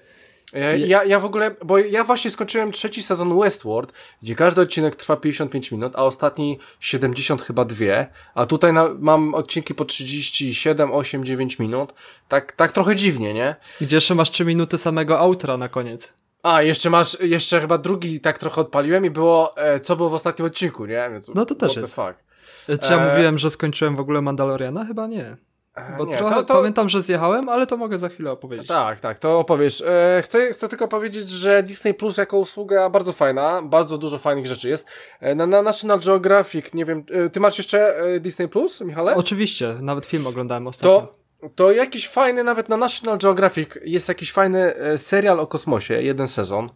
E, 0.52 0.78
Ja, 0.78 1.04
ja 1.04 1.20
w 1.20 1.24
ogóle, 1.24 1.54
bo 1.64 1.78
ja 1.78 2.04
właśnie 2.04 2.30
skończyłem 2.30 2.72
trzeci 2.72 3.02
sezon 3.02 3.40
Westworld, 3.40 3.92
gdzie 4.22 4.34
każdy 4.34 4.60
odcinek 4.60 4.96
trwa 4.96 5.16
55 5.16 5.72
minut, 5.72 5.92
a 5.96 6.04
ostatni 6.04 6.58
70 6.80 7.42
chyba 7.42 7.64
dwie, 7.64 8.06
a 8.34 8.46
tutaj 8.46 8.72
na, 8.72 8.88
mam 8.98 9.34
odcinki 9.34 9.74
po 9.74 9.84
37, 9.84 10.92
8, 10.92 11.24
9 11.24 11.58
minut. 11.58 11.94
Tak, 12.28 12.52
tak 12.52 12.72
trochę 12.72 12.96
dziwnie, 12.96 13.34
nie? 13.34 13.56
Gdzie 13.80 13.96
jeszcze 13.96 14.14
masz 14.14 14.30
3 14.30 14.44
minuty 14.44 14.78
samego 14.78 15.18
outra 15.20 15.56
na 15.56 15.68
koniec. 15.68 16.12
A, 16.42 16.62
jeszcze 16.62 16.90
masz, 16.90 17.20
jeszcze 17.20 17.60
chyba 17.60 17.78
drugi 17.78 18.20
tak 18.20 18.38
trochę 18.38 18.60
odpaliłem 18.60 19.04
i 19.04 19.10
było, 19.10 19.56
e, 19.56 19.80
co 19.80 19.96
było 19.96 20.08
w 20.08 20.14
ostatnim 20.14 20.46
odcinku, 20.46 20.86
nie? 20.86 21.08
Więc, 21.12 21.28
No 21.34 21.46
to 21.46 21.54
też 21.54 21.76
jest. 21.76 21.94
Fuck. 21.94 22.14
E, 22.68 22.78
Czy 22.78 22.92
ja 22.92 22.98
E, 23.06 23.12
mówiłem, 23.12 23.38
że 23.38 23.50
skończyłem 23.50 23.96
w 23.96 24.00
ogóle 24.00 24.22
Mandaloriana? 24.22 24.84
Chyba 24.84 25.06
nie. 25.06 25.36
Bo 25.98 26.04
nie, 26.04 26.14
trochę 26.16 26.34
to- 26.36 26.42
to- 26.44 26.54
pamiętam, 26.54 26.88
że 26.88 27.02
zjechałem, 27.02 27.48
ale 27.48 27.66
to 27.66 27.76
mogę 27.76 27.98
za 27.98 28.08
chwilę 28.08 28.30
opowiedzieć. 28.32 28.66
Tak, 28.68 29.00
tak, 29.00 29.18
to 29.18 29.38
opowiesz. 29.38 29.80
E, 29.86 30.22
chcę, 30.24 30.52
chcę 30.52 30.68
tylko 30.68 30.88
powiedzieć, 30.88 31.30
że 31.30 31.62
Disney 31.62 31.94
Plus 31.94 32.16
jako 32.16 32.38
usługa 32.38 32.90
bardzo 32.90 33.12
fajna, 33.12 33.62
bardzo 33.62 33.98
dużo 33.98 34.18
fajnych 34.18 34.46
rzeczy 34.46 34.68
jest. 34.68 34.88
E, 35.20 35.34
na, 35.34 35.46
na 35.46 35.62
National 35.62 36.00
Geographic, 36.00 36.66
nie 36.74 36.84
wiem, 36.84 37.04
e, 37.26 37.30
ty 37.30 37.40
masz 37.40 37.58
jeszcze 37.58 37.98
e, 37.98 38.20
Disney 38.20 38.48
Plus, 38.48 38.80
Michale? 38.80 39.14
Oczywiście, 39.14 39.74
nawet 39.80 40.06
film 40.06 40.26
oglądałem 40.26 40.66
ostatnio. 40.66 41.08
To, 41.40 41.48
to 41.54 41.72
jakiś 41.72 42.08
fajny, 42.08 42.44
nawet 42.44 42.68
na 42.68 42.76
National 42.76 43.18
Geographic 43.18 43.70
jest 43.84 44.08
jakiś 44.08 44.32
fajny 44.32 44.74
e, 44.76 44.98
serial 44.98 45.40
o 45.40 45.46
kosmosie, 45.46 46.02
jeden 46.02 46.26
sezon. 46.26 46.68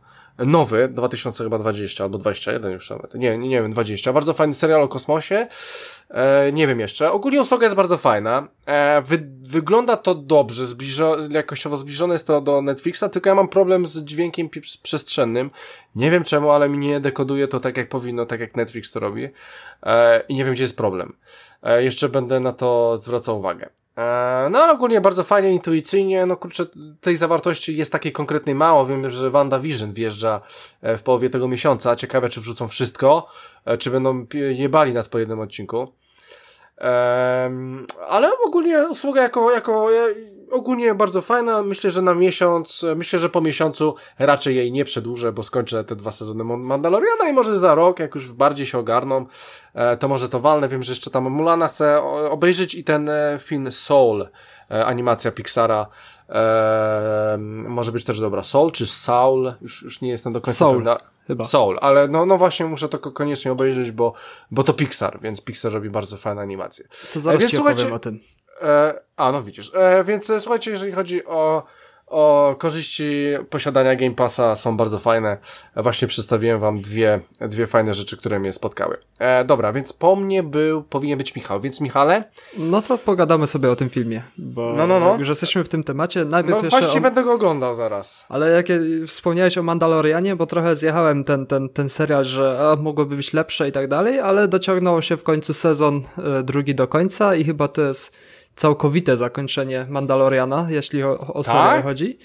Nowy, 0.47 0.89
2020 0.89 2.05
albo 2.05 2.19
21 2.19 2.73
już 2.73 2.91
nawet. 2.91 3.15
Nie, 3.15 3.39
nie, 3.39 3.49
nie 3.49 3.63
wiem, 3.63 3.73
20. 3.73 4.13
Bardzo 4.13 4.33
fajny 4.33 4.55
serial 4.55 4.83
o 4.83 4.89
kosmosie. 4.89 5.47
E, 6.11 6.53
nie 6.53 6.67
wiem 6.67 6.81
jeszcze. 6.81 7.13
Ogólnie 7.13 7.41
usługa 7.41 7.67
jest 7.67 7.77
bardzo 7.77 7.97
fajna. 7.97 8.49
E, 8.67 9.03
wy, 9.03 9.27
wygląda 9.43 9.97
to 9.97 10.15
dobrze, 10.15 10.67
zbliżo, 10.67 11.17
jakościowo 11.31 11.77
zbliżone 11.77 12.15
jest 12.15 12.27
to 12.27 12.41
do 12.41 12.63
Netflixa, 12.63 13.05
tylko 13.13 13.29
ja 13.29 13.35
mam 13.35 13.49
problem 13.49 13.87
z 13.87 14.05
dźwiękiem 14.05 14.49
przestrzennym. 14.83 15.51
Nie 15.95 16.11
wiem 16.11 16.25
czemu, 16.25 16.51
ale 16.51 16.69
mi 16.69 16.79
nie 16.79 17.01
dekoduje 17.01 17.49
to 17.49 17.61
tak 17.61 17.77
jak 17.77 17.89
powinno, 17.89 18.27
tak 18.27 18.41
jak 18.41 18.57
Netflix 18.57 18.93
to 18.93 19.01
robi. 19.01 19.29
E, 19.83 20.21
I 20.29 20.35
nie 20.35 20.45
wiem, 20.45 20.55
gdzie 20.55 20.65
jest 20.65 20.77
problem. 20.77 21.17
E, 21.63 21.85
jeszcze 21.85 22.09
będę 22.09 22.41
na 22.41 22.53
to 22.53 22.97
zwracał 22.97 23.39
uwagę. 23.39 23.69
E, 24.01 24.49
No 24.51 24.59
ale 24.63 24.73
ogólnie 24.73 25.01
bardzo 25.01 25.23
fajnie, 25.23 25.53
intuicyjnie, 25.53 26.27
no 26.27 26.37
kurczę, 26.37 26.67
tej 27.01 27.17
zawartości 27.17 27.79
jest 27.79 27.93
takiej 27.93 28.13
konkretnej 28.13 28.55
mało, 28.55 28.87
wiem, 28.87 29.11
że 29.11 29.31
WandaVision 29.31 29.93
wjeżdża 29.93 30.41
e, 30.83 30.97
w 30.97 31.03
połowie 31.03 31.31
tego 31.31 31.49
miesiąca, 31.49 31.97
ciekawe 31.97 32.29
czy 32.29 32.41
wrzucą 32.41 32.69
wszystko, 32.69 33.27
e, 33.65 33.79
czy 33.79 33.91
będą 33.91 34.27
jebali 34.35 34.93
nas 34.95 35.09
po 35.09 35.19
jednym 35.19 35.41
odcinku. 35.41 35.93
Ale 38.09 38.31
ogólnie 38.47 38.89
usługa 38.89 39.23
jako, 39.23 39.51
jako 39.51 39.89
ogólnie 40.51 40.95
bardzo 40.95 41.21
fajna, 41.21 41.63
myślę, 41.63 41.91
że 41.91 42.03
na 42.03 42.15
miesiąc, 42.15 42.85
myślę, 42.97 43.19
że 43.19 43.29
po 43.29 43.41
miesiącu 43.41 43.95
raczej 44.19 44.57
jej 44.57 44.73
nie 44.73 44.85
przedłużę, 44.85 45.33
bo 45.33 45.43
skończę 45.43 45.85
te 45.85 45.97
dwa 45.97 46.11
sezony 46.11 46.45
Mandaloriana 46.45 47.29
i 47.29 47.33
może 47.33 47.59
za 47.59 47.75
rok, 47.75 47.99
jak 47.99 48.15
już 48.15 48.33
bardziej 48.33 48.67
się 48.67 48.79
ogarną, 48.79 49.27
e, 49.75 49.97
to 49.97 50.09
może 50.09 50.29
to 50.29 50.41
walnę, 50.41 50.69
wiem, 50.69 50.83
że 50.83 50.93
jeszcze 50.93 51.11
tam 51.11 51.31
Mulana 51.31 51.69
chcę 51.69 52.03
obejrzeć 52.31 52.75
i 52.75 52.85
ten 52.85 53.09
e, 53.09 53.39
film 53.43 53.73
Soul, 53.73 54.29
e, 54.71 54.87
animacja 54.87 55.33
Pixara, 55.33 55.87
może 57.69 57.93
być 57.93 58.05
też 58.05 58.21
dobra, 58.21 58.43
Soul 58.43 58.71
czy 58.71 58.87
Saul, 58.87 59.53
już, 59.63 59.83
już 59.83 60.01
nie 60.01 60.11
jestem 60.11 60.33
do 60.33 60.41
końca 60.41 60.59
Soul. 60.59 60.75
pewna. 60.77 60.99
Chyba. 61.27 61.45
Soul, 61.45 61.79
ale 61.81 62.09
no, 62.09 62.27
no 62.27 62.39
właśnie 62.39 62.67
muszę 62.67 62.89
to 62.89 62.99
ko- 62.99 63.13
koniecznie 63.13 63.53
obejrzeć, 63.53 63.91
bo, 63.91 64.13
bo 64.51 64.63
to 64.63 64.75
Pixar, 64.75 65.19
więc 65.23 65.45
Pixar 65.45 65.73
robi 65.73 65.91
bardzo 65.91 66.17
fajne 66.17 66.43
animacje. 66.43 66.85
To 67.15 67.21
zaraz 67.21 67.41
więc 67.41 67.51
ci 67.51 67.57
słuchajcie- 67.57 67.95
o 67.95 67.99
tym. 67.99 68.21
E, 68.63 69.01
a, 69.17 69.33
no 69.33 69.43
widzisz. 69.43 69.73
E, 69.75 70.05
więc 70.05 70.31
e, 70.31 70.41
słuchajcie, 70.41 70.71
jeżeli 70.71 70.93
chodzi 70.93 71.27
o, 71.27 71.63
o 72.07 72.57
korzyści 72.59 73.25
posiadania 73.51 73.97
Game 73.97 74.15
Passa, 74.15 74.55
są 74.55 74.77
bardzo 74.77 74.99
fajne. 74.99 75.39
E, 75.77 75.83
Właśnie 75.83 76.09
przedstawiłem 76.09 76.61
wam 76.61 76.75
dwie, 76.75 77.21
dwie 77.41 77.67
fajne 77.67 77.95
rzeczy, 77.95 78.17
które 78.17 78.41
mnie 78.41 78.53
spotkały. 78.53 78.97
E, 79.19 79.45
dobra, 79.45 79.73
więc 79.73 79.93
po 79.93 80.17
mnie 80.17 80.43
był, 80.43 80.83
powinien 80.83 81.19
być 81.19 81.35
Michał, 81.37 81.61
więc 81.61 81.81
Michale, 81.81 82.25
No 82.59 82.83
to 82.83 82.99
pogadamy 82.99 83.47
sobie 83.47 83.71
o 83.71 83.77
tym 83.77 83.91
filmie, 83.91 84.23
bo 84.39 84.73
No, 84.77 84.87
no, 84.87 85.01
no. 85.01 85.17
już 85.19 85.29
jesteśmy 85.29 85.65
w 85.65 85.69
tym 85.69 85.85
temacie, 85.85 86.25
najpierw 86.25 86.57
no 86.57 86.63
jeszcze 86.65 86.81
właśnie 86.81 87.01
o... 87.01 87.03
będę 87.03 87.23
go 87.25 87.33
oglądał 87.33 87.75
zaraz. 87.75 88.25
Ale 88.29 88.51
jak 88.51 88.67
wspomniałeś 89.07 89.59
o 89.59 89.63
Mandalorianie, 89.63 90.37
bo 90.37 90.47
trochę 90.47 90.77
zjechałem 90.77 91.25
ten, 91.25 91.47
ten, 91.47 91.69
ten 91.69 91.89
serial, 91.89 92.25
że 92.25 92.71
a, 92.73 92.77
mogłoby 92.83 93.17
być 93.17 93.33
lepsze 93.33 93.69
i 93.69 93.73
tak 93.73 93.89
dalej, 93.89 94.21
ale 94.21 94.49
dociągnął 94.49 95.03
się 95.03 95.17
w 95.17 95.23
końcu 95.23 95.55
sezon 95.55 96.03
e, 96.19 96.43
drugi 96.43 96.75
do 96.75 96.89
końca 96.89 97.35
i 97.35 97.45
chyba 97.45 97.69
to 97.69 97.83
jest 97.83 98.13
całkowite 98.57 99.17
zakończenie 99.17 99.87
Mandaloriana, 99.89 100.67
jeśli 100.71 101.03
o, 101.05 101.19
o 101.19 101.45
Tak? 101.45 101.85
chodzi. 101.85 102.19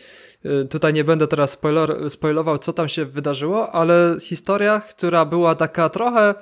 Y, 0.46 0.66
Tutaj 0.66 0.94
nie 0.94 1.04
będę 1.04 1.28
teraz 1.28 1.52
spoiler, 1.52 2.10
spoilował, 2.12 2.58
co 2.58 2.74
tam 2.74 2.90
się 2.90 3.06
wydarzyło, 3.06 3.72
ale 3.72 4.16
historia, 4.22 4.80
która 4.80 5.26
była 5.26 5.56
taka 5.56 5.90
trochę 5.90 6.36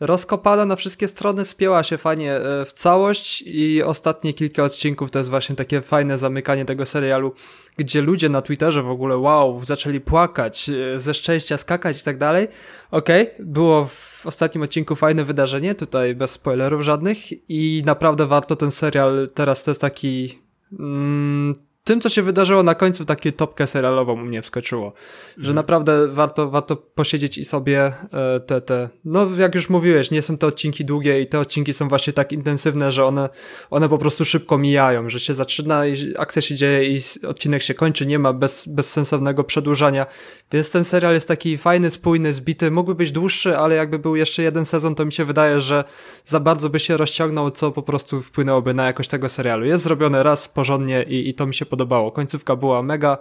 rozkopana 0.00 0.66
na 0.66 0.76
wszystkie 0.76 1.08
strony, 1.08 1.44
spięła 1.44 1.82
się 1.82 1.98
fajnie 1.98 2.36
e, 2.36 2.64
w 2.64 2.72
całość 2.72 3.42
i 3.46 3.82
ostatnie 3.82 4.34
kilka 4.34 4.64
odcinków 4.64 5.10
to 5.10 5.18
jest 5.18 5.30
właśnie 5.30 5.56
takie 5.56 5.80
fajne 5.80 6.18
zamykanie 6.18 6.64
tego 6.64 6.86
serialu, 6.86 7.32
gdzie 7.76 8.02
ludzie 8.02 8.28
na 8.28 8.42
Twitterze 8.42 8.82
w 8.82 8.90
ogóle 8.90 9.16
wow, 9.16 9.64
zaczęli 9.64 10.00
płakać, 10.00 10.70
e, 10.70 11.00
ze 11.00 11.14
szczęścia 11.14 11.56
skakać 11.56 12.00
i 12.00 12.04
tak 12.04 12.18
dalej. 12.18 12.48
Okej, 12.90 13.26
było 13.38 13.84
w 13.86 14.26
ostatnim 14.26 14.62
odcinku 14.62 14.96
fajne 14.96 15.24
wydarzenie, 15.24 15.74
tutaj 15.74 16.14
bez 16.14 16.30
spoilerów 16.30 16.82
żadnych 16.82 17.48
i 17.50 17.82
naprawdę 17.86 18.26
warto 18.26 18.56
ten 18.56 18.70
serial, 18.70 19.28
teraz 19.34 19.64
to 19.64 19.70
jest 19.70 19.80
taki... 19.80 20.38
Mm, 20.78 21.54
tym, 21.88 22.00
co 22.00 22.08
się 22.08 22.22
wydarzyło 22.22 22.62
na 22.62 22.74
końcu, 22.74 23.04
takie 23.04 23.32
topkę 23.32 23.66
serialową 23.66 24.12
u 24.12 24.16
mnie 24.24 24.42
wskoczyło. 24.42 24.92
Że 25.38 25.54
naprawdę 25.54 26.08
warto, 26.08 26.50
warto 26.50 26.76
posiedzieć 26.76 27.38
i 27.38 27.44
sobie 27.44 27.92
e, 28.12 28.40
te, 28.40 28.60
te, 28.60 28.88
no 29.04 29.28
jak 29.38 29.54
już 29.54 29.70
mówiłeś, 29.70 30.10
nie 30.10 30.22
są 30.22 30.38
to 30.38 30.46
odcinki 30.46 30.84
długie 30.84 31.20
i 31.20 31.26
te 31.26 31.40
odcinki 31.40 31.72
są 31.72 31.88
właśnie 31.88 32.12
tak 32.12 32.32
intensywne, 32.32 32.92
że 32.92 33.04
one, 33.04 33.28
one 33.70 33.88
po 33.88 33.98
prostu 33.98 34.24
szybko 34.24 34.58
mijają, 34.58 35.08
że 35.08 35.20
się 35.20 35.34
zaczyna 35.34 35.86
i 35.86 36.14
akcja 36.18 36.42
się 36.42 36.54
dzieje 36.54 36.96
i 36.96 37.00
odcinek 37.26 37.62
się 37.62 37.74
kończy, 37.74 38.06
nie 38.06 38.18
ma 38.18 38.32
bez, 38.32 38.68
bezsensownego 38.68 39.44
przedłużania, 39.44 40.06
więc 40.52 40.70
ten 40.70 40.84
serial 40.84 41.14
jest 41.14 41.28
taki 41.28 41.58
fajny, 41.58 41.90
spójny, 41.90 42.32
zbity, 42.32 42.70
mógłby 42.70 42.94
być 42.94 43.12
dłuższy, 43.12 43.58
ale 43.58 43.74
jakby 43.74 43.98
był 43.98 44.16
jeszcze 44.16 44.42
jeden 44.42 44.66
sezon, 44.66 44.94
to 44.94 45.04
mi 45.04 45.12
się 45.12 45.24
wydaje, 45.24 45.60
że 45.60 45.84
za 46.26 46.40
bardzo 46.40 46.70
by 46.70 46.78
się 46.78 46.96
rozciągnął, 46.96 47.50
co 47.50 47.70
po 47.70 47.82
prostu 47.82 48.22
wpłynęłoby 48.22 48.74
na 48.74 48.86
jakość 48.86 49.08
tego 49.08 49.28
serialu. 49.28 49.66
Jest 49.66 49.84
zrobione 49.84 50.22
raz 50.22 50.48
porządnie 50.48 51.02
i, 51.02 51.28
i 51.28 51.34
to 51.34 51.46
mi 51.46 51.54
się 51.54 51.66
podobało. 51.78 52.12
Końcówka 52.12 52.56
była 52.56 52.82
mega. 52.82 53.18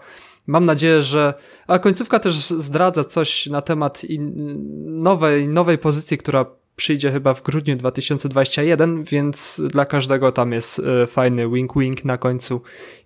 Mam 0.47 0.66
nadzieję, 0.66 1.03
że. 1.03 1.34
A 1.68 1.80
końcówka 1.80 2.20
też 2.20 2.36
zdradza 2.49 3.03
coś 3.03 3.45
na 3.47 3.62
temat 3.62 4.03
in... 4.03 4.34
nowej, 5.03 5.47
nowej 5.47 5.78
pozycji, 5.78 6.18
która 6.18 6.45
przyjdzie 6.76 7.12
chyba 7.12 7.34
w 7.34 7.43
grudniu 7.43 7.76
2021, 7.76 9.03
więc 9.03 9.62
dla 9.68 9.86
każdego 9.86 10.32
tam 10.32 10.51
jest 10.51 10.80
e, 10.80 11.08
fajny 11.08 11.47
wink-wink 11.47 12.05
na 12.05 12.18
końcu 12.18 12.62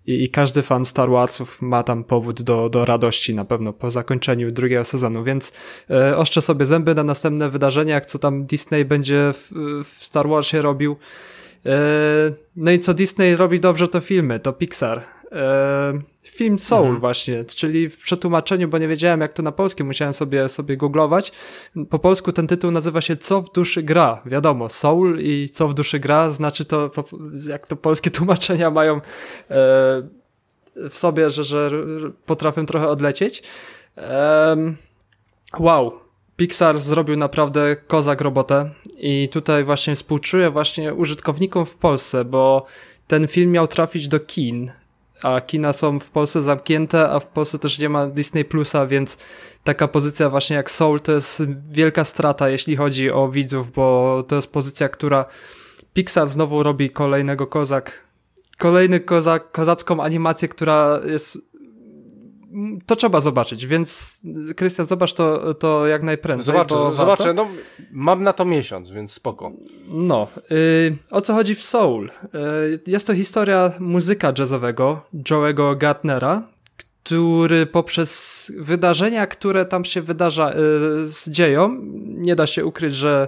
i, 0.08 0.24
i 0.24 0.30
każdy 0.30 0.62
fan 0.62 0.86
Star 0.86 1.10
Warsów 1.10 1.62
ma 1.62 1.84
tam 1.84 2.04
powód 2.04 2.42
do, 2.42 2.70
do 2.70 2.86
radości 2.86 3.36
na 3.36 3.46
pewno 3.46 3.74
po 3.74 3.92
zakończeniu 3.92 4.52
drugiego 4.52 4.86
sezonu, 4.86 5.24
więc 5.24 5.52
e, 5.90 6.18
oszczę 6.18 6.42
sobie 6.42 6.66
zęby 6.66 6.96
na 6.96 7.04
następne 7.04 7.50
wydarzenia, 7.50 7.96
jak 7.96 8.06
co 8.06 8.20
tam 8.20 8.46
Disney 8.46 8.86
będzie 8.86 9.34
w, 9.34 9.52
w 9.84 10.04
Star 10.04 10.30
Warsie 10.30 10.62
robił. 10.62 10.96
E, 11.66 11.80
no 12.56 12.72
i 12.72 12.80
co 12.80 12.94
Disney 12.94 13.36
robi 13.36 13.60
dobrze, 13.60 13.88
to 13.88 14.00
filmy, 14.00 14.40
to 14.40 14.54
Pixar. 14.54 15.21
E, 15.32 15.94
film 16.24 16.60
Soul 16.60 16.82
Mhm. 16.82 17.00
właśnie, 17.00 17.46
czyli 17.46 17.90
w 17.90 18.02
przetłumaczeniu, 18.02 18.68
bo 18.68 18.78
nie 18.78 18.88
wiedziałem 18.88 19.22
jak 19.22 19.34
to 19.34 19.44
na 19.44 19.52
polskie, 19.52 19.84
musiałem 19.84 20.14
sobie, 20.14 20.50
sobie 20.50 20.78
googlować. 20.78 21.32
Po 21.90 22.00
polsku 22.00 22.32
ten 22.32 22.48
tytuł 22.48 22.72
nazywa 22.72 23.02
się 23.02 23.18
Co 23.18 23.42
w 23.42 23.52
duszy 23.52 23.84
gra. 23.84 24.22
Wiadomo, 24.26 24.70
Soul 24.70 25.20
i 25.22 25.50
Co 25.50 25.68
w 25.68 25.74
duszy 25.74 26.00
gra, 26.00 26.32
znaczy 26.32 26.66
to, 26.66 26.92
jak 27.48 27.68
to 27.68 27.76
polskie 27.76 28.12
tłumaczenia 28.20 28.72
mają 28.72 28.96
e, 28.96 29.02
w 30.76 30.92
sobie, 30.92 31.30
że, 31.30 31.44
że 31.44 31.72
potrafią 32.26 32.66
trochę 32.66 32.88
odlecieć. 32.88 33.44
Wow, 35.60 35.92
Pixar 36.36 36.80
zrobił 36.80 37.18
naprawdę 37.18 37.76
kozak 37.76 38.22
robotę 38.22 38.70
i 38.98 39.30
tutaj 39.32 39.64
właśnie 39.64 39.96
współczuję 39.96 40.50
właśnie 40.50 40.94
użytkownikom 40.94 41.66
w 41.66 41.78
Polsce, 41.78 42.26
bo 42.26 42.66
ten 43.08 43.28
film 43.28 43.52
miał 43.52 43.68
trafić 43.68 44.08
do 44.08 44.20
kin, 44.20 44.72
a 45.24 45.42
kina 45.42 45.74
są 45.74 46.00
w 46.00 46.12
Polsce 46.12 46.42
zamknięte, 46.42 47.10
a 47.10 47.20
w 47.20 47.28
Polsce 47.28 47.60
też 47.60 47.80
nie 47.80 47.90
ma 47.90 48.08
Disney 48.08 48.46
Plusa, 48.46 48.88
więc 48.88 49.18
taka 49.64 49.88
pozycja 49.88 50.30
właśnie 50.30 50.56
jak 50.56 50.72
Soul 50.72 51.00
to 51.00 51.12
jest 51.12 51.44
wielka 51.72 52.04
strata, 52.04 52.50
jeśli 52.50 52.76
chodzi 52.76 53.12
o 53.12 53.30
widzów, 53.30 53.72
bo 53.72 54.24
to 54.28 54.36
jest 54.36 54.52
pozycja, 54.52 54.90
która 54.90 55.26
Pixar 55.94 56.28
znowu 56.28 56.64
robi 56.64 56.90
kolejnego 56.90 57.48
kozak, 57.48 58.08
kolejny 58.58 59.00
kozak, 59.00 59.52
kozacką 59.52 60.04
animację, 60.04 60.48
która 60.48 61.00
jest 61.06 61.38
to 62.86 62.96
trzeba 62.96 63.22
zobaczyć, 63.22 63.68
więc 63.68 64.22
Krystian, 64.56 64.86
zobacz 64.86 65.14
to, 65.14 65.54
to 65.54 65.88
jak 65.88 66.04
najprędzej. 66.04 66.46
Zobaczę, 66.46 66.96
zobaczę. 66.96 67.34
No, 67.34 67.48
mam 67.92 68.24
na 68.24 68.34
to 68.34 68.46
miesiąc, 68.46 68.90
więc 68.90 69.12
spoko. 69.12 69.52
No, 69.88 70.28
y, 70.52 70.98
o 71.12 71.22
co 71.22 71.34
chodzi 71.34 71.56
w 71.56 71.62
Soul? 71.62 72.10
Y, 72.10 72.80
jest 72.88 73.08
to 73.08 73.16
historia 73.16 73.72
muzyka 73.80 74.34
jazzowego 74.40 75.02
Joe'ego 75.14 75.78
Gartnera, 75.78 76.42
który 77.04 77.66
poprzez 77.66 78.52
wydarzenia, 78.58 79.28
które 79.28 79.66
tam 79.66 79.86
się 79.86 80.02
wydarza, 80.02 80.54
y, 80.54 81.32
dzieją, 81.32 81.78
nie 82.06 82.36
da 82.36 82.48
się 82.48 82.66
ukryć, 82.66 82.96
że 82.96 83.28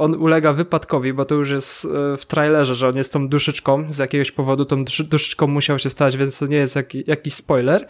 on 0.00 0.14
ulega 0.14 0.52
wypadkowi, 0.52 1.12
bo 1.12 1.24
to 1.24 1.34
już 1.34 1.50
jest 1.50 1.84
y, 1.84 2.16
w 2.16 2.26
trailerze, 2.26 2.74
że 2.74 2.88
on 2.88 2.96
jest 2.96 3.12
tą 3.12 3.28
duszyczką, 3.28 3.84
z 3.88 3.98
jakiegoś 3.98 4.32
powodu 4.32 4.64
tą 4.64 4.84
duszy- 4.84 5.08
duszyczką 5.08 5.46
musiał 5.46 5.78
się 5.78 5.90
stać, 5.90 6.16
więc 6.16 6.38
to 6.38 6.46
nie 6.46 6.56
jest 6.56 6.76
jaki, 6.76 7.04
jakiś 7.06 7.34
spoiler. 7.34 7.86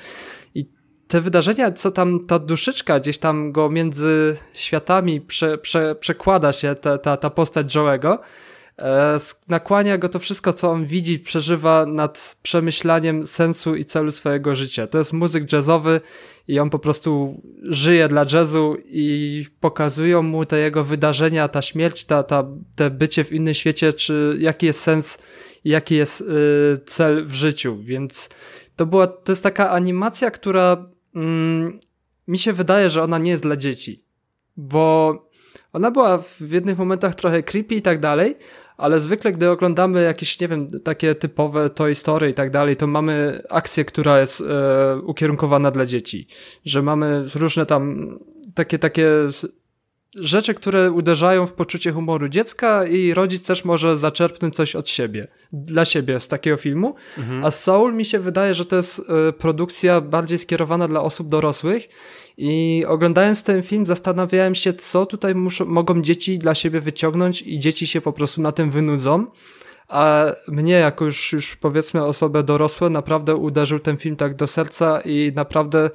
I 0.54 0.66
te 1.08 1.20
wydarzenia, 1.20 1.72
co 1.72 1.90
tam 1.90 2.26
ta 2.26 2.38
duszyczka 2.38 3.00
gdzieś 3.00 3.18
tam 3.18 3.52
go 3.52 3.70
między 3.70 4.36
światami 4.52 5.20
prze, 5.20 5.58
prze, 5.58 5.94
przekłada 5.94 6.52
się, 6.52 6.74
ta, 6.74 6.98
ta, 6.98 7.16
ta 7.16 7.30
postać 7.30 7.74
Joe'ego, 7.74 8.12
e, 8.12 8.18
nakłania 9.48 9.98
go 9.98 10.08
to 10.08 10.18
wszystko, 10.18 10.52
co 10.52 10.70
on 10.70 10.86
widzi, 10.86 11.18
przeżywa 11.18 11.86
nad 11.86 12.36
przemyślaniem 12.42 13.26
sensu 13.26 13.76
i 13.76 13.84
celu 13.84 14.10
swojego 14.10 14.56
życia. 14.56 14.86
To 14.86 14.98
jest 14.98 15.12
muzyk 15.12 15.52
jazzowy 15.52 16.00
i 16.48 16.58
on 16.58 16.70
po 16.70 16.78
prostu 16.78 17.42
żyje 17.62 18.08
dla 18.08 18.26
jazzu 18.32 18.76
i 18.84 19.46
pokazują 19.60 20.22
mu 20.22 20.44
te 20.44 20.58
jego 20.58 20.84
wydarzenia, 20.84 21.48
ta 21.48 21.62
śmierć, 21.62 22.04
ta, 22.04 22.22
ta, 22.22 22.46
te 22.76 22.90
bycie 22.90 23.24
w 23.24 23.32
innym 23.32 23.54
świecie, 23.54 23.92
czy 23.92 24.36
jaki 24.38 24.66
jest 24.66 24.80
sens 24.80 25.18
jaki 25.64 25.94
jest 25.94 26.20
y, 26.20 26.24
cel 26.86 27.26
w 27.26 27.34
życiu, 27.34 27.76
więc 27.82 28.28
to 28.76 28.86
była, 28.86 29.06
to 29.06 29.32
jest 29.32 29.42
taka 29.42 29.70
animacja, 29.70 30.30
która 30.30 30.90
mm, 31.14 31.78
mi 32.28 32.38
się 32.38 32.52
wydaje, 32.52 32.90
że 32.90 33.02
ona 33.02 33.18
nie 33.18 33.30
jest 33.30 33.42
dla 33.42 33.56
dzieci, 33.56 34.04
bo 34.56 35.14
ona 35.72 35.90
była 35.90 36.18
w 36.18 36.50
jednych 36.50 36.78
momentach 36.78 37.14
trochę 37.14 37.42
creepy 37.42 37.74
i 37.74 37.82
tak 37.82 38.00
dalej, 38.00 38.36
ale 38.80 39.00
zwykle 39.00 39.32
gdy 39.32 39.50
oglądamy 39.50 40.02
jakieś, 40.02 40.40
nie 40.40 40.48
wiem, 40.48 40.68
takie 40.84 41.14
typowe 41.14 41.70
Toy 41.70 41.94
Story 41.94 42.30
i 42.30 42.34
tak 42.34 42.50
dalej, 42.50 42.76
to 42.76 42.86
mamy 42.86 43.42
akcję, 43.50 43.84
która 43.84 44.20
jest 44.20 44.40
e, 44.40 44.98
ukierunkowana 44.98 45.70
dla 45.70 45.86
dzieci, 45.86 46.26
że 46.64 46.82
mamy 46.82 47.24
różne 47.34 47.66
tam 47.66 48.18
takie, 48.54 48.78
takie 48.78 49.06
rzeczy, 50.16 50.54
które 50.54 50.92
uderzają 50.92 51.46
w 51.46 51.52
poczucie 51.52 51.92
humoru 51.92 52.28
dziecka 52.28 52.86
i 52.86 53.14
rodzic 53.14 53.46
też 53.46 53.64
może 53.64 53.96
zaczerpnąć 53.96 54.54
coś 54.54 54.76
od 54.76 54.88
siebie, 54.88 55.28
dla 55.52 55.84
siebie 55.84 56.20
z 56.20 56.28
takiego 56.28 56.56
filmu, 56.56 56.94
a 57.42 57.50
Soul 57.50 57.94
mi 57.94 58.04
się 58.04 58.18
wydaje, 58.18 58.54
że 58.54 58.64
to 58.64 58.76
jest 58.76 59.02
e, 59.28 59.32
produkcja 59.32 60.00
bardziej 60.00 60.38
skierowana 60.38 60.88
dla 60.88 61.02
osób 61.02 61.28
dorosłych 61.28 61.88
i 62.42 62.84
oglądając 62.88 63.44
ten 63.44 63.62
film 63.62 63.86
zastanawiałem 63.86 64.54
się, 64.54 64.72
co 64.72 65.06
tutaj 65.06 65.34
muszą, 65.34 65.64
mogą 65.64 66.02
dzieci 66.02 66.38
dla 66.38 66.54
siebie 66.54 66.80
wyciągnąć 66.80 67.42
i 67.42 67.58
dzieci 67.58 67.86
się 67.86 68.00
po 68.00 68.12
prostu 68.12 68.42
na 68.42 68.52
tym 68.52 68.70
wynudzą. 68.70 69.26
A 69.88 70.24
mnie, 70.48 70.72
jako 70.72 71.04
już, 71.04 71.32
już 71.32 71.56
powiedzmy 71.56 72.04
osobę 72.04 72.42
dorosłe, 72.42 72.90
naprawdę 72.90 73.34
uderzył 73.36 73.78
ten 73.78 73.96
film 73.96 74.16
tak 74.16 74.36
do 74.36 74.46
serca 74.46 75.00
i 75.00 75.32
naprawdę 75.34 75.90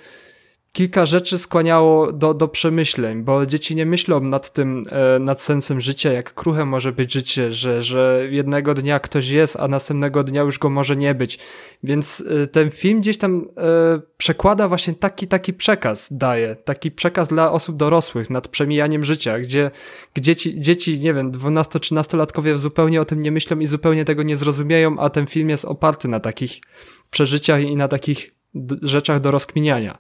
kilka 0.76 1.06
rzeczy 1.06 1.38
skłaniało 1.38 2.12
do, 2.12 2.34
do 2.34 2.48
przemyśleń, 2.48 3.24
bo 3.24 3.46
dzieci 3.46 3.76
nie 3.76 3.86
myślą 3.86 4.20
nad 4.20 4.54
tym, 4.54 4.84
e, 4.90 5.20
nad 5.20 5.42
sensem 5.42 5.82
życia, 5.82 6.12
jak 6.12 6.34
kruche 6.34 6.66
może 6.66 6.92
być 6.92 7.14
życie, 7.14 7.52
że, 7.52 7.82
że 7.82 8.28
jednego 8.30 8.74
dnia 8.74 9.00
ktoś 9.00 9.28
jest, 9.28 9.56
a 9.60 9.68
następnego 9.68 10.24
dnia 10.24 10.42
już 10.42 10.60
go 10.60 10.70
może 10.70 10.96
nie 10.96 11.16
być. 11.16 11.40
Więc 11.84 12.24
e, 12.44 12.48
ten 12.48 12.72
film 12.72 13.02
gdzieś 13.02 13.18
tam 13.18 13.48
e, 13.58 14.02
przekłada 14.18 14.68
właśnie 14.68 14.94
taki, 14.94 15.28
taki 15.28 15.54
przekaz, 15.54 16.08
daje, 16.12 16.56
taki 16.56 16.92
przekaz 16.92 17.28
dla 17.28 17.52
osób 17.52 17.76
dorosłych 17.76 18.30
nad 18.30 18.48
przemijaniem 18.48 19.06
życia, 19.06 19.40
gdzie, 19.40 19.72
gdzie 20.14 20.36
ci, 20.36 20.62
dzieci, 20.62 21.00
nie 21.00 21.14
wiem, 21.14 21.32
12-13-latkowie 21.32 22.58
zupełnie 22.58 23.02
o 23.02 23.06
tym 23.06 23.22
nie 23.22 23.32
myślą 23.32 23.60
i 23.60 23.68
zupełnie 23.68 24.06
tego 24.06 24.24
nie 24.24 24.38
zrozumieją, 24.38 25.00
a 25.00 25.10
ten 25.10 25.28
film 25.28 25.50
jest 25.50 25.66
oparty 25.66 26.08
na 26.08 26.20
takich 26.20 26.62
przeżyciach 27.10 27.62
i 27.62 27.76
na 27.76 27.88
takich 27.88 28.36
rzeczach 28.82 29.20
do 29.20 29.32
rozkminiania. 29.32 29.98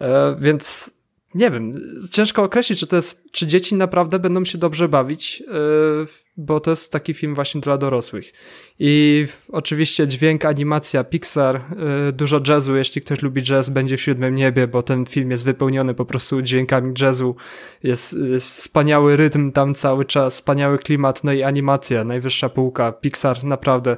E, 0.00 0.36
więc 0.38 0.90
nie 1.34 1.50
wiem, 1.50 1.80
ciężko 2.10 2.42
określić, 2.42 2.80
czy 2.80 2.86
to 2.86 2.96
jest, 2.96 3.22
czy 3.32 3.46
dzieci 3.46 3.74
naprawdę 3.74 4.18
będą 4.18 4.44
się 4.44 4.58
dobrze 4.58 4.88
bawić. 4.88 5.42
Bo 6.36 6.60
to 6.60 6.70
jest 6.70 6.92
taki 6.92 7.14
film 7.14 7.34
właśnie 7.34 7.60
dla 7.60 7.78
dorosłych. 7.78 8.32
I 8.78 9.26
oczywiście 9.48 10.06
dźwięk, 10.06 10.44
animacja, 10.44 11.04
Pixar, 11.04 11.56
y, 12.08 12.12
dużo 12.12 12.40
jazzu, 12.48 12.76
jeśli 12.76 13.00
ktoś 13.00 13.22
lubi 13.22 13.42
jazz, 13.42 13.68
będzie 13.68 13.96
w 13.96 14.00
Siódmym 14.00 14.34
Niebie, 14.34 14.66
bo 14.66 14.82
ten 14.82 15.06
film 15.06 15.30
jest 15.30 15.44
wypełniony 15.44 15.94
po 15.94 16.04
prostu 16.04 16.42
dźwiękami 16.42 16.94
jazzu, 17.00 17.36
jest, 17.82 18.12
jest 18.12 18.50
wspaniały 18.50 19.16
rytm 19.16 19.52
tam 19.52 19.74
cały 19.74 20.04
czas, 20.04 20.34
wspaniały 20.34 20.78
klimat, 20.78 21.24
no 21.24 21.32
i 21.32 21.42
animacja, 21.42 22.04
najwyższa 22.04 22.48
półka, 22.48 22.92
Pixar 22.92 23.44
naprawdę, 23.44 23.96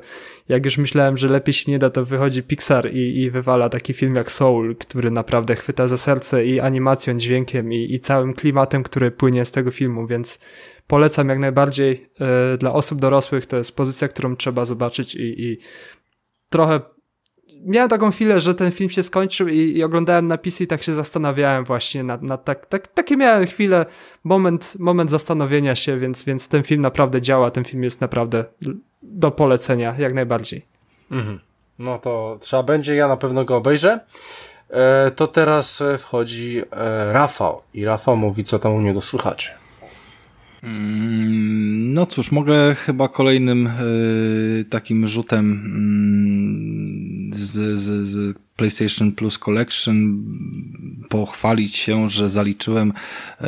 jak 0.48 0.64
już 0.64 0.78
myślałem, 0.78 1.18
że 1.18 1.28
lepiej 1.28 1.52
się 1.52 1.72
nie 1.72 1.78
da, 1.78 1.90
to 1.90 2.04
wychodzi 2.04 2.42
Pixar 2.42 2.92
i, 2.92 3.22
i 3.22 3.30
wywala 3.30 3.68
taki 3.68 3.94
film 3.94 4.14
jak 4.14 4.32
Soul, 4.32 4.76
który 4.76 5.10
naprawdę 5.10 5.56
chwyta 5.56 5.88
za 5.88 5.98
serce 5.98 6.44
i 6.44 6.60
animacją, 6.60 7.18
dźwiękiem 7.18 7.72
i, 7.72 7.94
i 7.94 8.00
całym 8.00 8.34
klimatem, 8.34 8.82
który 8.82 9.10
płynie 9.10 9.44
z 9.44 9.50
tego 9.50 9.70
filmu, 9.70 10.06
więc 10.06 10.38
polecam 10.88 11.28
jak 11.28 11.38
najbardziej 11.38 12.10
e, 12.20 12.56
dla 12.56 12.72
osób 12.72 13.00
dorosłych. 13.00 13.46
To 13.46 13.56
jest 13.56 13.76
pozycja, 13.76 14.08
którą 14.08 14.36
trzeba 14.36 14.64
zobaczyć 14.64 15.14
i, 15.14 15.42
i 15.42 15.58
trochę 16.50 16.80
miałem 17.64 17.88
taką 17.88 18.10
chwilę, 18.10 18.40
że 18.40 18.54
ten 18.54 18.72
film 18.72 18.90
się 18.90 19.02
skończył 19.02 19.48
i, 19.48 19.58
i 19.58 19.84
oglądałem 19.84 20.26
napisy 20.26 20.64
i 20.64 20.66
tak 20.66 20.82
się 20.82 20.94
zastanawiałem 20.94 21.64
właśnie 21.64 22.04
nad, 22.04 22.22
nad 22.22 22.44
tak, 22.44 22.66
tak, 22.66 22.88
takie 22.88 23.16
miałem 23.16 23.46
chwilę, 23.46 23.86
moment, 24.24 24.76
moment 24.78 25.10
zastanowienia 25.10 25.76
się, 25.76 25.98
więc, 25.98 26.24
więc 26.24 26.48
ten 26.48 26.62
film 26.62 26.82
naprawdę 26.82 27.22
działa, 27.22 27.50
ten 27.50 27.64
film 27.64 27.84
jest 27.84 28.00
naprawdę 28.00 28.44
do 29.02 29.30
polecenia, 29.30 29.94
jak 29.98 30.14
najbardziej. 30.14 30.66
Mhm. 31.10 31.40
No 31.78 31.98
to 31.98 32.38
trzeba 32.40 32.62
będzie, 32.62 32.94
ja 32.94 33.08
na 33.08 33.16
pewno 33.16 33.44
go 33.44 33.56
obejrzę. 33.56 34.00
E, 34.70 35.10
to 35.10 35.26
teraz 35.26 35.82
wchodzi 35.98 36.62
e, 36.70 37.12
Rafał 37.12 37.62
i 37.74 37.84
Rafał 37.84 38.16
mówi, 38.16 38.44
co 38.44 38.58
tam 38.58 38.74
u 38.74 38.80
niego 38.80 39.00
słychać. 39.00 39.54
Mm, 40.62 41.94
no 41.94 42.06
cóż, 42.06 42.32
mogę 42.32 42.74
chyba 42.74 43.08
kolejnym 43.08 43.66
y, 43.66 44.64
takim 44.70 45.06
rzutem 45.06 45.52
y, 47.32 47.36
z, 47.36 47.78
z, 47.78 48.06
z 48.08 48.38
PlayStation 48.56 49.12
Plus 49.12 49.38
Collection 49.38 50.24
pochwalić 51.08 51.76
się, 51.76 52.10
że 52.10 52.28
zaliczyłem 52.28 52.92
e, 53.40 53.46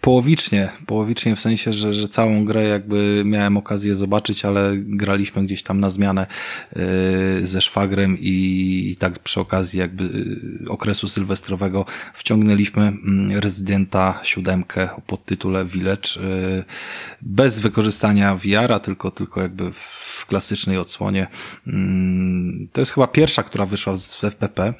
połowicznie, 0.00 0.68
połowicznie 0.86 1.36
w 1.36 1.40
sensie, 1.40 1.72
że, 1.72 1.94
że 1.94 2.08
całą 2.08 2.44
grę 2.44 2.64
jakby 2.64 3.22
miałem 3.26 3.56
okazję 3.56 3.94
zobaczyć, 3.94 4.44
ale 4.44 4.72
graliśmy 4.76 5.44
gdzieś 5.44 5.62
tam 5.62 5.80
na 5.80 5.90
zmianę 5.90 6.26
e, 6.72 6.76
ze 7.46 7.60
szwagrem 7.60 8.18
i, 8.20 8.88
i 8.92 8.96
tak 8.96 9.18
przy 9.18 9.40
okazji 9.40 9.80
jakby 9.80 10.04
e, 10.66 10.68
okresu 10.68 11.08
sylwestrowego 11.08 11.84
wciągnęliśmy 12.14 12.82
mm, 12.82 13.38
rezydenta 13.38 14.20
siódemkę 14.22 14.88
o 14.96 15.00
podtytule 15.00 15.64
Village 15.64 16.08
bez 17.22 17.58
wykorzystania 17.58 18.36
VR-a, 18.36 18.78
tylko, 18.80 19.10
tylko 19.10 19.42
jakby 19.42 19.72
w 19.72 20.26
klasycznej 20.26 20.78
odsłonie. 20.78 21.26
Mm, 21.66 22.68
to 22.72 22.80
jest 22.80 22.92
chyba 22.92 23.06
pierwsza, 23.06 23.42
która 23.42 23.66
wyszła 23.66 23.96
z 23.96 24.24
FPP, 24.24 24.74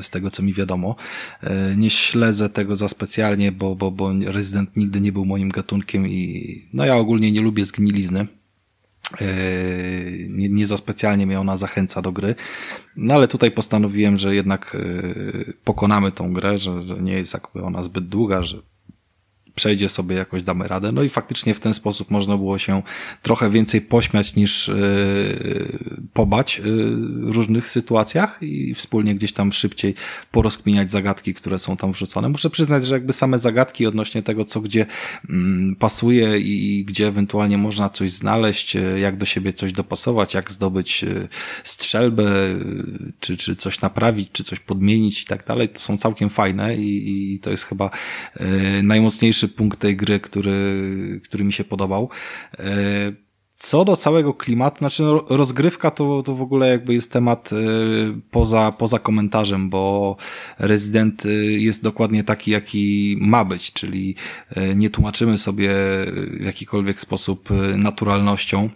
z 0.00 0.10
tego 0.10 0.30
co 0.30 0.42
mi 0.42 0.54
wiadomo. 0.54 0.96
E, 1.50 1.76
nie 1.76 1.90
śledzę 1.90 2.50
tego 2.50 2.76
za 2.76 2.88
specjalnie, 2.88 3.52
bo, 3.52 3.76
bo, 3.76 3.90
bo 3.90 4.10
Resident 4.26 4.76
nigdy 4.76 5.00
nie 5.00 5.12
był 5.12 5.24
moim 5.24 5.48
gatunkiem 5.48 6.08
i 6.08 6.54
no 6.74 6.84
ja 6.84 6.96
ogólnie 6.96 7.32
nie 7.32 7.40
lubię 7.40 7.64
zgnilizny. 7.64 8.26
E, 9.20 9.26
nie, 10.28 10.48
nie 10.48 10.66
za 10.66 10.76
specjalnie 10.76 11.26
mnie 11.26 11.40
ona 11.40 11.56
zachęca 11.56 12.02
do 12.02 12.12
gry. 12.12 12.34
No 12.96 13.14
ale 13.14 13.28
tutaj 13.28 13.50
postanowiłem, 13.50 14.18
że 14.18 14.34
jednak 14.34 14.76
e, 14.76 15.52
pokonamy 15.64 16.12
tą 16.12 16.32
grę, 16.32 16.58
że, 16.58 16.82
że 16.82 16.96
nie 17.00 17.12
jest 17.12 17.34
jakby 17.34 17.62
ona 17.62 17.82
zbyt 17.82 18.08
długa, 18.08 18.42
że 18.42 18.62
przejdzie 19.60 19.88
sobie, 19.88 20.16
jakoś 20.16 20.42
damy 20.42 20.68
radę. 20.68 20.92
No 20.92 21.02
i 21.02 21.08
faktycznie 21.08 21.54
w 21.54 21.60
ten 21.60 21.74
sposób 21.74 22.10
można 22.10 22.36
było 22.36 22.58
się 22.58 22.82
trochę 23.22 23.50
więcej 23.50 23.80
pośmiać 23.80 24.36
niż 24.36 24.68
yy, 24.68 25.78
pobać 26.12 26.58
yy, 26.58 26.64
w 26.96 27.30
różnych 27.30 27.70
sytuacjach 27.70 28.38
i 28.42 28.74
wspólnie 28.74 29.14
gdzieś 29.14 29.32
tam 29.32 29.52
szybciej 29.52 29.94
porozkminiać 30.30 30.90
zagadki, 30.90 31.34
które 31.34 31.58
są 31.58 31.76
tam 31.76 31.92
wrzucone. 31.92 32.28
Muszę 32.28 32.50
przyznać, 32.50 32.86
że 32.86 32.94
jakby 32.94 33.12
same 33.12 33.38
zagadki 33.38 33.86
odnośnie 33.86 34.22
tego, 34.22 34.44
co 34.44 34.60
gdzie 34.60 34.86
yy, 35.28 35.36
pasuje 35.78 36.38
i 36.38 36.84
gdzie 36.84 37.08
ewentualnie 37.08 37.58
można 37.58 37.90
coś 37.90 38.12
znaleźć, 38.12 38.76
y, 38.76 39.00
jak 39.00 39.16
do 39.16 39.26
siebie 39.26 39.52
coś 39.52 39.72
dopasować, 39.72 40.34
jak 40.34 40.50
zdobyć 40.52 41.04
strzelbę, 41.64 42.32
czy, 43.20 43.36
czy 43.36 43.56
coś 43.56 43.80
naprawić, 43.80 44.28
czy 44.32 44.44
coś 44.44 44.60
podmienić 44.60 45.22
i 45.22 45.24
tak 45.24 45.46
dalej, 45.46 45.68
to 45.68 45.80
są 45.80 45.98
całkiem 45.98 46.30
fajne 46.30 46.76
i, 46.76 47.32
i 47.34 47.38
to 47.38 47.50
jest 47.50 47.64
chyba 47.64 47.90
najmocniejszy 48.82 49.49
punkt 49.50 49.80
tej 49.80 49.96
gry, 49.96 50.20
który, 50.20 51.20
który 51.24 51.44
mi 51.44 51.52
się 51.52 51.64
podobał. 51.64 52.08
E, 52.58 52.64
co 53.54 53.84
do 53.84 53.96
całego 53.96 54.34
klimatu, 54.34 54.78
znaczy 54.78 55.02
no, 55.02 55.24
rozgrywka 55.28 55.90
to, 55.90 56.22
to 56.22 56.34
w 56.34 56.42
ogóle 56.42 56.68
jakby 56.68 56.94
jest 56.94 57.12
temat 57.12 57.50
e, 57.52 57.56
poza, 58.30 58.72
poza 58.72 58.98
komentarzem, 58.98 59.70
bo 59.70 60.16
rezydent 60.58 61.26
e, 61.26 61.28
jest 61.44 61.82
dokładnie 61.82 62.24
taki, 62.24 62.50
jaki 62.50 63.16
ma 63.20 63.44
być, 63.44 63.72
czyli 63.72 64.14
nie 64.76 64.90
tłumaczymy 64.90 65.38
sobie 65.38 65.70
w 66.40 66.44
jakikolwiek 66.44 67.00
sposób 67.00 67.48
naturalnością 67.76 68.70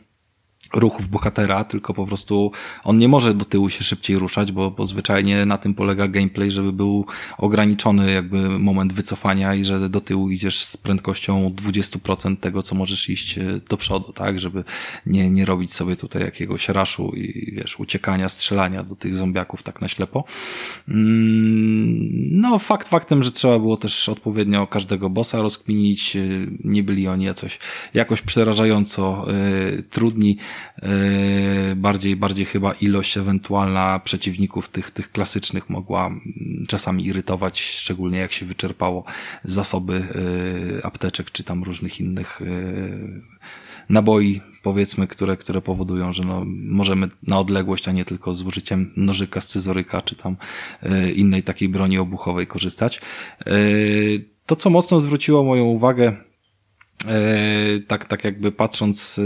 ruchów 0.76 1.08
bohatera, 1.08 1.64
tylko 1.64 1.94
po 1.94 2.06
prostu 2.06 2.52
on 2.84 2.98
nie 2.98 3.08
może 3.08 3.34
do 3.34 3.44
tyłu 3.44 3.70
się 3.70 3.84
szybciej 3.84 4.18
ruszać, 4.18 4.52
bo, 4.52 4.70
bo 4.70 4.86
zwyczajnie 4.86 5.46
na 5.46 5.58
tym 5.58 5.74
polega 5.74 6.08
gameplay, 6.08 6.50
żeby 6.50 6.72
był 6.72 7.06
ograniczony 7.38 8.12
jakby 8.12 8.58
moment 8.58 8.92
wycofania 8.92 9.54
i 9.54 9.64
że 9.64 9.88
do 9.88 10.00
tyłu 10.00 10.30
idziesz 10.30 10.64
z 10.64 10.76
prędkością 10.76 11.50
20% 11.50 12.36
tego, 12.36 12.62
co 12.62 12.74
możesz 12.74 13.08
iść 13.10 13.38
e, 13.38 13.60
do 13.68 13.76
przodu, 13.76 14.12
tak, 14.12 14.40
żeby 14.40 14.64
nie, 15.06 15.30
nie 15.30 15.44
robić 15.44 15.74
sobie 15.74 15.96
tutaj 15.96 16.22
jakiegoś 16.22 16.68
raszu 16.68 17.12
i 17.14 17.52
wiesz, 17.56 17.80
uciekania, 17.80 18.28
strzelania 18.28 18.82
do 18.82 18.96
tych 18.96 19.16
zombiaków 19.16 19.62
tak 19.62 19.80
na 19.80 19.88
ślepo. 19.88 20.24
Mm, 20.88 22.40
no, 22.40 22.58
fakt 22.58 22.88
faktem, 22.88 23.22
że 23.22 23.32
trzeba 23.32 23.58
było 23.58 23.76
też 23.76 24.08
odpowiednio 24.08 24.66
każdego 24.66 25.10
bossa 25.10 25.42
rozkminić, 25.42 26.16
e, 26.16 26.20
nie 26.64 26.82
byli 26.82 27.08
oni 27.08 27.24
jakoś, 27.24 27.58
jakoś 27.94 28.22
przerażająco 28.22 29.26
y, 29.78 29.82
trudni, 29.82 30.38
bardziej, 31.76 32.16
bardziej 32.16 32.46
chyba 32.46 32.72
ilość 32.72 33.16
ewentualna 33.16 34.00
przeciwników 34.04 34.68
tych, 34.68 34.90
tych 34.90 35.12
klasycznych 35.12 35.70
mogła 35.70 36.06
mm, 36.06 36.22
czasami 36.68 37.06
irytować, 37.06 37.60
szczególnie 37.60 38.18
jak 38.18 38.32
się 38.32 38.46
wyczerpało 38.46 39.04
zasoby 39.44 39.92
yy, 40.74 40.84
apteczek 40.84 41.30
czy 41.30 41.44
tam 41.44 41.62
różnych 41.62 42.00
innych 42.00 42.40
yy, 42.40 43.22
naboi, 43.88 44.40
powiedzmy, 44.62 45.06
które, 45.06 45.36
które 45.36 45.60
powodują, 45.60 46.12
że 46.12 46.24
no, 46.24 46.42
możemy 46.46 47.08
na 47.26 47.38
odległość, 47.38 47.88
a 47.88 47.92
nie 47.92 48.04
tylko 48.04 48.34
z 48.34 48.42
użyciem 48.42 48.92
nożyka, 48.96 49.40
scyzoryka, 49.40 50.02
czy 50.02 50.16
tam 50.16 50.36
innej 51.14 51.42
takiej 51.42 51.68
broni 51.68 51.98
obuchowej 51.98 52.46
korzystać. 52.46 53.00
To, 54.46 54.56
co 54.56 54.70
mocno 54.70 55.00
zwróciło 55.00 55.44
moją 55.44 55.64
uwagę 55.64 56.16
tak, 57.88 58.04
tak 58.04 58.24
jakby 58.24 58.52
patrząc 58.52 59.18
y, 59.18 59.22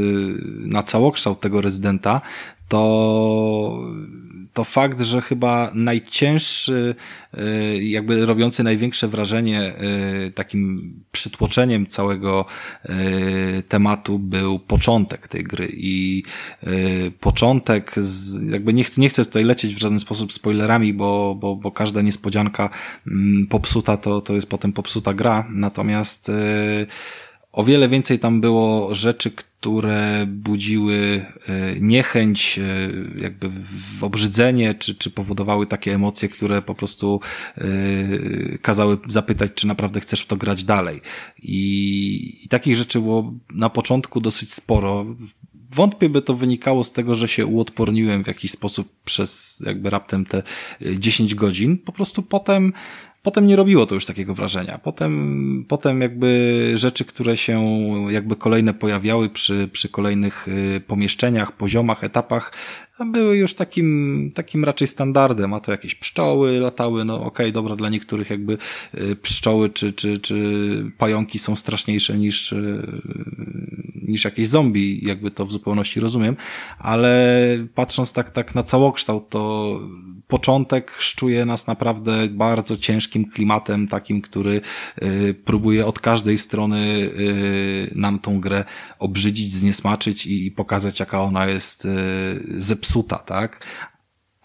na 0.66 0.82
całokształt 0.82 1.40
tego 1.40 1.60
rezydenta, 1.60 2.20
to, 2.68 3.78
to 4.52 4.64
fakt, 4.64 5.00
że 5.00 5.20
chyba 5.20 5.70
najcięższy, 5.74 6.94
y, 7.38 7.84
jakby 7.84 8.26
robiący 8.26 8.64
największe 8.64 9.08
wrażenie 9.08 9.72
takim 10.34 10.92
przytłoczeniem 11.12 11.86
całego 11.86 12.44
tematu 13.68 14.18
był 14.18 14.58
początek 14.58 15.28
tej 15.28 15.44
gry. 15.44 15.68
I 15.72 16.22
początek, 17.20 17.92
z, 17.96 18.42
jakby 18.52 18.72
nie 18.72 18.84
chcę, 18.84 19.00
nie 19.00 19.08
chcę 19.08 19.24
tutaj 19.24 19.44
lecieć 19.44 19.74
w 19.74 19.78
żaden 19.78 19.98
sposób 19.98 20.32
spoilerami, 20.32 20.94
bo, 20.94 21.34
bo, 21.40 21.56
bo 21.56 21.72
każda 21.72 22.02
niespodzianka 22.02 22.70
mm, 23.06 23.46
popsuta 23.46 23.96
to, 23.96 24.20
to 24.20 24.34
jest 24.34 24.48
potem 24.48 24.72
popsuta 24.72 25.14
gra, 25.14 25.46
natomiast 25.50 26.30
o 27.58 27.64
wiele 27.64 27.88
więcej 27.88 28.18
tam 28.18 28.40
było 28.40 28.94
rzeczy, 28.94 29.30
które 29.30 30.26
budziły 30.26 31.26
e, 31.48 31.80
niechęć, 31.80 32.58
e, 32.58 33.22
jakby 33.22 33.50
obrzydzenie, 34.00 34.74
czy, 34.74 34.94
czy 34.94 35.10
powodowały 35.10 35.66
takie 35.66 35.94
emocje, 35.94 36.28
które 36.28 36.62
po 36.62 36.74
prostu 36.74 37.20
e, 37.56 37.64
kazały 38.58 38.98
zapytać, 39.06 39.52
czy 39.54 39.66
naprawdę 39.66 40.00
chcesz 40.00 40.20
w 40.20 40.26
to 40.26 40.36
grać 40.36 40.64
dalej. 40.64 41.00
I, 41.42 42.40
i 42.44 42.48
takich 42.48 42.76
rzeczy 42.76 43.00
było 43.00 43.32
na 43.54 43.70
początku 43.70 44.20
dosyć 44.20 44.52
sporo. 44.52 45.06
Wątpię, 45.70 46.08
by 46.08 46.22
to 46.22 46.34
wynikało 46.34 46.84
z 46.84 46.92
tego, 46.92 47.14
że 47.14 47.28
się 47.28 47.46
uodporniłem 47.46 48.24
w 48.24 48.26
jakiś 48.26 48.50
sposób 48.50 48.88
przez 49.04 49.62
jakby 49.66 49.90
raptem 49.90 50.24
te 50.24 50.42
10 50.98 51.34
godzin. 51.34 51.78
Po 51.78 51.92
prostu 51.92 52.22
potem 52.22 52.72
Potem 53.22 53.46
nie 53.46 53.56
robiło 53.56 53.86
to 53.86 53.94
już 53.94 54.04
takiego 54.04 54.34
wrażenia. 54.34 54.78
Potem, 54.78 55.64
potem 55.68 56.00
jakby 56.00 56.72
rzeczy, 56.74 57.04
które 57.04 57.36
się 57.36 57.62
jakby 58.10 58.36
kolejne 58.36 58.74
pojawiały 58.74 59.28
przy, 59.28 59.68
przy 59.72 59.88
kolejnych 59.88 60.48
y, 60.48 60.80
pomieszczeniach, 60.86 61.52
poziomach, 61.52 62.04
etapach, 62.04 62.52
były 63.06 63.36
już 63.36 63.54
takim, 63.54 64.30
takim 64.34 64.64
raczej 64.64 64.88
standardem, 64.88 65.54
a 65.54 65.60
to 65.60 65.72
jakieś 65.72 65.94
pszczoły 65.94 66.60
latały, 66.60 67.04
no 67.04 67.14
okej, 67.14 67.26
okay, 67.26 67.52
dobra, 67.52 67.76
dla 67.76 67.88
niektórych 67.88 68.30
jakby 68.30 68.58
y, 68.94 69.16
pszczoły 69.16 69.70
czy, 69.70 69.92
czy, 69.92 70.18
czy 70.18 70.92
pająki 70.98 71.38
są 71.38 71.56
straszniejsze 71.56 72.18
niż, 72.18 72.52
y, 72.52 73.02
niż 74.08 74.24
jakieś 74.24 74.48
zombie, 74.48 75.00
jakby 75.02 75.30
to 75.30 75.46
w 75.46 75.52
zupełności 75.52 76.00
rozumiem, 76.00 76.36
ale 76.78 77.38
patrząc 77.74 78.12
tak, 78.12 78.30
tak 78.30 78.54
na 78.54 78.62
całokształt, 78.62 79.28
to 79.28 79.80
początek 80.28 80.94
szczuje 80.98 81.44
nas 81.44 81.66
naprawdę 81.66 82.28
bardzo 82.28 82.76
ciężkim 82.76 83.30
klimatem, 83.30 83.88
takim, 83.88 84.20
który 84.22 84.60
y, 85.02 85.34
próbuje 85.44 85.86
od 85.86 86.00
każdej 86.00 86.38
strony 86.38 86.78
y, 86.78 87.92
nam 87.94 88.18
tą 88.18 88.40
grę 88.40 88.64
obrzydzić, 88.98 89.54
zniesmaczyć 89.54 90.26
i, 90.26 90.50
pokazać, 90.50 91.00
jaka 91.00 91.22
ona 91.22 91.46
jest 91.46 91.84
y, 91.84 91.88
zepsuta, 92.58 93.18
tak? 93.18 93.66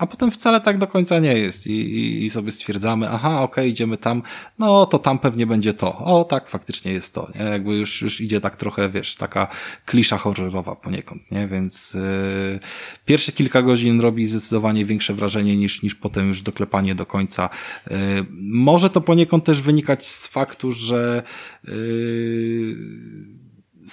A 0.04 0.08
potem 0.08 0.32
wcale 0.32 0.62
tak 0.62 0.78
do 0.78 0.88
końca 0.88 1.20
nie 1.20 1.34
jest 1.34 1.68
i, 1.68 1.72
i, 1.72 2.26
i 2.26 2.30
sobie 2.30 2.52
stwierdzamy, 2.52 3.10
aha, 3.10 3.30
okej, 3.30 3.44
okay, 3.44 3.68
idziemy 3.68 3.98
tam, 3.98 4.22
no 4.60 4.86
to 4.86 5.00
tam 5.00 5.20
pewnie 5.20 5.48
będzie 5.48 5.74
to. 5.74 5.98
O, 5.98 6.24
tak, 6.24 6.48
faktycznie 6.48 6.92
jest 6.92 7.14
to, 7.14 7.28
nie? 7.36 7.46
Jakby 7.46 7.76
już, 7.76 8.02
już 8.02 8.22
idzie 8.22 8.42
tak 8.42 8.56
trochę, 8.56 8.90
wiesz, 8.90 9.16
taka 9.16 9.48
klisza 9.86 10.18
horrorowa 10.18 10.76
poniekąd, 10.76 11.32
nie? 11.32 11.48
Więc 11.48 11.94
yy, 11.94 12.60
pierwsze 13.06 13.32
kilka 13.32 13.62
godzin 13.62 14.02
robi 14.02 14.26
zdecydowanie 14.26 14.86
większe 14.86 15.14
wrażenie 15.14 15.58
niż, 15.58 15.84
niż 15.84 15.96
potem 15.96 16.28
już 16.28 16.42
doklepanie 16.42 16.96
do 16.96 17.06
końca. 17.06 17.50
Yy, 17.90 17.98
może 18.40 18.90
to 18.90 19.02
poniekąd 19.02 19.44
też 19.44 19.62
wynikać 19.62 20.08
z 20.08 20.28
faktu, 20.28 20.72
że 20.72 21.24
yy, 21.64 22.76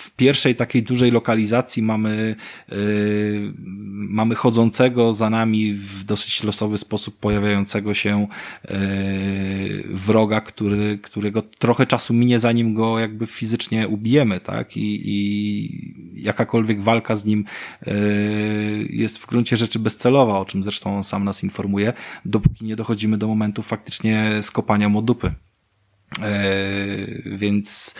w 0.00 0.10
pierwszej 0.10 0.54
takiej 0.54 0.82
dużej 0.82 1.10
lokalizacji 1.10 1.82
mamy, 1.82 2.36
yy, 2.68 2.76
mamy 4.08 4.34
chodzącego 4.34 5.12
za 5.12 5.30
nami 5.30 5.74
w 5.74 6.04
dosyć 6.04 6.44
losowy 6.44 6.78
sposób 6.78 7.16
pojawiającego 7.16 7.94
się 7.94 8.26
yy, 8.70 8.76
wroga, 9.90 10.40
który, 10.40 10.98
którego 11.02 11.42
trochę 11.42 11.86
czasu 11.86 12.14
minie 12.14 12.38
zanim 12.38 12.74
go 12.74 12.98
jakby 12.98 13.26
fizycznie 13.26 13.88
ubijemy, 13.88 14.40
tak? 14.40 14.76
I, 14.76 15.00
i 15.04 16.22
jakakolwiek 16.22 16.82
walka 16.82 17.16
z 17.16 17.24
nim 17.24 17.44
yy, 17.86 17.92
jest 18.90 19.18
w 19.18 19.26
gruncie 19.26 19.56
rzeczy 19.56 19.78
bezcelowa, 19.78 20.38
o 20.38 20.44
czym 20.44 20.62
zresztą 20.62 20.96
on 20.96 21.04
sam 21.04 21.24
nas 21.24 21.44
informuje, 21.44 21.92
dopóki 22.24 22.64
nie 22.64 22.76
dochodzimy 22.76 23.18
do 23.18 23.28
momentu 23.28 23.62
faktycznie 23.62 24.38
skopania 24.42 24.88
mu 24.88 25.02
dupy. 25.02 25.34
Yy, 26.18 27.22
więc 27.38 27.94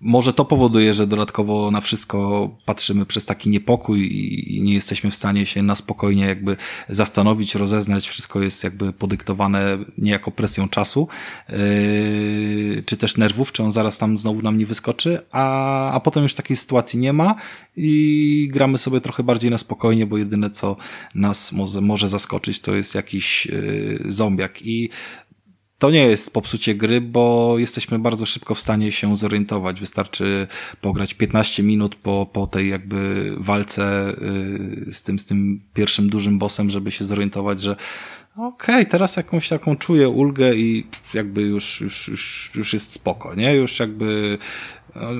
może 0.00 0.32
to 0.32 0.44
powoduje, 0.44 0.94
że 0.94 1.06
dodatkowo 1.06 1.70
na 1.70 1.80
wszystko 1.80 2.50
patrzymy 2.64 3.06
przez 3.06 3.26
taki 3.26 3.50
niepokój 3.50 4.10
i 4.56 4.62
nie 4.62 4.74
jesteśmy 4.74 5.10
w 5.10 5.14
stanie 5.14 5.46
się 5.46 5.62
na 5.62 5.76
spokojnie 5.76 6.24
jakby 6.24 6.56
zastanowić, 6.88 7.54
rozeznać. 7.54 8.08
Wszystko 8.08 8.40
jest 8.40 8.64
jakby 8.64 8.92
podyktowane 8.92 9.78
niejako 9.98 10.30
presją 10.30 10.68
czasu, 10.68 11.08
yy, 11.48 12.82
czy 12.86 12.96
też 12.96 13.16
nerwów, 13.16 13.52
czy 13.52 13.62
on 13.62 13.72
zaraz 13.72 13.98
tam 13.98 14.18
znowu 14.18 14.42
nam 14.42 14.58
nie 14.58 14.66
wyskoczy, 14.66 15.20
a, 15.30 15.90
a 15.92 16.00
potem 16.00 16.22
już 16.22 16.34
takiej 16.34 16.56
sytuacji 16.56 16.98
nie 16.98 17.12
ma 17.12 17.34
i 17.76 18.48
gramy 18.52 18.78
sobie 18.78 19.00
trochę 19.00 19.22
bardziej 19.22 19.50
na 19.50 19.58
spokojnie, 19.58 20.06
bo 20.06 20.18
jedyne 20.18 20.50
co 20.50 20.76
nas 21.14 21.52
może, 21.52 21.80
może 21.80 22.08
zaskoczyć 22.08 22.60
to 22.60 22.74
jest 22.74 22.94
jakiś 22.94 23.46
yy, 23.46 23.98
zombiak 24.04 24.62
i 24.62 24.90
to 25.78 25.90
nie 25.90 26.06
jest 26.06 26.32
popsucie 26.32 26.74
gry, 26.74 27.00
bo 27.00 27.54
jesteśmy 27.58 27.98
bardzo 27.98 28.26
szybko 28.26 28.54
w 28.54 28.60
stanie 28.60 28.92
się 28.92 29.16
zorientować. 29.16 29.80
Wystarczy 29.80 30.46
pograć 30.80 31.14
15 31.14 31.62
minut 31.62 31.94
po, 31.94 32.26
po 32.32 32.46
tej 32.46 32.70
jakby 32.70 33.32
walce 33.38 34.08
y, 34.88 34.92
z 34.92 35.02
tym, 35.02 35.18
z 35.18 35.24
tym 35.24 35.60
pierwszym 35.74 36.08
dużym 36.08 36.38
bossem, 36.38 36.70
żeby 36.70 36.90
się 36.90 37.04
zorientować, 37.04 37.60
że 37.60 37.76
okej, 38.36 38.74
okay, 38.74 38.86
teraz 38.86 39.16
jakąś 39.16 39.48
taką 39.48 39.76
czuję 39.76 40.08
ulgę 40.08 40.54
i 40.54 40.86
jakby 41.14 41.42
już, 41.42 41.80
już, 41.80 42.08
już, 42.08 42.50
już 42.54 42.72
jest 42.72 42.92
spoko, 42.92 43.34
nie? 43.34 43.54
Już 43.54 43.80
jakby, 43.80 44.38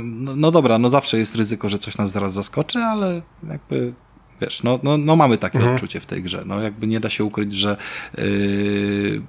no, 0.04 0.36
no 0.36 0.50
dobra, 0.50 0.78
no 0.78 0.88
zawsze 0.88 1.18
jest 1.18 1.36
ryzyko, 1.36 1.68
że 1.68 1.78
coś 1.78 1.96
nas 1.96 2.10
zaraz 2.10 2.32
zaskoczy, 2.32 2.78
ale 2.78 3.22
jakby 3.48 3.94
Wiesz, 4.40 4.62
no, 4.62 4.80
no, 4.82 4.98
no 4.98 5.16
mamy 5.16 5.38
takie 5.38 5.58
mhm. 5.58 5.74
odczucie 5.74 6.00
w 6.00 6.06
tej 6.06 6.22
grze. 6.22 6.42
No 6.46 6.60
jakby 6.60 6.86
nie 6.86 7.00
da 7.00 7.10
się 7.10 7.24
ukryć, 7.24 7.52
że 7.52 7.76
yy, 8.18 9.22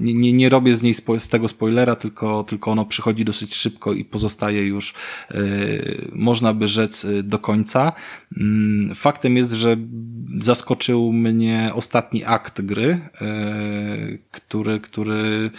nie, 0.00 0.32
nie, 0.32 0.48
robię 0.48 0.76
z 0.76 0.82
niej 0.82 0.94
spo, 0.94 1.20
z 1.20 1.28
tego 1.28 1.48
spoilera, 1.48 1.96
tylko, 1.96 2.44
tylko 2.44 2.70
ono 2.70 2.84
przychodzi 2.84 3.24
dosyć 3.24 3.54
szybko 3.54 3.92
i 3.92 4.04
pozostaje 4.04 4.66
już, 4.66 4.94
yy, 5.30 6.08
można 6.12 6.54
by 6.54 6.68
rzec, 6.68 7.04
yy, 7.04 7.22
do 7.22 7.38
końca. 7.38 7.92
Yy, 8.36 8.94
faktem 8.94 9.36
jest, 9.36 9.52
że 9.52 9.76
zaskoczył 10.40 11.12
mnie 11.12 11.70
ostatni 11.74 12.24
akt 12.24 12.60
gry, 12.60 13.00
yy, 13.20 14.18
który, 14.30 14.80
który, 14.80 15.50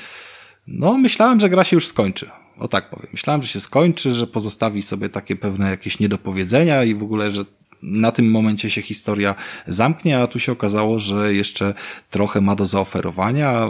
no 0.68 0.98
myślałem, 0.98 1.40
że 1.40 1.50
gra 1.50 1.64
się 1.64 1.76
już 1.76 1.88
skończy. 1.88 2.30
O 2.60 2.68
tak 2.68 2.90
powiem. 2.90 3.08
Myślałem, 3.12 3.42
że 3.42 3.48
się 3.48 3.60
skończy, 3.60 4.12
że 4.12 4.28
pozostawi 4.28 4.82
sobie 4.82 5.10
takie 5.10 5.36
pewne 5.36 5.70
jakieś 5.70 6.00
niedopowiedzenia 6.00 6.84
i 6.84 6.96
w 6.96 7.04
ogóle, 7.04 7.30
że 7.30 7.46
na 7.84 8.12
tym 8.12 8.32
momencie 8.32 8.70
się 8.70 8.82
historia 8.82 9.36
zamknie, 9.68 10.20
a 10.20 10.28
tu 10.28 10.40
się 10.40 10.52
okazało, 10.52 11.00
że 11.00 11.34
jeszcze 11.34 11.74
trochę 12.10 12.42
ma 12.42 12.56
do 12.56 12.66
zaoferowania, 12.66 13.68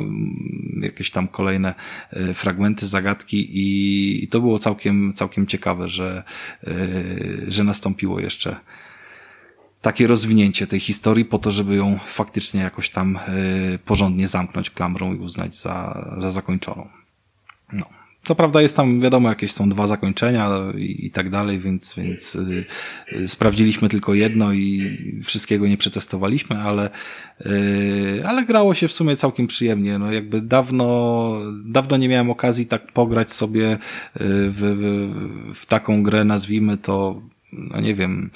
jakieś 0.81 1.11
tam 1.11 1.27
kolejne 1.27 1.75
e, 2.11 2.33
fragmenty, 2.33 2.85
zagadki 2.85 3.47
i, 3.51 4.27
to 4.27 4.41
było 4.41 4.59
całkiem, 4.59 5.13
całkiem 5.13 5.47
ciekawe, 5.47 5.89
że, 5.89 6.23
e, 6.63 6.71
że 7.47 7.63
nastąpiło 7.63 8.19
jeszcze 8.19 8.55
takie 9.81 10.07
rozwinięcie 10.07 10.67
tej 10.67 10.79
historii 10.79 11.25
po 11.25 11.39
to, 11.39 11.51
żeby 11.51 11.75
ją 11.75 11.99
faktycznie 12.05 12.61
jakoś 12.61 12.89
tam 12.89 13.17
e, 13.17 13.21
porządnie 13.85 14.27
zamknąć 14.27 14.69
klamrą 14.69 15.13
i 15.13 15.17
uznać 15.17 15.55
za, 15.55 16.07
za 16.17 16.31
zakończoną. 16.31 16.98
Co 18.29 18.35
prawda 18.35 18.61
jest 18.61 18.75
tam, 18.75 19.01
wiadomo, 19.01 19.29
jakieś 19.29 19.51
są 19.51 19.69
dwa 19.69 19.87
zakończenia 19.87 20.49
i, 20.77 21.05
i 21.05 21.11
tak 21.11 21.29
dalej, 21.29 21.59
więc, 21.59 21.95
więc 21.95 22.35
y, 22.35 22.65
y, 23.13 23.27
sprawdziliśmy 23.27 23.89
tylko 23.89 24.13
jedno 24.13 24.53
i 24.53 24.97
wszystkiego 25.23 25.67
nie 25.67 25.77
przetestowaliśmy, 25.77 26.57
ale, 26.57 26.89
y, 27.45 28.23
ale 28.25 28.45
grało 28.45 28.73
się 28.73 28.87
w 28.87 28.91
sumie 28.91 29.15
całkiem 29.15 29.47
przyjemnie. 29.47 29.99
No 29.99 30.11
jakby 30.11 30.41
dawno, 30.41 31.31
dawno 31.65 31.97
nie 31.97 32.09
miałem 32.09 32.29
okazji 32.29 32.65
tak 32.65 32.91
pograć 32.91 33.33
sobie 33.33 33.73
y, 33.73 33.77
w, 34.49 34.59
w, 34.59 35.55
w 35.55 35.65
taką 35.65 36.03
grę, 36.03 36.23
nazwijmy 36.23 36.77
to, 36.77 37.21
no 37.53 37.81
nie 37.81 37.95
wiem, 37.95 38.29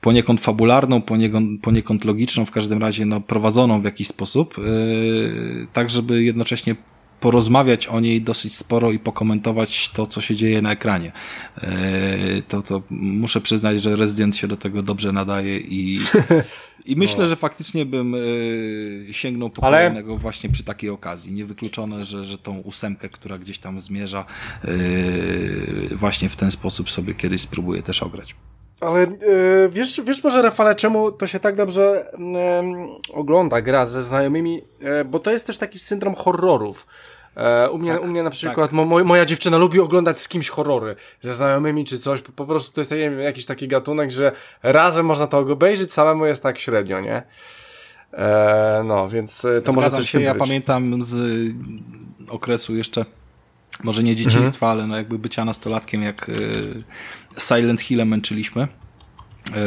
poniekąd 0.00 0.40
fabularną, 0.40 1.02
poniekąd, 1.02 1.60
poniekąd 1.60 2.04
logiczną, 2.04 2.44
w 2.44 2.50
każdym 2.50 2.78
razie 2.78 3.06
no, 3.06 3.20
prowadzoną 3.20 3.80
w 3.80 3.84
jakiś 3.84 4.06
sposób, 4.06 4.58
yy, 4.58 5.66
tak 5.72 5.90
żeby 5.90 6.24
jednocześnie 6.24 6.76
porozmawiać 7.22 7.86
o 7.86 8.00
niej 8.00 8.22
dosyć 8.22 8.54
sporo 8.54 8.92
i 8.92 8.98
pokomentować 8.98 9.88
to, 9.88 10.06
co 10.06 10.20
się 10.20 10.36
dzieje 10.36 10.62
na 10.62 10.72
ekranie. 10.72 11.12
E, 11.56 12.42
to, 12.48 12.62
to 12.62 12.82
muszę 12.90 13.40
przyznać, 13.40 13.82
że 13.82 13.96
Resident 13.96 14.36
się 14.36 14.48
do 14.48 14.56
tego 14.56 14.82
dobrze 14.82 15.12
nadaje 15.12 15.58
i, 15.58 16.00
i 16.90 16.96
myślę, 16.96 17.18
no. 17.18 17.26
że 17.26 17.36
faktycznie 17.36 17.86
bym 17.86 18.14
e, 18.14 19.12
sięgnął 19.12 19.50
po 19.50 19.64
Ale... 19.64 19.78
kolejnego 19.78 20.16
właśnie 20.16 20.50
przy 20.50 20.64
takiej 20.64 20.90
okazji. 20.90 21.32
Niewykluczone, 21.32 22.04
że, 22.04 22.24
że 22.24 22.38
tą 22.38 22.58
ósemkę, 22.58 23.08
która 23.08 23.38
gdzieś 23.38 23.58
tam 23.58 23.80
zmierza, 23.80 24.24
e, 24.64 25.96
właśnie 25.96 26.28
w 26.28 26.36
ten 26.36 26.50
sposób 26.50 26.90
sobie 26.90 27.14
kiedyś 27.14 27.40
spróbuję 27.40 27.82
też 27.82 28.02
ograć. 28.02 28.34
Ale 28.82 29.00
yy, 29.00 29.68
wiesz, 29.70 30.00
wiesz 30.00 30.24
może, 30.24 30.42
Rafale, 30.42 30.74
czemu 30.74 31.12
to 31.12 31.26
się 31.26 31.40
tak 31.40 31.56
dobrze 31.56 32.12
yy, 32.18 33.14
ogląda, 33.14 33.60
gra 33.60 33.84
ze 33.84 34.02
znajomymi? 34.02 34.62
Yy, 34.80 35.04
bo 35.04 35.18
to 35.18 35.30
jest 35.30 35.46
też 35.46 35.58
taki 35.58 35.78
syndrom 35.78 36.14
horrorów. 36.14 36.86
E, 37.36 37.70
u, 37.70 37.78
mnie, 37.78 37.92
tak, 37.92 38.02
u 38.02 38.06
mnie 38.06 38.22
na 38.22 38.30
przykład 38.30 38.70
tak. 38.70 38.72
mo, 38.72 39.04
moja 39.04 39.24
dziewczyna 39.24 39.56
lubi 39.56 39.80
oglądać 39.80 40.20
z 40.20 40.28
kimś 40.28 40.48
horrory, 40.48 40.96
ze 41.22 41.34
znajomymi 41.34 41.84
czy 41.84 41.98
coś. 41.98 42.22
Po, 42.22 42.32
po 42.32 42.46
prostu 42.46 42.72
to 42.72 42.80
jest 42.80 42.92
wiem, 42.92 43.20
jakiś 43.20 43.46
taki 43.46 43.68
gatunek, 43.68 44.10
że 44.10 44.32
razem 44.62 45.06
można 45.06 45.26
to 45.26 45.38
obejrzeć, 45.38 45.92
samemu 45.92 46.26
jest 46.26 46.42
tak 46.42 46.58
średnio, 46.58 47.00
nie? 47.00 47.22
E, 48.12 48.82
no, 48.84 49.08
więc 49.08 49.40
to 49.40 49.50
Zgadzam 49.50 49.74
może 49.74 49.90
coś 49.90 50.10
się. 50.10 50.20
Ja 50.20 50.34
pamiętam 50.34 51.02
z 51.02 51.52
okresu 52.28 52.76
jeszcze 52.76 53.04
może 53.84 54.02
nie 54.02 54.14
dzieciństwa, 54.14 54.66
mhm. 54.66 54.78
ale 54.78 54.86
no 54.86 54.96
jakby 54.96 55.18
bycia 55.18 55.44
nastolatkiem, 55.44 56.02
jak 56.02 56.28
y, 56.28 56.82
Silent 57.38 57.80
Hill 57.80 58.06
męczyliśmy 58.06 58.68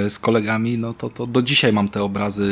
y, 0.06 0.10
z 0.10 0.20
kolegami, 0.20 0.78
no 0.78 0.94
to, 0.94 1.10
to 1.10 1.28
do 1.28 1.42
dzisiaj 1.42 1.74
mam 1.74 1.90
te 1.90 2.04
obrazy 2.04 2.50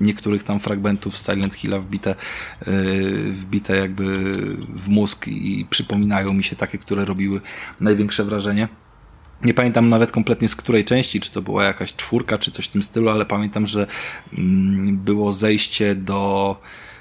niektórych 0.00 0.42
tam 0.42 0.60
fragmentów 0.60 1.18
z 1.18 1.26
Silent 1.26 1.54
Hilla 1.54 1.78
wbite, 1.78 2.14
y, 2.68 3.32
wbite 3.32 3.76
jakby 3.76 4.06
w 4.76 4.88
mózg 4.88 5.28
i 5.28 5.66
przypominają 5.70 6.32
mi 6.32 6.44
się 6.44 6.56
takie, 6.56 6.78
które 6.78 7.04
robiły 7.04 7.40
największe 7.80 8.24
wrażenie. 8.24 8.68
Nie 9.42 9.54
pamiętam 9.54 9.88
nawet 9.88 10.12
kompletnie 10.12 10.48
z 10.48 10.56
której 10.56 10.84
części, 10.84 11.20
czy 11.20 11.30
to 11.30 11.42
była 11.42 11.64
jakaś 11.64 11.94
czwórka, 11.94 12.38
czy 12.38 12.50
coś 12.50 12.64
w 12.64 12.68
tym 12.68 12.82
stylu, 12.82 13.10
ale 13.10 13.26
pamiętam, 13.26 13.66
że 13.66 13.86
mm, 14.38 14.96
było 14.96 15.32
zejście 15.32 15.94
do 15.94 16.56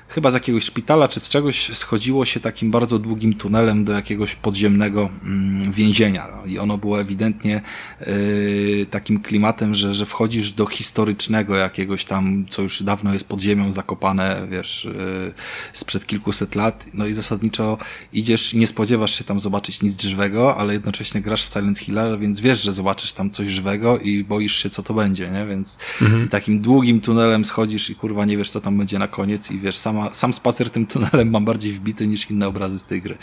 chyba 0.07 0.31
z 0.31 0.33
jakiegoś 0.33 0.63
szpitala 0.63 1.07
czy 1.07 1.19
z 1.19 1.29
czegoś 1.29 1.77
schodziło 1.77 2.25
się 2.25 2.39
takim 2.39 2.71
bardzo 2.71 2.99
długim 2.99 3.33
tunelem 3.33 3.85
do 3.85 3.93
jakiegoś 3.93 4.35
podziemnego 4.35 5.09
mm, 5.23 5.71
więzienia. 5.71 6.27
I 6.45 6.59
ono 6.59 6.77
było 6.77 7.01
ewidentnie 7.01 7.61
y, 8.01 8.85
takim 8.91 9.21
klimatem, 9.21 9.75
że, 9.75 9.93
że 9.93 10.05
wchodzisz 10.05 10.51
do 10.51 10.65
historycznego 10.65 11.55
jakiegoś 11.55 12.05
tam, 12.05 12.45
co 12.49 12.61
już 12.61 12.83
dawno 12.83 13.13
jest 13.13 13.27
pod 13.27 13.41
ziemią 13.41 13.71
zakopane, 13.71 14.47
wiesz, 14.51 14.85
y, 14.85 15.33
sprzed 15.73 16.05
kilkuset 16.05 16.55
lat. 16.55 16.85
No 16.93 17.05
i 17.05 17.13
zasadniczo 17.13 17.77
idziesz 18.13 18.53
i 18.53 18.57
nie 18.57 18.67
spodziewasz 18.67 19.17
się 19.17 19.23
tam 19.23 19.39
zobaczyć 19.39 19.81
nic 19.81 20.01
żywego, 20.01 20.57
ale 20.57 20.73
jednocześnie 20.73 21.21
grasz 21.21 21.45
w 21.45 21.53
Silent 21.53 21.79
Hill, 21.79 21.95
więc 22.19 22.39
wiesz, 22.39 22.63
że 22.63 22.73
zobaczysz 22.73 23.13
tam 23.13 23.29
coś 23.29 23.47
żywego 23.47 23.99
i 23.99 24.23
boisz 24.23 24.63
się, 24.63 24.69
co 24.69 24.83
to 24.83 24.93
będzie, 24.93 25.29
nie? 25.29 25.45
Więc 25.45 25.77
mhm. 26.01 26.27
takim 26.27 26.61
długim 26.61 27.01
tunelem 27.01 27.45
schodzisz 27.45 27.89
i 27.89 27.95
kurwa 27.95 28.25
nie 28.25 28.37
wiesz, 28.37 28.49
co 28.49 28.61
tam 28.61 28.77
będzie 28.77 28.99
na 28.99 29.07
koniec 29.07 29.51
i 29.51 29.59
wiesz, 29.59 29.77
sama, 29.95 30.13
sam 30.13 30.33
spacer 30.33 30.69
tym 30.69 30.87
tunelem 30.87 31.29
mam 31.31 31.45
bardziej 31.45 31.71
wbity 31.71 32.07
niż 32.07 32.31
inne 32.31 32.47
obrazy 32.47 32.79
z 32.79 32.83
tej 32.85 33.01
gry. 33.01 33.17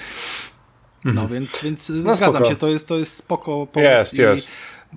No 1.05 1.11
mhm. 1.11 1.29
więc, 1.29 1.61
więc 1.63 1.89
no 1.89 2.15
zgadzam 2.15 2.31
spoko. 2.31 2.49
się, 2.49 2.57
to 2.57 2.69
jest, 2.69 2.89
to 2.89 2.99
jest 2.99 3.17
spoko 3.17 3.67
pomysł. 3.67 4.17
Jest, 4.17 4.19
jest 4.19 4.49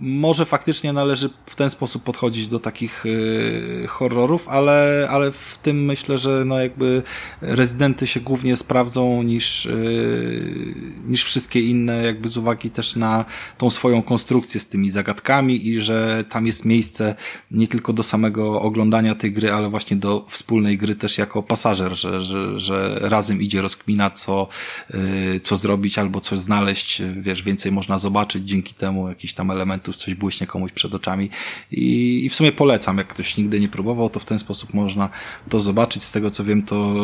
może 0.02 0.46
faktycznie 0.46 0.94
należy 0.94 1.30
w 1.46 1.56
ten 1.56 1.70
sposób 1.70 2.04
podchodzić 2.04 2.48
do 2.48 2.60
takich 2.60 3.06
y, 3.06 3.86
horrorów, 3.88 4.50
ale, 4.50 5.08
ale 5.12 5.32
w 5.32 5.58
tym 5.62 5.86
myślę, 5.86 6.18
że 6.18 6.44
no 6.46 6.60
jakby 6.60 7.04
rezydenty 7.42 8.08
się 8.08 8.20
głównie 8.20 8.58
sprawdzą 8.58 9.24
niż, 9.24 9.66
y, 9.66 10.76
niż 11.08 11.24
wszystkie 11.24 11.62
inne, 11.62 12.04
jakby 12.04 12.30
z 12.30 12.38
uwagi 12.38 12.70
też 12.70 12.96
na 12.96 13.26
tą 13.58 13.70
swoją 13.70 14.02
konstrukcję 14.02 14.60
z 14.60 14.68
tymi 14.68 14.90
zagadkami 14.90 15.68
i 15.68 15.82
że 15.82 16.24
tam 16.30 16.46
jest 16.46 16.66
miejsce 16.66 17.16
nie 17.52 17.68
tylko 17.68 17.94
do 17.94 18.04
samego 18.04 18.62
oglądania 18.62 19.16
tej 19.16 19.32
gry, 19.32 19.52
ale 19.52 19.70
właśnie 19.70 19.98
do 19.98 20.26
wspólnej 20.30 20.78
gry 20.78 20.96
też 20.96 21.18
jako 21.18 21.44
pasażer, 21.44 21.96
że, 21.96 22.22
że, 22.22 22.60
że 22.60 22.98
razem 23.02 23.42
idzie 23.42 23.62
rozkmina, 23.62 24.10
co, 24.10 24.48
y, 24.94 25.40
co 25.44 25.56
zrobić 25.56 25.98
albo 25.98 26.20
coś 26.20 26.40
znaleźć, 26.40 27.02
wiesz, 27.22 27.44
więcej 27.44 27.72
można 27.72 27.98
zobaczyć 27.98 28.50
dzięki 28.50 28.74
temu, 28.74 29.10
jakiś 29.10 29.34
tam 29.34 29.52
element 29.52 29.85
tu 29.86 29.94
coś 29.94 30.16
błyśnie 30.16 30.48
komuś 30.48 30.72
przed 30.72 30.96
oczami 30.96 31.30
I, 31.72 32.26
i 32.26 32.30
w 32.30 32.36
sumie 32.36 32.52
polecam, 32.52 32.98
jak 32.98 33.08
ktoś 33.08 33.38
nigdy 33.38 33.60
nie 33.60 33.70
próbował, 33.70 34.10
to 34.10 34.20
w 34.20 34.26
ten 34.26 34.40
sposób 34.40 34.74
można 34.74 35.10
to 35.50 35.60
zobaczyć. 35.60 36.04
Z 36.04 36.12
tego 36.12 36.30
co 36.30 36.44
wiem, 36.44 36.64
to 36.64 36.96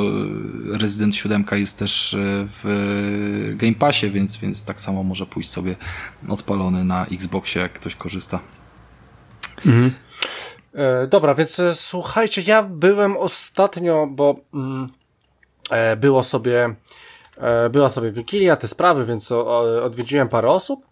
Resident 0.79 1.15
7 1.15 1.45
jest 1.51 1.79
też 1.79 2.13
e, 2.13 2.17
w 2.63 3.53
Game 3.55 3.75
Passie, 3.75 4.09
więc, 4.09 4.37
więc 4.37 4.63
tak 4.63 4.79
samo 4.79 5.03
może 5.03 5.25
pójść 5.25 5.49
sobie 5.49 5.75
odpalony 6.27 6.83
na 6.83 7.05
Xboxie, 7.05 7.61
jak 7.61 7.73
ktoś 7.73 7.95
korzysta. 7.95 8.39
Mhm. 9.65 9.91
E, 10.73 11.07
dobra, 11.07 11.33
więc 11.33 11.59
e, 11.59 11.73
słuchajcie, 11.73 12.41
ja 12.41 12.63
byłem 12.63 13.17
ostatnio, 13.17 14.07
bo 14.11 14.35
mm, 14.53 14.89
było 15.97 16.23
sobie 16.23 16.75
była 17.71 17.89
sobie 17.89 18.11
Wigilia, 18.11 18.55
te 18.55 18.67
sprawy, 18.67 19.05
więc 19.05 19.31
o, 19.31 19.59
odwiedziłem 19.83 20.29
parę 20.29 20.49
osób 20.49 20.90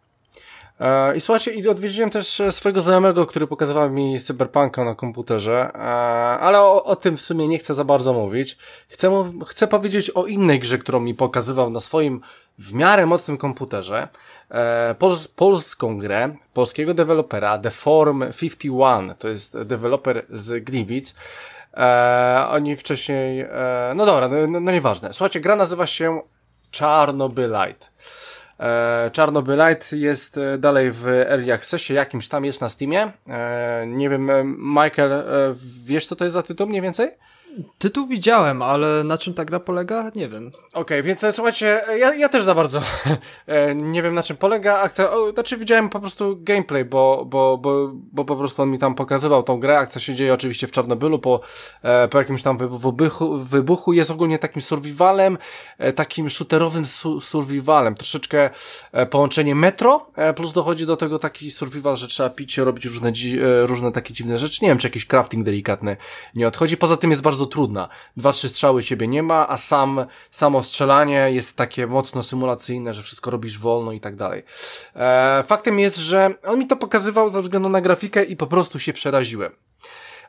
I 1.16 1.22
słuchajcie, 1.22 1.54
i 1.54 1.68
odwiedziłem 1.68 2.10
też 2.10 2.40
e, 2.40 2.52
swojego 2.52 2.82
znajomego, 2.82 3.26
który 3.26 3.48
pokazywał 3.48 3.90
mi 3.90 4.20
Cyberpunka 4.20 4.84
na 4.84 4.96
komputerze, 4.96 5.72
e, 5.76 5.80
ale 6.40 6.60
o, 6.62 6.84
o, 6.84 6.96
tym 6.96 7.18
w 7.18 7.22
sumie 7.22 7.48
nie 7.48 7.58
chcę 7.58 7.74
za 7.74 7.84
bardzo 7.84 8.14
mówić. 8.14 8.58
Chcę, 8.90 9.32
chcę 9.48 9.68
powiedzieć 9.68 10.10
o 10.10 10.26
innej 10.26 10.60
grze, 10.60 10.78
którą 10.78 11.00
mi 11.00 11.16
pokazywał 11.16 11.70
na 11.70 11.80
swoim 11.80 12.22
w 12.58 12.74
miarę 12.74 13.06
mocnym 13.06 13.38
komputerze. 13.38 14.08
Pols 15.00 15.28
polską 15.28 15.98
grę, 15.98 16.36
polskiego 16.54 16.94
dewelopera, 16.94 17.58
The 17.58 17.72
Form 17.72 18.24
51, 18.40 19.16
to 19.16 19.30
jest 19.30 19.62
deweloper 19.62 20.26
z 20.30 20.64
Gliwic. 20.64 21.16
oni 22.50 22.76
wcześniej, 22.76 23.46
no 23.96 24.06
dobra, 24.06 24.28
no, 24.28 24.48
no, 24.48 24.60
no 24.60 24.72
nieważne. 24.72 25.14
Słuchajcie, 25.14 25.40
gra 25.40 25.56
nazywa 25.56 25.88
się 25.88 26.22
Czarnobylite. 26.72 27.88
E, 28.60 29.10
Czarnobylite 29.14 29.97
jest 29.97 30.38
e, 30.38 30.57
dalej 30.57 30.91
w 30.91 31.07
Early 31.07 31.53
Accessie, 31.53 31.93
jakimś 31.93 32.28
tam 32.28 32.45
jest 32.45 32.62
na 32.62 32.70
Steamie. 32.70 33.12
E, 33.30 33.86
nie 33.88 34.10
wiem, 34.10 34.32
Michael, 34.60 35.24
wiesz 35.86 36.05
co 36.05 36.16
to 36.16 36.24
jest 36.24 36.34
za 36.34 36.43
tytuł 36.43 36.68
mniej 36.68 36.82
więcej? 36.82 37.12
Tytuł 37.78 38.08
widziałem, 38.08 38.62
ale 38.62 39.04
na 39.04 39.18
czym 39.18 39.34
ta 39.34 39.45
gra 39.45 39.60
polega? 39.60 40.12
Nie 40.16 40.30
wiem. 40.30 40.47
Okej, 40.47 40.72
okay, 40.74 41.04
więc 41.04 41.24
e, 41.24 41.32
słuchajcie, 41.32 41.82
ja, 41.97 42.16
ja 42.16 42.30
też 42.30 42.43
za 42.43 42.56
bardzo 42.56 42.82
e, 43.47 43.76
nie 43.76 44.02
wiem 44.02 44.14
na 44.14 44.24
czym 44.24 44.38
polega 44.38 44.80
akcja. 44.80 45.12
O, 45.12 45.32
znaczy 45.32 45.58
widziałem 45.58 45.89
po 45.89 46.00
prostu 46.00 46.38
gameplay, 46.39 46.86
bo, 46.86 47.26
bo, 47.26 47.58
bo, 47.58 47.91
bo 47.93 48.26
po 48.26 48.36
prostu 48.36 48.62
on 48.62 48.72
mi 48.72 48.80
tam 48.80 48.95
pokazywał 48.95 49.43
tą 49.43 49.60
grę. 49.60 49.78
Akcja 49.78 50.02
się 50.02 50.16
dzieje 50.16 50.34
oczywiście 50.34 50.68
w 50.68 50.72
Czarnobylu 50.72 51.20
po, 51.20 51.41
e, 51.82 52.08
po 52.08 52.18
jakimś 52.18 52.43
tam 52.43 52.58
wybuchu, 52.58 53.38
wybuchu. 53.38 53.93
Jest 53.93 54.12
ogólnie 54.12 54.39
takim 54.39 54.62
survivalem, 54.62 55.38
takim 55.95 56.30
shooterowym 56.30 56.86
su 56.86 57.22
survivalem. 57.22 57.95
Troszeczkę 57.95 58.50
połączenie 59.10 59.56
metro, 59.56 60.12
plus 60.36 60.54
dochodzi 60.54 60.86
do 60.86 60.97
tego 60.97 61.20
taki 61.20 61.52
survival, 61.52 61.97
że 61.97 62.08
trzeba 62.08 62.30
pić, 62.30 62.58
robić 62.58 62.86
różne, 62.86 63.12
różne 63.64 63.91
takie 63.91 64.14
dziwne 64.14 64.38
rzeczy. 64.38 64.60
Nie 64.62 64.70
wiem, 64.70 64.78
czy 64.78 64.88
jakiś 64.88 65.06
crafting 65.06 65.45
delikatny 65.45 65.97
nie 66.36 66.47
odchodzi. 66.47 66.78
Poza 66.78 66.97
tym 66.97 67.10
jest 67.10 67.22
bardzo 67.22 67.39
trudna. 67.46 67.90
Dwa, 68.18 68.32
trzy 68.32 68.50
strzały 68.50 68.84
ciebie 68.84 69.08
nie 69.08 69.24
ma, 69.24 69.48
a 69.50 69.58
sam, 69.58 70.06
samo 70.32 70.64
strzelanie 70.64 71.32
jest 71.32 71.58
takie 71.58 71.88
mocno 71.88 72.24
symulacyjne, 72.24 72.94
że 72.94 73.04
wszystko 73.04 73.32
robisz 73.32 73.60
wolno 73.60 73.92
i 73.92 74.00
tak 74.00 74.16
dalej. 74.16 74.44
E, 74.96 75.44
faktem 75.48 75.80
jest, 75.80 75.98
że 75.98 76.34
on 76.48 76.60
mi 76.60 76.68
to 76.68 76.76
pokazywał 76.76 77.30
ze 77.30 77.42
względu 77.42 77.70
na 77.70 77.82
grafikę 77.82 78.24
i 78.24 78.36
po 78.36 78.48
prostu 78.48 78.80
się 78.80 78.94
przeraziłem. 78.94 79.52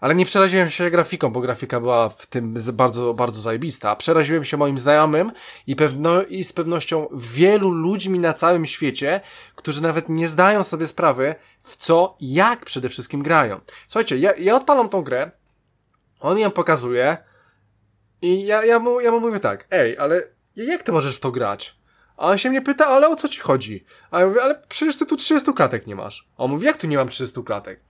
Ale 0.01 0.15
nie 0.15 0.27
przeraziłem 0.27 0.71
się 0.71 0.91
grafiką, 0.91 1.31
bo 1.33 1.41
grafika 1.41 1.81
była 1.81 2.09
w 2.09 2.27
tym 2.27 2.55
bardzo, 2.73 3.15
bardzo 3.15 3.41
zajebista. 3.41 3.97
Przeraziłem 3.97 4.45
się 4.45 4.57
moim 4.57 4.79
znajomym 4.79 5.33
i, 5.67 5.77
pewno, 5.77 6.23
i 6.23 6.45
z 6.45 6.53
pewnością 6.53 7.09
wielu 7.13 7.71
ludźmi 7.71 8.19
na 8.19 8.33
całym 8.33 8.67
świecie, 8.67 9.21
którzy 9.55 9.83
nawet 9.83 10.09
nie 10.09 10.29
zdają 10.29 10.65
sobie 10.65 10.87
sprawy, 10.87 11.35
w 11.63 11.77
co, 11.77 12.17
jak 12.21 12.65
przede 12.65 12.89
wszystkim 12.89 13.23
grają. 13.23 13.61
Słuchajcie, 13.89 14.19
ja, 14.19 14.33
ja 14.39 14.57
odpalam 14.57 14.89
tą 14.89 15.03
grę, 15.03 15.31
on 16.21 16.39
ją 16.39 16.51
pokazuje 16.51 17.17
i 18.23 18.47
ja, 18.47 18.65
ja, 18.65 18.79
mu, 18.79 19.01
ja 19.01 19.11
mu 19.11 19.21
mówię 19.21 19.41
tak, 19.41 19.67
ej, 19.71 19.99
ale 19.99 20.23
jak 20.57 20.83
ty 20.83 20.93
możesz 20.93 21.17
w 21.17 21.21
to 21.21 21.31
grać? 21.31 21.81
A 22.21 22.27
on 22.27 22.39
się 22.39 22.51
mnie 22.51 22.63
pyta, 22.63 22.87
ale 22.87 23.09
o 23.09 23.17
co 23.17 23.29
ci 23.29 23.41
chodzi? 23.41 23.85
A 24.11 24.21
ja 24.21 24.27
mówię, 24.27 24.43
ale 24.43 24.63
przecież 24.69 24.97
ty 24.97 25.07
tu 25.07 25.17
30 25.17 25.53
klatek 25.53 25.87
nie 25.87 25.97
masz. 25.97 26.29
A 26.39 26.43
on 26.43 26.51
mówi, 26.51 26.67
jak 26.67 26.77
tu 26.77 26.87
nie 26.87 26.97
mam 26.97 27.09
30 27.09 27.43
klatek? 27.43 27.81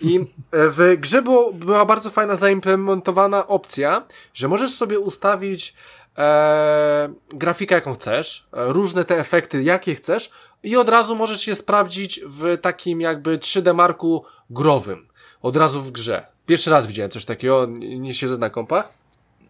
I 0.00 0.20
w 0.52 0.96
grze 0.98 1.22
było, 1.22 1.52
była 1.52 1.84
bardzo 1.84 2.10
fajna 2.10 2.36
zaimplementowana 2.36 3.46
opcja, 3.46 4.06
że 4.34 4.48
możesz 4.48 4.74
sobie 4.74 4.98
ustawić 4.98 5.74
e, 6.18 7.08
grafikę 7.28 7.74
jaką 7.74 7.94
chcesz, 7.94 8.48
e, 8.52 8.72
różne 8.72 9.04
te 9.04 9.18
efekty 9.18 9.62
jakie 9.62 9.94
chcesz 9.94 10.30
i 10.62 10.76
od 10.76 10.88
razu 10.88 11.16
możesz 11.16 11.46
je 11.46 11.54
sprawdzić 11.54 12.20
w 12.26 12.58
takim 12.60 13.00
jakby 13.00 13.38
3D 13.38 13.74
marku 13.74 14.24
growym. 14.50 15.08
Od 15.42 15.56
razu 15.56 15.80
w 15.80 15.90
grze. 15.90 16.35
Pierwszy 16.46 16.70
raz 16.70 16.86
widziałem 16.86 17.10
coś 17.10 17.24
takiego, 17.24 17.66
nie 17.80 18.14
siedzę 18.14 18.38
na 18.38 18.50
kompach. 18.50 19.06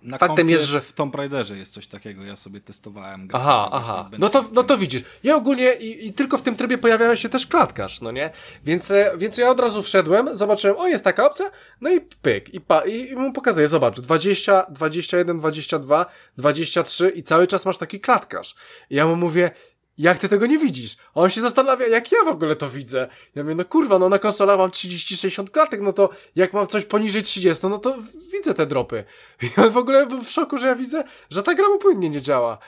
Na 0.06 0.18
Faktem 0.18 0.50
jest, 0.50 0.64
że 0.64 0.80
w 0.80 0.92
Tomb 0.92 1.14
Raiderze 1.14 1.56
jest 1.56 1.72
coś 1.72 1.86
takiego, 1.86 2.24
ja 2.24 2.36
sobie 2.36 2.60
testowałem. 2.60 3.28
Aha, 3.32 3.68
aha. 3.72 4.10
No 4.18 4.28
to, 4.28 4.44
no 4.52 4.62
to 4.62 4.78
widzisz. 4.78 5.02
Ja 5.22 5.36
ogólnie 5.36 5.74
i, 5.74 6.06
i, 6.06 6.12
tylko 6.12 6.38
w 6.38 6.42
tym 6.42 6.56
trybie 6.56 6.78
pojawiał 6.78 7.16
się 7.16 7.28
też 7.28 7.46
klatkarz, 7.46 8.00
no 8.00 8.10
nie? 8.10 8.30
Więc, 8.64 8.90
e, 8.90 9.12
więc 9.16 9.38
ja 9.38 9.50
od 9.50 9.60
razu 9.60 9.82
wszedłem, 9.82 10.36
zobaczyłem, 10.36 10.76
o 10.76 10.86
jest 10.86 11.04
taka 11.04 11.26
opcja, 11.26 11.50
no 11.80 11.90
i 11.90 12.00
pyk. 12.00 12.54
I, 12.54 12.60
pa, 12.60 12.80
i, 12.84 13.10
i 13.10 13.16
mu 13.16 13.32
pokazuję, 13.32 13.68
zobacz, 13.68 14.00
20, 14.00 14.66
21, 14.70 15.38
22, 15.38 16.06
23 16.38 17.08
i 17.08 17.22
cały 17.22 17.46
czas 17.46 17.66
masz 17.66 17.78
taki 17.78 18.00
klatkarz. 18.00 18.54
I 18.90 18.94
ja 18.94 19.06
mu 19.06 19.16
mówię, 19.16 19.50
jak 19.98 20.18
ty 20.18 20.28
tego 20.28 20.46
nie 20.46 20.58
widzisz? 20.58 20.96
A 21.14 21.20
on 21.20 21.30
się 21.30 21.40
zastanawia, 21.40 21.86
jak 21.86 22.12
ja 22.12 22.24
w 22.24 22.28
ogóle 22.28 22.56
to 22.56 22.68
widzę. 22.68 23.08
Ja 23.34 23.42
mówię, 23.42 23.54
no 23.54 23.64
kurwa, 23.64 23.98
no 23.98 24.08
na 24.08 24.18
konsolach 24.18 24.58
mam 24.58 24.70
30-60 24.70 25.50
klatek, 25.50 25.80
no 25.80 25.92
to 25.92 26.10
jak 26.36 26.52
mam 26.52 26.66
coś 26.66 26.84
poniżej 26.84 27.22
30, 27.22 27.66
no 27.66 27.78
to 27.78 27.96
widzę 28.32 28.54
te 28.54 28.66
dropy. 28.66 29.04
I 29.42 29.60
on 29.60 29.70
w 29.70 29.76
ogóle 29.76 30.06
był 30.06 30.22
w 30.22 30.30
szoku, 30.30 30.58
że 30.58 30.66
ja 30.66 30.74
widzę, 30.74 31.04
że 31.30 31.42
ta 31.42 31.54
gra 31.54 31.68
mu 31.68 31.78
płynnie 31.78 32.10
nie 32.10 32.20
działa. 32.20 32.58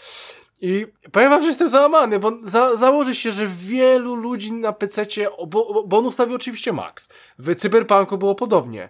I 0.61 0.87
powiem 1.13 1.31
wam, 1.31 1.43
że 1.43 1.49
jestem 1.49 1.69
załamany, 1.69 2.19
bo 2.19 2.33
za, 2.43 2.77
założy 2.77 3.15
się, 3.15 3.33
że 3.33 3.47
wielu 3.47 4.15
ludzi 4.15 4.53
na 4.53 4.73
PC, 4.73 5.07
bo, 5.47 5.85
bo 5.87 5.99
on 5.99 6.07
ustawił 6.07 6.37
oczywiście 6.37 6.73
max. 6.73 7.09
W 7.39 7.55
Cyberpunku 7.55 8.19
było 8.19 8.35
podobnie. 8.35 8.89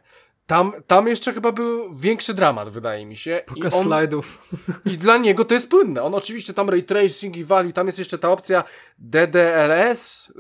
Tam, 0.49 0.73
tam 0.87 1.07
jeszcze 1.07 1.33
chyba 1.33 1.53
był 1.53 1.95
większy 1.95 2.35
dramat, 2.35 2.69
wydaje 2.71 3.07
mi 3.07 3.17
się. 3.17 3.43
Pokaz 3.47 3.75
I 3.75 3.77
on, 3.77 3.85
slajdów. 3.85 4.49
I 4.87 4.99
dla 4.99 5.17
niego 5.17 5.45
to 5.45 5.55
jest 5.55 5.69
płynne. 5.69 6.03
On 6.03 6.15
oczywiście 6.15 6.55
tam 6.55 6.71
ray 6.71 6.83
tracing 6.83 7.37
i 7.37 7.45
value, 7.45 7.73
tam 7.73 7.87
jest 7.87 7.99
jeszcze 7.99 8.19
ta 8.19 8.31
opcja 8.31 8.65
DDLS, 8.99 10.33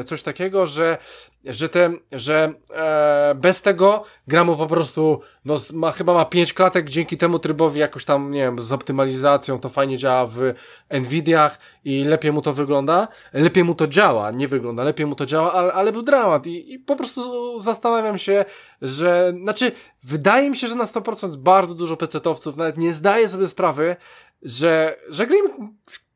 e, 0.00 0.04
coś 0.04 0.22
takiego, 0.22 0.66
że 0.66 0.98
że 1.46 1.68
te, 1.68 1.92
że 2.12 2.54
e, 2.74 3.34
bez 3.34 3.62
tego 3.62 4.04
gra 4.26 4.44
mu 4.44 4.56
po 4.56 4.66
prostu, 4.66 5.20
no, 5.44 5.54
ma, 5.72 5.92
chyba 5.92 6.14
ma 6.14 6.24
pięć 6.24 6.52
klatek, 6.52 6.90
dzięki 6.90 7.16
temu 7.16 7.38
trybowi 7.38 7.80
jakoś 7.80 8.04
tam, 8.04 8.30
nie 8.30 8.40
wiem, 8.40 8.62
z 8.62 8.72
optymalizacją 8.72 9.60
to 9.60 9.68
fajnie 9.68 9.98
działa 9.98 10.26
w 10.26 10.54
Nvidiach 10.90 11.58
i 11.84 12.04
lepiej 12.04 12.32
mu 12.32 12.42
to 12.42 12.52
wygląda, 12.52 13.08
lepiej 13.32 13.64
mu 13.64 13.74
to 13.74 13.86
działa, 13.86 14.30
nie 14.30 14.48
wygląda, 14.48 14.84
lepiej 14.84 15.06
mu 15.06 15.14
to 15.14 15.26
działa, 15.26 15.52
ale, 15.52 15.72
ale 15.72 15.92
był 15.92 16.02
dramat 16.02 16.46
i, 16.46 16.72
i 16.72 16.78
po 16.78 16.96
prostu 16.96 17.58
zastanawiam 17.58 18.18
się, 18.18 18.44
że, 18.82 19.32
znaczy, 19.42 19.72
wydaje 20.04 20.50
mi 20.50 20.56
się, 20.56 20.66
że 20.66 20.74
na 20.74 20.84
100% 20.84 21.36
bardzo 21.36 21.74
dużo 21.74 21.96
pecetowców 21.96 22.56
nawet 22.56 22.78
nie 22.78 22.92
zdaje 22.92 23.28
sobie 23.28 23.46
sprawy, 23.46 23.96
że, 24.42 24.96
że 25.08 25.26
gry 25.26 25.38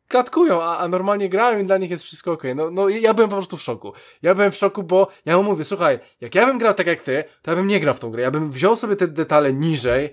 klatkują, 0.08 0.62
a, 0.62 0.78
a 0.78 0.88
normalnie 0.88 1.28
grają 1.28 1.58
i 1.58 1.64
dla 1.64 1.78
nich 1.78 1.90
jest 1.90 2.02
wszystko 2.02 2.32
ok. 2.32 2.42
No, 2.54 2.70
no 2.70 2.88
ja 2.88 3.14
byłem 3.14 3.30
po 3.30 3.36
prostu 3.36 3.56
w 3.56 3.62
szoku. 3.62 3.92
Ja 4.22 4.34
byłem 4.34 4.50
w 4.50 4.56
szoku, 4.56 4.82
bo 4.82 5.08
ja 5.24 5.36
mu 5.36 5.42
mówię, 5.42 5.64
słuchaj, 5.64 5.98
jak 6.20 6.34
ja 6.34 6.46
bym 6.46 6.58
grał 6.58 6.74
tak 6.74 6.86
jak 6.86 7.02
ty, 7.02 7.24
to 7.42 7.50
ja 7.50 7.56
bym 7.56 7.66
nie 7.66 7.80
grał 7.80 7.94
w 7.94 8.00
tą 8.00 8.10
grę. 8.10 8.22
Ja 8.22 8.30
bym 8.30 8.50
wziął 8.50 8.76
sobie 8.76 8.96
te 8.96 9.08
detale 9.08 9.52
niżej, 9.52 10.10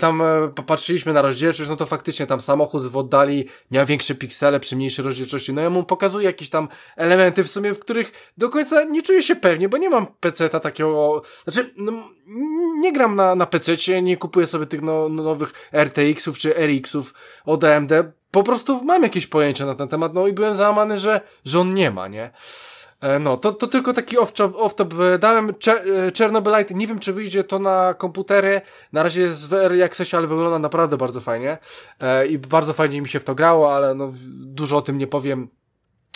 tam 0.00 0.22
e, 0.22 0.48
popatrzyliśmy 0.54 1.12
na 1.12 1.22
rozdzielczość, 1.22 1.70
no 1.70 1.76
to 1.76 1.86
faktycznie 1.86 2.26
tam 2.26 2.40
samochód 2.40 2.86
w 2.86 2.96
oddali 2.96 3.48
miał 3.70 3.86
większe 3.86 4.14
piksele 4.14 4.60
przy 4.60 4.76
mniejszej 4.76 5.04
rozdzielczości. 5.04 5.52
No 5.52 5.62
ja 5.62 5.70
mu 5.70 5.84
pokazuję 5.84 6.26
jakieś 6.26 6.50
tam 6.50 6.68
elementy 6.96 7.44
w 7.44 7.50
sumie, 7.50 7.74
w 7.74 7.78
których 7.78 8.32
do 8.38 8.48
końca 8.48 8.84
nie 8.84 9.02
czuję 9.02 9.22
się 9.22 9.36
pewnie, 9.36 9.68
bo 9.68 9.76
nie 9.76 9.90
mam 9.90 10.06
PC-ta 10.06 10.60
takiego, 10.60 11.22
znaczy, 11.44 11.74
no, 11.76 11.92
nie 12.80 12.92
gram 12.92 13.14
na, 13.14 13.34
na 13.34 13.46
PC-cie, 13.46 14.02
nie 14.02 14.16
kupuję 14.16 14.46
sobie 14.46 14.66
tych 14.66 14.82
no, 14.82 15.08
nowych 15.08 15.52
RTX-ów 15.72 16.38
czy 16.38 16.54
RX-ów 16.54 17.14
od 17.44 17.64
AMD, 17.64 17.92
po 18.30 18.42
prostu 18.42 18.84
mam 18.84 19.02
jakieś 19.02 19.26
pojęcie 19.26 19.66
na 19.66 19.74
ten 19.74 19.88
temat, 19.88 20.14
no 20.14 20.26
i 20.26 20.32
byłem 20.32 20.54
załamany, 20.54 20.98
że, 20.98 21.20
że 21.44 21.60
on 21.60 21.74
nie 21.74 21.90
ma, 21.90 22.08
nie? 22.08 22.30
E, 23.02 23.18
no, 23.18 23.36
to, 23.36 23.52
to 23.52 23.66
tylko 23.66 23.92
taki 23.92 24.18
off-top, 24.18 24.52
off-top 24.52 25.18
dałem 25.18 25.50
e, 25.50 26.12
Chernobylite, 26.18 26.74
nie 26.74 26.86
wiem 26.86 26.98
czy 26.98 27.12
wyjdzie 27.12 27.44
to 27.44 27.58
na 27.58 27.94
komputery, 27.94 28.60
na 28.92 29.02
razie 29.02 29.22
jest 29.22 29.48
w 29.48 29.52
Early 29.52 29.84
Accessie, 29.84 30.16
ale 30.16 30.26
wygląda 30.26 30.58
naprawdę 30.58 30.96
bardzo 30.96 31.20
fajnie. 31.20 31.58
E, 32.00 32.26
i 32.26 32.38
bardzo 32.38 32.72
fajnie 32.72 33.00
mi 33.00 33.08
się 33.08 33.20
w 33.20 33.24
to 33.24 33.34
grało, 33.34 33.74
ale 33.74 33.94
no 33.94 34.12
dużo 34.46 34.76
o 34.76 34.82
tym 34.82 34.98
nie 34.98 35.06
powiem, 35.06 35.48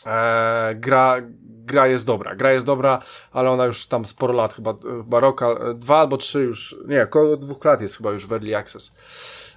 e, 0.06 0.74
gra, 0.74 1.16
gra 1.42 1.86
jest 1.86 2.06
dobra, 2.06 2.36
gra 2.36 2.52
jest 2.52 2.66
dobra, 2.66 3.02
ale 3.32 3.50
ona 3.50 3.66
już 3.66 3.86
tam 3.86 4.04
sporo 4.04 4.32
lat, 4.32 4.54
chyba, 4.54 4.74
chyba 4.74 5.20
rok, 5.20 5.40
dwa 5.74 5.98
albo 5.98 6.16
trzy 6.16 6.40
już, 6.40 6.76
nie, 6.88 7.02
około 7.02 7.36
dwóch 7.36 7.64
lat 7.64 7.80
jest 7.80 7.96
chyba 7.96 8.10
już 8.10 8.26
w 8.26 8.32
Early 8.32 8.56
Access. 8.56 8.92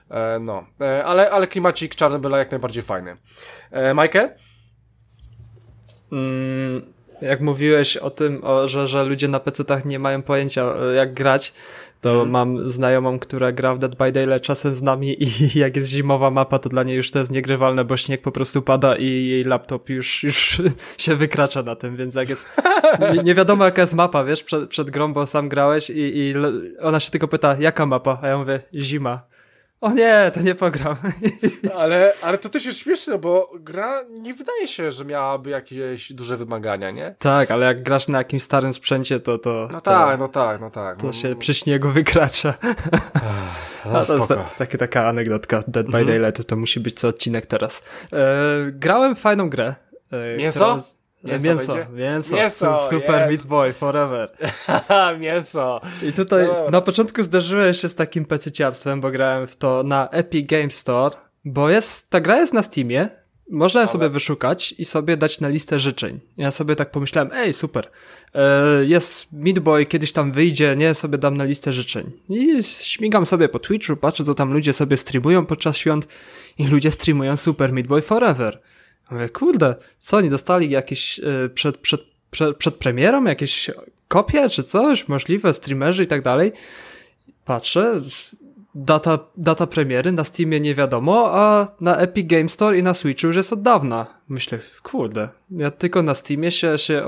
E, 0.09 0.39
no, 0.39 0.65
e, 0.82 1.05
ale, 1.05 1.32
ale 1.32 1.47
klimacik 1.47 1.95
Czarnobyla 1.95 2.38
jak 2.38 2.51
najbardziej 2.51 2.84
fajny. 2.84 3.17
E, 3.71 3.93
Michael? 3.93 4.30
Mm, 6.11 6.93
jak 7.22 7.41
mówiłeś 7.41 7.97
o 7.97 8.09
tym, 8.09 8.43
o, 8.43 8.67
że, 8.67 8.88
że 8.88 9.03
ludzie 9.03 9.28
na 9.28 9.39
PC-tach 9.39 9.86
nie 9.86 9.99
mają 9.99 10.22
pojęcia 10.22 10.65
jak 10.95 11.13
grać, 11.13 11.53
to 12.01 12.09
hmm. 12.09 12.30
mam 12.30 12.70
znajomą, 12.70 13.20
która 13.20 13.51
gra 13.51 13.76
w 13.76 13.78
Dead 13.78 13.95
by 13.95 14.11
Daylight 14.11 14.43
czasem 14.43 14.76
z 14.76 14.82
nami 14.82 15.24
i 15.24 15.28
jak 15.59 15.76
jest 15.76 15.89
zimowa 15.89 16.32
mapa, 16.32 16.59
to 16.59 16.70
dla 16.70 16.84
niej 16.84 16.97
już 16.97 17.11
to 17.11 17.20
jest 17.20 17.32
niegrywalne, 17.32 17.86
bo 17.86 17.97
śnieg 17.97 18.22
po 18.22 18.32
prostu 18.32 18.61
pada 18.61 18.95
i 18.95 19.05
jej 19.05 19.43
laptop 19.43 19.89
już, 19.89 20.24
już 20.24 20.61
się 20.97 21.15
wykracza 21.15 21.63
na 21.63 21.76
tym, 21.76 21.97
więc 21.97 22.15
jak 22.15 22.30
jest 22.30 22.45
nie, 23.13 23.24
nie 23.24 23.36
wiadomo 23.36 23.65
jaka 23.65 23.82
jest 23.82 23.93
mapa, 23.93 24.24
wiesz, 24.24 24.43
przed, 24.43 24.70
przed 24.70 24.89
grą, 24.89 25.13
bo 25.13 25.28
sam 25.28 25.49
grałeś 25.49 25.89
i, 25.89 26.17
i 26.17 26.34
ona 26.82 26.99
się 26.99 27.11
tylko 27.11 27.28
pyta, 27.28 27.55
jaka 27.59 27.86
mapa? 27.86 28.20
A 28.22 28.28
ja 28.28 28.38
mówię, 28.38 28.59
zima. 28.76 29.28
O 29.82 29.91
nie, 29.91 30.32
to 30.34 30.41
nie 30.41 30.55
pogram. 30.55 30.95
Ale, 31.80 32.13
ale 32.21 32.38
to 32.38 32.49
też 32.49 32.65
jest 32.65 32.80
śmieszne, 32.80 33.17
bo 33.17 33.51
gra 33.59 34.03
nie 34.09 34.34
wydaje 34.34 34.67
się, 34.67 34.91
że 34.91 35.05
miałaby 35.05 35.49
jakieś 35.49 36.13
duże 36.13 36.38
wymagania, 36.38 36.91
nie? 36.91 37.15
Tak, 37.19 37.51
ale 37.51 37.65
jak 37.65 37.84
grasz 37.84 38.07
na 38.07 38.17
jakimś 38.17 38.43
starym 38.43 38.73
sprzęcie, 38.73 39.19
to 39.19 39.38
to. 39.38 39.69
No 39.71 39.82
tak, 39.82 40.19
no 40.19 40.27
tak, 40.27 40.61
no 40.61 40.69
tak. 40.69 40.97
To 40.97 41.07
no, 41.07 41.13
się 41.13 41.36
przy 41.36 41.53
śniegu 41.53 41.89
wykracza. 41.89 42.53
No, 43.86 44.05
to 44.05 44.15
jest 44.15 44.27
ta, 44.57 44.77
taka, 44.77 45.07
anegdotka. 45.07 45.63
Dead 45.67 45.86
by 45.86 45.97
mhm. 45.97 46.05
Daylight 46.07 46.47
to 46.47 46.55
musi 46.55 46.80
być 46.80 46.99
co 46.99 47.07
odcinek 47.07 47.45
teraz. 47.45 47.84
E, 48.13 48.17
grałem 48.71 49.15
fajną 49.15 49.49
grę. 49.49 49.75
E, 50.11 50.38
Mięso? 50.38 50.80
Mięso, 51.24 51.47
mięso, 51.47 51.76
mięso, 51.93 52.36
mięso, 52.36 52.80
Super 52.89 53.22
yes. 53.22 53.30
Meat 53.30 53.43
Boy 53.43 53.74
Forever. 53.74 54.32
mięso. 55.20 55.82
I 56.03 56.13
tutaj 56.13 56.47
no. 56.47 56.70
na 56.70 56.82
początku 56.82 57.24
zderzyłem 57.24 57.74
się 57.74 57.89
z 57.89 57.95
takim 57.95 58.26
pececiarstwem, 58.26 59.01
bo 59.01 59.11
grałem 59.11 59.47
w 59.47 59.55
to 59.55 59.84
na 59.84 60.09
Epic 60.09 60.47
Game 60.49 60.72
Store, 60.72 61.15
bo 61.45 61.70
jest, 61.70 62.09
ta 62.09 62.22
gra 62.22 62.38
jest 62.38 62.53
na 62.53 62.63
Steamie, 62.63 63.09
można 63.49 63.82
Ale... 63.82 63.89
sobie 63.89 64.09
wyszukać 64.09 64.76
i 64.78 64.86
sobie 64.86 65.17
dać 65.17 65.39
na 65.39 65.47
listę 65.47 65.80
życzeń. 65.80 66.20
Ja 66.38 66.51
sobie 66.51 66.76
tak 66.76 66.91
pomyślałem, 66.91 67.32
ej, 67.34 67.53
super, 67.53 67.89
e, 68.34 68.86
jest 68.86 69.28
Meat 69.32 69.59
Boy, 69.59 69.86
kiedyś 69.86 70.11
tam 70.11 70.32
wyjdzie, 70.32 70.76
nie, 70.76 70.93
sobie 70.93 71.17
dam 71.17 71.38
na 71.38 71.43
listę 71.43 71.74
życzeń. 71.74 72.11
I 72.30 72.63
śmigam 72.63 73.26
sobie 73.26 73.49
po 73.49 73.59
Twitchu, 73.59 73.97
patrzę, 73.97 74.24
co 74.24 74.34
tam 74.34 74.53
ludzie 74.53 74.74
sobie 74.74 74.97
streamują 74.97 75.45
podczas 75.45 75.78
świąt 75.78 76.07
i 76.57 76.67
ludzie 76.67 76.91
streamują 76.91 77.38
Super 77.38 77.74
Meat 77.74 77.88
Boy 77.88 78.01
Forever. 78.01 78.61
Mówię, 79.12 79.30
kurde, 79.30 79.76
co 79.99 80.18
oni 80.18 80.30
dostali 80.30 80.70
jakieś 80.70 81.18
yy, 81.18 81.49
przed, 81.49 81.78
przed, 81.78 82.01
przed, 82.32 82.57
przed 82.57 82.76
premierą, 82.76 83.24
jakieś 83.24 83.72
kopie 84.07 84.49
czy 84.49 84.64
coś, 84.64 85.07
możliwe, 85.07 85.53
streamerzy 85.53 86.03
i 86.03 86.07
tak 86.07 86.22
dalej. 86.22 86.51
Patrzę, 87.45 88.01
data, 88.76 89.20
data 89.38 89.67
premiery 89.67 90.11
na 90.11 90.24
Steamie 90.24 90.59
nie 90.59 90.76
wiadomo, 90.76 91.30
a 91.34 91.67
na 91.82 91.97
Epic 91.97 92.28
Game 92.28 92.49
Store 92.49 92.78
i 92.78 92.84
na 92.84 92.93
Switchu 92.93 93.28
już 93.28 93.36
jest 93.36 93.53
od 93.53 93.61
dawna. 93.61 94.20
Myślę, 94.30 94.59
kurde, 94.84 95.30
ja 95.51 95.72
tylko 95.72 96.03
na 96.03 96.15
Steamie 96.15 96.51
się, 96.51 96.78
się 96.78 97.03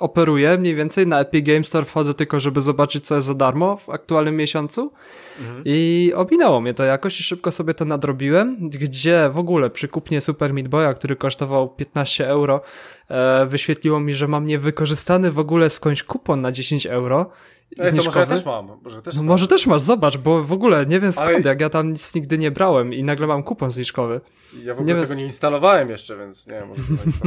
operuję, 0.00 0.58
mniej 0.58 0.74
więcej 0.74 1.06
na 1.06 1.20
Epic 1.20 1.46
Game 1.46 1.64
Store 1.64 1.84
wchodzę 1.84 2.14
tylko, 2.14 2.40
żeby 2.40 2.60
zobaczyć 2.60 3.06
co 3.06 3.14
jest 3.14 3.26
za 3.26 3.34
darmo 3.34 3.76
w 3.76 3.90
aktualnym 3.90 4.36
miesiącu 4.36 4.92
mhm. 5.40 5.62
i 5.64 6.12
ominęło 6.16 6.60
mnie 6.60 6.74
to 6.74 6.84
jakoś 6.84 7.20
i 7.20 7.22
szybko 7.22 7.52
sobie 7.52 7.74
to 7.74 7.84
nadrobiłem, 7.84 8.56
gdzie 8.60 9.30
w 9.32 9.38
ogóle 9.38 9.70
przy 9.70 9.88
kupnie 9.88 10.20
Super 10.20 10.54
Meat 10.54 10.68
Boya, 10.68 10.94
który 10.94 11.16
kosztował 11.16 11.68
15 11.68 12.28
euro, 12.28 12.60
e, 13.08 13.46
wyświetliło 13.46 14.00
mi, 14.00 14.14
że 14.14 14.28
mam 14.28 14.46
niewykorzystany 14.46 15.30
w 15.30 15.38
ogóle 15.38 15.70
skądś 15.70 16.02
kupon 16.02 16.40
na 16.40 16.52
10 16.52 16.86
euro 16.86 17.30
Ej, 17.78 17.90
to 17.90 18.04
może 18.04 18.20
ja 18.20 18.26
też 18.26 18.44
mam. 18.44 18.78
Może 18.82 19.02
też, 19.02 19.16
no, 19.16 19.22
może 19.22 19.48
też 19.48 19.66
masz, 19.66 19.82
zobacz, 19.82 20.16
bo 20.16 20.44
w 20.44 20.52
ogóle 20.52 20.86
nie 20.86 21.00
wiem 21.00 21.12
skąd, 21.12 21.28
Ale... 21.28 21.40
jak 21.40 21.60
ja 21.60 21.68
tam 21.68 21.88
nic 21.88 22.14
nigdy 22.14 22.38
nie 22.38 22.50
brałem 22.50 22.94
i 22.94 23.04
nagle 23.04 23.26
mam 23.26 23.42
kupon 23.42 23.70
zniżkowy. 23.70 24.20
Ja 24.64 24.74
w 24.74 24.78
ogóle 24.80 24.94
nie 24.94 25.00
tego 25.00 25.08
wiem... 25.08 25.18
nie 25.18 25.24
instalowałem 25.24 25.90
jeszcze, 25.90 26.16
więc 26.16 26.46
nie 26.46 26.52
wiem, 26.52 26.68
może 26.68 26.82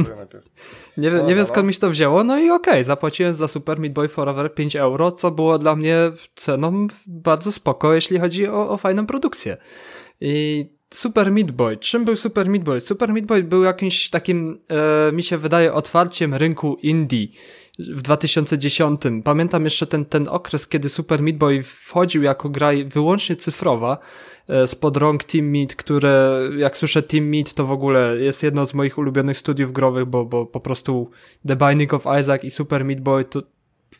to 0.08 0.16
najpierw. 0.16 0.44
nie, 0.96 1.10
no, 1.10 1.22
nie 1.22 1.28
wiem 1.28 1.38
no, 1.38 1.46
skąd 1.46 1.64
no. 1.64 1.68
mi 1.68 1.74
się 1.74 1.80
to 1.80 1.90
wzięło, 1.90 2.24
no 2.24 2.38
i 2.38 2.50
okej, 2.50 2.74
okay, 2.74 2.84
zapłaciłem 2.84 3.34
za 3.34 3.48
Super 3.48 3.78
Meat 3.78 3.92
Boy 3.92 4.08
Forever 4.08 4.54
5 4.54 4.76
euro, 4.76 5.12
co 5.12 5.30
było 5.30 5.58
dla 5.58 5.76
mnie 5.76 5.96
ceną 6.36 6.86
bardzo 7.06 7.52
spoko, 7.52 7.94
jeśli 7.94 8.18
chodzi 8.18 8.48
o, 8.48 8.70
o 8.70 8.76
fajną 8.76 9.06
produkcję. 9.06 9.56
I 10.20 10.66
Super 10.94 11.32
Meat 11.32 11.50
Boy. 11.50 11.76
Czym 11.76 12.04
był 12.04 12.16
Super 12.16 12.48
Meat 12.48 12.64
Boy? 12.64 12.80
Super 12.80 13.12
Meat 13.12 13.26
Boy 13.26 13.42
był 13.42 13.62
jakimś 13.62 14.10
takim, 14.10 14.60
e, 15.08 15.12
mi 15.12 15.22
się 15.22 15.38
wydaje, 15.38 15.72
otwarciem 15.72 16.34
rynku 16.34 16.78
indie 16.82 17.26
w 17.78 18.02
2010. 18.02 19.00
Pamiętam 19.24 19.64
jeszcze 19.64 19.86
ten, 19.86 20.04
ten 20.04 20.28
okres, 20.28 20.68
kiedy 20.68 20.88
Super 20.88 21.22
Meat 21.22 21.36
Boy 21.36 21.62
wchodził 21.62 22.22
jako 22.22 22.48
gra 22.48 22.70
wyłącznie 22.86 23.36
cyfrowa 23.36 23.98
e, 24.48 24.66
spod 24.66 24.96
rąk 24.96 25.24
Team 25.24 25.46
Meat, 25.46 25.74
które 25.74 26.40
jak 26.56 26.76
słyszę 26.76 27.02
Team 27.02 27.24
Meat 27.24 27.54
to 27.54 27.66
w 27.66 27.72
ogóle 27.72 28.16
jest 28.16 28.42
jedno 28.42 28.66
z 28.66 28.74
moich 28.74 28.98
ulubionych 28.98 29.38
studiów 29.38 29.72
growych, 29.72 30.04
bo, 30.04 30.24
bo 30.24 30.46
po 30.46 30.60
prostu 30.60 31.10
The 31.48 31.56
Binding 31.56 31.94
of 31.94 32.06
Isaac 32.20 32.44
i 32.44 32.50
Super 32.50 32.84
Meat 32.84 33.00
Boy 33.00 33.24
to 33.24 33.42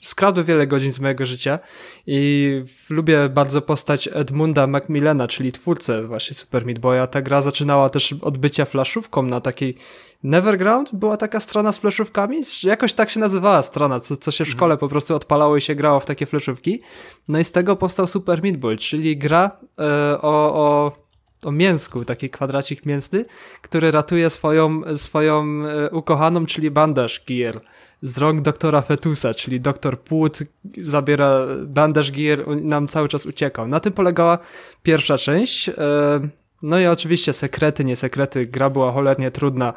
skradły 0.05 0.45
wiele 0.45 0.67
godzin 0.67 0.93
z 0.93 1.01
mojego 1.01 1.27
życia 1.27 1.59
i 2.07 2.51
lubię 2.91 3.29
bardzo 3.29 3.63
postać 3.63 4.09
Edmunda 4.13 4.67
Macmillana, 4.67 5.29
czyli 5.29 5.53
twórcę 5.53 6.03
właśnie 6.03 6.35
Super 6.35 6.67
Meat 6.67 6.79
Boya. 6.79 7.07
Ta 7.07 7.23
gra 7.23 7.43
zaczynała 7.43 7.91
też 7.91 8.15
od 8.21 8.39
bycia 8.39 8.65
flaszówką 8.65 9.23
na 9.23 9.41
takiej 9.41 9.75
Neverground 10.23 10.95
była 10.95 11.17
taka 11.17 11.41
strona 11.41 11.73
z 11.73 11.79
fleszówkami, 11.79 12.43
jakoś 12.63 12.93
tak 12.93 13.11
się 13.11 13.21
nazywała 13.21 13.63
strona, 13.63 14.01
co, 14.01 14.17
co 14.17 14.31
się 14.31 14.45
w 14.45 14.49
mhm. 14.49 14.57
szkole 14.57 14.77
po 14.77 14.89
prostu 14.89 15.15
odpalało 15.15 15.57
i 15.57 15.61
się 15.61 15.75
grało 15.75 16.01
w 16.01 16.07
takie 16.07 16.27
fleszówki. 16.27 16.81
No 17.29 17.39
i 17.39 17.45
z 17.45 17.53
tego 17.53 17.77
powstał 17.77 18.07
Super 18.07 18.43
Meat 18.43 18.57
Boy, 18.57 18.77
czyli 18.77 19.17
gra 19.17 19.51
e, 19.79 19.83
o, 20.23 20.55
o, 20.55 20.93
o 21.45 21.53
mięsku, 21.53 22.05
taki 22.05 22.31
kwadracik 22.31 22.87
mięsny, 22.87 23.25
który 23.63 23.91
ratuje 23.91 24.31
swoją, 24.31 24.97
swoją 24.97 25.45
e, 25.67 25.91
ukochaną, 25.91 26.47
czyli 26.47 26.71
bandaż 26.71 27.25
Gear 27.29 27.61
z 28.03 28.19
rąk 28.19 28.41
doktora 28.41 28.83
Fetusa, 28.83 29.35
czyli 29.35 29.61
doktor 29.61 30.01
Płód 30.01 30.39
zabiera 30.79 31.41
bandaż 31.65 32.11
Gear, 32.13 32.49
nam 32.63 32.89
cały 32.89 33.09
czas 33.09 33.27
uciekał. 33.27 33.69
Na 33.69 33.81
tym 33.81 33.93
polegała 33.93 34.39
pierwsza 34.83 35.19
część. 35.19 35.69
E, 35.69 35.75
no 36.63 36.81
i 36.81 36.87
oczywiście 36.87 37.33
sekrety, 37.33 37.85
nie 37.85 37.97
sekrety, 37.97 38.47
gra 38.47 38.71
była 38.71 38.93
cholernie 38.93 39.31
trudna, 39.31 39.73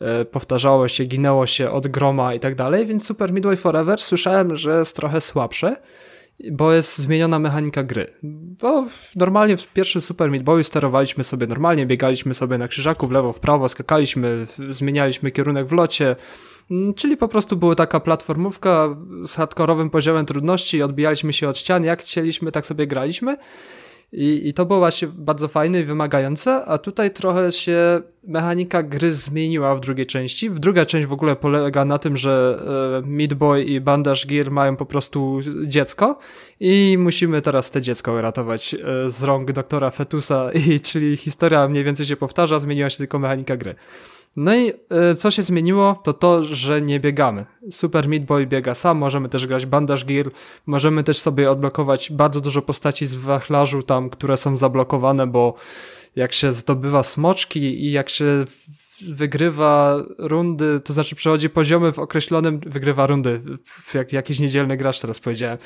e, 0.00 0.24
powtarzało 0.24 0.88
się, 0.88 1.04
ginęło 1.04 1.46
się 1.46 1.70
od 1.70 1.86
groma 1.86 2.34
i 2.34 2.40
tak 2.40 2.54
dalej, 2.54 2.86
więc 2.86 3.06
Super 3.06 3.32
Midway 3.32 3.56
Forever 3.56 4.00
słyszałem, 4.00 4.56
że 4.56 4.78
jest 4.78 4.96
trochę 4.96 5.20
słabsze 5.20 5.76
bo 6.50 6.72
jest 6.72 6.98
zmieniona 6.98 7.38
mechanika 7.38 7.82
gry. 7.82 8.12
Bo 8.62 8.86
normalnie 9.16 9.56
w 9.56 9.66
pierwszym 9.66 10.00
Super 10.00 10.30
Meat 10.30 10.42
Boyu 10.42 10.64
sterowaliśmy 10.64 11.24
sobie 11.24 11.46
normalnie, 11.46 11.86
biegaliśmy 11.86 12.34
sobie 12.34 12.58
na 12.58 12.68
krzyżaku 12.68 13.06
w 13.06 13.10
lewo, 13.10 13.32
w 13.32 13.40
prawo, 13.40 13.68
skakaliśmy, 13.68 14.46
zmienialiśmy 14.68 15.30
kierunek 15.30 15.66
w 15.66 15.72
locie, 15.72 16.16
czyli 16.96 17.16
po 17.16 17.28
prostu 17.28 17.56
była 17.56 17.74
taka 17.74 18.00
platformówka 18.00 18.96
z 19.26 19.34
hardkorowym 19.34 19.90
poziomem 19.90 20.26
trudności, 20.26 20.82
odbijaliśmy 20.82 21.32
się 21.32 21.48
od 21.48 21.58
ścian, 21.58 21.84
jak 21.84 22.02
chcieliśmy, 22.02 22.52
tak 22.52 22.66
sobie 22.66 22.86
graliśmy. 22.86 23.36
I, 24.12 24.48
I 24.48 24.54
to 24.54 24.66
było 24.66 24.78
właśnie 24.78 25.08
bardzo 25.08 25.48
fajne 25.48 25.80
i 25.80 25.84
wymagające, 25.84 26.64
a 26.64 26.78
tutaj 26.78 27.10
trochę 27.10 27.52
się 27.52 28.00
mechanika 28.24 28.82
gry 28.82 29.12
zmieniła 29.12 29.74
w 29.76 29.80
drugiej 29.80 30.06
części. 30.06 30.50
W 30.50 30.58
druga 30.58 30.86
część 30.86 31.06
w 31.06 31.12
ogóle 31.12 31.36
polega 31.36 31.84
na 31.84 31.98
tym, 31.98 32.16
że 32.16 32.62
e, 32.98 33.06
Meat 33.06 33.34
Boy 33.34 33.64
i 33.64 33.80
Bandage 33.80 34.26
Gear 34.26 34.50
mają 34.50 34.76
po 34.76 34.86
prostu 34.86 35.40
dziecko 35.66 36.18
i 36.60 36.96
musimy 36.98 37.42
teraz 37.42 37.70
te 37.70 37.82
dziecko 37.82 38.22
ratować 38.22 38.74
e, 38.74 39.10
z 39.10 39.22
rąk 39.22 39.52
doktora 39.52 39.90
Fetusa, 39.90 40.50
i, 40.52 40.80
czyli 40.80 41.16
historia 41.16 41.68
mniej 41.68 41.84
więcej 41.84 42.06
się 42.06 42.16
powtarza, 42.16 42.58
zmieniła 42.58 42.90
się 42.90 42.98
tylko 42.98 43.18
mechanika 43.18 43.56
gry. 43.56 43.74
No 44.36 44.56
i 44.56 44.68
y, 45.12 45.16
co 45.16 45.30
się 45.30 45.42
zmieniło, 45.42 46.00
to 46.04 46.12
to, 46.12 46.42
że 46.42 46.82
nie 46.82 47.00
biegamy. 47.00 47.46
Super 47.70 48.08
Meat 48.08 48.24
Boy 48.24 48.46
biega 48.46 48.74
sam, 48.74 48.98
możemy 48.98 49.28
też 49.28 49.46
grać 49.46 49.66
Bandage 49.66 50.04
Gear, 50.04 50.30
możemy 50.66 51.04
też 51.04 51.18
sobie 51.18 51.50
odblokować 51.50 52.12
bardzo 52.12 52.40
dużo 52.40 52.62
postaci 52.62 53.06
z 53.06 53.14
wachlarzu 53.14 53.82
tam, 53.82 54.10
które 54.10 54.36
są 54.36 54.56
zablokowane, 54.56 55.26
bo 55.26 55.54
jak 56.16 56.32
się 56.32 56.52
zdobywa 56.52 57.02
smoczki 57.02 57.84
i 57.84 57.92
jak 57.92 58.08
się 58.08 58.44
wygrywa 59.08 59.96
rundy, 60.18 60.80
to 60.80 60.92
znaczy 60.92 61.16
przechodzi 61.16 61.50
poziomy 61.50 61.92
w 61.92 61.98
określonym, 61.98 62.60
wygrywa 62.66 63.06
rundy, 63.06 63.40
jak 63.94 64.12
jakiś 64.12 64.38
niedzielny 64.38 64.76
gracz 64.76 65.00
teraz 65.00 65.20
powiedziałem. 65.20 65.58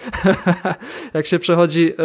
jak 1.15 1.27
się 1.27 1.39
przechodzi 1.39 1.93
y, 1.93 1.97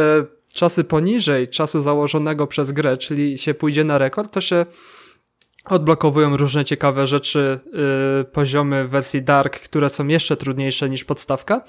czasy 0.54 0.84
poniżej 0.84 1.48
czasu 1.48 1.82
założonego 1.82 2.48
przez 2.48 2.72
grę, 2.72 2.98
czyli 2.98 3.38
się 3.38 3.54
pójdzie 3.54 3.84
na 3.84 3.98
rekord, 3.98 4.34
to 4.34 4.42
się 4.42 4.66
odblokowują 5.66 6.38
różne 6.38 6.66
ciekawe 6.66 7.08
rzeczy, 7.08 7.60
yy, 8.18 8.24
poziomy 8.24 8.88
wersji 8.88 9.22
Dark, 9.22 9.60
które 9.60 9.90
są 9.90 10.08
jeszcze 10.08 10.38
trudniejsze 10.38 10.90
niż 10.90 11.04
podstawka. 11.04 11.64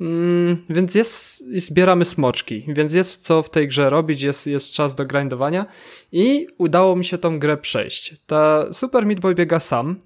Mm, 0.00 0.56
więc 0.70 0.94
jest, 0.94 1.44
zbieramy 1.56 2.04
smoczki, 2.04 2.64
więc 2.68 2.92
jest 2.92 3.22
co 3.22 3.42
w 3.42 3.50
tej 3.50 3.68
grze 3.68 3.90
robić, 3.90 4.22
jest, 4.22 4.46
jest 4.46 4.70
czas 4.70 4.94
do 4.94 5.06
grindowania 5.06 5.66
i 6.12 6.46
udało 6.58 6.96
mi 6.96 7.04
się 7.04 7.18
tą 7.18 7.38
grę 7.38 7.56
przejść. 7.56 8.16
Ta 8.26 8.72
Super 8.72 9.06
Meat 9.06 9.20
Boy 9.20 9.34
biega 9.34 9.60
sam, 9.60 10.00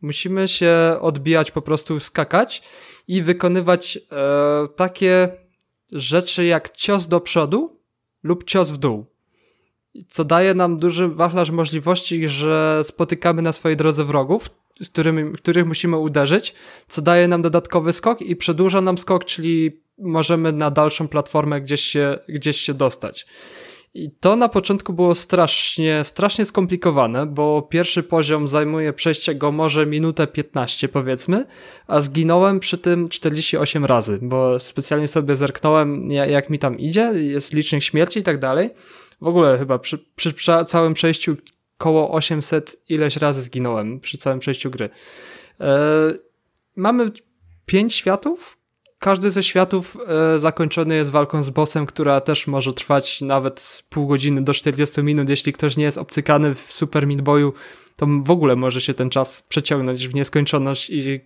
musimy 0.00 0.48
się 0.48 0.96
odbijać, 1.00 1.50
po 1.50 1.62
prostu 1.62 2.00
skakać 2.00 2.62
i 3.08 3.22
wykonywać 3.22 3.98
e, 4.12 4.68
takie 4.76 5.28
rzeczy 5.92 6.44
jak 6.44 6.70
cios 6.70 7.06
do 7.06 7.20
przodu 7.20 7.80
lub 8.22 8.44
cios 8.44 8.70
w 8.70 8.76
dół 8.76 9.15
co 10.10 10.24
daje 10.24 10.54
nam 10.54 10.76
duży 10.76 11.08
wachlarz 11.08 11.50
możliwości, 11.50 12.28
że 12.28 12.82
spotykamy 12.84 13.42
na 13.42 13.52
swojej 13.52 13.76
drodze 13.76 14.04
wrogów, 14.04 14.50
z 14.80 14.88
którymi, 14.88 15.32
których 15.32 15.66
musimy 15.66 15.96
uderzyć, 15.96 16.54
co 16.88 17.02
daje 17.02 17.28
nam 17.28 17.42
dodatkowy 17.42 17.92
skok 17.92 18.22
i 18.22 18.36
przedłuża 18.36 18.80
nam 18.80 18.98
skok, 18.98 19.24
czyli 19.24 19.80
możemy 19.98 20.52
na 20.52 20.70
dalszą 20.70 21.08
platformę 21.08 21.60
gdzieś 21.60 21.80
się, 21.80 22.18
gdzieś 22.28 22.60
się 22.60 22.74
dostać. 22.74 23.26
I 23.94 24.10
to 24.20 24.36
na 24.36 24.48
początku 24.48 24.92
było 24.92 25.14
strasznie, 25.14 26.04
strasznie 26.04 26.44
skomplikowane, 26.44 27.26
bo 27.26 27.62
pierwszy 27.62 28.02
poziom 28.02 28.48
zajmuje 28.48 28.92
przejście 28.92 29.34
go 29.34 29.52
może 29.52 29.86
minutę 29.86 30.26
15 30.26 30.88
powiedzmy, 30.88 31.46
a 31.86 32.00
zginąłem 32.00 32.60
przy 32.60 32.78
tym 32.78 33.08
48 33.08 33.84
razy, 33.84 34.18
bo 34.22 34.60
specjalnie 34.60 35.08
sobie 35.08 35.36
zerknąłem 35.36 36.10
jak 36.10 36.50
mi 36.50 36.58
tam 36.58 36.78
idzie, 36.78 37.12
jest 37.14 37.52
licznik 37.52 37.82
śmierci 37.82 38.18
i 38.18 38.22
tak 38.22 38.38
dalej. 38.38 38.70
W 39.20 39.26
ogóle 39.26 39.58
chyba 39.58 39.78
przy, 39.78 39.98
przy, 39.98 40.32
przy 40.32 40.52
całym 40.66 40.94
przejściu 40.94 41.36
koło 41.78 42.10
800 42.10 42.82
ileś 42.88 43.16
razy 43.16 43.42
zginąłem 43.42 44.00
przy 44.00 44.18
całym 44.18 44.38
przejściu 44.38 44.70
gry. 44.70 44.90
E, 45.60 45.78
mamy 46.76 47.10
pięć 47.66 47.94
światów. 47.94 48.58
Każdy 48.98 49.30
ze 49.30 49.42
światów 49.42 49.96
e, 50.06 50.38
zakończony 50.38 50.94
jest 50.96 51.10
walką 51.10 51.42
z 51.42 51.50
bossem, 51.50 51.86
która 51.86 52.20
też 52.20 52.46
może 52.46 52.72
trwać 52.72 53.20
nawet 53.20 53.84
pół 53.88 54.06
godziny 54.06 54.42
do 54.42 54.54
40 54.54 55.02
minut. 55.02 55.28
Jeśli 55.28 55.52
ktoś 55.52 55.76
nie 55.76 55.84
jest 55.84 55.98
obcykany 55.98 56.54
w 56.54 56.72
Super 56.72 57.06
Meat 57.06 57.20
Boyu, 57.20 57.52
to 57.96 58.06
w 58.22 58.30
ogóle 58.30 58.56
może 58.56 58.80
się 58.80 58.94
ten 58.94 59.10
czas 59.10 59.42
przeciągnąć 59.42 60.08
w 60.08 60.14
nieskończoność 60.14 60.90
i 60.90 61.20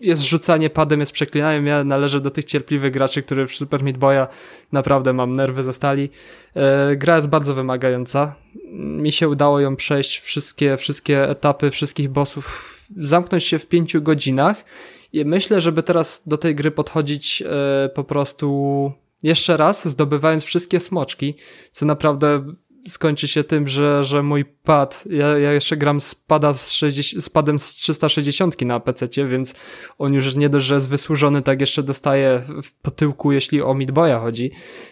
jest 0.00 0.22
rzucanie 0.22 0.70
padem, 0.70 1.00
jest 1.00 1.12
przeklinaniem. 1.12 1.66
Ja 1.66 1.84
należę 1.84 2.20
do 2.20 2.30
tych 2.30 2.44
cierpliwych 2.44 2.92
graczy, 2.92 3.22
którzy 3.22 3.46
w 3.46 3.54
Super 3.54 3.82
Meat 3.82 3.98
Boya 3.98 4.26
naprawdę 4.72 5.12
mam 5.12 5.32
nerwy 5.32 5.62
zostali. 5.62 6.10
E, 6.54 6.96
gra 6.96 7.16
jest 7.16 7.28
bardzo 7.28 7.54
wymagająca. 7.54 8.34
Mi 8.72 9.12
się 9.12 9.28
udało 9.28 9.60
ją 9.60 9.76
przejść 9.76 10.20
wszystkie, 10.20 10.76
wszystkie 10.76 11.28
etapy, 11.28 11.70
wszystkich 11.70 12.08
bossów, 12.08 12.76
zamknąć 12.96 13.44
się 13.44 13.58
w 13.58 13.66
pięciu 13.66 14.02
godzinach. 14.02 14.64
I 15.12 15.24
myślę, 15.24 15.60
żeby 15.60 15.82
teraz 15.82 16.22
do 16.26 16.38
tej 16.38 16.54
gry 16.54 16.70
podchodzić 16.70 17.42
e, 17.42 17.88
po 17.88 18.04
prostu 18.04 18.92
jeszcze 19.22 19.56
raz, 19.56 19.88
zdobywając 19.88 20.44
wszystkie 20.44 20.80
smoczki, 20.80 21.34
co 21.72 21.86
naprawdę 21.86 22.44
skończy 22.88 23.28
się 23.28 23.44
tym, 23.44 23.68
że, 23.68 24.04
że 24.04 24.22
mój 24.22 24.44
pad, 24.44 25.04
ja, 25.10 25.38
ja 25.38 25.52
jeszcze 25.52 25.76
gram 25.76 26.00
z 26.00 26.14
pada 26.14 26.54
z, 26.54 26.70
60, 26.70 27.24
z 27.24 27.28
padem 27.28 27.58
z 27.58 27.72
360 27.74 28.62
na 28.62 28.80
PC, 28.80 29.08
więc 29.28 29.54
on 29.98 30.12
już 30.12 30.36
nie 30.36 30.48
dość, 30.48 30.66
że 30.66 30.74
jest 30.74 30.88
wysłużony, 30.88 31.42
tak 31.42 31.60
jeszcze 31.60 31.82
dostaje 31.82 32.42
po 32.82 32.90
tyłku, 32.90 33.32
jeśli 33.32 33.62
o 33.62 33.74
Midboya 33.74 34.20
chodzi, 34.20 34.50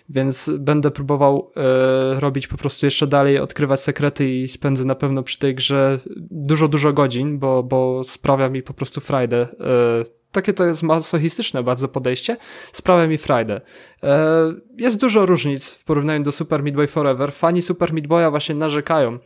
więc 0.08 0.50
będę 0.58 0.90
próbował 0.90 1.52
e, 1.56 2.20
robić 2.20 2.46
po 2.46 2.56
prostu 2.56 2.86
jeszcze 2.86 3.06
dalej, 3.06 3.38
odkrywać 3.38 3.80
sekrety 3.80 4.30
i 4.30 4.48
spędzę 4.48 4.84
na 4.84 4.94
pewno 4.94 5.22
przy 5.22 5.38
tej 5.38 5.54
grze 5.54 5.98
dużo, 6.30 6.68
dużo 6.68 6.92
godzin, 6.92 7.38
bo, 7.38 7.62
bo 7.62 8.04
sprawia 8.04 8.48
mi 8.48 8.62
po 8.62 8.74
prostu 8.74 9.00
frajdę 9.00 9.36
e, 9.36 10.15
takie 10.36 10.52
to 10.52 10.64
jest 10.64 10.82
masochistyczne 10.82 11.62
bardzo 11.62 11.88
podejście, 11.88 12.36
sprawia 12.72 13.06
mi 13.06 13.18
frajdę. 13.18 13.60
E, 14.02 14.54
jest 14.78 14.96
dużo 14.96 15.26
różnic 15.26 15.70
w 15.70 15.84
porównaniu 15.84 16.24
do 16.24 16.32
Super 16.32 16.62
Meat 16.62 16.76
Boy 16.76 16.86
Forever. 16.86 17.32
Fani 17.32 17.62
Super 17.62 17.92
Meat 17.92 18.06
Boya 18.06 18.30
właśnie 18.30 18.54
narzekają 18.54 19.18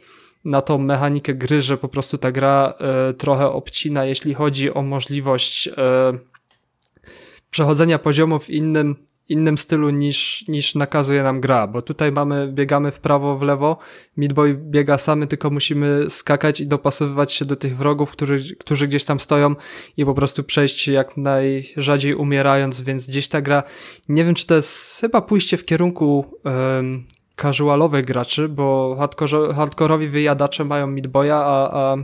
na 0.45 0.61
tą 0.61 0.79
mechanikę 0.79 1.35
gry, 1.35 1.63
że 1.63 1.77
po 1.77 1.89
prostu 1.89 2.19
ta 2.19 2.33
gra 2.33 2.75
e, 2.79 3.15
trochę 3.15 3.49
obcina, 3.49 4.05
jeśli 4.05 4.35
chodzi 4.35 4.75
o 4.75 4.83
możliwość 4.83 5.69
e, 5.69 5.73
przechodzenia 7.51 7.99
poziomu 7.99 8.39
w 8.39 8.51
innym 8.51 8.97
innym 9.31 9.59
stylu 9.59 9.91
niż, 9.91 10.45
niż 10.49 10.75
nakazuje 10.75 11.23
nam 11.23 11.41
gra, 11.41 11.67
bo 11.67 11.83
tutaj 11.83 12.13
mamy, 12.13 12.49
biegamy 12.53 12.91
w 12.91 13.01
prawo, 13.01 13.39
w 13.39 13.43
lewo, 13.43 13.79
Midboy 14.17 14.55
biega 14.55 14.99
samy, 14.99 15.27
tylko 15.27 15.51
musimy 15.51 16.11
skakać 16.11 16.61
i 16.61 16.67
dopasowywać 16.67 17.33
się 17.33 17.45
do 17.45 17.57
tych 17.57 17.77
wrogów, 17.77 18.11
którzy, 18.11 18.57
którzy 18.57 18.89
gdzieś 18.89 19.05
tam 19.05 19.21
stoją 19.21 19.55
i 19.97 20.05
po 20.05 20.15
prostu 20.15 20.45
przejść 20.45 20.89
jak 20.89 21.17
najrzadziej 21.17 22.15
umierając, 22.15 22.81
więc 22.81 23.07
gdzieś 23.07 23.29
ta 23.29 23.41
gra, 23.41 23.63
nie 24.09 24.25
wiem 24.25 24.35
czy 24.35 24.47
to 24.47 24.55
jest 24.55 25.01
chyba 25.01 25.21
pójście 25.21 25.57
w 25.57 25.65
kierunku 25.65 26.25
um, 26.45 27.05
casualowych 27.37 28.05
graczy, 28.05 28.49
bo 28.49 28.97
hardcore, 28.99 29.55
hardkorowi 29.55 30.09
wyjadacze 30.09 30.65
mają 30.65 30.87
Midboya, 30.87 31.31
a, 31.33 31.71
a 31.73 31.97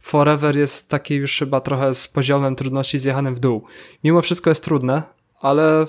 Forever 0.00 0.56
jest 0.56 0.88
taki 0.88 1.14
już 1.14 1.38
chyba 1.38 1.60
trochę 1.60 1.94
z 1.94 2.08
poziomem 2.08 2.56
trudności 2.56 2.98
zjechanym 2.98 3.34
w 3.34 3.38
dół. 3.38 3.64
Mimo 4.04 4.22
wszystko 4.22 4.50
jest 4.50 4.64
trudne, 4.64 5.02
ale 5.40 5.86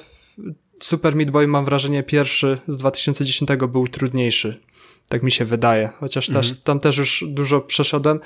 Super 0.85 1.15
Meat 1.15 1.31
Boy 1.31 1.47
mam 1.47 1.65
wrażenie 1.65 2.03
pierwszy 2.03 2.57
z 2.67 2.77
2010 2.77 3.49
był 3.67 3.87
trudniejszy. 3.87 4.61
Tak 5.09 5.23
mi 5.23 5.31
się 5.31 5.45
wydaje. 5.45 5.89
Chociaż 5.99 6.27
też, 6.27 6.35
mhm. 6.35 6.57
tam 6.63 6.79
też 6.79 6.97
już 6.97 7.23
dużo 7.27 7.61
przeszedłem. 7.61 8.19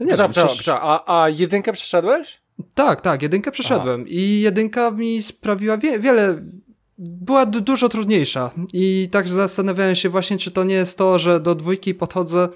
Nie 0.00 0.16
wiem, 0.16 0.30
przecież... 0.30 0.68
a, 0.68 1.22
a 1.22 1.28
jedynkę 1.28 1.72
przeszedłeś? 1.72 2.40
Tak, 2.74 3.00
tak, 3.00 3.22
jedynkę 3.22 3.50
przeszedłem. 3.50 4.00
Aha. 4.00 4.10
I 4.10 4.40
jedynka 4.40 4.90
mi 4.90 5.22
sprawiła 5.22 5.78
wie, 5.78 5.98
wiele 5.98 6.42
była 6.98 7.46
dużo 7.46 7.88
trudniejsza. 7.88 8.50
I 8.72 9.08
tak 9.10 9.28
zastanawiałem 9.28 9.94
się 9.94 10.08
właśnie, 10.08 10.38
czy 10.38 10.50
to 10.50 10.64
nie 10.64 10.74
jest 10.74 10.98
to, 10.98 11.18
że 11.18 11.40
do 11.40 11.54
dwójki 11.54 11.94
podchodzę 11.94 12.48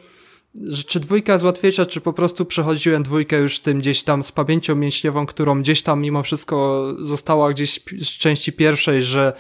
czy 0.87 1.01
dwójka 1.01 1.33
jest 1.33 1.45
łatwiejsza, 1.45 1.87
czy 1.87 2.01
po 2.01 2.13
prostu 2.13 2.45
przechodziłem 2.45 3.03
dwójkę 3.03 3.37
już 3.37 3.61
tym 3.61 3.79
gdzieś 3.79 4.03
tam 4.03 4.23
z 4.23 4.33
pamięcią 4.33 4.75
mięśniową, 4.75 5.27
którą 5.27 5.63
gdzieś 5.63 5.83
tam 5.83 6.01
mimo 6.01 6.23
wszystko 6.23 6.87
została 7.01 7.51
gdzieś 7.51 7.81
z 8.03 8.19
części 8.19 8.53
pierwszej, 8.53 9.03
że 9.03 9.33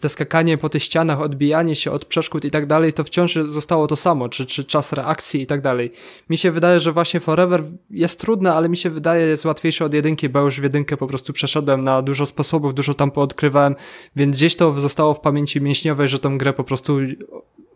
te 0.00 0.08
skakanie 0.08 0.58
po 0.58 0.68
tych 0.68 0.82
ścianach, 0.82 1.20
odbijanie 1.20 1.76
się 1.76 1.90
od 1.90 2.04
przeszkód 2.04 2.44
i 2.44 2.50
tak 2.50 2.66
dalej, 2.66 2.92
to 2.92 3.04
wciąż 3.04 3.34
zostało 3.34 3.86
to 3.86 3.96
samo, 3.96 4.28
czy, 4.28 4.46
czy 4.46 4.64
czas 4.64 4.92
reakcji 4.92 5.42
i 5.42 5.46
tak 5.46 5.60
dalej. 5.60 5.92
Mi 6.30 6.38
się 6.38 6.50
wydaje, 6.50 6.80
że 6.80 6.92
właśnie 6.92 7.20
Forever 7.20 7.64
jest 7.90 8.20
trudne, 8.20 8.54
ale 8.54 8.68
mi 8.68 8.76
się 8.76 8.90
wydaje, 8.90 9.26
jest 9.26 9.44
łatwiejsze 9.44 9.84
od 9.84 9.94
jedynki, 9.94 10.28
bo 10.28 10.40
już 10.40 10.60
w 10.60 10.62
jedynkę 10.62 10.96
po 10.96 11.06
prostu 11.06 11.32
przeszedłem 11.32 11.84
na 11.84 12.02
dużo 12.02 12.26
sposobów, 12.26 12.74
dużo 12.74 12.94
tam 12.94 13.10
poodkrywałem, 13.10 13.74
więc 14.16 14.36
gdzieś 14.36 14.56
to 14.56 14.80
zostało 14.80 15.14
w 15.14 15.20
pamięci 15.20 15.60
mięśniowej, 15.60 16.08
że 16.08 16.18
tą 16.18 16.38
grę 16.38 16.52
po 16.52 16.64
prostu 16.64 16.98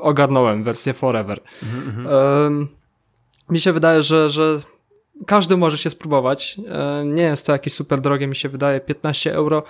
ogarnąłem 0.02 0.62
wersję 0.62 0.92
Forever. 0.92 1.40
Mi 3.50 3.60
się 3.60 3.72
wydaje, 3.72 4.02
że, 4.02 4.30
że 4.30 4.60
każdy 5.26 5.56
może 5.56 5.78
się 5.78 5.90
spróbować. 5.90 6.60
E, 6.68 7.04
nie 7.04 7.22
jest 7.22 7.46
to 7.46 7.52
jakieś 7.52 7.72
super 7.72 8.00
drogie, 8.00 8.26
mi 8.26 8.36
się 8.36 8.48
wydaje, 8.48 8.80
15 8.80 9.34
euro. 9.34 9.62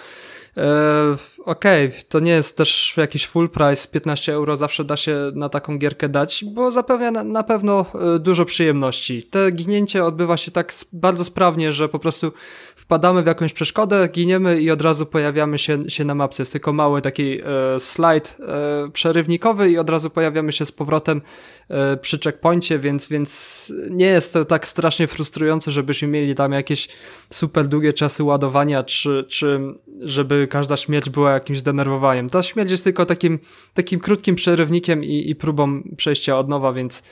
Okej, 1.45 1.86
okay, 1.88 2.03
to 2.09 2.20
nie 2.20 2.30
jest 2.30 2.57
też 2.57 2.95
jakiś 2.97 3.26
full 3.26 3.51
price, 3.51 3.88
15 3.88 4.32
euro 4.32 4.57
zawsze 4.57 4.84
da 4.84 4.97
się 4.97 5.16
na 5.34 5.49
taką 5.49 5.78
gierkę 5.78 6.09
dać, 6.09 6.45
bo 6.55 6.72
zapewnia 6.72 7.11
na, 7.11 7.24
na 7.24 7.43
pewno 7.43 7.86
e, 8.14 8.18
dużo 8.18 8.45
przyjemności. 8.45 9.22
Te 9.22 9.51
ginięcie 9.51 10.05
odbywa 10.05 10.36
się 10.36 10.51
tak 10.51 10.74
bardzo 10.93 11.24
sprawnie, 11.24 11.73
że 11.73 11.89
po 11.89 11.98
prostu 11.98 12.32
wpadamy 12.77 13.23
w 13.23 13.27
jakąś 13.27 13.52
przeszkodę, 13.52 14.09
giniemy 14.09 14.60
i 14.60 14.70
od 14.70 14.82
razu 14.82 15.06
pojawiamy 15.06 15.59
się, 15.59 15.90
się 15.90 16.05
na 16.05 16.14
mapce. 16.14 16.43
Jest 16.43 16.52
tylko 16.52 16.73
mały 16.73 17.02
taki 17.02 17.40
e, 17.40 17.81
slajd 17.81 18.36
e, 18.40 18.90
przerywnikowy 18.90 19.70
i 19.70 19.78
od 19.78 19.90
razu 19.90 20.10
pojawiamy 20.10 20.52
się 20.52 20.66
z 20.66 20.73
powrotem 20.73 21.20
e, 21.69 21.97
przy 21.97 22.19
checkpoincie, 22.19 22.78
więc, 22.78 23.09
więc 23.09 23.73
nie 23.90 24.06
jest 24.06 24.32
to 24.32 24.44
tak 24.44 24.69
strasznie 24.69 25.06
frustrujące, 25.06 25.70
żebyśmy 25.70 26.09
mieli 26.09 26.35
tam 26.35 26.52
jakieś 26.52 26.89
super 27.31 27.69
długie 27.69 27.93
czasy 27.93 28.23
ładowania, 28.24 28.82
czy, 28.82 29.24
czy 29.28 29.60
żeby 30.01 30.47
każda 30.51 30.77
śmierć 30.77 31.10
była 31.10 31.31
jakimś 31.34 31.59
zdenerwowaniem. 31.59 32.28
Ta 32.28 32.42
śmierć 32.42 32.70
jest 32.70 32.84
tylko 32.84 33.06
takim, 33.06 33.38
takim 33.74 34.00
krótkim 34.00 34.34
przerywnikiem 34.34 35.04
i, 35.04 35.30
i 35.30 35.36
próbą 35.36 35.82
przejścia 35.96 36.38
od 36.38 36.48
nowa, 36.48 36.72
więc 36.72 37.02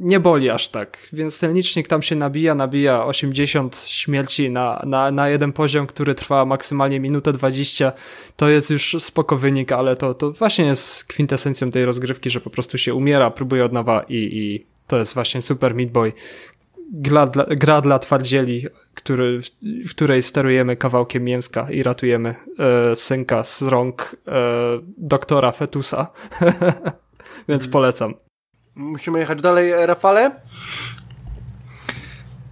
nie 0.00 0.20
boli 0.20 0.50
aż 0.50 0.68
tak. 0.68 1.08
Więc 1.12 1.40
ten 1.40 1.54
licznik 1.54 1.88
tam 1.88 2.02
się 2.02 2.16
nabija, 2.16 2.54
nabija 2.54 3.04
80 3.04 3.76
śmierci 3.88 4.50
na, 4.50 4.82
na, 4.86 5.10
na 5.10 5.28
jeden 5.28 5.52
poziom, 5.52 5.86
który 5.86 6.14
trwa 6.14 6.44
maksymalnie 6.44 7.00
minutę 7.00 7.32
20. 7.32 7.92
To 8.36 8.48
jest 8.48 8.70
już 8.70 8.96
spoko 8.98 9.36
wynik, 9.36 9.72
ale 9.72 9.96
to, 9.96 10.14
to 10.14 10.32
właśnie 10.32 10.64
jest 10.64 11.04
kwintesencją 11.04 11.70
tej 11.70 11.84
rozgrywki, 11.84 12.30
że 12.30 12.40
po 12.40 12.50
prostu 12.50 12.78
się 12.78 12.94
umiera, 12.94 13.30
próbuje 13.30 13.64
od 13.64 13.72
nowa 13.72 14.04
i, 14.08 14.16
i 14.16 14.66
to 14.86 14.98
jest 14.98 15.14
właśnie 15.14 15.42
Super 15.42 15.74
Meat 15.74 15.90
Boy. 15.90 16.12
Gra 16.96 17.26
dla, 17.26 17.44
gra 17.44 17.80
dla 17.80 17.98
twardzieli, 17.98 18.66
który, 18.94 19.40
w 19.62 19.90
której 19.90 20.22
sterujemy 20.22 20.76
kawałkiem 20.76 21.24
mięska 21.24 21.70
i 21.70 21.82
ratujemy 21.82 22.34
e, 22.58 22.96
synka 22.96 23.44
z 23.44 23.62
rąk 23.62 24.16
e, 24.26 24.32
doktora 24.98 25.52
Fetusa. 25.52 26.06
Więc 27.48 27.62
mhm. 27.62 27.70
polecam. 27.70 28.14
Musimy 28.76 29.18
jechać 29.18 29.42
dalej, 29.42 29.72
Rafale? 29.86 30.30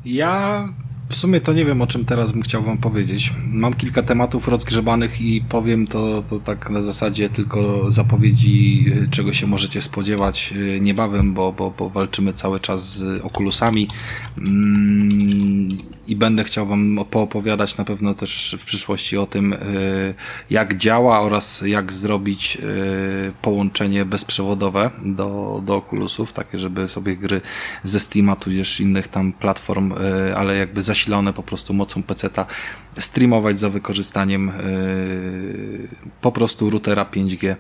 Ja 0.05 0.65
w 1.13 1.17
sumie 1.17 1.41
to 1.41 1.53
nie 1.53 1.65
wiem, 1.65 1.83
o 1.83 1.87
czym 1.87 2.05
teraz 2.05 2.33
bym 2.33 2.43
chciał 2.43 2.63
wam 2.63 2.79
powiedzieć. 2.79 3.33
Mam 3.47 3.75
kilka 3.75 4.03
tematów 4.03 4.49
rozgrzebanych 4.49 5.21
i 5.21 5.41
powiem 5.49 5.87
to, 5.87 6.23
to 6.23 6.41
tak 6.41 6.71
na 6.71 6.83
zasadzie 6.83 7.29
tylko 7.29 7.91
zapowiedzi, 7.91 8.85
y, 8.89 9.11
czego 9.11 9.33
się 9.33 9.47
możecie 9.47 9.81
spodziewać 9.81 10.55
y, 10.57 10.81
niebawem, 10.81 11.35
bo, 11.35 11.53
bo, 11.53 11.71
bo 11.71 11.91
walczymy 11.91 12.33
cały 12.33 12.61
czas 12.61 12.97
z 12.97 13.25
okulusami. 13.25 13.89
Mm, 14.39 15.69
i 16.07 16.17
będę 16.17 16.45
chciał 16.45 16.67
Wam 16.67 16.99
poopowiadać 17.11 17.77
na 17.77 17.85
pewno 17.85 18.15
też 18.15 18.57
w 18.59 18.65
przyszłości 18.65 19.17
o 19.17 19.27
tym, 19.27 19.53
e, 19.53 19.57
jak 20.51 20.77
działa 20.77 21.21
oraz 21.21 21.63
jak 21.67 21.93
zrobić 21.93 22.59
połączenie 23.43 24.05
bezprzewodowe 24.05 24.91
do, 25.05 25.61
do 25.67 25.77
Oculusów, 25.77 26.33
takie, 26.33 26.59
żeby 26.59 26.89
sobie 26.89 27.17
gry 27.17 27.41
ze 27.83 28.01
Steama, 28.01 28.37
tudzież 28.37 28.81
innych 28.81 29.09
tam 29.09 29.33
platform, 29.33 29.95
ale 30.37 30.57
jakby 30.57 30.83
zasilone 31.03 31.33
po 31.33 31.43
prostu 31.43 31.75
mocą 31.75 32.03
PC-ta, 32.03 32.47
streamować 32.99 33.59
za 33.59 33.71
wykorzystaniem 33.71 34.53
po 36.21 36.33
prostu 36.33 36.71
routera 36.71 37.05
5G 37.05 37.57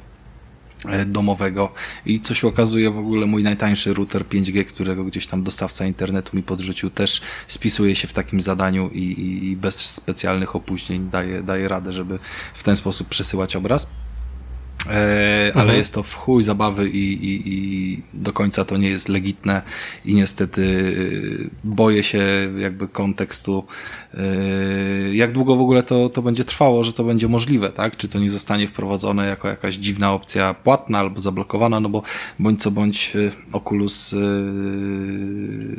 E, 0.88 1.06
domowego 1.06 1.72
i 2.06 2.20
co 2.20 2.34
się 2.34 2.48
okazuje 2.48 2.90
w 2.90 2.98
ogóle 2.98 3.26
mój 3.26 3.42
najtańszy 3.42 3.94
router 3.94 4.24
5G, 4.24 4.64
którego 4.64 5.04
gdzieś 5.04 5.26
tam 5.26 5.42
dostawca 5.42 5.86
internetu 5.86 6.36
mi 6.36 6.42
podrzucił 6.42 6.90
też 6.90 7.20
spisuje 7.46 7.94
się 7.94 8.08
w 8.08 8.12
takim 8.12 8.40
zadaniu 8.40 8.90
i, 8.92 9.44
i 9.50 9.56
bez 9.56 9.94
specjalnych 9.94 10.56
opóźnień 10.56 11.10
daje, 11.10 11.42
daje 11.42 11.68
radę, 11.68 11.92
żeby 11.92 12.18
w 12.54 12.62
ten 12.62 12.76
sposób 12.76 13.08
przesyłać 13.08 13.56
obraz. 13.56 13.86
E, 14.90 15.52
ale 15.54 15.62
mhm. 15.62 15.78
jest 15.78 15.94
to 15.94 16.02
w 16.02 16.14
chuj 16.14 16.42
zabawy 16.42 16.88
i, 16.88 17.12
i, 17.12 17.42
i, 17.54 17.98
do 18.14 18.32
końca 18.32 18.64
to 18.64 18.76
nie 18.76 18.88
jest 18.88 19.08
legitne 19.08 19.62
i 20.04 20.14
niestety 20.14 20.94
e, 21.44 21.50
boję 21.64 22.02
się 22.02 22.22
jakby 22.58 22.88
kontekstu, 22.88 23.64
e, 24.14 25.14
jak 25.14 25.32
długo 25.32 25.56
w 25.56 25.60
ogóle 25.60 25.82
to, 25.82 26.08
to 26.08 26.22
będzie 26.22 26.44
trwało, 26.44 26.82
że 26.82 26.92
to 26.92 27.04
będzie 27.04 27.28
możliwe, 27.28 27.70
tak? 27.70 27.96
Czy 27.96 28.08
to 28.08 28.18
nie 28.18 28.30
zostanie 28.30 28.68
wprowadzone 28.68 29.26
jako 29.26 29.48
jakaś 29.48 29.74
dziwna 29.74 30.12
opcja 30.12 30.54
płatna 30.54 30.98
albo 30.98 31.20
zablokowana, 31.20 31.80
no 31.80 31.88
bo 31.88 32.02
bądź 32.38 32.62
co 32.62 32.70
bądź 32.70 33.12
Oculus 33.52 34.14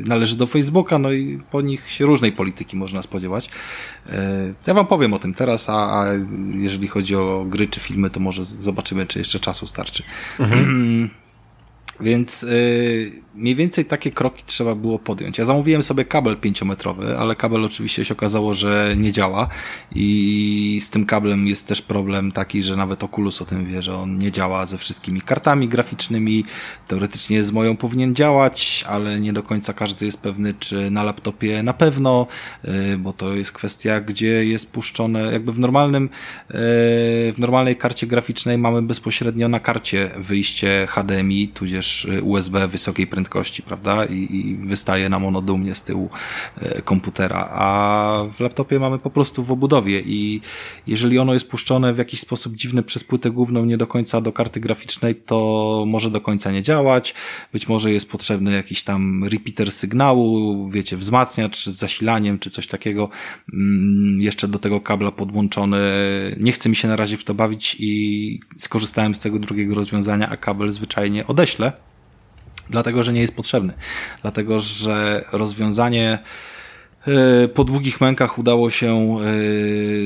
należy 0.06 0.38
do 0.38 0.48
Facebooka, 0.48 1.00
no 1.00 1.12
i 1.12 1.40
po 1.52 1.62
nich 1.62 1.90
się 1.90 2.06
różnej 2.06 2.32
polityki 2.32 2.78
można 2.78 3.02
spodziewać. 3.02 3.50
Ja 4.68 4.74
wam 4.74 4.88
powiem 4.88 5.14
o 5.14 5.20
tym 5.20 5.34
teraz, 5.34 5.70
a, 5.70 5.74
a 5.74 6.06
jeżeli 6.56 6.88
chodzi 6.88 7.16
o 7.16 7.46
gry 7.50 7.68
czy 7.68 7.80
filmy, 7.80 8.10
to 8.10 8.20
może 8.20 8.46
zobaczymy 8.46 8.93
zobaczymy, 8.94 9.08
czy 9.08 9.20
jeszcze 9.20 9.40
czasu 9.40 9.68
starczy. 9.68 10.04
Mhm. 10.40 11.10
Więc 12.04 12.44
y, 12.44 13.24
mniej 13.36 13.56
więcej 13.56 13.86
takie 13.86 14.12
kroki 14.12 14.44
trzeba 14.46 14.76
było 14.76 15.00
podjąć. 15.00 15.38
Ja 15.38 15.46
zamówiłem 15.46 15.84
sobie 15.84 16.06
kabel 16.06 16.38
pięciometrowy, 16.38 17.18
ale 17.18 17.36
kabel 17.36 17.66
oczywiście 17.66 18.06
się 18.06 18.14
okazało, 18.14 18.54
że 18.54 18.94
nie 18.98 19.12
działa 19.12 19.48
i 19.96 20.80
z 20.82 20.90
tym 20.90 21.06
kablem 21.06 21.48
jest 21.48 21.68
też 21.68 21.82
problem 21.82 22.32
taki, 22.32 22.64
że 22.64 22.76
nawet 22.76 23.04
Oculus 23.04 23.42
o 23.42 23.46
tym 23.46 23.66
wie, 23.66 23.82
że 23.82 23.96
on 23.96 24.18
nie 24.18 24.32
działa 24.32 24.66
ze 24.66 24.78
wszystkimi 24.78 25.22
kartami 25.22 25.68
graficznymi. 25.68 26.46
Teoretycznie 26.88 27.44
z 27.44 27.52
moją 27.52 27.78
powinien 27.78 28.16
działać, 28.16 28.86
ale 28.88 29.20
nie 29.20 29.34
do 29.34 29.44
końca 29.44 29.74
każdy 29.74 30.06
jest 30.06 30.22
pewny, 30.22 30.54
czy 30.60 30.92
na 30.92 31.04
laptopie 31.04 31.64
na 31.64 31.74
pewno, 31.74 32.28
y, 32.66 32.98
bo 32.98 33.14
to 33.14 33.36
jest 33.36 33.52
kwestia, 33.52 34.02
gdzie 34.02 34.46
jest 34.46 34.72
puszczone, 34.72 35.34
jakby 35.34 35.52
w 35.52 35.60
normalnym, 35.60 36.04
y, 36.04 36.10
w 37.34 37.36
normalnej 37.38 37.76
karcie 37.76 38.08
graficznej 38.08 38.58
mamy 38.58 38.82
bezpośrednio 38.82 39.50
na 39.50 39.60
karcie 39.60 40.10
wyjście 40.18 40.88
HDMI, 40.90 41.48
tudzież 41.48 41.93
USB 42.24 42.68
wysokiej 42.68 43.08
prędkości 43.08 43.64
prawda? 43.64 44.06
I, 44.06 44.36
i 44.36 44.56
wystaje 44.56 45.10
nam 45.10 45.26
ono 45.26 45.42
dumnie 45.42 45.76
z 45.76 45.82
tyłu 45.82 46.10
e, 46.58 46.82
komputera. 46.82 47.50
A 47.52 48.24
w 48.38 48.40
laptopie 48.40 48.80
mamy 48.80 49.00
po 49.00 49.10
prostu 49.10 49.44
w 49.44 49.52
obudowie 49.52 50.02
i 50.06 50.42
jeżeli 50.88 51.20
ono 51.20 51.34
jest 51.34 51.50
puszczone 51.50 51.94
w 51.94 51.98
jakiś 51.98 52.20
sposób 52.20 52.56
dziwny 52.56 52.84
przez 52.84 53.04
płytę 53.04 53.32
główną, 53.32 53.66
nie 53.66 53.78
do 53.78 53.88
końca 53.88 54.22
do 54.22 54.32
karty 54.32 54.60
graficznej, 54.60 55.16
to 55.16 55.84
może 55.88 56.12
do 56.12 56.22
końca 56.22 56.52
nie 56.52 56.62
działać. 56.62 57.14
Być 57.54 57.68
może 57.68 57.92
jest 57.92 58.12
potrzebny 58.12 58.52
jakiś 58.52 58.84
tam 58.84 59.24
repeater 59.24 59.72
sygnału, 59.72 60.70
wiecie, 60.70 60.98
wzmacniacz 60.98 61.66
z 61.66 61.78
zasilaniem, 61.78 62.40
czy 62.40 62.50
coś 62.50 62.68
takiego. 62.68 63.10
Mm, 63.54 64.22
jeszcze 64.22 64.48
do 64.48 64.60
tego 64.60 64.82
kabla 64.82 65.12
podłączony. 65.12 65.78
Nie 66.40 66.52
chce 66.52 66.70
mi 66.70 66.76
się 66.76 66.88
na 66.88 66.96
razie 66.96 67.18
w 67.18 67.24
to 67.24 67.34
bawić 67.34 67.76
i 67.80 68.40
skorzystałem 68.58 69.16
z 69.16 69.20
tego 69.20 69.40
drugiego 69.40 69.76
rozwiązania, 69.76 70.30
a 70.30 70.38
kabel 70.38 70.70
zwyczajnie 70.70 71.28
odeślę 71.28 71.83
Dlatego, 72.70 73.04
że 73.04 73.14
nie 73.14 73.22
jest 73.22 73.36
potrzebny. 73.36 73.74
Dlatego, 74.22 74.60
że 74.60 75.22
rozwiązanie 75.32 76.20
po 77.54 77.64
długich 77.64 78.02
mękach 78.02 78.38
udało 78.40 78.70
się 78.70 79.18
e, 79.20 79.24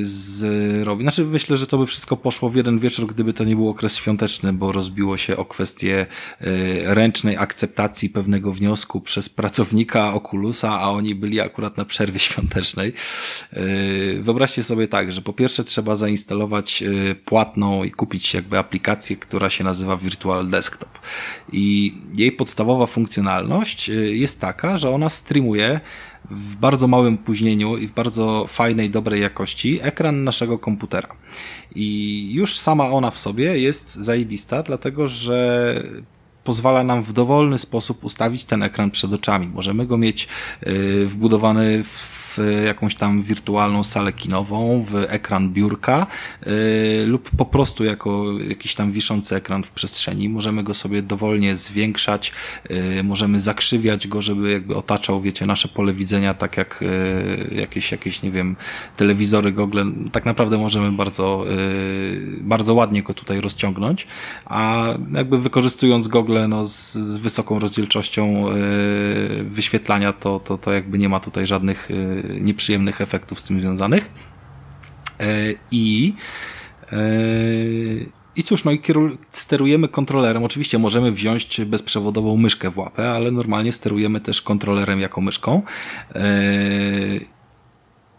zrobić. 0.01 1.03
Znaczy, 1.03 1.25
myślę, 1.25 1.57
że 1.57 1.67
to 1.67 1.77
by 1.77 1.85
wszystko 1.85 2.17
poszło 2.17 2.49
w 2.49 2.55
jeden 2.55 2.79
wieczór, 2.79 3.07
gdyby 3.07 3.33
to 3.33 3.43
nie 3.43 3.55
był 3.55 3.69
okres 3.69 3.95
świąteczny, 3.95 4.53
bo 4.53 4.71
rozbiło 4.71 5.17
się 5.17 5.37
o 5.37 5.45
kwestię 5.45 6.05
e, 6.41 6.95
ręcznej 6.95 7.37
akceptacji 7.37 8.09
pewnego 8.09 8.53
wniosku 8.53 9.01
przez 9.01 9.29
pracownika 9.29 10.13
Oculusa, 10.13 10.79
a 10.79 10.89
oni 10.89 11.15
byli 11.15 11.41
akurat 11.41 11.77
na 11.77 11.85
przerwie 11.85 12.19
świątecznej. 12.19 12.93
Wyobraźcie 14.19 14.63
sobie 14.63 14.87
tak, 14.87 15.11
że 15.11 15.21
po 15.21 15.33
pierwsze 15.33 15.63
trzeba 15.63 15.95
zainstalować 15.95 16.83
płatną 17.25 17.83
i 17.83 17.91
kupić 17.91 18.33
jakby 18.33 18.57
aplikację, 18.57 19.15
która 19.15 19.49
się 19.49 19.63
nazywa 19.63 19.97
Virtual 19.97 20.47
Desktop. 20.47 20.99
I 21.51 21.93
jej 22.15 22.31
podstawowa 22.31 22.85
funkcjonalność 22.85 23.89
jest 24.09 24.41
taka, 24.41 24.77
że 24.77 24.89
ona 24.89 25.09
streamuje 25.09 25.79
w 26.31 26.55
bardzo 26.55 26.87
małym 26.87 27.13
opóźnieniu 27.13 27.77
i 27.77 27.87
w 27.87 27.91
bardzo 27.91 28.45
fajnej, 28.47 28.89
dobrej 28.89 29.21
jakości 29.21 29.79
ekran 29.81 30.23
naszego 30.23 30.59
komputera. 30.59 31.09
I 31.75 32.29
już 32.33 32.57
sama 32.57 32.89
ona 32.89 33.11
w 33.11 33.19
sobie 33.19 33.59
jest 33.59 33.95
zajebista, 33.95 34.63
dlatego 34.63 35.07
że 35.07 35.83
pozwala 36.43 36.83
nam 36.83 37.03
w 37.03 37.13
dowolny 37.13 37.57
sposób 37.57 38.03
ustawić 38.03 38.43
ten 38.43 38.63
ekran 38.63 38.91
przed 38.91 39.13
oczami. 39.13 39.47
Możemy 39.47 39.85
go 39.85 39.97
mieć 39.97 40.27
y, 40.67 41.07
wbudowany 41.07 41.83
w 41.83 42.26
w 42.37 42.63
jakąś 42.65 42.95
tam 42.95 43.21
wirtualną 43.21 43.83
salę 43.83 44.13
kinową, 44.13 44.85
w 44.89 44.95
ekran 44.95 45.49
biurka 45.49 46.07
yy, 46.45 46.51
lub 47.05 47.29
po 47.37 47.45
prostu 47.45 47.83
jako 47.83 48.25
jakiś 48.49 48.75
tam 48.75 48.91
wiszący 48.91 49.35
ekran 49.35 49.63
w 49.63 49.71
przestrzeni. 49.71 50.29
Możemy 50.29 50.63
go 50.63 50.73
sobie 50.73 51.01
dowolnie 51.01 51.55
zwiększać, 51.55 52.33
yy, 52.69 53.03
możemy 53.03 53.39
zakrzywiać 53.39 54.07
go, 54.07 54.21
żeby 54.21 54.51
jakby 54.51 54.75
otaczał, 54.75 55.21
wiecie, 55.21 55.45
nasze 55.45 55.67
pole 55.67 55.93
widzenia, 55.93 56.33
tak 56.33 56.57
jak 56.57 56.83
yy, 57.51 57.59
jakieś, 57.59 57.91
jakieś, 57.91 58.21
nie 58.21 58.31
wiem, 58.31 58.55
telewizory, 58.97 59.51
gogle. 59.51 59.85
Tak 60.11 60.25
naprawdę 60.25 60.57
możemy 60.57 60.91
bardzo, 60.91 61.45
bardzo 62.41 62.73
ładnie 62.73 63.03
go 63.03 63.13
tutaj 63.13 63.41
rozciągnąć, 63.41 64.07
a 64.45 64.85
jakby 65.13 65.37
wykorzystując 65.37 66.07
gogle 66.07 66.47
no, 66.47 66.65
z, 66.65 66.93
z 66.93 67.17
wysoką 67.17 67.59
rozdzielczością 67.59 68.45
wyświetlania, 69.41 70.13
to, 70.13 70.39
to, 70.39 70.57
to 70.57 70.73
jakby 70.73 70.97
nie 70.97 71.09
ma 71.09 71.19
tutaj 71.19 71.47
żadnych 71.47 71.89
nieprzyjemnych 72.41 73.01
efektów 73.01 73.39
z 73.39 73.43
tym 73.43 73.61
związanych. 73.61 74.11
E, 75.19 75.25
I 75.71 76.13
I 78.35 78.43
cóż, 78.43 78.63
no 78.63 78.71
i 78.71 78.81
sterujemy 79.31 79.87
kontrolerem. 79.87 80.43
Oczywiście 80.43 80.79
możemy 80.79 81.11
wziąć 81.11 81.61
bezprzewodową 81.65 82.37
myszkę 82.37 82.71
w 82.71 82.77
łapę, 82.77 83.11
ale 83.11 83.31
normalnie 83.31 83.71
sterujemy 83.71 84.19
też 84.19 84.41
kontrolerem 84.41 84.99
jako 84.99 85.21
myszką. 85.21 85.61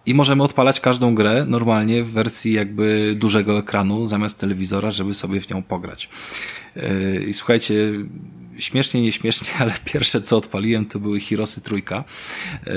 I 0.07 0.15
możemy 0.15 0.43
odpalać 0.43 0.81
każdą 0.81 1.15
grę 1.15 1.45
normalnie 1.49 2.05
w 2.05 2.11
wersji 2.11 2.53
jakby 2.53 3.15
dużego 3.17 3.59
ekranu 3.59 4.07
zamiast 4.07 4.41
telewizora, 4.41 4.91
żeby 4.91 5.15
sobie 5.15 5.41
w 5.41 5.51
nią 5.51 5.63
pograć. 5.63 6.09
I 7.29 7.33
słuchajcie, 7.33 7.75
śmiesznie, 8.59 9.03
nieśmiesznie, 9.03 9.49
ale 9.59 9.73
pierwsze 9.93 10.23
co 10.23 10.37
odpaliłem 10.37 10.87
to 10.87 11.01
były 11.01 11.21
Hirosy 11.21 11.61
trójka. 11.61 12.05
E, 12.67 12.73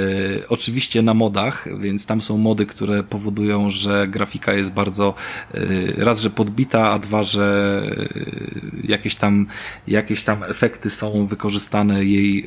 oczywiście 0.49 1.01
na 1.01 1.13
modach, 1.13 1.67
więc 1.79 2.05
tam 2.05 2.21
są 2.21 2.37
mody, 2.37 2.65
które 2.65 3.03
powodują, 3.03 3.69
że 3.69 4.07
grafika 4.07 4.53
jest 4.53 4.71
bardzo 4.71 5.13
e, 5.53 5.59
raz, 5.97 6.21
że 6.21 6.29
podbita, 6.29 6.91
a 6.91 6.99
dwa, 6.99 7.23
że 7.23 7.81
e, 7.99 8.91
jakieś 8.91 9.15
tam, 9.15 9.47
jakieś 9.87 10.23
tam 10.23 10.43
efekty 10.43 10.89
są 10.89 11.25
wykorzystane 11.25 12.05
jej 12.05 12.45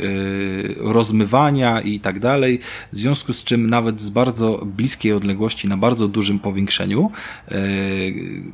rozmywania 0.77 1.81
i 1.81 2.01
tak 2.01 2.21
dalej. 2.21 2.61
W 2.93 2.97
związku 2.97 3.33
z 3.33 3.45
czym 3.45 3.71
nawet 3.71 4.01
z 4.01 4.11
bardzo 4.11 4.63
bliskiej 4.67 5.13
odległości 5.13 5.69
na 5.69 5.77
bardzo 5.77 6.09
dużym 6.09 6.39
powiększeniu, 6.39 7.11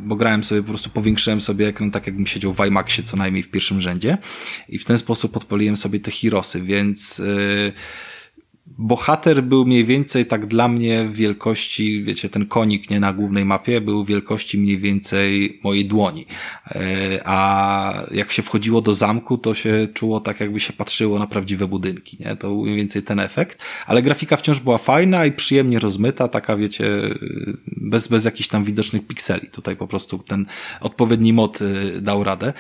bo 0.01 0.17
grałem 0.17 0.45
sobie 0.45 0.63
po 0.63 0.69
prostu 0.69 0.91
powiększyłem 0.91 1.41
sobie 1.41 1.69
ekran 1.69 1.91
tak 1.91 2.07
jakbym 2.07 2.27
siedział 2.27 2.55
w 2.55 2.67
IMAXie 2.67 3.03
co 3.03 3.17
najmniej 3.17 3.43
w 3.43 3.51
pierwszym 3.51 3.81
rzędzie 3.81 4.19
i 4.71 4.79
w 4.79 4.85
ten 4.85 4.99
sposób 4.99 5.37
odpaliłem 5.37 5.77
sobie 5.77 6.01
te 6.01 6.11
Hirosy, 6.11 6.61
więc 6.61 7.19
yy, 7.19 7.73
bohater 8.67 9.43
był 9.43 9.67
mniej 9.67 9.85
więcej 9.85 10.27
tak 10.27 10.47
dla 10.47 10.69
mnie 10.69 11.09
wielkości, 11.13 12.05
wiecie, 12.05 12.29
ten 12.29 12.47
konik 12.47 12.91
nie 12.91 13.01
na 13.01 13.13
głównej 13.13 13.45
mapie 13.45 13.81
był 13.81 14.05
wielkości 14.05 14.59
mniej 14.59 14.79
więcej 14.79 15.59
mojej 15.65 15.85
dłoni. 15.85 16.27
Yy, 16.75 16.81
a 17.25 17.95
jak 18.11 18.33
się 18.33 18.43
wchodziło 18.43 18.81
do 18.81 18.95
zamku, 18.95 19.39
to 19.39 19.55
się 19.55 19.89
czuło 19.95 20.21
tak, 20.21 20.41
jakby 20.41 20.61
się 20.61 20.73
patrzyło 20.73 21.19
na 21.19 21.27
prawdziwe 21.27 21.67
budynki, 21.67 22.17
nie? 22.21 22.37
To 22.37 22.49
był 22.49 22.63
mniej 22.63 22.77
więcej 22.77 23.03
ten 23.03 23.21
efekt. 23.21 23.63
Ale 23.87 24.03
grafika 24.03 24.37
wciąż 24.37 24.61
była 24.61 24.79
fajna 24.79 25.27
i 25.27 25.33
przyjemnie 25.33 25.79
rozmyta, 25.79 26.29
taka 26.29 26.57
wiecie, 26.57 26.91
bez, 27.67 28.09
bez 28.09 28.25
jakichś 28.25 28.49
tam 28.49 28.65
widocznych 28.65 29.07
pikseli. 29.07 29.49
Tutaj 29.49 29.77
po 29.77 29.87
prostu 29.87 30.19
ten 30.19 30.47
odpowiedni 30.81 31.33
mod 31.33 31.61
yy, 31.61 32.01
dał 32.01 32.25
radę. 32.25 32.53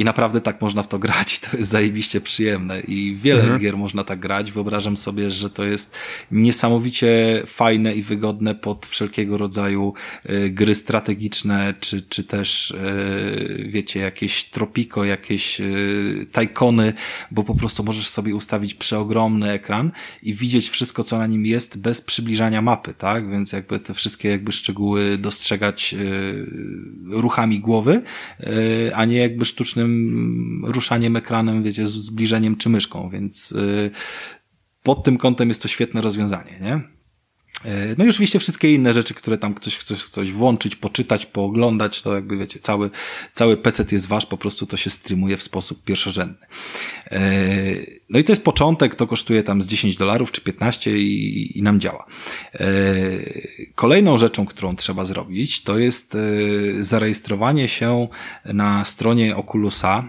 I 0.00 0.04
naprawdę 0.04 0.40
tak 0.40 0.60
można 0.60 0.82
w 0.82 0.88
to 0.88 0.98
grać 0.98 1.34
i 1.34 1.40
to 1.40 1.56
jest 1.56 1.70
zajebiście 1.70 2.20
przyjemne 2.20 2.80
i 2.80 3.16
wiele 3.16 3.40
mhm. 3.40 3.60
gier 3.60 3.76
można 3.76 4.04
tak 4.04 4.20
grać. 4.20 4.52
Wyobrażam 4.52 4.96
sobie, 4.96 5.30
że 5.30 5.50
to 5.50 5.64
jest 5.64 5.96
niesamowicie 6.30 7.42
fajne 7.46 7.94
i 7.94 8.02
wygodne 8.02 8.54
pod 8.54 8.86
wszelkiego 8.86 9.38
rodzaju 9.38 9.94
y, 10.30 10.50
gry 10.50 10.74
strategiczne, 10.74 11.74
czy, 11.80 12.02
czy 12.02 12.24
też, 12.24 12.70
y, 12.70 13.66
wiecie, 13.68 14.00
jakieś 14.00 14.44
tropiko, 14.44 15.04
jakieś 15.04 15.60
y, 15.60 16.26
tajkony, 16.32 16.92
bo 17.30 17.44
po 17.44 17.54
prostu 17.54 17.84
możesz 17.84 18.08
sobie 18.08 18.34
ustawić 18.34 18.74
przeogromny 18.74 19.50
ekran 19.50 19.92
i 20.22 20.34
widzieć 20.34 20.70
wszystko, 20.70 21.04
co 21.04 21.18
na 21.18 21.26
nim 21.26 21.46
jest 21.46 21.78
bez 21.78 22.00
przybliżania 22.00 22.62
mapy, 22.62 22.94
tak? 22.94 23.30
Więc 23.30 23.52
jakby 23.52 23.80
te 23.80 23.94
wszystkie 23.94 24.28
jakby 24.28 24.52
szczegóły 24.52 25.18
dostrzegać 25.18 25.94
ruchami 27.10 27.60
głowy, 27.60 28.02
a 28.94 29.04
nie 29.04 29.16
jakby 29.16 29.44
sztucznym 29.44 29.89
ruszaniem 30.64 31.16
ekranem, 31.16 31.62
wiecie, 31.62 31.86
zbliżeniem 31.86 32.56
czy 32.56 32.68
myszką, 32.68 33.10
więc 33.10 33.52
y, 33.52 33.90
pod 34.82 35.04
tym 35.04 35.18
kątem 35.18 35.48
jest 35.48 35.62
to 35.62 35.68
świetne 35.68 36.00
rozwiązanie, 36.00 36.58
nie? 36.60 36.99
Y, 37.64 37.94
no 37.98 38.04
i 38.04 38.08
oczywiście 38.08 38.38
wszystkie 38.38 38.74
inne 38.74 38.92
rzeczy, 38.92 39.14
które 39.14 39.38
tam 39.38 39.54
ktoś 39.54 39.76
chce 39.76 39.96
coś 39.96 40.32
włączyć, 40.32 40.76
poczytać, 40.76 41.26
pooglądać, 41.26 42.02
to 42.02 42.14
jakby 42.14 42.36
wiecie, 42.36 42.60
cały, 42.60 42.90
cały 43.34 43.56
PC 43.56 43.84
jest 43.92 44.06
wasz, 44.06 44.26
po 44.26 44.36
prostu 44.36 44.66
to 44.66 44.76
się 44.76 44.90
streamuje 44.90 45.36
w 45.36 45.42
sposób 45.42 45.84
pierwszorzędny. 45.84 46.46
Y, 47.12 48.00
no 48.10 48.18
i 48.18 48.24
to 48.24 48.32
jest 48.32 48.42
początek, 48.42 48.94
to 48.94 49.06
kosztuje 49.06 49.42
tam 49.42 49.62
z 49.62 49.66
10 49.66 49.96
dolarów 49.96 50.32
czy 50.32 50.40
15 50.40 50.98
i, 50.98 51.58
i 51.58 51.62
nam 51.62 51.80
działa. 51.80 52.06
Kolejną 53.74 54.18
rzeczą, 54.18 54.46
którą 54.46 54.76
trzeba 54.76 55.04
zrobić, 55.04 55.62
to 55.62 55.78
jest 55.78 56.16
zarejestrowanie 56.80 57.68
się 57.68 58.08
na 58.44 58.84
stronie 58.84 59.36
Oculusa 59.36 60.08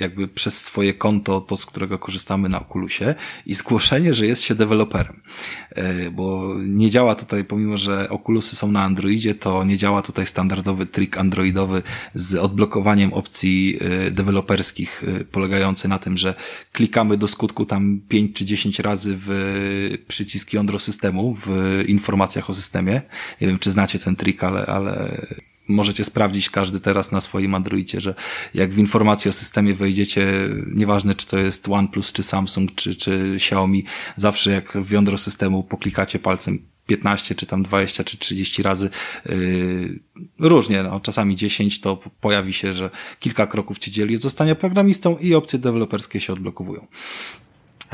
jakby 0.00 0.28
przez 0.28 0.64
swoje 0.64 0.94
konto, 0.94 1.40
to 1.40 1.56
z 1.56 1.66
którego 1.66 1.98
korzystamy 1.98 2.48
na 2.48 2.60
Oculusie 2.60 3.14
i 3.46 3.54
zgłoszenie, 3.54 4.14
że 4.14 4.26
jest 4.26 4.42
się 4.42 4.54
deweloperem. 4.54 5.20
E, 5.70 6.10
bo 6.10 6.54
nie 6.58 6.90
działa 6.90 7.14
tutaj, 7.14 7.44
pomimo 7.44 7.76
że 7.76 8.08
Oculusy 8.08 8.56
są 8.56 8.72
na 8.72 8.82
Androidzie, 8.82 9.34
to 9.34 9.64
nie 9.64 9.76
działa 9.76 10.02
tutaj 10.02 10.26
standardowy 10.26 10.86
trik 10.86 11.18
androidowy 11.18 11.82
z 12.14 12.34
odblokowaniem 12.34 13.12
opcji 13.12 13.78
e, 13.80 14.10
deweloperskich, 14.10 15.04
e, 15.06 15.24
polegający 15.24 15.88
na 15.88 15.98
tym, 15.98 16.16
że 16.16 16.34
klikamy 16.72 17.16
do 17.16 17.28
skutku 17.28 17.66
tam 17.66 18.00
5 18.08 18.36
czy 18.36 18.44
10 18.44 18.78
razy 18.78 19.14
w 19.18 19.98
przyciski 20.08 20.56
jądro 20.56 20.78
systemu 20.78 21.36
w 21.46 21.48
informacjach 21.86 22.50
o 22.50 22.54
systemie. 22.54 23.02
Nie 23.40 23.46
wiem, 23.48 23.58
czy 23.58 23.70
znacie 23.70 23.98
ten 23.98 24.16
trik, 24.16 24.44
ale, 24.44 24.66
ale 24.66 25.20
możecie 25.68 26.04
sprawdzić 26.04 26.50
każdy 26.50 26.80
teraz 26.80 27.12
na 27.12 27.20
swoim 27.20 27.54
Androidzie, 27.54 28.00
że 28.00 28.14
jak 28.54 28.72
w 28.72 28.78
informacje 28.78 29.28
o 29.28 29.32
systemie 29.32 29.74
wejdziecie, 29.74 30.26
nieważne 30.74 31.14
czy 31.14 31.26
to 31.26 31.38
jest 31.38 31.68
OnePlus, 31.68 32.12
czy 32.12 32.22
Samsung, 32.22 32.74
czy, 32.74 32.94
czy 32.94 33.32
Xiaomi, 33.36 33.84
zawsze 34.16 34.50
jak 34.50 34.72
w 34.72 34.90
jądro 34.90 35.18
systemu 35.18 35.62
poklikacie 35.62 36.18
palcem 36.18 36.58
15 36.86 37.34
czy 37.34 37.46
tam 37.46 37.62
20 37.62 38.04
czy 38.04 38.18
30 38.18 38.62
razy 38.62 38.90
yy, 39.26 39.98
różnie, 40.38 40.82
no, 40.82 41.00
czasami 41.00 41.36
10 41.36 41.80
to 41.80 41.98
pojawi 42.20 42.52
się, 42.52 42.72
że 42.72 42.90
kilka 43.20 43.46
kroków 43.46 43.78
ci 43.78 43.90
dzieli 43.90 44.16
od 44.16 44.22
zostania 44.22 44.54
programistą 44.54 45.16
i 45.16 45.34
opcje 45.34 45.58
deweloperskie 45.58 46.20
się 46.20 46.32
odblokowują. 46.32 46.86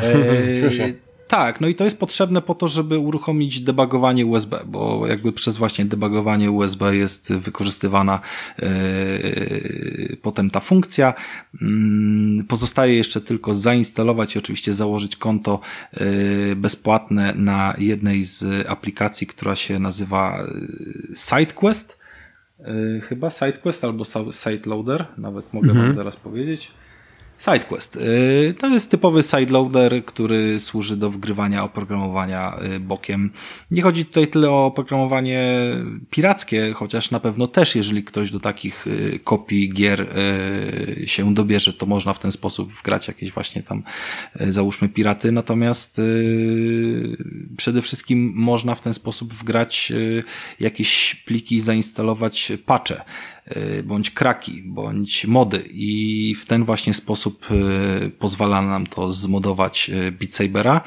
Yy, 0.03 1.14
tak, 1.37 1.61
no 1.61 1.69
i 1.69 1.75
to 1.75 1.85
jest 1.85 1.99
potrzebne 1.99 2.43
po 2.43 2.55
to, 2.55 2.69
żeby 2.69 2.99
uruchomić 2.99 3.61
debugowanie 3.61 4.27
USB, 4.27 4.61
bo 4.67 5.07
jakby 5.07 5.33
przez 5.33 5.57
właśnie 5.57 5.85
debugowanie 5.85 6.51
USB 6.51 6.97
jest 6.97 7.33
wykorzystywana 7.33 8.21
yy, 8.63 10.17
potem 10.23 10.51
ta 10.51 10.61
funkcja. 10.61 11.15
Yy, 11.61 12.45
pozostaje 12.49 12.95
jeszcze 12.95 13.21
tylko 13.21 13.55
zainstalować 13.55 14.35
i 14.35 14.39
oczywiście 14.39 14.73
założyć 14.73 15.17
konto 15.17 15.61
yy, 15.93 16.57
bezpłatne 16.57 17.33
na 17.37 17.75
jednej 17.79 18.25
z 18.25 18.67
aplikacji, 18.69 19.27
która 19.27 19.57
się 19.57 19.79
nazywa 19.79 20.39
SideQuest. 21.15 21.99
Chyba 23.03 23.31
SideQuest 23.31 23.85
albo 23.85 24.05
SiteLoader, 24.33 25.07
nawet 25.19 25.53
mogę 25.53 25.69
mhm. 25.69 25.87
wam 25.87 25.95
zaraz 25.95 26.17
powiedzieć. 26.17 26.71
SideQuest. 27.39 27.97
Y, 27.97 28.55
to 28.59 28.67
jest 28.67 28.91
typowy 28.91 29.23
sideloader, 29.23 30.05
który 30.05 30.61
służy 30.61 30.97
do 30.97 31.11
wgrywania 31.11 31.65
oprogramowania 31.65 32.59
y, 32.77 32.81
bokiem. 32.81 33.31
Nie 33.71 33.83
chodzi 33.83 34.05
tutaj 34.05 34.29
tyle 34.29 34.51
o 34.51 34.67
oprogramowanie 34.67 35.43
pirackie, 36.11 36.73
chociaż 36.73 37.11
na 37.11 37.21
pewno 37.21 37.47
też, 37.47 37.75
jeżeli 37.75 38.05
ktoś 38.05 38.31
do 38.31 38.41
takich 38.41 38.87
y, 38.87 39.21
kopii 39.25 39.69
gier 39.69 40.07
się 41.05 41.35
dobierze, 41.35 41.73
to 41.73 41.87
można 41.87 42.15
w 42.15 42.19
ten 42.19 42.33
sposób 42.33 42.73
wgrać 42.73 43.09
jakieś 43.09 43.33
właśnie 43.33 43.63
tam, 43.63 43.83
załóżmy, 44.49 44.89
piraty. 44.89 45.33
Natomiast 45.33 46.01
przede 47.57 47.83
wszystkim 47.83 48.33
można 48.37 48.75
w 48.75 48.81
ten 48.81 48.95
sposób 48.95 49.35
wgrać 49.35 49.93
jakieś 50.61 51.15
pliki, 51.15 51.61
zainstalować 51.61 52.53
patche 52.67 53.05
bądź 53.85 54.11
kraki, 54.11 54.63
bądź 54.63 55.27
mody. 55.27 55.63
I 55.71 56.35
w 56.35 56.47
ten 56.47 56.65
właśnie 56.65 56.95
sposób 56.95 57.47
y, 57.51 58.11
pozwala 58.11 58.63
nam 58.63 58.87
to 58.87 59.13
zmodować 59.13 59.91
y, 59.91 60.13
Beat 60.13 60.35
Sabera 60.35 60.81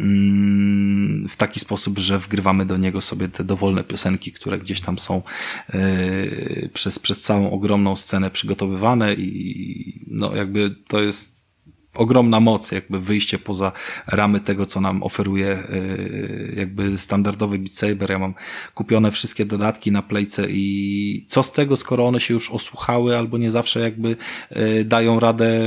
mm, 0.00 1.28
w 1.28 1.36
taki 1.36 1.60
sposób, 1.60 1.98
że 1.98 2.18
wgrywamy 2.18 2.66
do 2.66 2.76
niego 2.76 3.00
sobie 3.00 3.28
te 3.28 3.44
dowolne 3.44 3.84
piosenki, 3.84 4.32
które 4.32 4.58
gdzieś 4.58 4.80
tam 4.80 4.98
są 4.98 5.22
przez, 6.72 6.98
przez 6.98 7.20
całą 7.20 7.50
ogromną 7.50 7.96
scenę 7.96 8.30
przygotowywane 8.30 9.14
i 9.14 10.00
no 10.06 10.36
jakby 10.36 10.70
to 10.88 11.02
jest 11.02 11.37
ogromna 11.98 12.40
moc, 12.40 12.72
jakby 12.72 13.00
wyjście 13.00 13.38
poza 13.38 13.72
ramy 14.06 14.40
tego, 14.40 14.66
co 14.66 14.80
nam 14.80 15.02
oferuje 15.02 15.58
y, 15.70 16.54
jakby 16.56 16.98
standardowy 16.98 17.58
Beat 17.58 17.72
Saber. 17.72 18.10
Ja 18.10 18.18
mam 18.18 18.34
kupione 18.74 19.10
wszystkie 19.10 19.44
dodatki 19.44 19.92
na 19.92 20.02
playce 20.02 20.46
i 20.50 21.24
co 21.28 21.42
z 21.42 21.52
tego, 21.52 21.76
skoro 21.76 22.06
one 22.06 22.20
się 22.20 22.34
już 22.34 22.50
osłuchały 22.50 23.18
albo 23.18 23.38
nie 23.38 23.50
zawsze 23.50 23.80
jakby 23.80 24.16
y, 24.56 24.84
dają 24.84 25.20
radę 25.20 25.60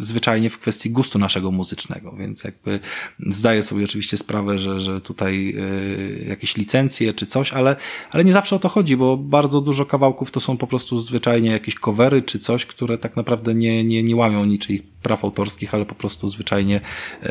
zwyczajnie 0.00 0.50
w 0.50 0.58
kwestii 0.58 0.90
gustu 0.90 1.18
naszego 1.18 1.50
muzycznego, 1.50 2.16
więc 2.18 2.44
jakby 2.44 2.80
zdaję 3.18 3.62
sobie 3.62 3.84
oczywiście 3.84 4.16
sprawę, 4.16 4.58
że, 4.58 4.80
że 4.80 5.00
tutaj 5.00 5.54
y, 5.56 6.26
jakieś 6.28 6.56
licencje 6.56 7.14
czy 7.14 7.26
coś, 7.26 7.52
ale, 7.52 7.76
ale 8.10 8.24
nie 8.24 8.32
zawsze 8.32 8.56
o 8.56 8.58
to 8.58 8.68
chodzi, 8.68 8.96
bo 8.96 9.16
bardzo 9.16 9.60
dużo 9.60 9.86
kawałków 9.86 10.30
to 10.30 10.40
są 10.40 10.56
po 10.56 10.66
prostu 10.66 10.98
zwyczajnie 10.98 11.50
jakieś 11.50 11.74
covery 11.74 12.22
czy 12.22 12.38
coś, 12.38 12.66
które 12.66 12.98
tak 12.98 13.16
naprawdę 13.16 13.54
nie, 13.54 13.84
nie, 13.84 14.02
nie 14.02 14.16
łamią 14.16 14.44
niczyich 14.44 14.82
praw 15.02 15.24
autorskich, 15.24 15.69
ale 15.74 15.86
po 15.86 15.94
prostu 15.94 16.28
zwyczajnie 16.28 16.80
yy, 17.22 17.30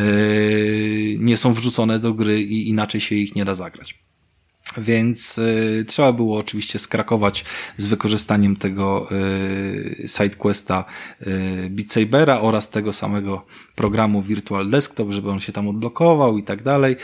nie 1.20 1.38
są 1.38 1.54
wrzucone 1.54 2.00
do 2.00 2.14
gry 2.14 2.42
i 2.42 2.70
inaczej 2.70 3.02
się 3.02 3.16
ich 3.16 3.36
nie 3.36 3.46
da 3.46 3.56
zagrać. 3.56 4.10
Więc 4.78 5.38
y, 5.38 5.86
trzeba 5.88 6.14
było 6.14 6.38
oczywiście 6.38 6.80
skrakować 6.80 7.46
z 7.78 7.88
wykorzystaniem 7.88 8.56
tego 8.56 9.08
y, 9.12 10.08
sidequesta 10.08 10.86
y, 11.22 11.68
Beat 11.70 11.92
Sabera 11.92 12.42
oraz 12.42 12.70
tego 12.70 12.94
samego 12.94 13.46
programu 13.76 14.22
Virtual 14.22 14.70
Desktop, 14.70 15.12
żeby 15.12 15.30
on 15.30 15.40
się 15.40 15.52
tam 15.52 15.68
odblokował 15.68 16.38
i 16.38 16.44
tak 16.44 16.64
dalej. 16.64 16.96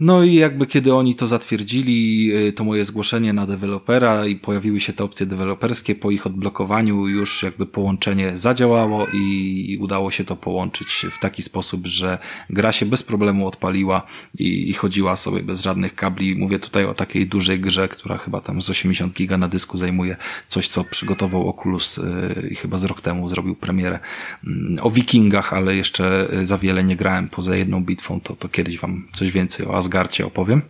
No 0.00 0.24
i 0.24 0.34
jakby 0.34 0.66
kiedy 0.66 0.94
oni 0.94 1.14
to 1.14 1.26
zatwierdzili, 1.26 2.30
y, 2.48 2.52
to 2.52 2.64
moje 2.64 2.84
zgłoszenie 2.84 3.32
na 3.32 3.46
dewelopera 3.46 4.26
i 4.26 4.36
pojawiły 4.36 4.80
się 4.80 4.92
te 4.92 5.04
opcje 5.04 5.26
deweloperskie, 5.26 5.94
po 5.94 6.10
ich 6.10 6.26
odblokowaniu 6.26 7.08
już 7.08 7.42
jakby 7.42 7.66
połączenie 7.66 8.36
zadziałało 8.36 9.06
i 9.12 9.78
udało 9.80 10.10
się 10.10 10.24
to 10.24 10.36
połączyć 10.36 11.06
w 11.12 11.18
taki 11.18 11.42
sposób, 11.42 11.86
że 11.86 12.18
gra 12.50 12.72
się 12.72 12.86
bez 12.86 13.02
problemu 13.02 13.46
odpaliła 13.46 14.02
i, 14.38 14.70
i 14.70 14.72
chodziła 14.72 15.16
sobie 15.16 15.42
bez 15.42 15.62
żadnych 15.62 15.94
kabli. 15.94 16.36
Mówię 16.36 16.58
tutaj 16.58 16.84
o 16.84 16.94
takiej 16.94 17.26
dużej 17.26 17.60
grze, 17.60 17.88
która 17.88 18.18
chyba 18.18 18.40
tam 18.40 18.62
z 18.62 18.70
80 18.70 19.14
giga 19.14 19.38
na 19.38 19.48
dysku 19.48 19.78
zajmuje 19.78 20.16
coś, 20.46 20.68
co 20.68 20.84
przygotował 20.84 21.48
Oculus 21.48 21.98
y, 21.98 22.48
i 22.50 22.54
chyba 22.54 22.76
z 22.76 22.84
rok 22.84 23.00
temu 23.00 23.28
zrobił 23.28 23.56
premierę 23.56 23.98
mm, 24.46 24.78
o 24.82 24.90
wikingach, 24.90 25.52
ale 25.52 25.76
jeszcze 25.76 26.28
za 26.42 26.58
wiele 26.58 26.84
nie 26.84 26.96
grałem 26.96 27.28
poza 27.28 27.56
jedną 27.56 27.84
bitwą, 27.84 28.20
to, 28.20 28.36
to 28.36 28.48
kiedyś 28.48 28.78
wam 28.78 29.08
coś 29.12 29.30
więcej 29.30 29.66
o 29.66 29.83
Asgarcie 29.84 30.26
opowiem. 30.26 30.62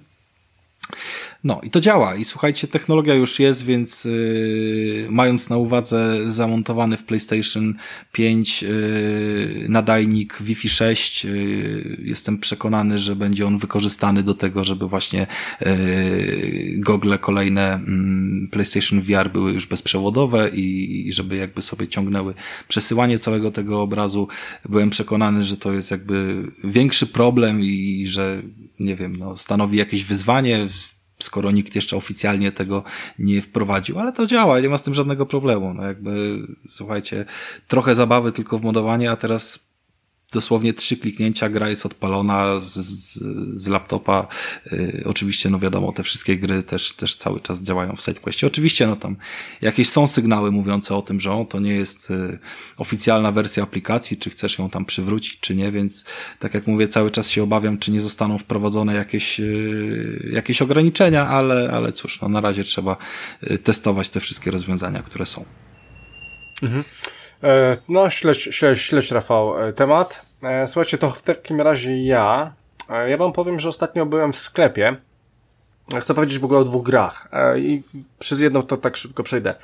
No 1.44 1.60
i 1.62 1.70
to 1.70 1.80
działa 1.80 2.14
i 2.14 2.24
słuchajcie, 2.24 2.68
technologia 2.68 3.14
już 3.14 3.40
jest, 3.40 3.64
więc 3.64 4.04
yy, 4.04 5.06
mając 5.10 5.48
na 5.48 5.56
uwadze 5.56 6.30
zamontowany 6.30 6.96
w 6.96 7.04
PlayStation 7.04 7.74
5 8.12 8.62
yy, 8.62 9.66
nadajnik 9.68 10.38
Wi-Fi 10.40 10.68
6, 10.68 11.24
yy, 11.24 11.96
jestem 12.02 12.38
przekonany, 12.38 12.98
że 12.98 13.16
będzie 13.16 13.46
on 13.46 13.58
wykorzystany 13.58 14.22
do 14.22 14.34
tego, 14.34 14.64
żeby 14.64 14.88
właśnie 14.88 15.26
yy, 15.60 15.68
gogle 16.76 17.18
kolejne 17.18 17.80
yy, 18.42 18.48
PlayStation 18.48 19.00
VR 19.00 19.30
były 19.30 19.52
już 19.52 19.66
bezprzewodowe 19.66 20.50
i, 20.54 21.08
i 21.08 21.12
żeby 21.12 21.36
jakby 21.36 21.62
sobie 21.62 21.88
ciągnęły 21.88 22.34
przesyłanie 22.68 23.18
całego 23.18 23.50
tego 23.50 23.82
obrazu. 23.82 24.28
Byłem 24.68 24.90
przekonany, 24.90 25.42
że 25.42 25.56
to 25.56 25.72
jest 25.72 25.90
jakby 25.90 26.46
większy 26.64 27.06
problem 27.06 27.60
i, 27.60 28.00
i 28.00 28.08
że 28.08 28.42
nie 28.80 28.96
wiem, 28.96 29.16
no, 29.16 29.36
stanowi 29.36 29.78
jakieś 29.78 30.05
wyzwanie 30.05 30.68
skoro 31.18 31.51
nikt 31.51 31.74
jeszcze 31.74 31.96
oficjalnie 31.96 32.52
tego 32.52 32.82
nie 33.18 33.40
wprowadził, 33.40 33.98
ale 33.98 34.12
to 34.12 34.26
działa, 34.26 34.60
nie 34.60 34.68
ma 34.68 34.78
z 34.78 34.82
tym 34.82 34.94
żadnego 34.94 35.26
problemu. 35.26 35.74
No 35.74 35.82
jakby, 35.82 36.38
słuchajcie, 36.68 37.24
trochę 37.68 37.94
zabawy 37.94 38.32
tylko 38.32 38.59
w 38.59 38.62
modowanie, 38.62 39.10
a 39.10 39.16
teraz 39.16 39.63
dosłownie 40.35 40.73
trzy 40.73 40.97
kliknięcia, 40.97 41.48
gra 41.48 41.69
jest 41.69 41.86
odpalona 41.86 42.61
z, 42.61 42.74
z, 43.55 43.69
laptopa. 43.69 44.27
Yy, 44.73 45.02
oczywiście, 45.06 45.51
no 45.51 45.59
wiadomo, 45.59 45.93
te 45.93 46.02
wszystkie 46.02 46.36
gry 46.36 46.62
też, 46.62 46.93
też 46.93 47.16
cały 47.16 47.40
czas 47.40 47.62
działają 47.62 47.97
w 47.97 48.02
SideQuestie. 48.02 48.47
Oczywiście, 48.47 48.86
no 48.86 48.97
tam 48.97 49.16
jakieś 49.62 49.89
są 49.89 50.06
sygnały 50.06 50.52
mówiące 50.52 50.97
o 50.97 51.02
tym, 51.02 51.20
że 51.20 51.32
o, 51.32 51.44
to 51.44 51.61
nie 51.61 51.74
jest 51.74 52.11
yy, 52.11 52.39
oficjalna 52.77 53.32
wersja 53.32 53.62
aplikacji, 53.62 54.16
czy 54.16 54.31
chcesz 54.31 54.59
ją 54.59 54.70
tam 54.70 54.85
przywrócić, 54.85 55.40
czy 55.40 55.55
nie, 55.55 55.73
więc 55.73 56.05
tak 56.39 56.55
jak 56.55 56.66
mówię, 56.66 56.89
cały 56.89 57.11
czas 57.11 57.31
się 57.31 57.43
obawiam, 57.43 57.78
czy 57.78 57.90
nie 57.90 58.01
zostaną 58.01 58.39
wprowadzone 58.39 58.94
jakieś, 58.94 59.39
yy, 59.39 60.31
jakieś 60.32 60.62
ograniczenia, 60.62 61.28
ale, 61.28 61.70
ale 61.73 61.93
cóż, 61.93 62.20
no 62.20 62.28
na 62.28 62.40
razie 62.40 62.65
trzeba 62.65 62.97
testować 63.65 64.09
te 64.09 64.20
wszystkie 64.20 64.51
rozwiązania, 64.51 65.02
które 65.02 65.27
są. 65.27 65.44
Mhm. 66.62 66.85
E, 67.44 67.76
no, 67.88 68.10
śledź, 68.10 68.48
śledź, 68.50 68.80
śledź 68.80 69.10
Rafał 69.10 69.68
e, 69.68 69.72
temat. 69.72 70.22
E, 70.42 70.66
słuchajcie, 70.66 70.98
to 70.98 71.10
w 71.10 71.22
takim 71.22 71.60
razie 71.60 72.04
ja. 72.04 72.52
Ja 73.08 73.16
wam 73.16 73.32
powiem, 73.32 73.60
że 73.60 73.68
ostatnio 73.68 74.06
byłem 74.06 74.32
w 74.32 74.36
sklepie. 74.36 74.96
Chcę 76.00 76.14
powiedzieć 76.14 76.38
w 76.38 76.44
ogóle 76.44 76.60
o 76.60 76.64
dwóch 76.64 76.84
grach. 76.84 77.28
I 77.58 77.82
przez 78.18 78.40
jedną 78.40 78.62
to 78.62 78.76
tak 78.76 78.96
szybko 78.96 79.22
przejdę. 79.22 79.54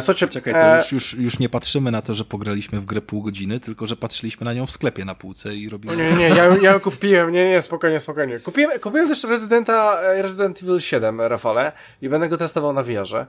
Słuchajcie, 0.00 0.28
Czekaj, 0.28 0.54
to 0.54 0.76
już, 0.76 0.92
już, 0.92 1.14
już 1.14 1.38
nie 1.38 1.48
patrzymy 1.48 1.90
na 1.90 2.02
to, 2.02 2.14
że 2.14 2.24
pograliśmy 2.24 2.80
w 2.80 2.84
grę 2.84 3.00
pół 3.00 3.22
godziny, 3.22 3.60
tylko 3.60 3.86
że 3.86 3.96
patrzyliśmy 3.96 4.44
na 4.44 4.52
nią 4.52 4.66
w 4.66 4.70
sklepie 4.70 5.04
na 5.04 5.14
półce 5.14 5.54
i 5.54 5.68
robimy... 5.68 5.96
Nie, 5.96 6.12
nie, 6.12 6.28
ja, 6.28 6.44
ja 6.62 6.72
ją 6.72 6.80
kupiłem, 6.80 7.32
nie, 7.32 7.50
nie, 7.50 7.60
spokojnie, 7.60 8.00
spokojnie. 8.00 8.40
Kupiłem, 8.40 8.80
kupiłem 8.80 9.08
też 9.08 9.24
Residenta, 9.24 10.00
Resident 10.22 10.62
Evil 10.62 10.80
7, 10.80 11.20
Rafale, 11.20 11.72
i 12.02 12.08
będę 12.08 12.28
go 12.28 12.36
testował 12.36 12.72
na 12.72 12.82
VR-ze. 12.82 13.26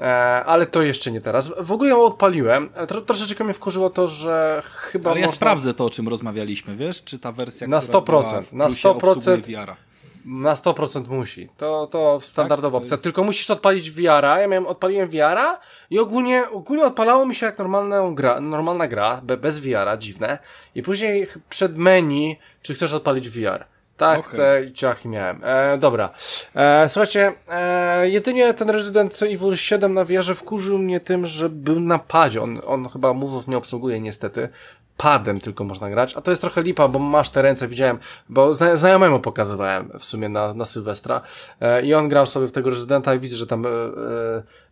E, 0.00 0.44
ale 0.44 0.66
to 0.66 0.82
jeszcze 0.82 1.10
nie 1.10 1.20
teraz. 1.20 1.52
W 1.60 1.72
ogóle 1.72 1.90
ją 1.90 2.02
odpaliłem. 2.02 2.70
E, 2.74 2.86
tro, 2.86 3.00
troszeczkę 3.00 3.44
mnie 3.44 3.52
wkurzyło 3.52 3.90
to, 3.90 4.08
że 4.08 4.62
chyba. 4.64 5.10
Ale 5.10 5.20
ja 5.20 5.28
sprawdzę 5.28 5.74
to, 5.74 5.84
o 5.84 5.90
czym 5.90 6.08
rozmawialiśmy, 6.08 6.76
wiesz? 6.76 7.04
Czy 7.04 7.18
ta 7.18 7.32
wersja. 7.32 7.68
Na 7.68 7.78
100%. 7.78 8.52
na 8.52 8.68
100%. 8.68 9.40
VR-a. 9.40 9.76
Na 10.24 10.54
100% 10.54 11.08
musi. 11.08 11.48
To, 11.56 11.86
to 11.86 12.20
standardowa 12.22 12.78
tak? 12.78 12.82
opcja. 12.82 12.94
Jest... 12.94 13.02
Tylko 13.02 13.24
musisz 13.24 13.50
odpalić 13.50 13.90
VR-a. 13.90 14.40
Ja 14.40 14.48
miałem, 14.48 14.66
odpaliłem 14.66 15.08
VR-a 15.08 15.60
i 15.90 15.98
ogólnie, 15.98 16.50
ogólnie 16.50 16.84
odpalało 16.84 17.26
mi 17.26 17.34
się 17.34 17.46
jak 17.46 17.58
normalna 17.58 18.10
gra, 18.12 18.40
normalna 18.40 18.88
gra 18.88 19.20
bez 19.22 19.60
VR-a, 19.60 19.96
dziwne. 19.96 20.38
I 20.74 20.82
później 20.82 21.26
przed 21.48 21.78
menu, 21.78 22.38
czy 22.62 22.74
chcesz 22.74 22.94
odpalić 22.94 23.28
VR. 23.28 23.73
Tak, 23.96 24.18
okay. 24.18 24.32
chcę 24.32 24.64
i 24.64 24.72
ciach 24.72 25.04
i 25.04 25.08
miałem. 25.08 25.40
E, 25.44 25.78
dobra. 25.78 26.10
E, 26.54 26.88
słuchajcie, 26.88 27.32
e, 27.48 28.08
jedynie 28.08 28.54
ten 28.54 28.70
Resident 28.70 29.22
Evil 29.22 29.56
7 29.56 29.94
na 29.94 30.04
wieży 30.04 30.34
wkurzył 30.34 30.78
mnie 30.78 31.00
tym, 31.00 31.26
że 31.26 31.48
był 31.48 31.80
na 31.80 31.98
padzie. 31.98 32.42
On, 32.42 32.60
on 32.66 32.88
chyba 32.88 33.12
mówów 33.12 33.48
nie 33.48 33.56
obsługuje 33.56 34.00
niestety 34.00 34.48
padem 34.96 35.40
tylko 35.40 35.64
można 35.64 35.90
grać, 35.90 36.16
a 36.16 36.20
to 36.20 36.30
jest 36.30 36.40
trochę 36.40 36.62
lipa, 36.62 36.88
bo 36.88 36.98
masz 36.98 37.30
te 37.30 37.42
ręce, 37.42 37.68
widziałem, 37.68 37.98
bo 38.28 38.54
zna 38.54 38.76
znajomemu 38.76 39.20
pokazywałem 39.20 39.90
w 39.98 40.04
sumie 40.04 40.28
na, 40.28 40.54
na 40.54 40.64
Sylwestra 40.64 41.20
e, 41.60 41.82
i 41.82 41.94
on 41.94 42.08
grał 42.08 42.26
sobie 42.26 42.46
w 42.46 42.52
tego 42.52 42.70
rezydenta 42.70 43.14
i 43.14 43.18
widzę, 43.18 43.36
że 43.36 43.46
tam 43.46 43.66
e, 43.66 43.68
e, 43.68 43.72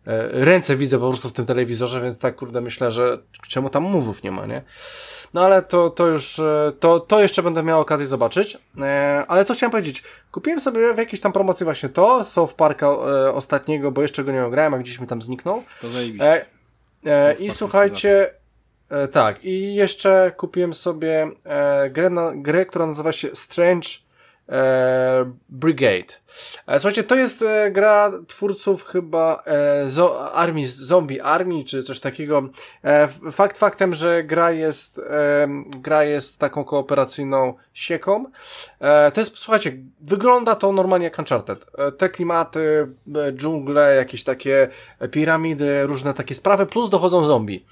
e, 0.07 0.45
ręce 0.45 0.75
widzę 0.75 0.99
po 0.99 1.07
prostu 1.07 1.29
w 1.29 1.33
tym 1.33 1.45
telewizorze, 1.45 2.01
więc 2.01 2.17
tak 2.17 2.35
kurde 2.35 2.61
myślę, 2.61 2.91
że 2.91 3.17
czemu 3.47 3.69
tam 3.69 3.83
mówów 3.83 4.23
nie 4.23 4.31
ma, 4.31 4.45
nie? 4.45 4.61
No 5.33 5.41
ale 5.41 5.61
to, 5.61 5.89
to 5.89 6.07
już, 6.07 6.39
e, 6.39 6.71
to, 6.79 6.99
to 6.99 7.21
jeszcze 7.21 7.43
będę 7.43 7.63
miał 7.63 7.81
okazję 7.81 8.05
zobaczyć, 8.05 8.57
e, 8.81 9.12
ale 9.27 9.45
co 9.45 9.53
chciałem 9.53 9.71
powiedzieć, 9.71 10.03
kupiłem 10.31 10.59
sobie 10.59 10.93
w 10.93 10.97
jakiejś 10.97 11.21
tam 11.21 11.33
promocji 11.33 11.63
właśnie 11.63 11.89
to, 11.89 12.25
South 12.25 12.53
Parka 12.53 12.89
ostatniego, 13.33 13.91
bo 13.91 14.01
jeszcze 14.01 14.23
go 14.23 14.31
nie 14.31 14.45
ograłem, 14.45 14.73
a 14.73 14.77
gdzieś 14.77 14.99
mi 14.99 15.07
tam 15.07 15.21
zniknął. 15.21 15.63
To 15.81 15.87
zajebiście. 15.87 16.45
I 17.39 17.51
słuchajcie, 17.51 18.29
E, 18.93 19.07
tak, 19.07 19.45
i 19.45 19.75
jeszcze 19.75 20.31
kupiłem 20.37 20.73
sobie 20.73 21.31
e, 21.45 21.89
grę, 21.89 22.09
na, 22.09 22.31
grę, 22.35 22.65
która 22.65 22.85
nazywa 22.85 23.11
się 23.11 23.29
Strange 23.33 23.89
e, 24.49 25.31
Brigade. 25.49 26.13
E, 26.67 26.79
słuchajcie, 26.79 27.03
to 27.03 27.15
jest 27.15 27.41
e, 27.41 27.71
gra 27.71 28.11
twórców 28.27 28.85
chyba 28.85 29.43
e, 29.45 29.89
zo, 29.89 30.31
Army, 30.31 30.67
Zombie 30.67 31.21
Army, 31.21 31.63
czy 31.63 31.83
coś 31.83 31.99
takiego. 31.99 32.49
Fakt 33.31 33.57
faktem, 33.57 33.93
że 33.93 34.23
gra 34.23 34.51
jest, 34.51 35.01
gra 35.65 36.03
jest 36.03 36.39
taką 36.39 36.63
kooperacyjną 36.63 37.53
sieką. 37.73 38.25
To 39.13 39.21
jest, 39.21 39.37
słuchajcie, 39.37 39.77
wygląda 40.01 40.55
to 40.55 40.71
normalnie 40.71 41.05
jak 41.05 41.19
Uncharted. 41.19 41.65
Te 41.97 42.09
klimaty, 42.09 42.87
dżungle, 43.33 43.95
jakieś 43.95 44.23
takie 44.23 44.67
piramidy, 45.11 45.83
różne 45.83 46.13
takie 46.13 46.35
sprawy, 46.35 46.65
plus 46.65 46.89
dochodzą 46.89 47.23
zombie. 47.23 47.65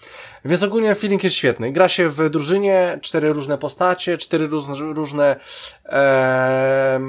Więc 0.45 0.63
ogólnie 0.63 0.95
feeling 0.95 1.23
jest 1.23 1.35
świetny. 1.35 1.71
Gra 1.71 1.87
się 1.87 2.09
w 2.09 2.29
drużynie, 2.29 2.99
cztery 3.01 3.33
różne 3.33 3.57
postacie, 3.57 4.17
cztery 4.17 4.47
różne, 4.47 4.75
różne 4.93 5.35
e, 5.85 6.99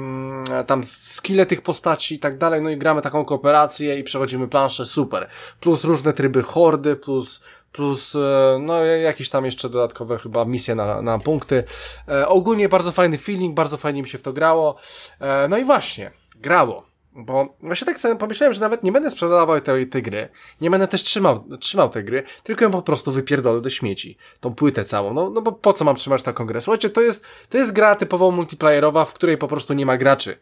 tam 0.67 0.83
skille 0.83 1.42
tych 1.45 1.61
postaci 1.61 2.15
i 2.15 2.19
tak 2.19 2.37
dalej, 2.37 2.61
no 2.61 2.69
i 2.69 2.77
gramy 2.77 3.01
taką 3.01 3.25
kooperację 3.25 3.99
i 3.99 4.03
przechodzimy 4.03 4.47
planszę, 4.47 4.85
super. 4.85 5.27
Plus 5.59 5.83
różne 5.83 6.13
tryby 6.13 6.43
hordy, 6.43 6.95
plus 6.95 7.41
plus 7.71 8.15
e, 8.15 8.59
no 8.61 8.85
jakieś 8.85 9.29
tam 9.29 9.45
jeszcze 9.45 9.69
dodatkowe 9.69 10.17
chyba 10.17 10.45
misje 10.45 10.75
na, 10.75 11.01
na 11.01 11.19
punkty. 11.19 11.63
E, 12.07 12.27
ogólnie 12.27 12.69
bardzo 12.69 12.91
fajny 12.91 13.17
feeling, 13.17 13.55
bardzo 13.55 13.77
fajnie 13.77 14.01
mi 14.01 14.09
się 14.09 14.17
w 14.17 14.21
to 14.21 14.33
grało. 14.33 14.75
E, 15.19 15.47
no 15.47 15.57
i 15.57 15.63
właśnie, 15.63 16.11
grało. 16.35 16.92
Bo 17.15 17.55
właśnie 17.61 17.85
tak 17.85 17.99
sobie 17.99 18.15
pomyślałem, 18.15 18.53
że 18.53 18.61
nawet 18.61 18.83
nie 18.83 18.91
będę 18.91 19.09
sprzedawał 19.09 19.61
tej, 19.61 19.89
tej 19.89 20.03
gry, 20.03 20.29
nie 20.61 20.69
będę 20.69 20.87
też 20.87 21.03
trzymał, 21.03 21.47
trzymał 21.59 21.89
tej 21.89 22.03
gry, 22.03 22.23
tylko 22.43 22.65
ją 22.65 22.71
po 22.71 22.81
prostu 22.81 23.11
wypierdolę 23.11 23.61
do 23.61 23.69
śmieci. 23.69 24.17
Tą 24.39 24.55
płytę 24.55 24.85
całą. 24.85 25.13
No, 25.13 25.29
no 25.29 25.41
bo 25.41 25.51
po 25.51 25.73
co 25.73 25.85
mam 25.85 25.95
trzymać 25.95 26.23
taką 26.23 26.45
grę? 26.45 26.61
Słuchajcie, 26.61 26.89
to 26.89 27.01
jest, 27.01 27.25
to 27.49 27.57
jest 27.57 27.73
gra 27.73 27.95
typowo 27.95 28.31
multiplayerowa, 28.31 29.05
w 29.05 29.13
której 29.13 29.37
po 29.37 29.47
prostu 29.47 29.73
nie 29.73 29.85
ma 29.85 29.97
graczy. 29.97 30.37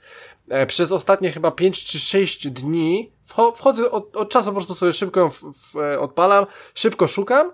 E, 0.49 0.65
przez 0.65 0.91
ostatnie 0.91 1.31
chyba 1.31 1.51
5 1.51 1.85
czy 1.85 1.99
6 1.99 2.47
dni 2.47 3.11
wchodzę 3.55 3.91
od, 3.91 4.17
od 4.17 4.29
czasu 4.29 4.49
po 4.49 4.55
prostu 4.55 4.73
sobie 4.73 4.93
szybko 4.93 5.29
w, 5.29 5.41
w, 5.41 5.75
e, 5.75 5.99
odpalam, 5.99 6.45
szybko 6.75 7.07
szukam 7.07 7.51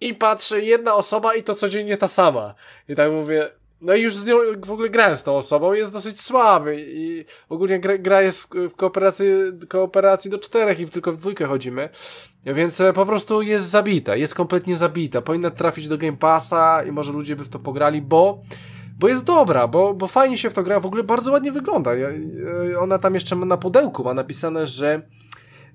i 0.00 0.14
patrzę, 0.14 0.60
jedna 0.60 0.94
osoba 0.94 1.34
i 1.34 1.42
to 1.42 1.54
codziennie 1.54 1.96
ta 1.96 2.08
sama. 2.08 2.54
I 2.88 2.94
tak 2.94 3.12
mówię, 3.12 3.50
no 3.80 3.94
i 3.94 4.02
już 4.02 4.16
z 4.16 4.26
nią 4.26 4.36
w 4.64 4.72
ogóle 4.72 4.90
grałem 4.90 5.16
z 5.16 5.22
tą 5.22 5.36
osobą, 5.36 5.72
jest 5.72 5.92
dosyć 5.92 6.20
słaby 6.20 6.86
i 6.88 7.24
ogólnie 7.48 7.80
gra, 7.80 7.98
gra 7.98 8.22
jest 8.22 8.40
w, 8.40 8.48
w, 8.68 8.74
kooperacji, 8.74 9.26
kooperacji 9.68 10.30
do 10.30 10.38
czterech 10.38 10.80
i 10.80 10.86
tylko 10.86 11.12
w 11.12 11.16
dwójkę 11.16 11.46
chodzimy, 11.46 11.88
więc 12.46 12.80
e, 12.80 12.92
po 12.92 13.06
prostu 13.06 13.42
jest 13.42 13.64
zabita, 13.64 14.16
jest 14.16 14.34
kompletnie 14.34 14.76
zabita. 14.76 15.22
Powinna 15.22 15.50
trafić 15.50 15.88
do 15.88 15.98
Game 15.98 16.16
Passa 16.16 16.82
i 16.82 16.92
może 16.92 17.12
ludzie 17.12 17.36
by 17.36 17.44
w 17.44 17.48
to 17.48 17.58
pograli, 17.58 18.02
bo 18.02 18.42
bo 18.98 19.08
jest 19.08 19.24
dobra, 19.24 19.68
bo, 19.68 19.94
bo 19.94 20.06
fajnie 20.06 20.38
się 20.38 20.50
w 20.50 20.54
to 20.54 20.62
gra, 20.62 20.80
w 20.80 20.86
ogóle 20.86 21.02
bardzo 21.02 21.32
ładnie 21.32 21.52
wygląda. 21.52 21.90
Ona 22.78 22.98
tam 22.98 23.14
jeszcze 23.14 23.36
na 23.36 23.56
pudełku 23.56 24.04
ma 24.04 24.14
napisane, 24.14 24.66
że 24.66 25.02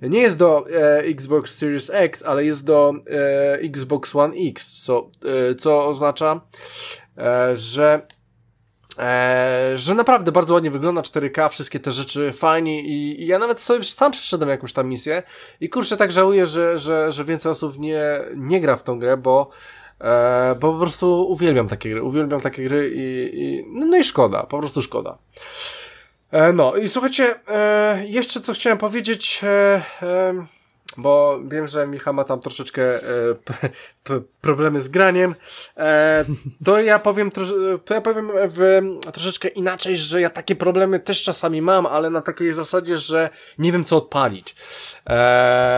nie 0.02 0.20
jest 0.20 0.38
do 0.38 0.66
e, 0.70 0.98
Xbox 0.98 1.58
Series 1.58 1.92
X, 1.94 2.24
ale 2.24 2.46
jest 2.46 2.66
do 2.66 2.94
e, 3.08 3.54
Xbox 3.54 4.16
One 4.16 4.34
X, 4.38 4.84
co, 4.84 5.10
e, 5.52 5.56
co 5.56 5.88
oznacza, 5.88 6.42
e, 7.02 7.05
że 7.56 8.02
e, 9.00 9.72
że 9.76 9.94
naprawdę 9.94 10.32
bardzo 10.32 10.54
ładnie 10.54 10.72
wygląda 10.72 11.02
4K, 11.02 11.50
wszystkie 11.50 11.80
te 11.80 11.92
rzeczy 11.92 12.32
fajnie 12.34 12.82
i, 12.82 13.22
i 13.24 13.28
ja 13.28 13.40
nawet 13.40 13.62
sobie 13.62 13.84
sam 13.84 14.12
przeszedłem 14.12 14.50
jakąś 14.50 14.74
tam 14.74 14.88
misję 14.88 15.24
i 15.62 15.70
kurczę 15.70 15.98
tak 15.98 16.12
żałuję, 16.12 16.46
że, 16.46 16.80
że, 16.80 17.12
że 17.12 17.24
więcej 17.24 17.52
osób 17.52 17.80
nie, 17.80 18.06
nie 18.36 18.62
gra 18.62 18.76
w 18.76 18.84
tą 18.84 19.00
grę, 19.00 19.18
bo 19.18 19.52
E, 20.02 20.56
bo 20.60 20.74
po 20.74 20.80
prostu 20.80 21.28
uwielbiam 21.30 21.68
takie 21.68 21.90
gry, 21.90 22.04
uwielbiam 22.04 22.42
takie 22.42 22.64
gry 22.64 22.92
i, 22.96 23.40
i 23.42 23.66
no, 23.68 23.86
no 23.86 23.98
i 23.98 24.04
szkoda, 24.04 24.44
po 24.44 24.60
prostu 24.60 24.82
szkoda. 24.82 25.18
E, 26.32 26.54
no 26.54 26.76
i 26.76 26.88
słuchajcie, 26.88 27.36
e, 27.48 28.06
jeszcze 28.08 28.42
co 28.42 28.54
chciałem 28.54 28.78
powiedzieć, 28.78 29.42
e, 29.44 29.82
e, 30.02 30.46
bo 30.98 31.40
wiem, 31.48 31.68
że 31.68 31.88
Micha 31.88 32.14
ma 32.14 32.24
tam 32.24 32.40
troszeczkę 32.40 32.96
e, 32.96 33.02
problemy 34.42 34.82
z 34.82 34.90
graniem, 34.90 35.36
to 36.66 36.82
ja 36.82 37.00
powiem 37.00 37.32
to 37.86 37.94
ja 37.94 38.02
powiem 38.02 38.32
w, 38.50 38.82
troszeczkę 39.14 39.48
inaczej, 39.48 39.98
że 39.98 40.22
ja 40.22 40.30
takie 40.30 40.56
problemy 40.56 41.00
też 41.00 41.24
czasami 41.24 41.62
mam, 41.62 41.86
ale 41.86 42.10
na 42.10 42.22
takiej 42.22 42.54
zasadzie, 42.54 42.98
że 42.98 43.30
nie 43.58 43.72
wiem 43.72 43.86
co 43.86 43.98
odpalić. 43.98 44.56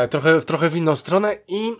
trochę, 0.10 0.42
trochę 0.42 0.70
w 0.70 0.76
inną 0.76 0.96
stronę 0.96 1.38
i 1.48 1.76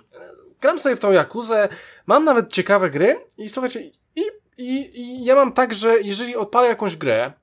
gram 0.62 0.80
sobie 0.80 0.96
w 0.96 1.00
tą 1.00 1.12
Jakuzę, 1.12 1.70
mam 2.06 2.24
nawet 2.24 2.54
ciekawe 2.54 2.90
gry 2.90 3.26
i 3.38 3.50
słuchajcie, 3.50 3.92
i, 4.16 4.22
i, 4.58 5.02
i 5.02 5.26
ja 5.26 5.36
mam 5.36 5.54
tak, 5.54 5.74
że 5.74 6.02
jeżeli 6.02 6.36
odpalę 6.36 6.68
jakąś 6.68 6.96
grę 6.96 7.34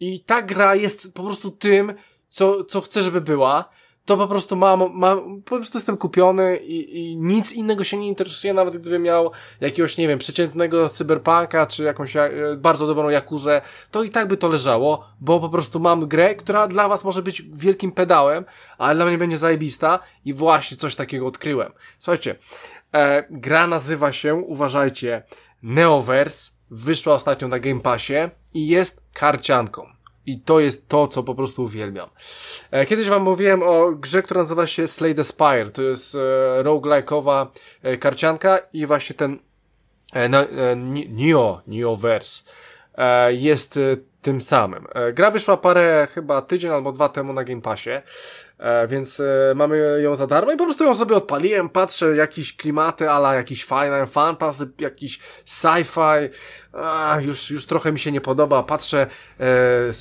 i 0.00 0.24
ta 0.24 0.42
gra 0.42 0.74
jest 0.74 1.14
po 1.14 1.22
prostu 1.22 1.50
tym, 1.50 1.94
co, 2.28 2.64
co 2.64 2.80
chcę, 2.80 3.02
żeby 3.02 3.20
była, 3.20 3.70
to 4.04 4.16
po 4.16 4.28
prostu 4.28 4.56
mam, 4.56 4.90
mam 4.92 5.42
po 5.42 5.56
prostu 5.56 5.78
jestem 5.78 5.96
kupiony 5.96 6.56
i, 6.56 6.98
i 6.98 7.16
nic 7.16 7.52
innego 7.52 7.84
się 7.84 7.96
nie 7.96 8.08
interesuje, 8.08 8.54
nawet 8.54 8.76
gdybym 8.76 9.02
miał 9.02 9.30
jakiegoś, 9.60 9.98
nie 9.98 10.08
wiem, 10.08 10.18
przeciętnego 10.18 10.88
cyberpunka, 10.88 11.66
czy 11.66 11.82
jakąś 11.82 12.16
e, 12.16 12.30
bardzo 12.56 12.86
dobrą 12.86 13.08
jakuzę, 13.08 13.62
to 13.90 14.02
i 14.02 14.10
tak 14.10 14.28
by 14.28 14.36
to 14.36 14.48
leżało, 14.48 15.08
bo 15.20 15.40
po 15.40 15.48
prostu 15.48 15.80
mam 15.80 16.08
grę, 16.08 16.34
która 16.34 16.66
dla 16.66 16.88
was 16.88 17.04
może 17.04 17.22
być 17.22 17.42
wielkim 17.42 17.92
pedałem, 17.92 18.44
ale 18.78 18.94
dla 18.94 19.06
mnie 19.06 19.18
będzie 19.18 19.38
zajebista 19.38 19.98
i 20.24 20.34
właśnie 20.34 20.76
coś 20.76 20.96
takiego 20.96 21.26
odkryłem. 21.26 21.72
Słuchajcie, 21.98 22.36
e, 22.94 23.24
gra 23.30 23.66
nazywa 23.66 24.12
się, 24.12 24.34
uważajcie, 24.34 25.22
Neoverse, 25.62 26.50
wyszła 26.70 27.14
ostatnio 27.14 27.48
na 27.48 27.58
Game 27.58 27.80
Passie 27.80 28.14
i 28.54 28.68
jest 28.68 29.00
karcianką. 29.12 29.86
I 30.26 30.40
to 30.40 30.60
jest 30.60 30.88
to, 30.88 31.08
co 31.08 31.22
po 31.22 31.34
prostu 31.34 31.62
uwielbiam. 31.62 32.10
E, 32.70 32.86
kiedyś 32.86 33.08
wam 33.08 33.22
mówiłem 33.22 33.62
o 33.62 33.92
grze, 33.92 34.22
która 34.22 34.40
nazywa 34.40 34.66
się 34.66 34.88
Slay 34.88 35.14
the 35.14 35.24
Spire. 35.24 35.70
To 35.70 35.82
jest 35.82 36.14
e, 36.14 36.18
roguelike'owa 36.62 37.46
e, 37.82 37.96
karcianka 37.96 38.58
i 38.72 38.86
właśnie 38.86 39.16
ten 39.16 39.38
Neo, 41.08 41.62
Neoverse 41.66 42.42
jest 43.30 43.76
e, 43.76 43.80
tym 44.24 44.40
samym. 44.40 44.86
E, 44.94 45.12
gra 45.12 45.30
wyszła 45.30 45.56
parę, 45.56 46.08
chyba 46.14 46.42
tydzień 46.42 46.70
albo 46.70 46.92
dwa 46.92 47.08
temu 47.08 47.32
na 47.32 47.44
Game 47.44 47.60
Passie. 47.60 47.90
E, 48.58 48.86
więc 48.88 49.20
e, 49.20 49.52
mamy 49.56 50.00
ją 50.02 50.14
za 50.14 50.26
darmo 50.26 50.52
i 50.52 50.56
po 50.56 50.64
prostu 50.64 50.84
ją 50.84 50.94
sobie 50.94 51.16
odpaliłem, 51.16 51.68
patrzę, 51.68 52.16
jakieś 52.16 52.56
klimaty, 52.56 53.10
ala 53.10 53.34
jakiś 53.34 53.64
Final 53.64 54.06
Fantasy, 54.06 54.70
jakiś 54.78 55.18
sci-fi, 55.46 56.28
już, 57.20 57.50
już 57.50 57.66
trochę 57.66 57.92
mi 57.92 57.98
się 57.98 58.12
nie 58.12 58.20
podoba, 58.20 58.62
patrzę, 58.62 59.06
e, 59.40 59.46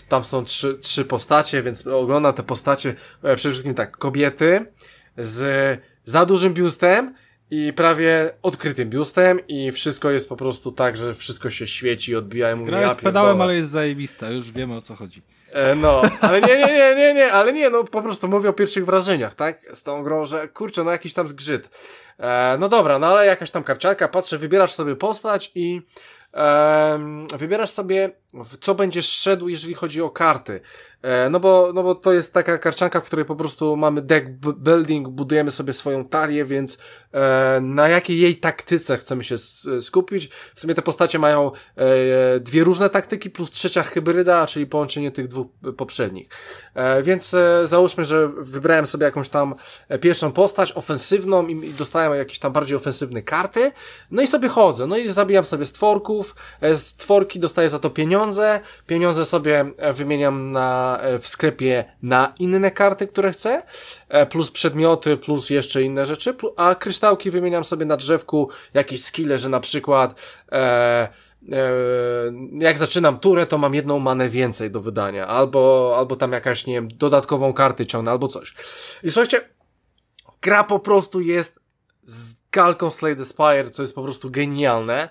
tam 0.10 0.24
są 0.24 0.44
trzy, 0.44 0.78
trzy 0.78 1.06
postacie, 1.06 1.62
więc 1.62 1.88
oglądam 1.88 2.34
te 2.34 2.44
postacie, 2.44 2.96
przede 3.22 3.38
wszystkim 3.38 3.74
tak, 3.74 3.98
kobiety 3.98 4.66
z 5.18 5.80
za 6.06 6.26
dużym 6.26 6.54
biustem, 6.54 7.16
i 7.56 7.74
prawie 7.74 8.32
odkrytym 8.42 8.90
biustem 8.90 9.48
i 9.48 9.72
wszystko 9.72 10.12
jest 10.12 10.30
po 10.30 10.36
prostu 10.36 10.72
tak, 10.72 10.98
że 10.98 11.14
wszystko 11.14 11.50
się 11.50 11.68
świeci, 11.68 12.16
odbijają. 12.16 12.66
Gra 12.66 12.82
jest 12.82 13.00
pedałem, 13.00 13.42
ale 13.42 13.56
jest 13.56 13.70
zajebista, 13.70 14.30
już 14.30 14.52
wiemy 14.52 14.76
o 14.76 14.82
co 14.82 14.96
chodzi. 14.96 15.22
E, 15.52 15.76
no, 15.76 16.02
ale 16.22 16.42
nie, 16.42 16.58
nie, 16.58 16.66
nie, 16.66 16.96
nie, 16.96 17.14
nie, 17.14 17.34
ale 17.34 17.54
nie, 17.54 17.70
no 17.70 17.84
po 17.84 18.02
prostu 18.02 18.28
mówię 18.28 18.50
o 18.50 18.54
pierwszych 18.54 18.86
wrażeniach, 18.86 19.36
tak? 19.36 19.60
Z 19.74 19.84
tą 19.84 20.04
grą, 20.04 20.26
że 20.26 20.48
kurczę, 20.48 20.84
no 20.84 20.92
jakiś 20.92 21.14
tam 21.14 21.28
zgrzyt. 21.28 21.70
E, 22.20 22.58
no 22.60 22.70
dobra, 22.70 23.00
no 23.00 23.08
ale 23.08 23.26
jakaś 23.26 23.52
tam 23.52 23.64
karcianka, 23.64 24.08
patrzę, 24.08 24.38
wybierasz 24.38 24.72
sobie 24.72 24.96
postać 24.96 25.52
i 25.56 25.82
wybierasz 27.38 27.70
sobie, 27.70 28.10
w 28.34 28.58
co 28.58 28.76
będziesz 28.76 29.10
szedł, 29.10 29.48
jeżeli 29.48 29.74
chodzi 29.74 30.02
o 30.02 30.10
karty. 30.10 30.62
E, 31.04 31.30
no 31.30 31.40
bo, 31.40 31.72
no 31.74 31.84
bo 31.84 31.96
to 31.96 32.14
jest 32.14 32.34
taka 32.34 32.58
karczanka, 32.58 33.00
w 33.00 33.06
której 33.06 33.26
po 33.26 33.36
prostu 33.36 33.76
mamy 33.76 34.02
deck 34.02 34.28
building, 34.58 35.10
budujemy 35.10 35.52
sobie 35.52 35.74
swoją 35.74 36.06
talię, 36.06 36.46
więc 36.46 36.78
e, 37.14 37.60
na 37.62 37.88
jakiej 37.88 38.20
jej 38.20 38.36
taktyce 38.38 38.98
chcemy 38.98 39.24
się 39.24 39.36
skupić. 39.82 40.30
W 40.56 40.60
sumie 40.60 40.76
te 40.76 40.82
postacie 40.82 41.20
mają 41.20 41.52
e, 41.76 42.40
dwie 42.40 42.64
różne 42.64 42.90
taktyki, 42.90 43.30
plus 43.30 43.52
trzecia 43.52 43.84
hybryda, 43.84 44.48
czyli 44.48 44.68
połączenie 44.68 45.12
tych 45.12 45.28
dwóch 45.28 45.48
poprzednich. 45.78 46.30
Więc 47.04 47.36
załóżmy, 47.64 48.06
że 48.06 48.28
wybrałem 48.28 48.86
sobie 48.86 49.06
jakąś 49.06 49.30
tam 49.30 49.56
pierwszą 50.02 50.32
postać 50.32 50.78
ofensywną 50.78 51.48
i, 51.48 51.68
i 51.68 51.74
dostałem 51.74 52.14
jakieś 52.14 52.40
tam 52.40 52.52
bardziej 52.52 52.78
ofensywne 52.78 53.22
karty, 53.22 53.72
no 54.12 54.22
i 54.22 54.28
sobie 54.28 54.50
chodzę, 54.50 54.88
no 54.88 54.98
i 54.98 55.08
zabijam 55.08 55.44
sobie 55.44 55.66
stworków, 55.66 56.36
stworki 56.74 57.40
dostaję 57.40 57.70
za 57.70 57.80
to 57.80 57.90
pieniądze, 57.90 58.23
pieniądze 58.88 59.26
sobie 59.26 59.66
wymieniam 59.94 60.52
na 60.52 60.94
E, 61.04 61.20
w 61.20 61.28
sklepie 61.28 61.86
na 62.02 62.34
inne 62.40 62.72
karty, 62.72 63.08
które 63.08 63.32
chcę, 63.32 63.64
e, 64.10 64.26
plus 64.26 64.52
przedmioty, 64.52 65.18
plus 65.18 65.50
jeszcze 65.50 65.84
inne 65.84 66.06
rzeczy, 66.06 66.36
a 66.58 66.76
kryształki 66.76 67.30
wymieniam 67.30 67.64
sobie 67.64 67.86
na 67.86 67.98
drzewku 67.98 68.50
jakieś 68.74 69.04
skille, 69.04 69.40
że 69.40 69.50
na 69.50 69.60
przykład 69.60 70.42
e, 70.52 70.58
e, 70.58 71.10
jak 72.60 72.78
zaczynam 72.78 73.20
turę, 73.20 73.46
to 73.46 73.58
mam 73.58 73.74
jedną 73.74 74.00
manę 74.00 74.30
więcej 74.30 74.72
do 74.72 74.80
wydania, 74.80 75.28
albo, 75.28 75.94
albo 75.98 76.16
tam 76.16 76.32
jakaś, 76.32 76.66
nie 76.66 76.74
wiem, 76.74 76.88
dodatkową 76.88 77.54
kartę 77.54 77.86
ciągnę, 77.86 78.12
albo 78.12 78.28
coś. 78.28 78.54
I 79.04 79.12
słuchajcie, 79.12 79.50
gra 80.42 80.64
po 80.64 80.80
prostu 80.80 81.22
jest 81.22 81.60
z 82.04 82.36
kalką 82.50 82.90
Slay 82.90 83.16
the 83.16 83.26
Spire, 83.26 83.70
co 83.72 83.84
jest 83.84 83.96
po 83.96 84.04
prostu 84.04 84.30
genialne. 84.30 85.10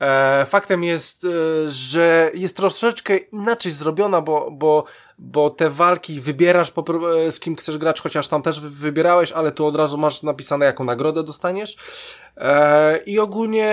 E, 0.00 0.46
faktem 0.46 0.84
jest, 0.84 1.24
e, 1.24 1.28
że 1.70 2.30
jest 2.34 2.56
troszeczkę 2.56 3.16
inaczej 3.16 3.72
zrobiona, 3.72 4.20
bo, 4.20 4.50
bo 4.50 4.84
bo 5.18 5.50
te 5.50 5.70
walki 5.70 6.20
wybierasz 6.20 6.72
e, 7.26 7.32
z 7.32 7.40
kim 7.40 7.56
chcesz 7.56 7.78
grać, 7.78 8.00
chociaż 8.00 8.28
tam 8.28 8.42
też 8.42 8.60
wybierałeś, 8.60 9.32
ale 9.32 9.52
tu 9.52 9.66
od 9.66 9.76
razu 9.76 9.98
masz 9.98 10.22
napisane 10.22 10.66
jaką 10.66 10.84
nagrodę 10.84 11.22
dostaniesz. 11.22 11.76
E, 12.36 12.98
I 13.06 13.18
ogólnie 13.18 13.68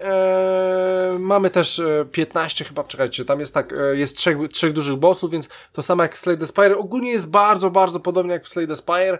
e, 0.00 1.16
mamy 1.20 1.50
też 1.50 1.82
15 2.12 2.64
e, 2.64 2.68
chyba, 2.68 2.84
czekajcie, 2.84 3.24
tam 3.24 3.40
jest 3.40 3.54
tak, 3.54 3.74
jest 3.92 4.16
trzech, 4.16 4.36
trzech 4.52 4.72
dużych 4.72 4.96
bossów, 4.96 5.30
więc 5.30 5.48
to 5.72 5.82
samo 5.82 6.02
jak 6.02 6.14
w 6.14 6.18
Slay 6.18 6.38
the 6.38 6.46
Spire. 6.46 6.78
Ogólnie 6.78 7.12
jest 7.12 7.30
bardzo, 7.30 7.70
bardzo 7.70 8.00
podobnie 8.00 8.32
jak 8.32 8.44
w 8.44 8.48
Slay 8.48 8.66
the 8.66 8.76
Spire. 8.76 9.18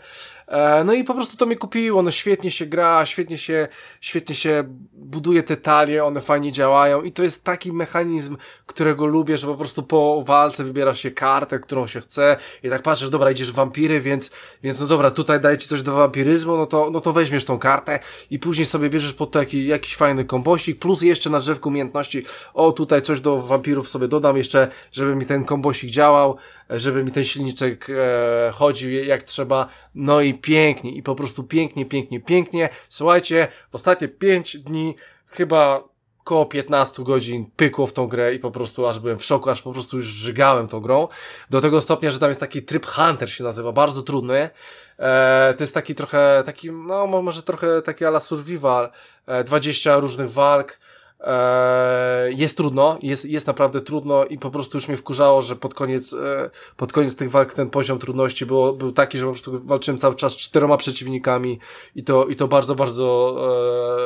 No 0.85 0.93
i 0.93 1.05
po 1.05 1.15
prostu 1.15 1.37
to 1.37 1.47
mnie 1.47 1.57
kupiło, 1.57 2.03
no 2.03 2.11
świetnie 2.11 2.51
się 2.51 2.67
gra, 2.67 3.07
świetnie 3.07 3.39
się, 3.39 3.69
świetnie 4.01 4.35
się 4.35 4.65
buduje 4.93 5.43
te 5.43 5.57
talie, 5.57 6.05
one 6.05 6.21
fajnie 6.21 6.53
działają 6.53 7.03
i 7.03 7.13
to 7.13 7.23
jest 7.23 7.45
taki 7.45 7.73
mechanizm, 7.73 8.37
którego 8.67 9.07
lubię, 9.07 9.39
że 9.39 9.47
po 9.47 9.55
prostu 9.55 9.83
po 9.83 10.23
walce 10.27 10.65
wybiera 10.65 10.95
się 10.95 11.11
kartę, 11.11 11.32
którą 11.61 11.87
się 11.87 12.01
chce. 12.01 12.37
I 12.63 12.71
tak 12.71 12.83
patrzysz, 12.83 13.11
dobra, 13.11 13.31
idziesz 13.31 13.53
w 13.53 13.55
wampiry, 13.55 14.01
więc, 14.01 14.31
więc 14.63 14.81
no 14.81 14.87
dobra, 14.87 15.11
tutaj 15.11 15.41
daje 15.41 15.59
ci 15.59 15.69
coś 15.69 15.83
do 15.83 15.93
wampiryzmu, 15.95 16.57
no 16.57 16.67
to, 16.67 16.91
no 16.91 17.01
to 17.01 17.13
weźmiesz 17.13 17.45
tą 17.45 17.59
kartę 17.59 17.99
i 18.31 18.39
później 18.39 18.67
sobie 18.67 18.91
bierzesz 18.91 19.13
pod 19.13 19.31
to 19.31 19.39
jakiś, 19.53 19.97
fajny 19.97 20.25
kombosik, 20.25 20.79
plus 20.79 21.03
jeszcze 21.03 21.31
na 21.31 21.39
drzewku 21.39 21.69
umiejętności, 21.69 22.25
o 22.55 22.73
tutaj 22.73 23.03
coś 23.03 23.21
do 23.21 23.39
wampirów 23.39 23.89
sobie 23.89 24.09
dodam 24.09 24.37
jeszcze, 24.37 24.69
żeby 24.93 25.17
mi 25.17 25.27
ten 25.27 25.45
kombosik 25.45 25.91
działał, 25.91 26.37
żeby 26.71 27.05
mi 27.05 27.11
ten 27.11 27.25
silniczek 27.25 27.87
e, 27.91 28.53
chodził 28.53 28.91
jak 28.91 29.23
trzeba, 29.23 29.69
no 29.95 30.21
i 30.21 30.35
pięknie, 30.35 30.93
i 30.93 31.03
po 31.03 31.15
prostu 31.15 31.45
pięknie, 31.45 31.87
pięknie, 31.87 32.21
pięknie. 32.21 32.69
Słuchajcie, 32.89 33.49
w 33.71 33.75
ostatnie 33.75 34.09
pięć 34.09 34.57
dni 34.57 34.97
chyba 35.27 35.92
koło 36.25 36.47
15 36.47 37.03
godzin 37.03 37.47
pykło 37.57 37.87
w 37.87 37.93
tą 37.93 38.07
grę 38.07 38.35
i 38.35 38.39
po 38.39 38.51
prostu 38.51 38.87
aż 38.87 38.99
byłem 38.99 39.19
w 39.19 39.25
szoku, 39.25 39.51
aż 39.51 39.63
po 39.63 39.73
prostu 39.73 39.97
już 39.97 40.07
żygałem 40.07 40.69
tą 40.69 40.81
grą. 40.81 41.09
Do 41.51 41.61
tego 41.61 41.81
stopnia, 41.81 42.11
że 42.11 42.19
tam 42.19 42.29
jest 42.29 42.41
taki 42.41 42.63
tryb 42.63 42.87
Hunter 42.87 43.33
się 43.33 43.45
nazywa, 43.45 43.73
bardzo 43.73 44.03
trudny. 44.03 44.51
E, 44.99 45.55
to 45.57 45.63
jest 45.63 45.75
taki 45.75 45.95
trochę, 45.95 46.43
taki, 46.47 46.73
no 46.73 47.07
może 47.07 47.43
trochę 47.43 47.83
taki 47.83 48.05
ala 48.05 48.21
survival, 48.21 48.91
e, 49.27 49.45
20 49.45 49.99
różnych 49.99 50.31
walk, 50.31 50.79
e, 51.21 52.33
jest 52.33 52.57
trudno, 52.57 52.99
jest, 53.03 53.25
jest 53.25 53.47
naprawdę 53.47 53.81
trudno 53.81 54.25
i 54.25 54.39
po 54.39 54.51
prostu 54.51 54.77
już 54.77 54.89
mnie 54.89 54.97
wkurzało, 54.97 55.43
że 55.43 55.57
pod 55.57 55.75
koniec, 55.75 56.13
e, 56.13 56.51
pod 56.77 56.93
koniec 56.93 57.17
tych 57.17 57.31
walk 57.31 57.55
ten 57.55 57.71
poziom 57.71 57.99
trudności 57.99 58.47
było, 58.47 58.73
był 58.73 58.93
taki, 58.93 59.19
że 59.19 59.25
po 59.27 59.33
prostu 59.33 59.61
walczyłem 59.65 59.99
cały 59.99 60.15
czas 60.15 60.37
czteroma 60.37 60.77
przeciwnikami 60.77 61.59
i 61.95 62.05
to, 62.05 62.27
i 62.27 62.37
to 62.37 62.49
bardzo, 62.49 62.75
bardzo 62.75 63.37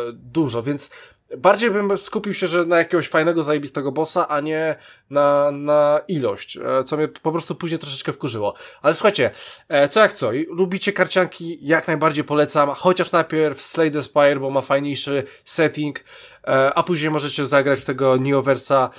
e, 0.09 0.12
dużo, 0.12 0.62
więc 0.62 0.90
bardziej 1.36 1.70
bym 1.70 1.98
skupił 1.98 2.35
się, 2.35 2.47
że 2.47 2.65
na 2.65 2.78
jakiegoś 2.78 3.09
fajnego, 3.09 3.43
zajebistego 3.43 3.93
bossa, 3.93 4.28
a 4.28 4.40
nie 4.40 4.77
na, 5.11 5.51
na 5.51 6.01
ilość, 6.09 6.57
e, 6.57 6.85
co 6.85 6.97
mnie 6.97 7.09
po 7.09 7.32
prostu 7.32 7.55
później 7.55 7.78
troszeczkę 7.78 8.12
wkurzyło. 8.12 8.55
Ale 8.82 8.94
słuchajcie, 8.94 9.31
e, 9.69 9.89
co 9.89 10.01
jak 10.01 10.12
co, 10.12 10.31
lubicie 10.48 10.93
karcianki, 10.93 11.59
jak 11.62 11.86
najbardziej 11.86 12.24
polecam, 12.24 12.70
chociaż 12.70 13.12
najpierw 13.12 13.61
Slay 13.61 13.90
the 13.90 14.03
Spire, 14.03 14.40
bo 14.40 14.51
ma 14.51 14.61
fajniejszy 14.61 15.24
setting, 15.44 16.05
e, 16.44 16.74
a 16.74 16.82
później 16.82 17.11
możecie 17.11 17.47
zagrać 17.47 17.81
w 17.81 17.85
tego 17.85 18.16
Neoversa, 18.16 18.90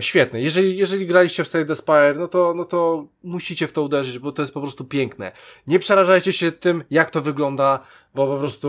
świetny. 0.00 0.42
Jeżeli, 0.42 0.76
jeżeli 0.76 1.06
graliście 1.06 1.44
w 1.44 1.48
Slay 1.48 1.66
the 1.66 1.74
Spire, 1.74 2.14
no 2.18 2.28
to, 2.28 2.54
no 2.56 2.64
to 2.64 3.06
musicie 3.22 3.66
w 3.66 3.72
to 3.72 3.82
uderzyć, 3.82 4.18
bo 4.18 4.32
to 4.32 4.42
jest 4.42 4.54
po 4.54 4.60
prostu 4.60 4.84
piękne. 4.84 5.32
Nie 5.66 5.78
przerażajcie 5.78 6.32
się 6.32 6.52
tym, 6.52 6.84
jak 6.90 7.10
to 7.10 7.20
wygląda, 7.20 7.80
bo 8.14 8.26
po 8.26 8.38
prostu, 8.38 8.68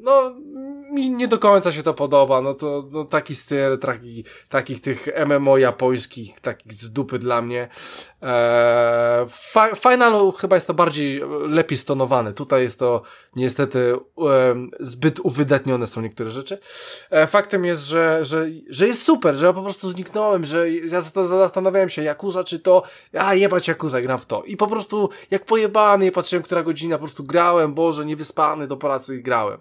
no, 0.00 0.34
mi 0.92 1.10
nie 1.10 1.28
do 1.28 1.38
końca 1.38 1.72
się 1.72 1.82
to 1.82 1.94
podoba, 1.94 2.40
no 2.40 2.54
to 2.54 2.88
no, 2.90 3.04
taki 3.04 3.34
styl, 3.34 3.78
taki, 3.78 4.24
takich 4.48 4.80
tych 4.80 5.08
MMO 5.26 5.58
japońskich, 5.58 6.40
takich 6.40 6.72
z 6.72 6.92
dupy 6.92 7.18
dla 7.18 7.42
mnie. 7.42 7.68
Eee, 8.22 9.26
fa 9.28 9.74
Finalu 9.74 10.32
chyba 10.32 10.56
jest 10.56 10.66
to 10.66 10.74
bardziej, 10.74 11.22
lepiej 11.48 11.78
stonowane. 11.78 12.32
Tutaj 12.32 12.62
jest 12.62 12.78
to 12.78 13.02
niestety 13.36 13.94
e, 14.18 14.54
zbyt 14.80 15.20
uwydatnione 15.20 15.86
są 15.86 16.00
niektóre 16.00 16.30
rzeczy. 16.30 16.58
E, 17.10 17.26
faktem 17.26 17.64
jest, 17.64 17.86
że, 17.86 18.24
że, 18.24 18.46
że 18.68 18.86
jest 18.86 19.02
super, 19.02 19.36
że 19.36 19.46
ja 19.46 19.52
po 19.52 19.62
prostu 19.62 19.90
zniknąłem, 19.90 20.44
że 20.44 20.70
ja 20.70 21.00
zastanawiałem 21.00 21.88
się, 21.88 22.02
Jakuza 22.02 22.44
czy 22.44 22.58
to, 22.58 22.82
a 23.18 23.34
jebać 23.34 23.68
Jakuza, 23.68 24.00
gram 24.00 24.18
w 24.18 24.26
to. 24.26 24.42
I 24.42 24.56
po 24.56 24.66
prostu 24.66 25.08
jak 25.30 25.44
pojebany, 25.44 26.12
patrzyłem, 26.12 26.42
która 26.42 26.62
godzina, 26.62 26.96
po 26.96 27.04
prostu 27.04 27.24
grałem, 27.24 27.74
Boże, 27.74 28.04
niewyspany 28.04 28.66
do 28.66 28.76
pracy 28.76 29.16
i 29.16 29.22
grałem. 29.22 29.60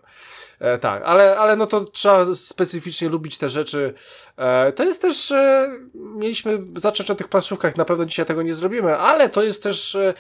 E, 0.62 0.78
tak, 0.78 1.04
ale, 1.06 1.38
ale 1.38 1.56
no 1.56 1.68
to 1.68 1.86
trzeba 1.86 2.34
specyficznie 2.34 3.10
lubić 3.10 3.38
te 3.38 3.50
rzeczy. 3.50 3.94
E, 4.38 4.72
to 4.72 4.84
jest 4.84 5.02
też, 5.02 5.32
e, 5.32 5.70
mieliśmy 5.96 6.60
zacząć 6.76 7.12
o 7.12 7.16
tych 7.16 7.28
planszówkach, 7.28 7.78
na 7.78 7.86
pewno 7.86 8.06
dzisiaj 8.06 8.26
tego 8.26 8.42
nie 8.42 8.54
zrobimy, 8.54 8.98
ale 8.98 9.30
to 9.30 9.44
jest 9.44 9.64
też 9.64 9.96
e, 9.96 10.14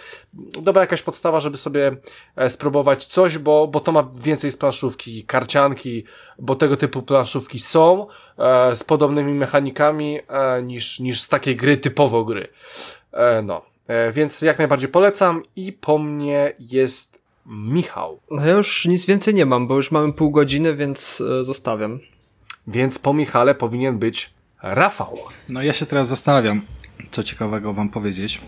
dobra 0.62 0.82
jakaś 0.82 1.02
podstawa, 1.02 1.40
żeby 1.40 1.58
sobie 1.58 1.96
e, 2.36 2.50
spróbować 2.50 3.06
coś, 3.06 3.38
bo, 3.38 3.68
bo 3.68 3.80
to 3.80 3.92
ma 3.92 4.12
więcej 4.16 4.52
z 4.52 4.58
planszówki, 4.58 5.26
karcianki, 5.26 6.04
bo 6.40 6.56
tego 6.56 6.78
typu 6.78 7.02
planszówki 7.02 7.60
są 7.60 8.08
e, 8.38 8.76
z 8.76 8.84
podobnymi 8.84 9.34
mechanikami 9.34 10.20
niż, 10.64 11.00
niż 11.00 11.22
z 11.22 11.28
takiej 11.30 11.56
gry 11.56 11.78
typowo 11.78 12.26
gry. 12.26 12.48
no. 13.44 13.62
Więc 14.12 14.42
jak 14.42 14.58
najbardziej 14.58 14.90
polecam 14.90 15.44
i 15.56 15.74
po 15.74 15.98
mnie 15.98 16.56
jest 16.60 17.21
Michał. 17.52 18.20
No 18.32 18.46
ja 18.46 18.54
już 18.54 18.86
nic 18.86 19.06
więcej 19.06 19.34
nie 19.34 19.46
mam, 19.46 19.68
bo 19.68 19.76
już 19.76 19.92
mamy 19.92 20.14
pół 20.14 20.32
godziny, 20.32 20.76
więc 20.76 21.22
e, 21.22 21.44
zostawiam. 21.44 22.00
Więc 22.68 23.00
po 23.00 23.14
Michale 23.14 23.56
powinien 23.56 24.00
być 24.00 24.34
Rafał. 24.62 25.18
No 25.50 25.64
ja 25.64 25.74
się 25.74 25.86
teraz 25.86 26.08
zastanawiam, 26.08 26.62
co 27.12 27.24
ciekawego 27.24 27.74
wam 27.74 27.90
powiedzieć. 27.90 28.42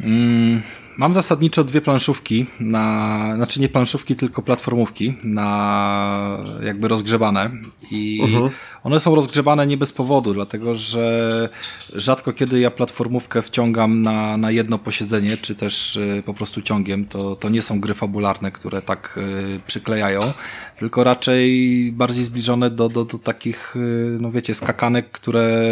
Mm, 0.00 0.62
Mam 0.98 1.14
zasadniczo 1.14 1.64
dwie 1.64 1.80
planszówki 1.80 2.46
na, 2.60 3.32
znaczy 3.36 3.60
nie 3.60 3.68
planszówki, 3.68 4.16
tylko 4.16 4.42
platformówki 4.42 5.14
na 5.24 6.38
jakby 6.62 6.88
rozgrzebane 6.88 7.50
i 7.90 8.20
uh-huh. 8.24 8.50
One 8.86 9.00
są 9.00 9.14
rozgrzebane 9.14 9.66
nie 9.66 9.76
bez 9.76 9.92
powodu, 9.92 10.34
dlatego 10.34 10.74
że 10.74 11.48
rzadko 11.94 12.32
kiedy 12.32 12.60
ja 12.60 12.70
platformówkę 12.70 13.42
wciągam 13.42 14.02
na, 14.02 14.36
na 14.36 14.50
jedno 14.50 14.78
posiedzenie, 14.78 15.36
czy 15.36 15.54
też 15.54 15.96
y, 15.96 16.22
po 16.26 16.34
prostu 16.34 16.62
ciągiem, 16.62 17.06
to, 17.06 17.36
to 17.36 17.48
nie 17.48 17.62
są 17.62 17.80
gry 17.80 17.94
fabularne, 17.94 18.52
które 18.52 18.82
tak 18.82 19.18
y, 19.56 19.60
przyklejają, 19.66 20.32
tylko 20.78 21.04
raczej 21.04 21.92
bardziej 21.92 22.24
zbliżone 22.24 22.70
do, 22.70 22.88
do, 22.88 23.04
do 23.04 23.18
takich, 23.18 23.76
y, 23.76 24.18
no 24.20 24.30
wiecie, 24.30 24.54
skakanek, 24.54 25.10
które 25.10 25.70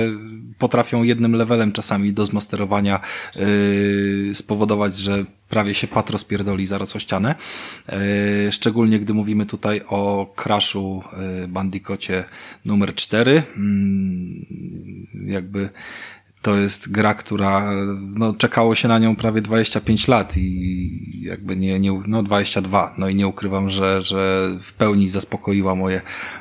potrafią 0.58 1.02
jednym 1.02 1.36
levelem 1.36 1.72
czasami 1.72 2.12
do 2.12 2.26
zmasterowania 2.26 3.00
spowodować, 4.32 4.96
że 4.96 5.24
prawie 5.48 5.74
się 5.74 5.86
pat 5.86 6.10
rozpierdoli 6.10 6.66
zaraz 6.66 6.96
o 6.96 6.98
ścianę. 6.98 7.34
E, 7.88 8.52
szczególnie 8.52 8.98
gdy 8.98 9.14
mówimy 9.14 9.46
tutaj 9.46 9.80
o 9.88 10.32
Crashu 10.36 11.02
e, 11.12 11.48
Bandicocie 11.48 12.24
numer 12.64 12.94
4. 12.94 13.42
Mm, 13.56 14.46
jakby 15.26 15.70
to 16.44 16.56
jest 16.56 16.92
gra, 16.92 17.14
która 17.14 17.72
no, 18.00 18.34
czekało 18.34 18.74
się 18.74 18.88
na 18.88 18.98
nią 18.98 19.16
prawie 19.16 19.42
25 19.42 20.08
lat 20.08 20.36
i 20.36 20.90
jakby 21.22 21.56
nie, 21.56 21.80
nie 21.80 22.02
no 22.06 22.22
22. 22.22 22.94
No 22.98 23.08
i 23.08 23.14
nie 23.14 23.26
ukrywam, 23.26 23.70
że, 23.70 24.02
że 24.02 24.48
w 24.60 24.72
pełni 24.72 25.08
zaspokoiła 25.08 25.74
moje, 25.74 26.00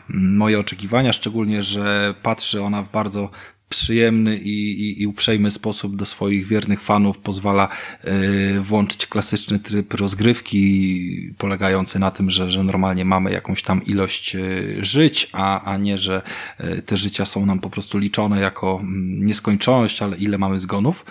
moje 0.09 0.59
oczekiwania, 0.59 1.13
szczególnie, 1.13 1.63
że 1.63 2.15
patrzy 2.23 2.61
ona 2.61 2.83
w 2.83 2.91
bardzo 2.91 3.29
przyjemny 3.73 4.37
i, 4.37 4.81
i, 4.81 5.01
i 5.01 5.07
uprzejmy 5.07 5.51
sposób 5.51 5.95
do 5.95 6.05
swoich 6.05 6.47
wiernych 6.47 6.81
fanów 6.81 7.17
pozwala 7.17 7.69
y, 8.05 8.61
włączyć 8.61 9.07
klasyczny 9.07 9.59
tryb 9.59 9.93
rozgrywki, 9.93 11.33
polegający 11.37 11.99
na 11.99 12.11
tym, 12.11 12.29
że, 12.29 12.51
że 12.51 12.63
normalnie 12.63 13.05
mamy 13.05 13.31
jakąś 13.31 13.61
tam 13.61 13.83
ilość 13.83 14.35
y, 14.35 14.77
żyć, 14.81 15.29
a, 15.33 15.71
a 15.71 15.77
nie, 15.77 15.97
że 15.97 16.21
y, 16.59 16.81
te 16.81 16.97
życia 16.97 17.25
są 17.25 17.45
nam 17.45 17.59
po 17.59 17.69
prostu 17.69 17.97
liczone 17.97 18.39
jako 18.39 18.79
mm, 18.81 19.25
nieskończoność, 19.25 20.01
ale 20.01 20.17
ile 20.17 20.37
mamy 20.37 20.59
zgonów. 20.59 21.05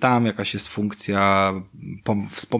Tam 0.00 0.26
jakaś 0.26 0.54
jest 0.54 0.68
funkcja, 0.68 1.52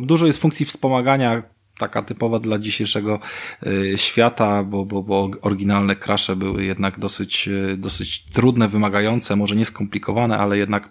dużo 0.00 0.26
jest 0.26 0.38
funkcji 0.38 0.66
wspomagania 0.66 1.42
taka 1.80 2.02
typowa 2.02 2.38
dla 2.38 2.58
dzisiejszego 2.58 3.18
y, 3.66 3.94
świata, 3.96 4.64
bo, 4.64 4.84
bo, 4.84 5.02
bo 5.02 5.30
oryginalne 5.42 5.96
krasze 5.96 6.36
były 6.36 6.64
jednak 6.64 6.98
dosyć, 6.98 7.48
y, 7.48 7.76
dosyć 7.76 8.24
trudne, 8.24 8.68
wymagające, 8.68 9.36
może 9.36 9.56
nie 9.56 9.64
skomplikowane, 9.64 10.38
ale 10.38 10.58
jednak 10.58 10.88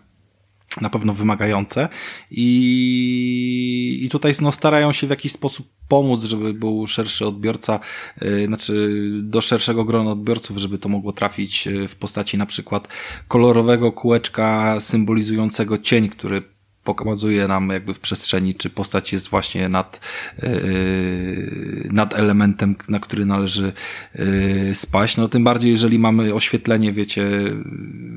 na 0.81 0.89
pewno 0.89 1.13
wymagające. 1.13 1.89
I, 2.31 3.99
i 4.03 4.09
tutaj 4.09 4.33
no, 4.41 4.51
starają 4.51 4.91
się 4.91 5.07
w 5.07 5.09
jakiś 5.09 5.31
sposób 5.31 5.67
pomóc, 5.87 6.23
żeby 6.23 6.53
był 6.53 6.87
szerszy 6.87 7.27
odbiorca, 7.27 7.79
yy, 8.21 8.45
znaczy 8.45 9.01
do 9.23 9.41
szerszego 9.41 9.85
grona 9.85 10.11
odbiorców, 10.11 10.57
żeby 10.57 10.77
to 10.77 10.89
mogło 10.89 11.13
trafić 11.13 11.67
y, 11.67 11.87
w 11.87 11.95
postaci 11.95 12.37
na 12.37 12.45
przykład 12.45 12.87
kolorowego 13.27 13.91
kółeczka 13.91 14.79
symbolizującego 14.79 15.77
cień, 15.77 16.09
który 16.09 16.58
pokazuje 16.95 17.47
nam 17.47 17.69
jakby 17.69 17.93
w 17.93 17.99
przestrzeni, 17.99 18.55
czy 18.55 18.69
postać 18.69 19.13
jest 19.13 19.29
właśnie 19.29 19.69
nad, 19.69 19.99
yy, 20.43 21.89
nad 21.91 22.13
elementem, 22.19 22.75
na 22.89 22.99
który 22.99 23.25
należy 23.25 23.73
yy, 24.15 24.75
spaść. 24.75 25.17
No 25.17 25.27
tym 25.27 25.43
bardziej, 25.43 25.71
jeżeli 25.71 25.99
mamy 25.99 26.33
oświetlenie, 26.33 26.93
wiecie, 26.93 27.29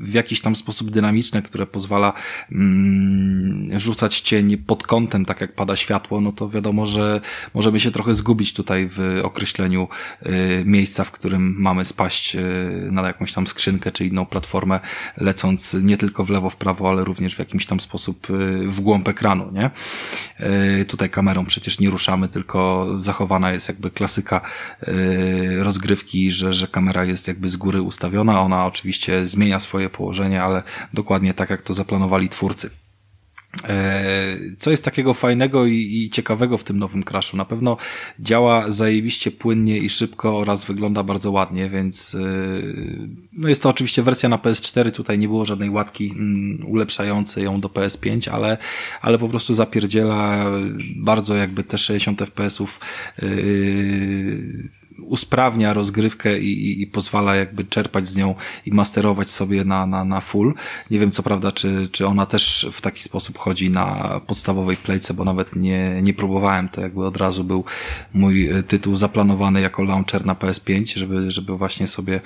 w 0.01 0.13
jakiś 0.13 0.41
tam 0.41 0.55
sposób 0.55 0.91
dynamiczne, 0.91 1.41
które 1.41 1.65
pozwala 1.65 2.13
yy, 2.51 3.79
rzucać 3.79 4.19
cień 4.19 4.57
pod 4.57 4.83
kątem, 4.83 5.25
tak 5.25 5.41
jak 5.41 5.55
pada 5.55 5.75
światło, 5.75 6.21
no 6.21 6.31
to 6.31 6.49
wiadomo, 6.49 6.85
że 6.85 7.21
możemy 7.53 7.79
się 7.79 7.91
trochę 7.91 8.13
zgubić 8.13 8.53
tutaj 8.53 8.87
w 8.87 9.19
określeniu 9.23 9.87
yy, 10.25 10.31
miejsca, 10.65 11.03
w 11.03 11.11
którym 11.11 11.55
mamy 11.59 11.85
spaść 11.85 12.37
na 12.91 13.07
jakąś 13.07 13.33
tam 13.33 13.47
skrzynkę, 13.47 13.91
czy 13.91 14.05
inną 14.05 14.25
platformę, 14.25 14.79
lecąc 15.17 15.73
nie 15.73 15.97
tylko 15.97 16.25
w 16.25 16.29
lewo, 16.29 16.49
w 16.49 16.55
prawo, 16.55 16.89
ale 16.89 17.03
również 17.03 17.35
w 17.35 17.39
jakimś 17.39 17.65
tam 17.65 17.79
sposób 17.79 18.27
w 18.67 18.81
głąb 18.81 19.07
ekranu, 19.07 19.51
nie? 19.51 19.71
E, 20.37 20.85
tutaj 20.85 21.09
kamerą 21.09 21.45
przecież 21.45 21.79
nie 21.79 21.89
ruszamy, 21.89 22.27
tylko 22.27 22.87
zachowana 22.95 23.51
jest 23.51 23.67
jakby 23.67 23.91
klasyka 23.91 24.41
e, 24.81 25.63
rozgrywki, 25.63 26.31
że, 26.31 26.53
że 26.53 26.67
kamera 26.67 27.05
jest 27.05 27.27
jakby 27.27 27.49
z 27.49 27.55
góry 27.55 27.81
ustawiona. 27.81 28.41
Ona 28.41 28.65
oczywiście 28.65 29.25
zmienia 29.25 29.59
swoje 29.59 29.89
położenie, 29.89 30.43
ale 30.43 30.63
dokładnie 30.93 31.33
tak 31.33 31.49
jak 31.49 31.61
to 31.61 31.73
zaplanowali 31.73 32.29
twórcy. 32.29 32.69
E, 33.67 34.35
co 34.57 34.71
jest 34.71 34.85
takiego 34.85 35.13
fajnego 35.13 35.65
i, 35.65 36.09
ciekawego 36.13 36.57
w 36.57 36.63
tym 36.63 36.79
nowym 36.79 37.03
Crashu? 37.03 37.37
Na 37.37 37.45
pewno 37.45 37.77
działa 38.19 38.71
zajebiście 38.71 39.31
płynnie 39.31 39.77
i 39.77 39.89
szybko 39.89 40.37
oraz 40.37 40.65
wygląda 40.65 41.03
bardzo 41.03 41.31
ładnie, 41.31 41.69
więc 41.69 42.15
e, 42.15 42.19
no 43.33 43.49
jest 43.49 43.63
to 43.63 43.69
oczywiście 43.69 44.03
wersja 44.03 44.29
na 44.29 44.37
PS4, 44.37 44.91
tutaj 44.91 45.19
nie 45.19 45.27
było 45.27 45.45
żadnej 45.45 45.69
łatki 45.69 46.11
mm, 46.11 46.65
ulepszającej 46.67 47.43
ją 47.43 47.61
do 47.61 47.67
PS5, 47.67 48.29
ale, 48.29 48.57
ale 49.01 49.17
po 49.17 49.29
prostu 49.29 49.53
zapierdziela 49.53 50.45
bardzo 50.95 51.35
jakby 51.35 51.63
te 51.63 51.77
60 51.77 52.21
FPS-ów 52.21 52.79
yy, 53.21 54.69
usprawnia 55.01 55.73
rozgrywkę 55.73 56.39
i, 56.39 56.71
i, 56.71 56.81
i, 56.81 56.87
pozwala 56.87 57.35
jakby 57.35 57.63
czerpać 57.63 58.07
z 58.07 58.15
nią 58.15 58.35
i 58.65 58.71
masterować 58.71 59.31
sobie 59.31 59.65
na, 59.65 59.85
na, 59.85 60.05
na 60.05 60.21
full. 60.21 60.53
Nie 60.91 60.99
wiem 60.99 61.11
co 61.11 61.23
prawda, 61.23 61.51
czy, 61.51 61.87
czy 61.91 62.07
ona 62.07 62.25
też 62.25 62.69
w 62.71 62.81
taki 62.81 63.03
sposób 63.03 63.37
chodzi 63.37 63.69
na 63.69 64.19
podstawowej 64.27 64.77
playce, 64.77 65.13
bo 65.13 65.23
nawet 65.23 65.55
nie, 65.55 66.01
nie 66.01 66.13
próbowałem. 66.13 66.69
To 66.69 66.81
jakby 66.81 67.05
od 67.05 67.17
razu 67.17 67.43
był 67.43 67.63
mój 68.13 68.49
e, 68.49 68.63
tytuł 68.63 68.95
zaplanowany 68.95 69.61
jako 69.61 69.83
launcher 69.83 70.25
na 70.25 70.33
PS5, 70.33 70.97
żeby, 70.97 71.31
żeby 71.31 71.57
właśnie 71.57 71.87
sobie 71.87 72.21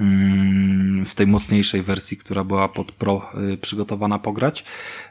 mm, 0.00 1.04
w 1.04 1.14
tej 1.14 1.26
mocniejszej 1.26 1.82
wersji, 1.82 2.16
która 2.16 2.44
była 2.44 2.68
pod 2.68 2.92
Pro 2.92 3.30
y, 3.52 3.56
przygotowana 3.56 4.18
pograć. 4.18 4.64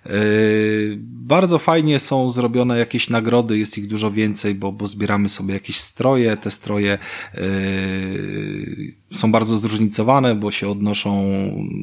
Y, 0.05 0.97
bardzo 1.01 1.59
fajnie 1.59 1.99
są 1.99 2.31
zrobione 2.31 2.77
jakieś 2.77 3.09
nagrody, 3.09 3.57
jest 3.57 3.77
ich 3.77 3.87
dużo 3.87 4.11
więcej, 4.11 4.55
bo, 4.55 4.71
bo 4.71 4.87
zbieramy 4.87 5.29
sobie 5.29 5.53
jakieś 5.53 5.77
stroje, 5.77 6.37
te 6.37 6.51
stroje 6.51 6.97
są 9.11 9.31
bardzo 9.31 9.57
zróżnicowane, 9.57 10.35
bo 10.35 10.51
się 10.51 10.69
odnoszą 10.69 11.31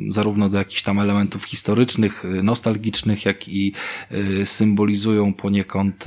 zarówno 0.08 0.48
do 0.48 0.58
jakichś 0.58 0.82
tam 0.82 0.98
elementów 0.98 1.44
historycznych, 1.44 2.24
nostalgicznych, 2.42 3.24
jak 3.24 3.48
i 3.48 3.72
symbolizują 4.44 5.34
poniekąd 5.34 6.04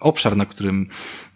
obszar, 0.00 0.36
na 0.36 0.46
którym, 0.46 0.86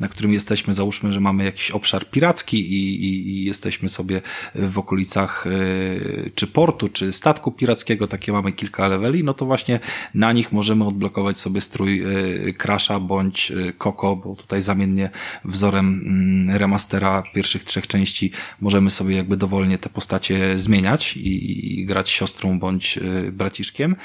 na 0.00 0.08
którym 0.08 0.32
jesteśmy, 0.32 0.72
załóżmy, 0.72 1.12
że 1.12 1.20
mamy 1.20 1.44
jakiś 1.44 1.70
obszar 1.70 2.10
piracki 2.10 2.60
i, 2.60 3.04
i, 3.04 3.28
i 3.30 3.44
jesteśmy 3.44 3.88
sobie 3.88 4.22
w 4.54 4.78
okolicach 4.78 5.46
y, 5.46 6.30
czy 6.34 6.46
portu, 6.46 6.88
czy 6.88 7.12
statku 7.12 7.52
pirackiego, 7.52 8.06
takie 8.06 8.32
mamy 8.32 8.52
kilka 8.52 8.88
leveli, 8.88 9.24
no 9.24 9.34
to 9.34 9.46
właśnie 9.46 9.80
na 10.14 10.32
nich 10.32 10.52
możemy 10.52 10.84
odblokować 10.86 11.38
sobie 11.38 11.60
strój 11.60 12.02
y, 12.48 12.54
Crasha 12.54 13.00
bądź 13.00 13.52
Koko, 13.78 14.16
bo 14.16 14.36
tutaj 14.36 14.62
zamiennie 14.62 15.10
wzorem 15.44 16.50
y, 16.50 16.58
remastera 16.58 17.22
pierwszych 17.34 17.64
trzech 17.64 17.86
części 17.86 18.30
możemy 18.60 18.90
sobie 18.90 19.16
jakby 19.16 19.36
dowolnie 19.36 19.78
te 19.78 19.88
postacie 19.88 20.58
zmieniać 20.58 21.16
i, 21.16 21.80
i 21.80 21.84
grać 21.84 22.10
siostrą 22.10 22.58
bądź 22.58 22.98
braciszkiem. 23.32 23.96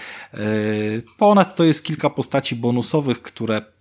Ponad 1.17 1.55
to 1.55 1.63
jest 1.63 1.83
kilka 1.83 2.09
postaci 2.09 2.55
bonusowych, 2.55 3.21
które 3.21 3.74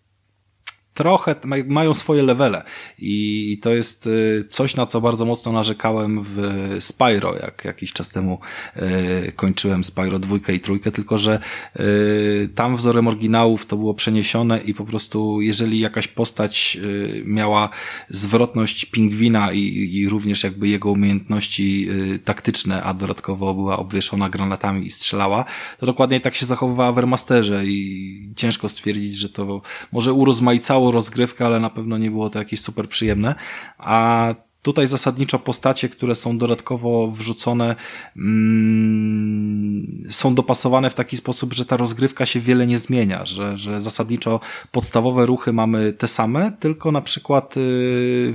trochę 0.94 1.34
mają 1.66 1.94
swoje 1.94 2.22
levele. 2.22 2.62
I 2.98 3.58
to 3.62 3.70
jest 3.70 4.06
y, 4.06 4.44
coś, 4.48 4.76
na 4.76 4.86
co 4.86 5.00
bardzo 5.00 5.24
mocno 5.24 5.52
narzekałem 5.52 6.20
w 6.22 6.38
Spyro, 6.80 7.34
jak 7.42 7.64
jakiś 7.64 7.92
czas 7.92 8.10
temu 8.10 8.38
y, 8.76 9.32
kończyłem 9.36 9.84
Spyro 9.84 10.18
dwójkę 10.18 10.54
i 10.54 10.60
trójkę, 10.60 10.92
tylko 10.92 11.18
że 11.18 11.38
y, 11.80 12.48
tam 12.54 12.76
wzorem 12.76 13.08
oryginałów 13.08 13.66
to 13.66 13.76
było 13.76 13.94
przeniesione 13.94 14.58
i 14.58 14.74
po 14.74 14.84
prostu 14.84 15.40
jeżeli 15.40 15.80
jakaś 15.80 16.08
postać 16.08 16.78
miała 17.24 17.68
zwrotność 18.08 18.84
pingwina 18.84 19.52
i, 19.52 19.90
i 19.94 20.08
również 20.08 20.44
jakby 20.44 20.68
jego 20.68 20.90
umiejętności 20.90 21.88
taktyczne, 22.24 22.82
a 22.82 22.94
dodatkowo 22.94 23.54
była 23.54 23.76
obwieszona 23.76 24.28
granatami 24.28 24.86
i 24.86 24.90
strzelała, 24.90 25.44
to 25.78 25.86
dokładnie 25.86 26.20
tak 26.20 26.34
się 26.34 26.46
zachowywała 26.46 26.92
w 26.92 26.98
remasterze 26.98 27.66
i 27.66 28.28
ciężko 28.36 28.68
stwierdzić, 28.68 29.16
że 29.16 29.28
to 29.28 29.62
może 29.92 30.12
urozmaicało 30.12 30.83
rozgrywkę, 30.92 31.46
ale 31.46 31.60
na 31.60 31.70
pewno 31.70 31.98
nie 31.98 32.10
było 32.10 32.30
to 32.30 32.38
jakieś 32.38 32.60
super 32.60 32.88
przyjemne. 32.88 33.34
A 33.78 34.34
Tutaj 34.64 34.86
zasadniczo 34.86 35.38
postacie, 35.38 35.88
które 35.88 36.14
są 36.14 36.38
dodatkowo 36.38 37.10
wrzucone, 37.10 37.76
mm, 38.16 40.04
są 40.10 40.34
dopasowane 40.34 40.90
w 40.90 40.94
taki 40.94 41.16
sposób, 41.16 41.54
że 41.54 41.66
ta 41.66 41.76
rozgrywka 41.76 42.26
się 42.26 42.40
wiele 42.40 42.66
nie 42.66 42.78
zmienia, 42.78 43.26
że, 43.26 43.56
że 43.56 43.80
zasadniczo 43.80 44.40
podstawowe 44.72 45.26
ruchy 45.26 45.52
mamy 45.52 45.92
te 45.92 46.08
same, 46.08 46.52
tylko 46.60 46.92
na 46.92 47.00
przykład 47.00 47.56
y, 47.56 47.60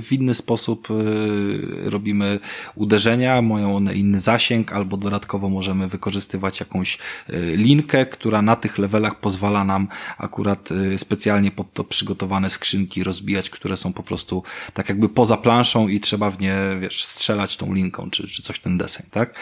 w 0.02 0.08
inny 0.12 0.34
sposób 0.34 0.88
y, 0.90 1.90
robimy 1.90 2.38
uderzenia, 2.74 3.42
mają 3.42 3.76
one 3.76 3.94
inny 3.94 4.20
zasięg, 4.20 4.72
albo 4.72 4.96
dodatkowo 4.96 5.48
możemy 5.48 5.88
wykorzystywać 5.88 6.60
jakąś 6.60 6.98
y, 7.30 7.56
linkę, 7.56 8.06
która 8.06 8.42
na 8.42 8.56
tych 8.56 8.78
levelach 8.78 9.20
pozwala 9.20 9.64
nam 9.64 9.88
akurat 10.18 10.68
specjalnie 10.96 11.50
pod 11.50 11.72
to 11.72 11.84
przygotowane 11.84 12.50
skrzynki 12.50 13.04
rozbijać, 13.04 13.50
które 13.50 13.76
są 13.76 13.92
po 13.92 14.02
prostu 14.02 14.42
tak 14.74 14.88
jakby 14.88 15.08
poza 15.08 15.36
planszą 15.36 15.88
i 15.88 16.00
trzeba 16.00 16.19
trzeba 16.20 16.30
w 16.30 16.40
nie, 16.40 16.56
wiesz, 16.80 17.04
strzelać 17.04 17.56
tą 17.56 17.74
linką, 17.74 18.10
czy, 18.10 18.28
czy 18.28 18.42
coś 18.42 18.56
w 18.56 18.60
ten 18.60 18.78
deseń, 18.78 19.06
tak? 19.10 19.34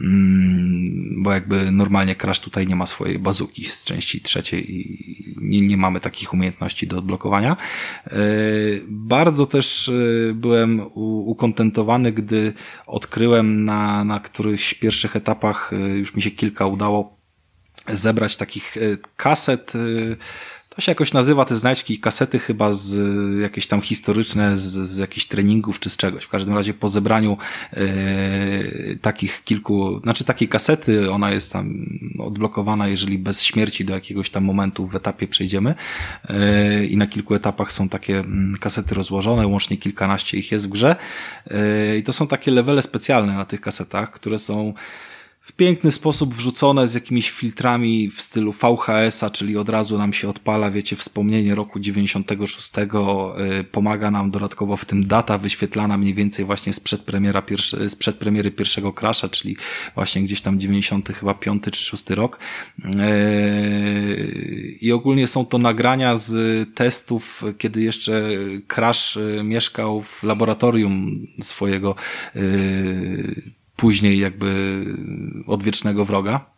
Mm, 0.00 1.22
bo 1.22 1.32
jakby 1.32 1.70
normalnie 1.70 2.14
Crash 2.14 2.40
tutaj 2.40 2.66
nie 2.66 2.76
ma 2.76 2.86
swojej 2.86 3.18
bazuki 3.18 3.64
z 3.64 3.84
części 3.84 4.20
trzeciej 4.20 4.76
i 4.76 4.98
nie, 5.40 5.60
nie 5.60 5.76
mamy 5.76 6.00
takich 6.00 6.34
umiejętności 6.34 6.86
do 6.86 6.98
odblokowania. 6.98 7.56
E, 8.06 8.16
bardzo 8.88 9.46
też 9.46 9.88
e, 9.88 9.92
byłem 10.34 10.82
ukontentowany, 11.26 12.12
gdy 12.12 12.52
odkryłem 12.86 13.64
na, 13.64 14.04
na 14.04 14.20
którychś 14.20 14.74
pierwszych 14.74 15.16
etapach, 15.16 15.72
e, 15.72 15.76
już 15.76 16.14
mi 16.14 16.22
się 16.22 16.30
kilka 16.30 16.66
udało 16.66 17.16
zebrać 17.88 18.36
takich 18.36 18.76
kaset, 19.16 19.72
to 20.74 20.80
się 20.80 20.90
jakoś 20.92 21.12
nazywa 21.12 21.44
te 21.44 21.56
znajdźki 21.56 21.94
i 21.94 21.98
kasety 21.98 22.38
chyba 22.38 22.72
z 22.72 22.98
jakieś 23.40 23.66
tam 23.66 23.80
historyczne, 23.80 24.56
z, 24.56 24.62
z 24.62 24.96
jakichś 24.98 25.26
treningów 25.26 25.80
czy 25.80 25.90
z 25.90 25.96
czegoś. 25.96 26.24
W 26.24 26.28
każdym 26.28 26.54
razie 26.54 26.74
po 26.74 26.88
zebraniu 26.88 27.38
e, 27.72 27.86
takich 29.02 29.44
kilku, 29.44 30.00
znaczy 30.02 30.24
takiej 30.24 30.48
kasety, 30.48 31.10
ona 31.10 31.30
jest 31.30 31.52
tam 31.52 31.86
odblokowana, 32.18 32.88
jeżeli 32.88 33.18
bez 33.18 33.42
śmierci 33.42 33.84
do 33.84 33.94
jakiegoś 33.94 34.30
tam 34.30 34.44
momentu 34.44 34.86
w 34.86 34.96
etapie 34.96 35.28
przejdziemy 35.28 35.74
e, 36.28 36.84
i 36.86 36.96
na 36.96 37.06
kilku 37.06 37.34
etapach 37.34 37.72
są 37.72 37.88
takie 37.88 38.18
mm, 38.18 38.56
kasety 38.60 38.94
rozłożone, 38.94 39.46
łącznie 39.46 39.76
kilkanaście 39.76 40.38
ich 40.38 40.52
jest 40.52 40.66
w 40.66 40.70
grze 40.70 40.96
i 41.98 42.02
to 42.02 42.12
są 42.12 42.26
takie 42.26 42.50
levele 42.50 42.82
specjalne 42.82 43.34
na 43.34 43.44
tych 43.44 43.60
kasetach, 43.60 44.10
które 44.10 44.38
są 44.38 44.74
w 45.44 45.52
piękny 45.52 45.92
sposób 45.92 46.34
wrzucone 46.34 46.86
z 46.86 46.94
jakimiś 46.94 47.30
filtrami 47.30 48.10
w 48.10 48.22
stylu 48.22 48.52
VHS-a, 48.52 49.30
czyli 49.30 49.56
od 49.56 49.68
razu 49.68 49.98
nam 49.98 50.12
się 50.12 50.28
odpala, 50.28 50.70
wiecie, 50.70 50.96
wspomnienie 50.96 51.54
roku 51.54 51.80
96, 51.80 52.70
y, 53.60 53.64
pomaga 53.64 54.10
nam 54.10 54.30
dodatkowo 54.30 54.76
w 54.76 54.84
tym 54.84 55.06
data 55.06 55.38
wyświetlana 55.38 55.98
mniej 55.98 56.14
więcej 56.14 56.44
właśnie 56.44 56.72
sprzed, 56.72 57.02
premiera 57.02 57.42
pierwsze, 57.42 57.90
sprzed 57.90 58.16
premiery 58.16 58.50
pierwszego 58.50 58.92
Crasha, 58.92 59.28
czyli 59.28 59.56
właśnie 59.94 60.22
gdzieś 60.22 60.40
tam 60.40 60.60
90 60.60 61.08
chyba 61.08 61.34
5 61.34 61.62
czy 61.64 61.84
6 61.84 62.10
rok. 62.10 62.38
Y, 62.84 64.78
I 64.80 64.92
ogólnie 64.92 65.26
są 65.26 65.46
to 65.46 65.58
nagrania 65.58 66.16
z 66.16 66.34
testów, 66.74 67.44
kiedy 67.58 67.82
jeszcze 67.82 68.30
Crash 68.68 69.16
y, 69.16 69.40
mieszkał 69.44 70.02
w 70.02 70.22
laboratorium 70.22 71.24
swojego 71.42 71.94
później 73.76 74.18
jakby 74.18 74.84
odwiecznego 75.46 76.04
wroga 76.04 76.54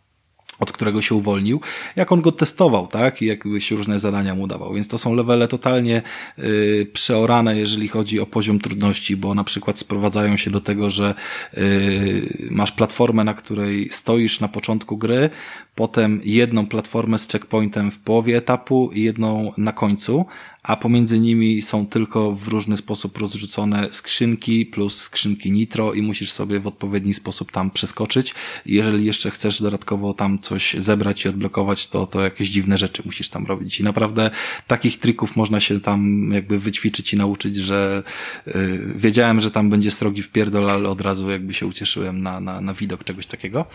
od 0.59 0.71
którego 0.71 1.01
się 1.01 1.15
uwolnił, 1.15 1.61
jak 1.95 2.11
on 2.11 2.21
go 2.21 2.31
testował, 2.31 2.87
tak, 2.87 3.21
i 3.21 3.25
jakby 3.25 3.61
się 3.61 3.75
różne 3.75 3.99
zadania 3.99 4.35
mu 4.35 4.47
dawał. 4.47 4.73
Więc 4.73 4.87
to 4.87 4.97
są 4.97 5.13
levele 5.13 5.47
totalnie 5.47 6.01
y, 6.39 6.87
przeorane, 6.93 7.57
jeżeli 7.57 7.87
chodzi 7.87 8.19
o 8.19 8.25
poziom 8.25 8.59
trudności, 8.59 9.17
bo 9.17 9.35
na 9.35 9.43
przykład 9.43 9.79
sprowadzają 9.79 10.37
się 10.37 10.51
do 10.51 10.61
tego, 10.61 10.89
że 10.89 11.15
y, 11.57 12.47
masz 12.51 12.71
platformę, 12.71 13.23
na 13.23 13.33
której 13.33 13.89
stoisz 13.91 14.39
na 14.39 14.47
początku 14.47 14.97
gry, 14.97 15.29
potem 15.75 16.21
jedną 16.23 16.67
platformę 16.67 17.19
z 17.19 17.27
checkpointem 17.27 17.91
w 17.91 17.99
połowie 17.99 18.37
etapu 18.37 18.91
i 18.93 19.01
jedną 19.01 19.51
na 19.57 19.71
końcu, 19.71 20.25
a 20.67 20.75
pomiędzy 20.75 21.19
nimi 21.19 21.61
są 21.61 21.87
tylko 21.87 22.31
w 22.31 22.47
różny 22.47 22.77
sposób 22.77 23.17
rozrzucone 23.17 23.87
skrzynki 23.91 24.65
plus 24.65 25.01
skrzynki 25.01 25.51
nitro 25.51 25.93
i 25.93 26.01
musisz 26.01 26.31
sobie 26.31 26.59
w 26.59 26.67
odpowiedni 26.67 27.13
sposób 27.13 27.51
tam 27.51 27.71
przeskoczyć. 27.71 28.35
Jeżeli 28.65 29.05
jeszcze 29.05 29.31
chcesz 29.31 29.61
dodatkowo 29.61 30.13
tam 30.13 30.39
coś 30.39 30.75
zebrać 30.77 31.25
i 31.25 31.29
odblokować, 31.29 31.87
to, 31.87 32.07
to 32.07 32.21
jakieś 32.21 32.49
dziwne 32.49 32.77
rzeczy 32.77 33.03
musisz 33.05 33.29
tam 33.29 33.45
robić. 33.45 33.79
I 33.79 33.83
naprawdę 33.83 34.31
takich 34.67 34.99
trików 34.99 35.35
można 35.35 35.59
się 35.59 35.81
tam 35.81 36.31
jakby 36.33 36.59
wyćwiczyć 36.59 37.13
i 37.13 37.17
nauczyć, 37.17 37.55
że 37.55 38.03
yy, 38.47 38.93
wiedziałem, 38.95 39.39
że 39.39 39.51
tam 39.51 39.69
będzie 39.69 39.91
srogi 39.91 40.21
w 40.21 40.31
pierdol, 40.31 40.69
ale 40.69 40.89
od 40.89 41.01
razu 41.01 41.29
jakby 41.29 41.53
się 41.53 41.65
ucieszyłem 41.65 42.23
na, 42.23 42.39
na, 42.39 42.61
na 42.61 42.73
widok 42.73 43.03
czegoś 43.03 43.25
takiego. 43.25 43.65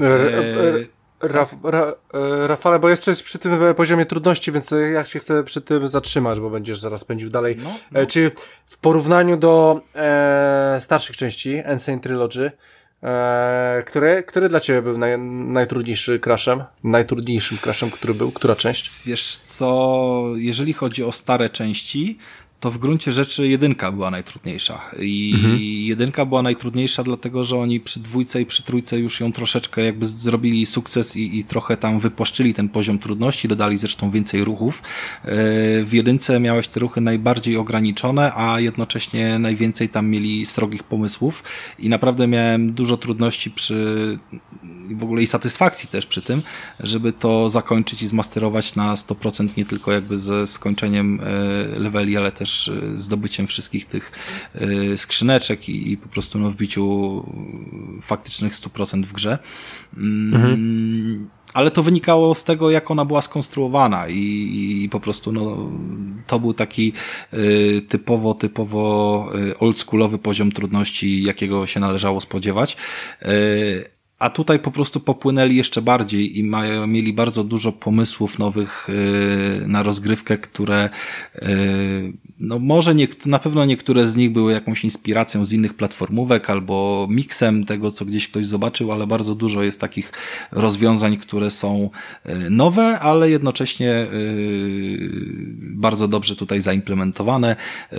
E, 0.00 1.03
Raf, 1.28 1.54
ra, 1.62 1.94
e, 2.14 2.46
Rafale, 2.46 2.78
bo 2.78 2.88
jeszcze 2.88 3.14
przy 3.14 3.38
tym 3.38 3.74
poziomie 3.76 4.06
trudności, 4.06 4.52
więc 4.52 4.74
ja 4.92 5.04
się 5.04 5.18
chcę 5.18 5.44
przy 5.44 5.60
tym 5.60 5.88
zatrzymać, 5.88 6.40
bo 6.40 6.50
będziesz 6.50 6.78
zaraz 6.78 7.04
pędził 7.04 7.30
dalej. 7.30 7.56
No, 7.62 7.70
no. 7.92 8.00
E, 8.00 8.06
czy 8.06 8.30
w 8.66 8.78
porównaniu 8.78 9.36
do 9.36 9.80
e, 9.94 10.76
starszych 10.80 11.16
części 11.16 11.62
Insane 11.72 12.00
Trilogy, 12.00 12.50
e, 13.02 13.82
które, 13.86 14.22
który 14.22 14.48
dla 14.48 14.60
Ciebie 14.60 14.82
był 14.82 14.98
naj, 14.98 15.18
najtrudniejszy 15.18 16.20
crashem? 16.20 16.64
Najtrudniejszym 16.84 17.58
crashem, 17.58 17.90
który 17.90 18.14
był? 18.14 18.32
Która 18.32 18.56
część? 18.56 18.90
Wiesz 19.06 19.36
co, 19.36 20.22
jeżeli 20.36 20.72
chodzi 20.72 21.04
o 21.04 21.12
stare 21.12 21.48
części, 21.48 22.18
to 22.64 22.70
w 22.70 22.78
gruncie 22.78 23.12
rzeczy 23.12 23.48
jedynka 23.48 23.92
była 23.92 24.10
najtrudniejsza. 24.10 24.80
I 25.00 25.32
mhm. 25.34 25.58
jedynka 25.62 26.24
była 26.24 26.42
najtrudniejsza, 26.42 27.02
dlatego 27.02 27.44
że 27.44 27.56
oni 27.56 27.80
przy 27.80 28.00
dwójce 28.00 28.40
i 28.40 28.46
przy 28.46 28.62
trójce 28.62 28.98
już 28.98 29.20
ją 29.20 29.32
troszeczkę 29.32 29.84
jakby 29.84 30.06
zrobili 30.06 30.66
sukces 30.66 31.16
i, 31.16 31.38
i 31.38 31.44
trochę 31.44 31.76
tam 31.76 31.98
wypłaszczyli 31.98 32.54
ten 32.54 32.68
poziom 32.68 32.98
trudności, 32.98 33.48
dodali 33.48 33.76
zresztą 33.76 34.10
więcej 34.10 34.44
ruchów. 34.44 34.82
E, 35.24 35.28
w 35.84 35.92
jedynce 35.92 36.40
miałeś 36.40 36.68
te 36.68 36.80
ruchy 36.80 37.00
najbardziej 37.00 37.56
ograniczone, 37.56 38.32
a 38.34 38.60
jednocześnie 38.60 39.38
najwięcej 39.38 39.88
tam 39.88 40.08
mieli 40.08 40.46
srogich 40.46 40.82
pomysłów 40.82 41.42
i 41.78 41.88
naprawdę 41.88 42.26
miałem 42.26 42.72
dużo 42.72 42.96
trudności 42.96 43.50
przy 43.50 44.18
w 44.90 45.02
ogóle 45.02 45.22
i 45.22 45.26
satysfakcji 45.26 45.88
też 45.88 46.06
przy 46.06 46.22
tym, 46.22 46.42
żeby 46.80 47.12
to 47.12 47.48
zakończyć 47.48 48.02
i 48.02 48.06
zmasterować 48.06 48.74
na 48.74 48.94
100% 48.94 49.48
nie 49.56 49.64
tylko 49.64 49.92
jakby 49.92 50.18
ze 50.18 50.46
skończeniem 50.46 51.20
e, 51.20 51.78
leveli, 51.78 52.16
ale 52.16 52.32
też 52.32 52.68
e, 52.68 52.98
zdobyciem 52.98 53.46
wszystkich 53.46 53.84
tych 53.84 54.12
e, 54.54 54.96
skrzyneczek 54.96 55.68
i, 55.68 55.92
i 55.92 55.96
po 55.96 56.08
prostu 56.08 56.38
no, 56.38 56.50
wbiciu 56.50 56.84
faktycznych 58.02 58.52
100% 58.52 59.04
w 59.04 59.12
grze. 59.12 59.38
Mm, 59.96 60.34
mhm. 60.34 61.28
ale 61.54 61.70
to 61.70 61.82
wynikało 61.82 62.34
z 62.34 62.44
tego, 62.44 62.70
jak 62.70 62.90
ona 62.90 63.04
była 63.04 63.22
skonstruowana 63.22 64.08
i, 64.08 64.82
i 64.84 64.88
po 64.88 65.00
prostu 65.00 65.32
no, 65.32 65.70
to 66.26 66.40
był 66.40 66.54
taki 66.54 66.92
y, 67.34 67.82
typowo, 67.88 68.34
typowo 68.34 69.28
oldschoolowy 69.60 70.18
poziom 70.18 70.52
trudności, 70.52 71.22
jakiego 71.22 71.66
się 71.66 71.80
należało 71.80 72.20
spodziewać. 72.20 72.76
Y, 73.22 73.93
a 74.18 74.30
tutaj 74.30 74.58
po 74.58 74.70
prostu 74.70 75.00
popłynęli 75.00 75.56
jeszcze 75.56 75.82
bardziej 75.82 76.38
i 76.38 76.44
mają, 76.44 76.86
mieli 76.86 77.12
bardzo 77.12 77.44
dużo 77.44 77.72
pomysłów 77.72 78.38
nowych 78.38 78.88
yy, 79.60 79.66
na 79.68 79.82
rozgrywkę, 79.82 80.38
które 80.38 80.90
yy, 81.42 82.12
no 82.40 82.58
może 82.58 82.94
nie, 82.94 83.08
na 83.26 83.38
pewno 83.38 83.64
niektóre 83.64 84.06
z 84.06 84.16
nich 84.16 84.30
były 84.30 84.52
jakąś 84.52 84.84
inspiracją 84.84 85.44
z 85.44 85.52
innych 85.52 85.74
platformówek 85.74 86.50
albo 86.50 87.06
miksem 87.10 87.64
tego, 87.64 87.90
co 87.90 88.04
gdzieś 88.04 88.28
ktoś 88.28 88.46
zobaczył, 88.46 88.92
ale 88.92 89.06
bardzo 89.06 89.34
dużo 89.34 89.62
jest 89.62 89.80
takich 89.80 90.12
rozwiązań, 90.52 91.16
które 91.16 91.50
są 91.50 91.90
yy, 92.24 92.50
nowe, 92.50 93.00
ale 93.00 93.30
jednocześnie 93.30 93.86
yy, 93.86 94.98
bardzo 95.60 96.08
dobrze 96.08 96.36
tutaj 96.36 96.60
zaimplementowane. 96.60 97.56
Yy, 97.92 97.98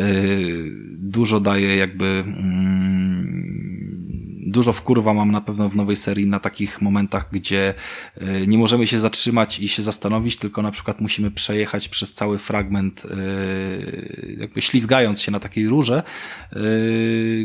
dużo 0.97 1.39
daje 1.39 1.75
jakby 1.75 2.05
mm, 2.05 3.55
dużo 4.45 4.73
wkurwa 4.73 5.13
mam 5.13 5.31
na 5.31 5.41
pewno 5.41 5.69
w 5.69 5.75
nowej 5.75 5.95
serii 5.95 6.27
na 6.27 6.39
takich 6.39 6.81
momentach, 6.81 7.29
gdzie 7.31 7.73
e, 8.17 8.47
nie 8.47 8.57
możemy 8.57 8.87
się 8.87 8.99
zatrzymać 8.99 9.59
i 9.59 9.67
się 9.67 9.83
zastanowić, 9.83 10.35
tylko 10.35 10.61
na 10.61 10.71
przykład 10.71 11.01
musimy 11.01 11.31
przejechać 11.31 11.89
przez 11.89 12.13
cały 12.13 12.37
fragment, 12.37 13.05
e, 13.05 13.07
jakby 14.39 14.61
ślizgając 14.61 15.21
się 15.21 15.31
na 15.31 15.39
takiej 15.39 15.67
rurze, 15.67 16.03
e, 16.51 16.57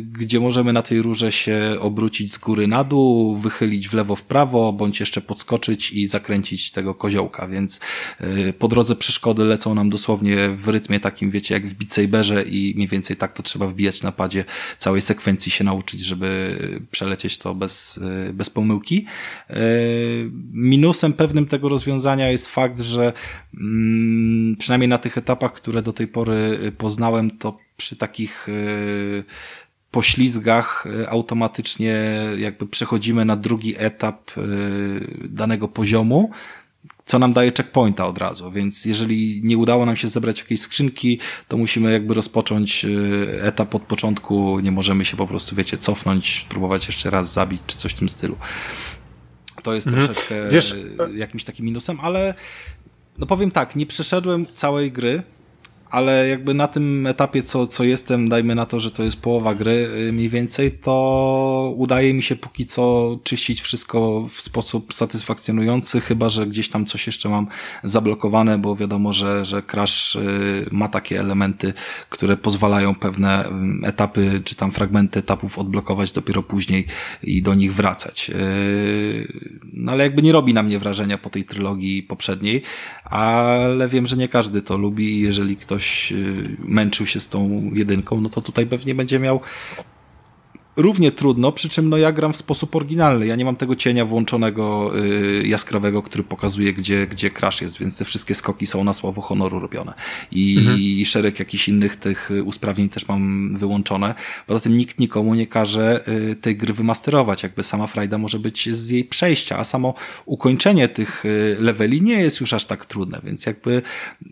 gdzie 0.00 0.40
możemy 0.40 0.72
na 0.72 0.82
tej 0.82 1.02
rurze 1.02 1.32
się 1.32 1.76
obrócić 1.80 2.32
z 2.32 2.38
góry 2.38 2.66
na 2.66 2.84
dół, 2.84 3.38
wychylić 3.38 3.88
w 3.88 3.94
lewo, 3.94 4.16
w 4.16 4.22
prawo, 4.22 4.72
bądź 4.72 5.00
jeszcze 5.00 5.20
podskoczyć 5.20 5.92
i 5.92 6.06
zakręcić 6.06 6.70
tego 6.70 6.94
koziołka, 6.94 7.48
więc 7.48 7.80
po 8.58 8.68
drodze 8.68 8.96
przeszkody 8.96 9.44
lecą 9.44 9.74
nam 9.74 9.90
dosłownie 9.90 10.48
w 10.48 10.68
rytmie 10.68 11.00
takim, 11.00 11.30
wiecie, 11.30 11.54
jak 11.54 11.66
w 11.66 11.74
Beat 11.74 11.92
Saberze 11.92 12.42
i 12.42 12.72
mniej 12.76 12.88
więcej 12.88 13.16
tak 13.16 13.32
to 13.32 13.42
trzeba 13.42 13.66
wbijać 13.66 14.02
na 14.02 14.12
padzie 14.12 14.44
całej 14.78 15.00
sekwencji 15.00 15.52
się 15.52 15.64
nauczyć, 15.64 16.04
żeby 16.04 16.58
przelecieć 16.90 17.38
to 17.38 17.54
bez, 17.54 17.98
y, 18.28 18.32
bez 18.32 18.50
pomyłki. 18.50 19.06
Y, 19.50 19.54
minusem 20.52 21.12
pewnym 21.12 21.46
tego 21.46 21.68
rozwiązania 21.68 22.28
jest 22.28 22.46
fakt, 22.46 22.80
że 22.80 23.12
mm, 23.60 24.56
przynajmniej 24.56 24.88
na 24.88 24.98
tych 24.98 25.18
etapach, 25.18 25.52
które 25.52 25.82
do 25.82 25.92
tej 25.92 26.08
pory 26.08 26.58
y, 26.64 26.72
poznałem, 26.72 27.30
to 27.30 27.58
przy 27.76 27.96
takich 27.96 28.48
poślizgach 29.90 30.86
automatycznie 31.08 32.04
jakby 32.38 32.66
przechodzimy 32.66 33.24
na 33.24 33.36
drugi 33.36 33.74
etap 33.78 34.30
danego 35.24 35.68
poziomu, 35.68 36.30
co 37.10 37.18
nam 37.18 37.32
daje 37.32 37.50
checkpointa 37.50 38.06
od 38.06 38.18
razu, 38.18 38.52
więc 38.52 38.84
jeżeli 38.84 39.40
nie 39.44 39.58
udało 39.58 39.86
nam 39.86 39.96
się 39.96 40.08
zebrać 40.08 40.40
jakiejś 40.40 40.60
skrzynki, 40.60 41.18
to 41.48 41.56
musimy 41.56 41.92
jakby 41.92 42.14
rozpocząć 42.14 42.84
y, 42.84 43.42
etap 43.42 43.74
od 43.74 43.82
początku, 43.82 44.60
nie 44.60 44.72
możemy 44.72 45.04
się 45.04 45.16
po 45.16 45.26
prostu, 45.26 45.56
wiecie, 45.56 45.78
cofnąć, 45.78 46.46
próbować 46.48 46.86
jeszcze 46.86 47.10
raz 47.10 47.32
zabić, 47.32 47.60
czy 47.66 47.76
coś 47.76 47.92
w 47.92 47.98
tym 47.98 48.08
stylu. 48.08 48.36
To 49.62 49.74
jest 49.74 49.86
mhm. 49.86 50.06
troszeczkę 50.06 50.48
Wiesz... 50.50 50.74
jakimś 51.14 51.44
takim 51.44 51.66
minusem, 51.66 52.00
ale 52.00 52.34
no 53.18 53.26
powiem 53.26 53.50
tak, 53.50 53.76
nie 53.76 53.86
przeszedłem 53.86 54.46
całej 54.54 54.92
gry, 54.92 55.22
ale 55.90 56.28
jakby 56.28 56.54
na 56.54 56.68
tym 56.68 57.06
etapie, 57.06 57.42
co, 57.42 57.66
co 57.66 57.84
jestem, 57.84 58.28
dajmy 58.28 58.54
na 58.54 58.66
to, 58.66 58.80
że 58.80 58.90
to 58.90 59.02
jest 59.02 59.16
połowa 59.16 59.54
gry 59.54 59.88
y, 60.08 60.12
mniej 60.12 60.28
więcej, 60.28 60.72
to 60.72 61.74
udaje 61.76 62.14
mi 62.14 62.22
się 62.22 62.36
póki 62.36 62.66
co 62.66 63.18
czyścić 63.24 63.60
wszystko 63.60 64.28
w 64.30 64.40
sposób 64.40 64.94
satysfakcjonujący, 64.94 66.00
chyba, 66.00 66.28
że 66.28 66.46
gdzieś 66.46 66.68
tam 66.68 66.86
coś 66.86 67.06
jeszcze 67.06 67.28
mam 67.28 67.46
zablokowane, 67.82 68.58
bo 68.58 68.76
wiadomo, 68.76 69.12
że, 69.12 69.44
że 69.44 69.62
Crash 69.62 70.16
y, 70.16 70.66
ma 70.70 70.88
takie 70.88 71.20
elementy, 71.20 71.72
które 72.10 72.36
pozwalają 72.36 72.94
pewne 72.94 73.44
mm, 73.44 73.84
etapy, 73.84 74.40
czy 74.44 74.54
tam 74.54 74.72
fragmenty 74.72 75.18
etapów 75.18 75.58
odblokować 75.58 76.10
dopiero 76.10 76.42
później 76.42 76.86
i 77.22 77.42
do 77.42 77.54
nich 77.54 77.74
wracać. 77.74 78.30
Y, 78.30 79.32
no 79.72 79.92
ale 79.92 80.04
jakby 80.04 80.22
nie 80.22 80.32
robi 80.32 80.54
na 80.54 80.62
mnie 80.62 80.78
wrażenia 80.78 81.18
po 81.18 81.30
tej 81.30 81.44
trylogii 81.44 82.02
poprzedniej, 82.02 82.62
ale 83.04 83.88
wiem, 83.88 84.06
że 84.06 84.16
nie 84.16 84.28
każdy 84.28 84.62
to 84.62 84.78
lubi 84.78 85.18
i 85.18 85.20
jeżeli 85.20 85.56
ktoś 85.56 85.79
y, 86.12 86.56
męczył 86.58 87.06
się 87.06 87.20
z 87.20 87.28
tą 87.28 87.70
jedynką, 87.74 88.20
no 88.20 88.28
to 88.28 88.40
tutaj 88.40 88.66
pewnie 88.66 88.94
będzie 88.94 89.18
miał 89.18 89.40
równie 90.76 91.12
trudno, 91.12 91.52
przy 91.52 91.68
czym 91.68 91.88
no 91.88 91.96
ja 91.96 92.12
gram 92.12 92.32
w 92.32 92.36
sposób 92.36 92.76
oryginalny. 92.76 93.26
Ja 93.26 93.36
nie 93.36 93.44
mam 93.44 93.56
tego 93.56 93.76
cienia 93.76 94.04
włączonego 94.04 94.92
y, 94.98 95.46
jaskrawego, 95.46 96.02
który 96.02 96.24
pokazuje, 96.24 96.72
gdzie, 96.72 97.06
gdzie 97.06 97.30
crash 97.30 97.60
jest, 97.60 97.78
więc 97.78 97.96
te 97.96 98.04
wszystkie 98.04 98.34
skoki 98.34 98.66
są 98.66 98.84
na 98.84 98.92
słowo 98.92 99.20
honoru 99.20 99.60
robione. 99.60 99.92
I, 100.32 100.56
mhm. 100.58 100.78
i 100.78 101.04
szereg 101.04 101.38
jakichś 101.38 101.68
innych 101.68 101.96
tych 101.96 102.30
usprawnień 102.44 102.88
też 102.88 103.08
mam 103.08 103.56
wyłączone. 103.56 104.14
Poza 104.46 104.60
tym 104.60 104.76
nikt 104.76 104.98
nikomu 104.98 105.34
nie 105.34 105.46
każe 105.46 106.08
y, 106.08 106.36
tej 106.36 106.56
gry 106.56 106.72
wymasterować. 106.72 107.42
Jakby 107.42 107.62
sama 107.62 107.86
frajda 107.86 108.18
może 108.18 108.38
być 108.38 108.76
z 108.76 108.90
jej 108.90 109.04
przejścia, 109.04 109.58
a 109.58 109.64
samo 109.64 109.94
ukończenie 110.26 110.88
tych 110.88 111.24
y, 111.24 111.56
leveli 111.60 112.02
nie 112.02 112.20
jest 112.20 112.40
już 112.40 112.52
aż 112.52 112.64
tak 112.64 112.86
trudne, 112.86 113.20
więc 113.24 113.46
jakby 113.46 113.82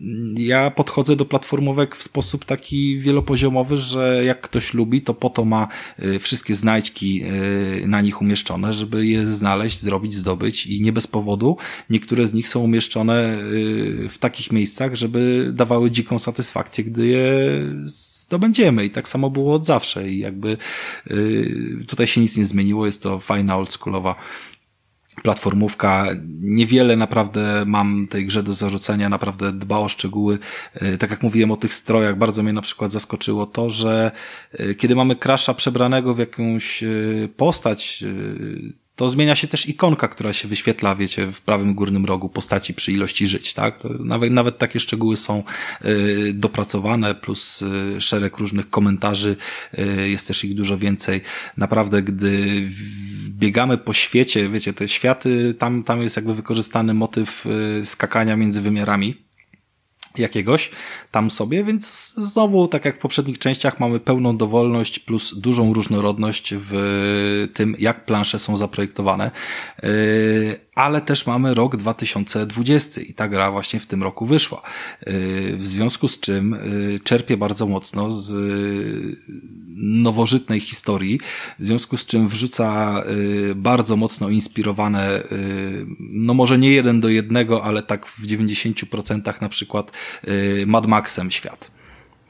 mm, 0.01 0.35
ja 0.37 0.71
podchodzę 0.71 1.15
do 1.15 1.25
platformówek 1.25 1.95
w 1.95 2.03
sposób 2.03 2.45
taki 2.45 2.99
wielopoziomowy, 2.99 3.77
że 3.77 4.23
jak 4.25 4.41
ktoś 4.41 4.73
lubi, 4.73 5.01
to 5.01 5.13
po 5.13 5.29
to 5.29 5.45
ma 5.45 5.67
y, 5.99 6.19
wszystkie 6.29 6.55
znajdźki 6.55 7.23
e, 7.23 7.87
na 7.87 8.01
nich 8.01 8.21
umieszczone, 8.21 8.73
żeby 8.73 9.05
je 9.05 9.25
znaleźć, 9.25 9.79
zrobić, 9.79 10.13
zdobyć 10.13 10.67
i 10.67 10.81
nie 10.81 10.91
bez 10.91 11.07
powodu 11.07 11.57
niektóre 11.89 12.27
z 12.27 12.33
nich 12.33 12.49
są 12.49 12.59
umieszczone 12.59 13.13
e, 13.13 13.39
w 14.09 14.17
takich 14.19 14.51
miejscach, 14.51 14.95
żeby 14.95 15.51
dawały 15.53 15.91
dziką 15.91 16.19
satysfakcję, 16.19 16.83
gdy 16.83 17.07
je 17.07 17.25
zdobędziemy. 17.85 18.85
I 18.85 18.89
tak 18.89 19.09
samo 19.09 19.29
było 19.29 19.55
od 19.55 19.65
zawsze. 19.65 20.11
I 20.11 20.19
jakby 20.19 20.57
e, 21.07 21.15
tutaj 21.87 22.07
się 22.07 22.21
nic 22.21 22.37
nie 22.37 22.45
zmieniło, 22.45 22.85
jest 22.85 23.03
to 23.03 23.19
fajna 23.19 23.57
oldschoolowa 23.57 24.15
platformówka. 25.23 26.07
Niewiele 26.41 26.95
naprawdę 26.95 27.63
mam 27.65 28.07
tej 28.07 28.25
grze 28.25 28.43
do 28.43 28.53
zarzucenia, 28.53 29.09
naprawdę 29.09 29.51
dba 29.51 29.77
o 29.77 29.89
szczegóły. 29.89 30.39
E, 30.73 30.97
tak 30.97 31.11
jak 31.11 31.23
mówiłem 31.23 31.51
o 31.51 31.57
tych 31.57 31.73
strojach, 31.73 32.17
bardzo 32.17 32.43
mnie 32.43 32.53
na 32.53 32.61
przykład 32.61 32.91
zaskoczyło 32.91 33.45
to, 33.45 33.69
że 33.69 34.11
e, 34.53 34.75
kiedy 34.75 34.95
mamy 34.95 35.15
Crasha 35.15 35.53
przebranego 35.53 36.13
w 36.13 36.19
jakąś 36.19 36.83
e, 36.83 36.87
postać, 37.37 38.03
to 38.99 39.09
zmienia 39.09 39.35
się 39.35 39.47
też 39.47 39.69
ikonka, 39.69 40.07
która 40.07 40.33
się 40.33 40.47
wyświetla, 40.47 40.95
wiecie, 40.95 41.31
w 41.31 41.41
prawym 41.41 41.73
górnym 41.73 42.05
rogu 42.05 42.29
postaci 42.29 42.73
przy 42.73 42.91
ilości 42.91 43.27
żyć, 43.27 43.53
tak? 43.53 43.79
To 43.81 43.89
nawet, 43.89 44.31
nawet 44.31 44.57
takie 44.57 44.79
szczegóły 44.79 45.17
są 45.17 45.43
y, 45.85 46.31
dopracowane, 46.33 47.15
plus 47.15 47.61
y, 47.61 48.01
szereg 48.01 48.37
różnych 48.37 48.69
komentarzy, 48.69 49.35
y, 49.79 50.09
jest 50.09 50.27
też 50.27 50.43
ich 50.43 50.55
dużo 50.55 50.77
więcej. 50.77 51.21
Naprawdę, 51.57 52.01
gdy 52.01 52.69
biegamy 53.39 53.77
po 53.77 53.93
świecie, 53.93 54.49
wiecie, 54.49 54.73
te 54.73 54.87
światy, 54.87 55.53
tam, 55.53 55.83
tam 55.83 56.01
jest 56.01 56.15
jakby 56.15 56.33
wykorzystany 56.33 56.93
motyw 56.93 57.45
skakania 57.83 58.35
między 58.35 58.61
wymiarami 58.61 59.29
jakiegoś 60.17 60.71
tam 61.11 61.31
sobie, 61.31 61.63
więc 61.63 62.13
znowu, 62.17 62.67
tak 62.67 62.85
jak 62.85 62.95
w 62.95 62.99
poprzednich 62.99 63.39
częściach, 63.39 63.79
mamy 63.79 63.99
pełną 63.99 64.37
dowolność 64.37 64.99
plus 64.99 65.37
dużą 65.37 65.73
różnorodność 65.73 66.53
w 66.57 67.47
tym, 67.53 67.75
jak 67.79 68.05
plansze 68.05 68.39
są 68.39 68.57
zaprojektowane. 68.57 69.31
Yy, 69.83 69.89
ale 70.79 71.01
też 71.01 71.27
mamy 71.27 71.53
rok 71.53 71.75
2020 71.75 73.01
i 73.01 73.13
ta 73.13 73.27
gra 73.27 73.51
właśnie 73.51 73.79
w 73.79 73.85
tym 73.85 74.03
roku 74.03 74.25
wyszła. 74.25 74.61
Yy, 75.07 75.57
w 75.57 75.67
związku 75.67 76.07
z 76.07 76.19
czym 76.19 76.57
yy, 76.91 76.99
czerpie 76.99 77.37
bardzo 77.37 77.67
mocno 77.67 78.11
z 78.11 78.33
nowożytnej 79.77 80.59
historii, 80.59 81.19
w 81.59 81.65
związku 81.65 81.97
z 81.97 82.05
czym 82.05 82.27
wrzuca 82.27 83.03
bardzo 83.55 83.95
mocno 83.95 84.29
inspirowane, 84.29 85.23
no 85.99 86.33
może 86.33 86.57
nie 86.57 86.71
jeden 86.71 87.01
do 87.01 87.09
jednego, 87.09 87.63
ale 87.63 87.83
tak 87.83 88.07
w 88.07 88.27
90% 88.27 89.41
na 89.41 89.49
przykład 89.49 89.91
Mad 90.65 90.87
Maxem 90.87 91.31
świat. 91.31 91.71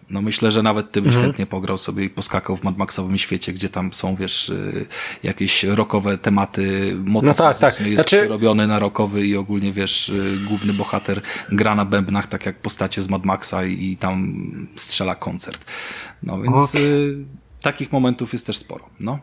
No 0.10 0.22
myślę, 0.22 0.52
że 0.52 0.64
nawet 0.64 0.92
ty 0.92 1.02
byś 1.02 1.14
mhm. 1.14 1.26
chętnie 1.26 1.46
pograł 1.46 1.78
sobie 1.78 2.04
i 2.04 2.10
poskakał 2.10 2.58
w 2.58 2.64
Mad 2.64 2.78
Maxowym 2.78 3.18
świecie, 3.18 3.54
gdzie 3.54 3.70
tam 3.70 3.94
są, 3.94 4.16
wiesz, 4.16 4.50
y, 4.50 4.86
jakieś 5.24 5.64
rokowe 5.64 6.18
tematy, 6.18 6.96
motyw 7.06 7.28
no 7.28 7.34
tak, 7.34 7.58
tak. 7.58 7.80
jest 7.80 7.96
znaczy... 7.96 8.18
przerobiony 8.18 8.68
na 8.68 8.80
rokowy 8.80 9.28
i 9.28 9.38
ogólnie, 9.38 9.72
wiesz, 9.72 10.10
y, 10.10 10.38
główny 10.48 10.74
bohater 10.74 11.22
gra 11.52 11.76
na 11.76 11.86
bębnach, 11.86 12.28
tak 12.28 12.46
jak 12.46 12.60
postacie 12.60 13.02
z 13.02 13.10
Mad 13.10 13.26
Maxa 13.26 13.66
i, 13.66 13.98
tam 13.98 14.34
strzela 14.76 15.16
koncert. 15.16 15.66
No 16.24 16.42
więc 16.42 16.56
okay. 16.56 16.82
y, 16.82 17.26
takich 17.62 17.92
momentów 17.92 18.34
jest 18.34 18.46
też 18.46 18.58
sporo, 18.58 18.90
no. 19.00 19.20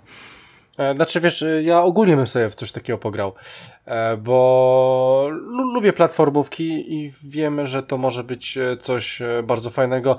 E, 0.79 0.95
znaczy, 0.95 1.21
wiesz, 1.21 1.45
ja 1.63 1.83
ogólnie 1.83 2.17
bym 2.17 2.27
sobie 2.27 2.49
w 2.49 2.55
coś 2.55 2.73
takiego 2.73 2.99
pograł, 2.99 3.33
e, 3.87 4.17
bo 4.17 5.29
lubię 5.75 5.93
platformówki 5.93 6.95
i 6.95 7.13
wiemy, 7.25 7.67
że 7.67 7.83
to 7.83 7.99
może 7.99 8.25
być 8.25 8.59
e, 8.59 8.77
coś 8.77 9.23
bardzo 9.45 9.71
fajnego. 9.71 10.17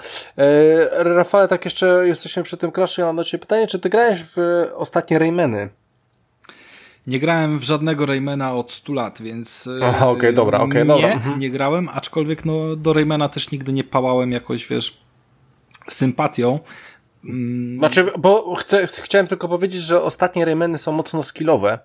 Rafale, 0.91 1.47
tak 1.47 1.65
jeszcze 1.65 2.07
jesteśmy 2.07 2.43
przy 2.43 2.57
tym 2.57 2.71
Crashu, 2.71 3.01
ja 3.01 3.07
mam 3.07 3.15
do 3.15 3.23
Ciebie 3.23 3.41
pytanie, 3.41 3.67
czy 3.67 3.79
Ty 3.79 3.89
grałeś 3.89 4.19
w 4.23 4.37
ostatnie 4.73 5.19
Raymany? 5.19 5.69
Nie 7.07 7.19
grałem 7.19 7.59
w 7.59 7.63
żadnego 7.63 8.05
Raymana 8.05 8.53
od 8.53 8.71
100 8.71 8.93
lat, 8.93 9.21
więc. 9.21 9.69
Aha, 9.83 10.07
okej, 10.09 10.19
okay, 10.19 10.33
dobra, 10.33 10.59
okej, 10.59 10.81
okay, 10.81 10.85
dobra. 10.85 11.07
Nie, 11.07 11.13
mhm. 11.13 11.39
nie 11.39 11.49
grałem, 11.49 11.89
aczkolwiek 11.93 12.45
no, 12.45 12.75
do 12.75 12.93
Raymana 12.93 13.29
też 13.29 13.51
nigdy 13.51 13.73
nie 13.73 13.83
pałałem 13.83 14.31
jakoś, 14.31 14.67
wiesz, 14.67 15.01
sympatią. 15.89 16.59
Mm. 17.25 17.77
Znaczy, 17.77 18.11
bo 18.17 18.55
chcę, 18.55 18.87
chciałem 18.87 19.27
tylko 19.27 19.47
powiedzieć, 19.47 19.81
że 19.81 20.01
ostatnie 20.01 20.45
Raymany 20.45 20.77
są 20.77 20.91
mocno 20.91 21.23
skillowe. 21.23 21.79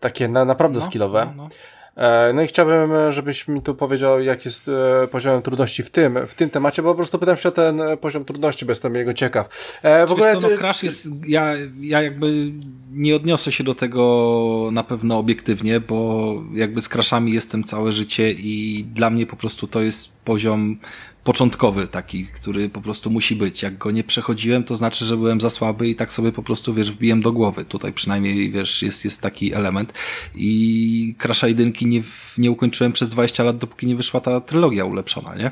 Takie 0.00 0.28
na, 0.28 0.44
naprawdę 0.44 0.78
no, 0.78 0.84
skillowe. 0.84 1.32
No, 1.36 1.42
no. 1.42 1.48
E, 1.96 2.32
no 2.32 2.42
i 2.42 2.46
chciałbym, 2.46 2.90
żebyś 3.10 3.48
mi 3.48 3.62
tu 3.62 3.74
powiedział, 3.74 4.20
jak 4.20 4.44
jest 4.44 4.68
e, 4.68 5.08
poziom 5.08 5.42
trudności 5.42 5.82
w 5.82 5.90
tym, 5.90 6.26
w 6.26 6.34
tym 6.34 6.50
temacie, 6.50 6.82
bo 6.82 6.88
po 6.88 6.94
prostu 6.94 7.18
pytam 7.18 7.36
się 7.36 7.48
o 7.48 7.52
ten 7.52 7.80
e, 7.80 7.96
poziom 7.96 8.24
trudności, 8.24 8.64
bo 8.64 8.70
jestem 8.70 8.94
jego 8.94 9.14
ciekaw. 9.14 9.78
w 10.08 10.12
ogóle... 10.12 10.36
Co, 10.36 10.48
no 10.50 10.56
Crash 10.56 10.82
jest, 10.82 11.08
ja, 11.28 11.52
ja 11.80 12.02
jakby 12.02 12.52
nie 12.90 13.16
odniosę 13.16 13.52
się 13.52 13.64
do 13.64 13.74
tego 13.74 14.68
na 14.72 14.84
pewno 14.84 15.18
obiektywnie, 15.18 15.80
bo 15.80 16.34
jakby 16.54 16.80
z 16.80 16.88
Crashami 16.88 17.32
jestem 17.32 17.64
całe 17.64 17.92
życie 17.92 18.30
i 18.30 18.84
dla 18.94 19.10
mnie 19.10 19.26
po 19.26 19.36
prostu 19.36 19.66
to 19.66 19.80
jest 19.80 20.12
poziom 20.24 20.76
początkowy 21.24 21.88
taki, 21.88 22.26
który 22.26 22.68
po 22.68 22.80
prostu 22.80 23.10
musi 23.10 23.36
być. 23.36 23.62
Jak 23.62 23.78
go 23.78 23.90
nie 23.90 24.04
przechodziłem, 24.04 24.64
to 24.64 24.76
znaczy, 24.76 25.04
że 25.04 25.16
byłem 25.16 25.40
za 25.40 25.50
słaby 25.50 25.88
i 25.88 25.94
tak 25.94 26.12
sobie 26.12 26.32
po 26.32 26.42
prostu, 26.42 26.74
wiesz, 26.74 26.90
wbiłem 26.90 27.22
do 27.22 27.32
głowy. 27.32 27.64
Tutaj 27.64 27.92
przynajmniej, 27.92 28.50
wiesz, 28.50 28.82
jest, 28.82 29.04
jest 29.04 29.20
taki 29.20 29.54
element. 29.54 29.92
I 30.34 31.14
Crasha 31.18 31.48
jedynki 31.48 31.86
nie, 31.86 32.02
nie 32.38 32.50
ukończyłem 32.50 32.92
przez 32.92 33.08
20 33.08 33.44
lat, 33.44 33.58
dopóki 33.58 33.86
nie 33.86 33.96
wyszła 33.96 34.20
ta 34.20 34.40
trylogia 34.40 34.84
ulepszona, 34.84 35.34
nie? 35.34 35.50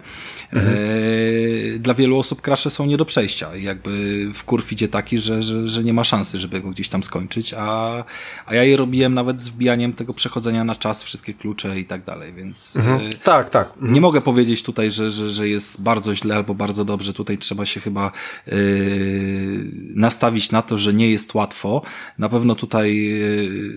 Mhm. 0.53 0.77
E, 0.77 1.79
dla 1.79 1.95
wielu 1.95 2.19
osób 2.19 2.41
Crashe 2.41 2.71
są 2.71 2.87
nie 2.87 2.97
do 2.97 3.05
przejścia. 3.05 3.57
Jakby 3.57 4.27
w 4.35 4.45
kurw 4.45 4.73
idzie 4.73 4.89
taki, 4.89 5.19
że, 5.19 5.43
że, 5.43 5.69
że 5.69 5.85
nie 5.85 5.93
ma 5.93 6.05
szansy, 6.05 6.39
żeby 6.39 6.61
go 6.61 6.71
gdzieś 6.71 6.89
tam 6.89 7.03
skończyć, 7.03 7.55
a, 7.59 8.05
a 8.47 8.55
ja 8.55 8.65
je 8.65 8.77
robiłem 8.77 9.15
nawet 9.15 9.41
z 9.41 9.49
wbijaniem 9.49 9.93
tego 9.93 10.15
przechodzenia 10.15 10.65
na 10.65 10.75
czas, 10.75 11.05
wszystkie 11.05 11.35
klucze 11.35 11.81
i 11.81 11.85
tak 11.85 12.05
dalej, 12.05 12.33
więc... 12.33 12.77
Mhm. 12.77 13.01
E, 13.01 13.13
tak, 13.13 13.51
tak. 13.51 13.69
Nie 13.77 13.83
mhm. 13.83 14.03
mogę 14.03 14.21
powiedzieć 14.21 14.63
tutaj, 14.63 14.91
że, 14.91 15.11
że, 15.11 15.31
że 15.31 15.49
jest 15.49 15.60
jest 15.61 15.83
bardzo 15.83 16.15
źle 16.15 16.35
albo 16.35 16.55
bardzo 16.55 16.85
dobrze. 16.85 17.13
Tutaj 17.13 17.39
trzeba 17.39 17.67
się 17.67 17.81
chyba 17.81 18.13
yy, 18.47 18.55
nastawić 19.95 20.51
na 20.51 20.63
to, 20.63 20.79
że 20.79 20.95
nie 20.95 21.11
jest 21.11 21.35
łatwo. 21.35 21.83
Na 22.19 22.29
pewno 22.29 22.55
tutaj 22.55 22.97
yy, 22.97 23.75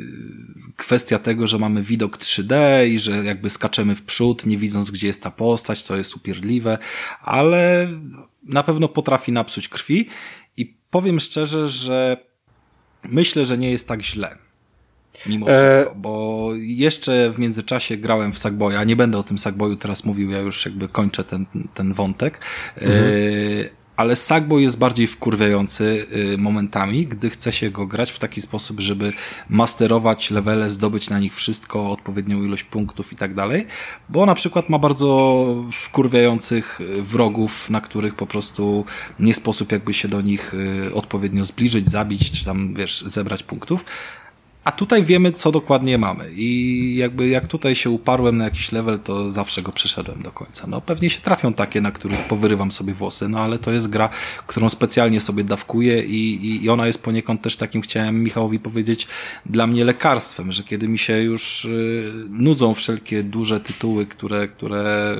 kwestia 0.77 1.19
tego, 1.19 1.47
że 1.47 1.59
mamy 1.59 1.81
widok 1.83 2.17
3D 2.17 2.55
i 2.87 2.99
że 2.99 3.23
jakby 3.23 3.49
skaczemy 3.49 3.95
w 3.95 4.03
przód, 4.03 4.45
nie 4.45 4.57
widząc 4.57 4.91
gdzie 4.91 5.07
jest 5.07 5.23
ta 5.23 5.31
postać, 5.31 5.83
to 5.83 5.97
jest 5.97 6.15
upierdliwe, 6.15 6.77
ale 7.21 7.89
na 8.43 8.63
pewno 8.63 8.87
potrafi 8.87 9.31
napsuć 9.31 9.69
krwi 9.69 10.07
i 10.57 10.77
powiem 10.89 11.19
szczerze, 11.19 11.69
że 11.69 12.17
myślę, 13.03 13.45
że 13.45 13.57
nie 13.57 13.71
jest 13.71 13.87
tak 13.87 14.01
źle 14.01 14.42
mimo 15.25 15.45
wszystko, 15.45 15.91
e... 15.91 15.95
bo 15.95 16.49
jeszcze 16.55 17.31
w 17.31 17.39
międzyczasie 17.39 17.97
grałem 17.97 18.33
w 18.33 18.39
Sackboya, 18.39 18.85
nie 18.85 18.95
będę 18.95 19.17
o 19.17 19.23
tym 19.23 19.37
Sackboyu 19.37 19.75
teraz 19.75 20.05
mówił, 20.05 20.31
ja 20.31 20.39
już 20.39 20.65
jakby 20.65 20.87
kończę 20.87 21.23
ten, 21.23 21.45
ten 21.73 21.93
wątek, 21.93 22.39
mhm. 22.75 23.03
e... 23.03 23.03
ale 23.95 24.15
Sackboy 24.15 24.61
jest 24.61 24.77
bardziej 24.77 25.07
wkurwiający 25.07 26.05
e, 26.33 26.37
momentami, 26.37 27.07
gdy 27.07 27.29
chce 27.29 27.51
się 27.51 27.71
go 27.71 27.87
grać 27.87 28.11
w 28.11 28.19
taki 28.19 28.41
sposób, 28.41 28.79
żeby 28.79 29.13
masterować 29.49 30.31
levele, 30.31 30.69
zdobyć 30.69 31.09
na 31.09 31.19
nich 31.19 31.35
wszystko, 31.35 31.91
odpowiednią 31.91 32.43
ilość 32.43 32.63
punktów 32.63 33.13
i 33.13 33.15
tak 33.15 33.33
dalej, 33.33 33.65
bo 34.09 34.25
na 34.25 34.35
przykład 34.35 34.69
ma 34.69 34.79
bardzo 34.79 35.45
wkurwiających 35.71 36.81
e, 36.81 37.01
wrogów, 37.01 37.69
na 37.69 37.81
których 37.81 38.15
po 38.15 38.27
prostu 38.27 38.85
nie 39.19 39.33
sposób 39.33 39.71
jakby 39.71 39.93
się 39.93 40.07
do 40.07 40.21
nich 40.21 40.53
e, 40.87 40.93
odpowiednio 40.93 41.45
zbliżyć, 41.45 41.89
zabić, 41.89 42.31
czy 42.31 42.45
tam, 42.45 42.73
wiesz, 42.73 43.01
zebrać 43.01 43.43
punktów, 43.43 43.85
a 44.63 44.71
tutaj 44.71 45.03
wiemy, 45.03 45.31
co 45.31 45.51
dokładnie 45.51 45.97
mamy. 45.97 46.31
I 46.35 46.95
jakby 46.97 47.27
jak 47.27 47.47
tutaj 47.47 47.75
się 47.75 47.89
uparłem 47.89 48.37
na 48.37 48.43
jakiś 48.43 48.71
level, 48.71 48.99
to 48.99 49.31
zawsze 49.31 49.61
go 49.61 49.71
przeszedłem 49.71 50.21
do 50.21 50.31
końca. 50.31 50.67
No 50.67 50.81
pewnie 50.81 51.09
się 51.09 51.21
trafią 51.21 51.53
takie, 51.53 51.81
na 51.81 51.91
których 51.91 52.27
powyrywam 52.27 52.71
sobie 52.71 52.93
włosy, 52.93 53.29
no 53.29 53.39
ale 53.39 53.59
to 53.59 53.71
jest 53.71 53.89
gra, 53.89 54.09
którą 54.47 54.69
specjalnie 54.69 55.19
sobie 55.19 55.43
dawkuję 55.43 56.03
i, 56.05 56.45
i, 56.45 56.63
i 56.63 56.69
ona 56.69 56.87
jest 56.87 57.03
poniekąd 57.03 57.41
też 57.41 57.55
takim, 57.55 57.81
chciałem 57.81 58.23
Michałowi 58.23 58.59
powiedzieć, 58.59 59.07
dla 59.45 59.67
mnie 59.67 59.85
lekarstwem, 59.85 60.51
że 60.51 60.63
kiedy 60.63 60.87
mi 60.87 60.97
się 60.97 61.21
już 61.21 61.65
y, 61.65 62.13
nudzą 62.29 62.73
wszelkie 62.73 63.23
duże 63.23 63.59
tytuły, 63.59 64.05
które, 64.05 64.47
które 64.47 65.15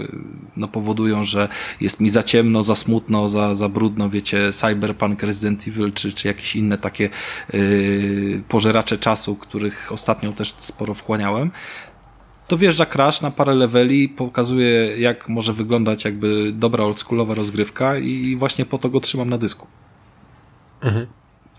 no, 0.57 0.67
powodują, 0.67 1.23
że 1.23 1.47
jest 1.81 1.99
mi 1.99 2.09
za 2.09 2.23
ciemno, 2.23 2.63
za 2.63 2.75
smutno, 2.75 3.29
za, 3.29 3.55
za 3.55 3.69
brudno, 3.69 4.09
wiecie, 4.09 4.51
Cyberpunk, 4.51 5.23
Resident 5.23 5.67
Evil, 5.67 5.91
czy, 5.93 6.11
czy 6.11 6.27
jakieś 6.27 6.55
inne 6.55 6.77
takie 6.77 7.09
y, 7.53 8.41
pożeracze 8.47 8.97
czasu, 8.97 9.32
których 9.35 9.91
ostatnio 9.91 10.31
też 10.31 10.53
sporo 10.57 10.93
wchłaniałem, 10.93 11.51
to 12.47 12.57
wjeżdża 12.57 12.85
Crash 12.85 13.21
na 13.21 13.31
parę 13.31 13.55
leveli, 13.55 14.09
pokazuje 14.09 14.97
jak 14.97 15.29
może 15.29 15.53
wyglądać 15.53 16.05
jakby 16.05 16.51
dobra 16.51 16.83
oldschoolowa 16.83 17.35
rozgrywka 17.35 17.97
i 17.97 18.35
właśnie 18.35 18.65
po 18.65 18.77
to 18.77 18.89
go 18.89 18.99
trzymam 18.99 19.29
na 19.29 19.37
dysku. 19.37 19.67
Mhm. 20.81 21.07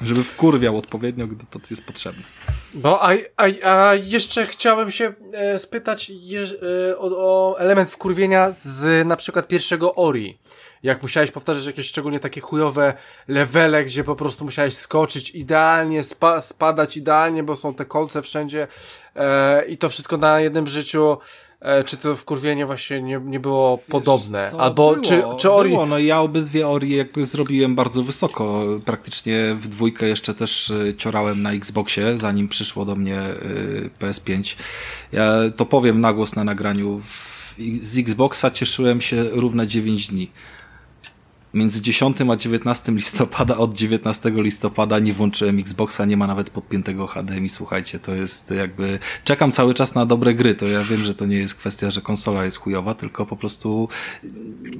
Żeby 0.02 0.22
wkurwiał 0.22 0.78
odpowiednio, 0.78 1.26
gdy 1.26 1.44
to 1.50 1.60
jest 1.70 1.86
potrzebne. 1.86 2.22
No, 2.74 3.02
a, 3.02 3.12
a, 3.36 3.70
a 3.70 3.94
jeszcze 3.94 4.46
chciałem 4.46 4.90
się 4.90 5.12
e, 5.32 5.58
spytać 5.58 6.10
je, 6.14 6.40
e, 6.40 6.98
o, 6.98 7.06
o 7.06 7.58
element 7.58 7.90
wkurwienia 7.90 8.52
z 8.52 9.06
na 9.06 9.16
przykład 9.16 9.48
pierwszego 9.48 9.94
Ori 9.94 10.38
jak 10.84 11.02
musiałeś 11.02 11.30
powtarzać 11.30 11.66
jakieś 11.66 11.86
szczególnie 11.86 12.20
takie 12.20 12.40
chujowe 12.40 12.94
levele, 13.28 13.84
gdzie 13.84 14.04
po 14.04 14.16
prostu 14.16 14.44
musiałeś 14.44 14.76
skoczyć 14.76 15.30
idealnie, 15.30 16.02
spa 16.02 16.40
spadać 16.40 16.96
idealnie, 16.96 17.42
bo 17.42 17.56
są 17.56 17.74
te 17.74 17.84
kolce 17.84 18.22
wszędzie 18.22 18.66
e, 19.16 19.64
i 19.64 19.78
to 19.78 19.88
wszystko 19.88 20.16
na 20.16 20.40
jednym 20.40 20.66
życiu. 20.66 21.18
E, 21.60 21.84
czy 21.84 21.96
to 21.96 22.14
wkurwienie 22.14 22.66
właśnie 22.66 23.02
nie, 23.02 23.20
nie 23.24 23.40
było 23.40 23.76
Wiesz, 23.76 23.86
podobne? 23.86 24.48
Co, 24.50 24.60
Albo 24.60 24.90
było, 24.90 25.04
czy, 25.04 25.22
czy 25.38 25.50
Ori... 25.50 25.70
Było, 25.70 25.86
no 25.86 25.98
ja 25.98 26.20
obydwie 26.20 26.68
Ori 26.68 26.96
jakby 26.96 27.24
zrobiłem 27.24 27.74
bardzo 27.74 28.02
wysoko. 28.02 28.64
Praktycznie 28.84 29.54
w 29.58 29.68
dwójkę 29.68 30.06
jeszcze 30.06 30.34
też 30.34 30.70
e, 30.70 30.94
ciorałem 30.94 31.42
na 31.42 31.52
Xboxie, 31.52 32.18
zanim 32.18 32.48
przyszło 32.48 32.84
do 32.84 32.96
mnie 32.96 33.18
e, 33.20 33.34
PS5. 34.00 34.56
Ja 35.12 35.32
to 35.56 35.66
powiem 35.66 36.00
na 36.00 36.12
głos 36.12 36.36
na 36.36 36.44
nagraniu. 36.44 37.00
Z 37.80 37.98
Xboxa 37.98 38.50
cieszyłem 38.50 39.00
się 39.00 39.24
równe 39.24 39.66
9 39.66 40.06
dni 40.06 40.30
między 41.54 41.82
10 41.82 42.16
a 42.20 42.36
19 42.36 42.92
listopada, 42.92 43.56
od 43.56 43.74
19 43.74 44.32
listopada 44.34 44.98
nie 44.98 45.12
włączyłem 45.12 45.58
Xboxa, 45.58 46.04
nie 46.04 46.16
ma 46.16 46.26
nawet 46.26 46.50
podpiętego 46.50 47.06
HDMI, 47.06 47.48
słuchajcie, 47.48 47.98
to 47.98 48.14
jest 48.14 48.50
jakby, 48.50 48.98
czekam 49.24 49.52
cały 49.52 49.74
czas 49.74 49.94
na 49.94 50.06
dobre 50.06 50.34
gry, 50.34 50.54
to 50.54 50.66
ja 50.66 50.84
wiem, 50.84 51.04
że 51.04 51.14
to 51.14 51.26
nie 51.26 51.36
jest 51.36 51.54
kwestia, 51.54 51.90
że 51.90 52.00
konsola 52.00 52.44
jest 52.44 52.56
chujowa, 52.56 52.94
tylko 52.94 53.26
po 53.26 53.36
prostu 53.36 53.88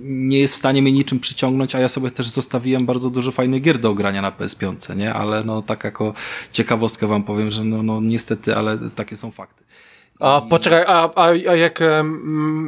nie 0.02 0.38
jest 0.38 0.54
w 0.54 0.56
stanie 0.56 0.82
mnie 0.82 0.92
niczym 0.92 1.20
przyciągnąć, 1.20 1.74
a 1.74 1.78
ja 1.78 1.88
sobie 1.88 2.10
też 2.10 2.26
zostawiłem 2.26 2.86
bardzo 2.86 3.10
dużo 3.10 3.32
fajnych 3.32 3.62
gier 3.62 3.78
do 3.78 3.90
ogrania 3.90 4.22
na 4.22 4.30
PS5, 4.30 4.96
nie, 4.96 5.14
ale 5.14 5.44
no 5.44 5.62
tak 5.62 5.84
jako 5.84 6.14
ciekawostkę 6.52 7.06
wam 7.06 7.22
powiem, 7.22 7.50
że 7.50 7.64
no, 7.64 7.82
no 7.82 8.00
niestety, 8.00 8.56
ale 8.56 8.78
takie 8.90 9.16
są 9.16 9.30
fakty. 9.30 9.63
A 10.20 10.42
poczekaj, 10.50 10.84
a, 10.86 11.14
a, 11.14 11.28
a 11.28 11.56
jak 11.56 11.80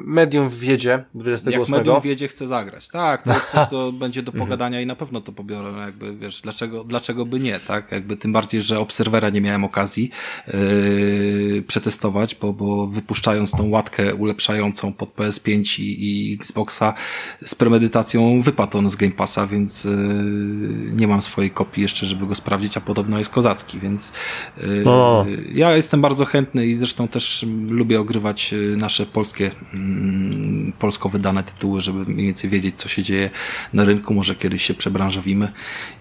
medium 0.04 0.48
wjedzie 0.48 1.04
28? 1.14 1.60
Jak 1.60 1.68
medium 1.68 2.00
wjedzie, 2.00 2.28
chce 2.28 2.46
zagrać. 2.46 2.88
Tak, 2.88 3.22
to 3.22 3.32
jest 3.32 3.46
coś, 3.46 3.68
co 3.68 3.92
będzie 4.02 4.22
do 4.22 4.32
mhm. 4.32 4.46
pogadania 4.48 4.80
i 4.80 4.86
na 4.86 4.96
pewno 4.96 5.20
to 5.20 5.32
pobiorę. 5.32 5.72
No 5.72 5.78
jakby, 5.78 6.16
wiesz, 6.16 6.40
dlaczego, 6.40 6.84
dlaczego 6.84 7.26
by 7.26 7.40
nie, 7.40 7.60
tak? 7.60 7.92
Jakby 7.92 8.16
tym 8.16 8.32
bardziej, 8.32 8.62
że 8.62 8.80
Obserwera 8.80 9.30
nie 9.30 9.40
miałem 9.40 9.64
okazji 9.64 10.10
yy, 10.46 11.62
przetestować, 11.66 12.34
bo, 12.34 12.52
bo 12.52 12.86
wypuszczając 12.86 13.50
tą 13.50 13.68
łatkę 13.68 14.14
ulepszającą 14.14 14.92
pod 14.92 15.14
PS5 15.14 15.80
i, 15.80 16.30
i 16.30 16.34
Xboxa 16.34 16.94
z 17.44 17.54
premedytacją 17.54 18.40
wypadł 18.40 18.78
on 18.78 18.90
z 18.90 18.96
Game 18.96 19.12
Passa, 19.12 19.46
więc 19.46 19.84
yy, 19.84 19.92
nie 20.92 21.08
mam 21.08 21.22
swojej 21.22 21.50
kopii 21.50 21.82
jeszcze, 21.82 22.06
żeby 22.06 22.26
go 22.26 22.34
sprawdzić, 22.34 22.76
a 22.76 22.80
podobno 22.80 23.18
jest 23.18 23.30
kozacki, 23.30 23.78
więc 23.78 24.12
yy, 24.56 24.84
ja 25.54 25.76
jestem 25.76 26.00
bardzo 26.00 26.24
chętny 26.24 26.66
i 26.66 26.74
zresztą 26.74 27.08
też 27.08 27.35
lubię 27.68 28.00
ogrywać 28.00 28.52
y, 28.52 28.76
nasze 28.76 29.06
polskie, 29.06 29.50
mm, 29.74 30.72
polsko 30.78 31.08
wydane 31.08 31.42
tytuły, 31.42 31.80
żeby 31.80 32.12
mniej 32.12 32.26
więcej 32.26 32.50
wiedzieć, 32.50 32.74
co 32.76 32.88
się 32.88 33.02
dzieje 33.02 33.30
na 33.72 33.84
rynku. 33.84 34.14
Może 34.14 34.34
kiedyś 34.34 34.62
się 34.62 34.74
przebranżowimy 34.74 35.52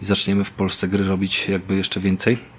i 0.02 0.06
zaczniemy 0.06 0.44
w 0.44 0.52
Polsce 0.52 0.88
gry 0.88 1.04
robić 1.04 1.50
jakby 1.50 1.76
jeszcze 1.76 2.00
więcej. 2.00 2.55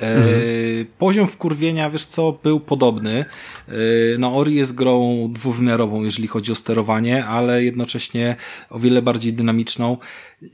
Mhm. 0.00 0.86
Poziom 0.98 1.28
wkurwienia, 1.28 1.90
wiesz 1.90 2.04
co, 2.04 2.38
był 2.42 2.60
podobny. 2.60 3.24
E, 3.68 3.72
no, 4.18 4.36
Ori 4.36 4.54
jest 4.54 4.74
grą 4.74 5.28
dwuwymiarową, 5.32 6.04
jeżeli 6.04 6.28
chodzi 6.28 6.52
o 6.52 6.54
sterowanie, 6.54 7.24
ale 7.24 7.64
jednocześnie 7.64 8.36
o 8.70 8.78
wiele 8.78 9.02
bardziej 9.02 9.32
dynamiczną. 9.32 9.96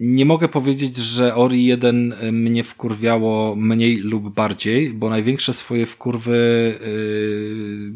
Nie 0.00 0.24
mogę 0.24 0.48
powiedzieć, 0.48 0.96
że 0.96 1.34
Ori 1.34 1.64
1 1.64 2.14
mnie 2.32 2.64
wkurwiało 2.64 3.56
mniej 3.56 3.96
lub 3.96 4.34
bardziej, 4.34 4.90
bo 4.90 5.10
największe 5.10 5.52
swoje 5.52 5.86
wkurwy 5.86 6.74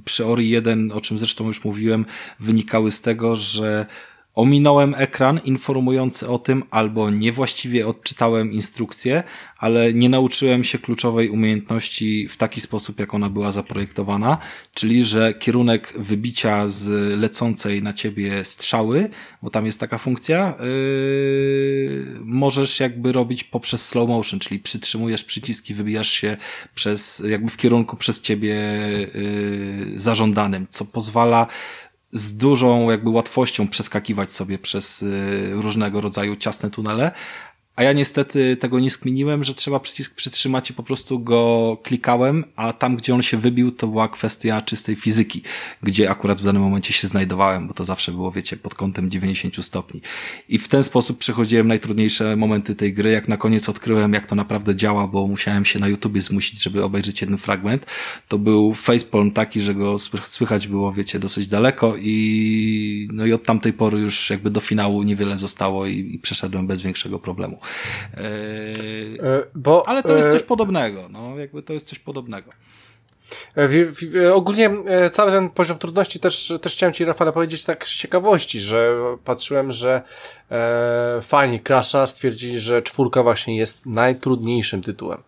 przy 0.05 0.27
Ori 0.27 0.49
1, 0.49 0.93
o 0.93 1.01
czym 1.01 1.19
zresztą 1.19 1.47
już 1.47 1.65
mówiłem, 1.65 2.05
wynikały 2.41 2.91
z 2.91 3.01
tego, 3.01 3.37
że 3.37 3.87
ominąłem 4.35 4.95
ekran 4.99 5.41
informujący 5.45 6.29
o 6.29 6.39
tym, 6.39 6.63
albo 6.71 7.11
niewłaściwie 7.11 7.87
odczytałem 7.87 8.53
instrukcję, 8.53 9.23
ale 9.59 9.95
nie 9.95 10.09
nauczyłem 10.09 10.65
się 10.65 10.79
kluczowej 10.79 11.29
umiejętności 11.29 12.29
w 12.29 12.37
taki 12.37 12.61
sposób, 12.61 13.01
jak 13.01 13.15
ona 13.15 13.31
była 13.31 13.53
zaprojektowana, 13.53 14.39
czyli 14.75 15.05
że 15.05 15.35
kierunek 15.35 15.93
wybicia 15.97 16.69
z 16.69 16.89
lecącej 17.19 17.83
na 17.83 17.93
ciebie 17.93 18.45
strzały, 18.45 19.11
bo 19.43 19.51
tam 19.51 19.67
jest 19.67 19.81
taka 19.81 19.99
funkcja, 19.99 20.55
yy, 20.61 22.07
możesz 22.25 22.81
jakby 22.81 23.13
robić 23.13 23.45
poprzez 23.45 23.89
slow 23.89 24.09
motion, 24.09 24.41
czyli 24.41 24.61
przytrzymujesz 24.61 25.25
przyciski, 25.25 25.75
wybijasz 25.75 26.11
się 26.11 26.37
przez, 26.75 27.23
jakby 27.29 27.51
w 27.51 27.57
kierunku 27.57 27.97
przez 27.97 28.21
ciebie 28.21 28.55
yy, 29.15 30.01
zażądanym, 30.01 30.67
co 30.71 30.85
pozwala 30.85 31.47
z 32.13 32.37
dużą 32.37 32.91
jakby 32.91 33.11
łatwością 33.11 33.69
przeskakiwać 33.69 34.33
sobie 34.33 34.59
przez 34.59 35.03
y, 35.03 35.51
różnego 35.53 36.01
rodzaju 36.01 36.37
ciasne 36.37 36.71
tunele, 36.71 37.13
a 37.77 37.83
ja 37.83 37.93
niestety 37.93 38.57
tego 38.57 38.81
nie 38.81 38.91
skminiłem, 38.91 39.45
że 39.45 39.55
trzeba 39.55 39.81
przycisk 39.81 40.15
przytrzymać 40.15 40.71
i 40.71 40.75
po 40.75 40.83
prostu 40.83 41.19
go 41.19 41.77
klikałem, 41.83 42.45
a 42.57 42.73
tam, 42.73 42.97
gdzie 42.97 43.15
on 43.15 43.23
się 43.23 43.37
wybił, 43.37 43.71
to 43.71 43.87
była 43.87 44.09
kwestia 44.09 44.63
czystej 44.63 44.97
fizyki, 44.97 45.43
gdzie 45.83 46.11
akurat 46.11 46.41
w 46.41 46.45
danym 46.45 46.63
momencie 46.63 46.93
się 46.93 47.07
znajdowałem, 47.07 47.69
bo 47.69 47.75
to 47.75 47.85
zawsze 47.85 48.13
było, 48.13 48.33
wiecie, 48.33 48.57
pod 48.57 48.75
kątem 48.75 49.11
90 49.11 49.65
stopni. 49.65 50.01
I 50.49 50.59
w 50.59 50.69
ten 50.69 50.83
sposób 50.83 51.19
przechodziłem 51.19 51.69
najtrudniejsze 51.69 52.37
momenty 52.37 52.75
tej 52.75 52.93
gry, 52.93 53.11
jak 53.11 53.29
na 53.29 53.37
koniec 53.37 53.69
odkryłem, 53.69 54.13
jak 54.13 54.27
to 54.27 54.35
naprawdę 54.35 54.77
działa, 54.77 55.07
bo 55.07 55.27
musiałem 55.27 55.65
się 55.65 55.79
na 55.79 55.89
YouTubie 55.89 56.21
zmusić, 56.21 56.63
żeby 56.63 56.85
obejrzeć 56.85 57.21
jeden 57.21 57.39
fragment. 57.39 57.87
To 58.29 58.39
był 58.39 58.75
facepalm 58.75 59.31
taki, 59.31 59.61
że 59.61 59.75
go 59.75 59.97
słychać 60.25 60.69
było, 60.69 60.93
wiecie, 60.93 61.19
dosyć 61.19 61.47
daleko 61.47 61.95
i 62.01 63.09
no 63.13 63.27
i 63.27 63.33
od 63.33 63.43
tamtej 63.43 63.73
pory 63.73 63.99
już 64.01 64.31
jakby 64.31 64.51
do 64.51 64.61
finału 64.61 65.03
niewiele 65.03 65.39
zostało 65.39 65.87
i, 65.87 66.15
i 66.15 66.19
przeszedłem 66.19 66.67
bez 66.67 66.81
większego 66.81 67.19
problemu. 67.19 67.60
E, 68.15 68.21
bo, 69.55 69.89
Ale 69.89 70.03
to 70.03 70.17
jest 70.17 70.29
e, 70.29 70.33
coś 70.33 70.43
podobnego, 70.43 71.09
no 71.11 71.39
jakby 71.39 71.63
to 71.63 71.73
jest 71.73 71.89
coś 71.89 71.99
podobnego. 71.99 72.51
E, 73.55 73.69
w, 73.69 73.73
w, 73.73 74.33
ogólnie 74.35 74.71
cały 75.13 75.31
ten 75.31 75.51
poziom 75.51 75.79
trudności 75.79 76.21
też, 76.21 76.53
też 76.63 76.73
chciałem 76.73 76.93
Ci, 76.93 77.05
Rafale, 77.05 77.33
powiedzieć 77.33 77.65
tak 77.65 77.89
z 77.89 77.97
ciekawości, 77.97 78.61
że 78.61 78.95
patrzyłem, 79.25 79.73
że 79.73 80.03
e, 80.51 81.19
fani 81.23 81.61
Crasha 81.61 82.07
stwierdzili, 82.07 82.61
że 82.61 82.83
czwórka 82.83 83.23
właśnie 83.23 83.57
jest 83.57 83.87
najtrudniejszym 83.87 84.83
tytułem 84.83 85.23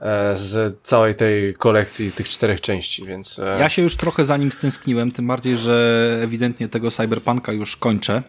e, 0.00 0.36
z 0.36 0.78
całej 0.82 1.14
tej 1.14 1.54
kolekcji 1.54 2.12
tych 2.12 2.28
czterech 2.28 2.60
części, 2.60 3.04
więc... 3.04 3.38
E... 3.38 3.56
Ja 3.60 3.68
się 3.68 3.82
już 3.82 3.96
trochę 3.96 4.24
za 4.24 4.36
nim 4.36 4.52
stęskniłem, 4.52 5.12
tym 5.12 5.26
bardziej, 5.26 5.56
że 5.56 6.18
ewidentnie 6.22 6.68
tego 6.68 6.90
Cyberpunka 6.90 7.52
już 7.52 7.76
kończę. 7.76 8.22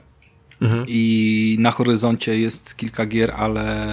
Mhm. 0.61 0.85
I 0.87 1.57
na 1.59 1.71
horyzoncie 1.71 2.39
jest 2.39 2.77
kilka 2.77 3.05
gier, 3.05 3.31
ale 3.37 3.87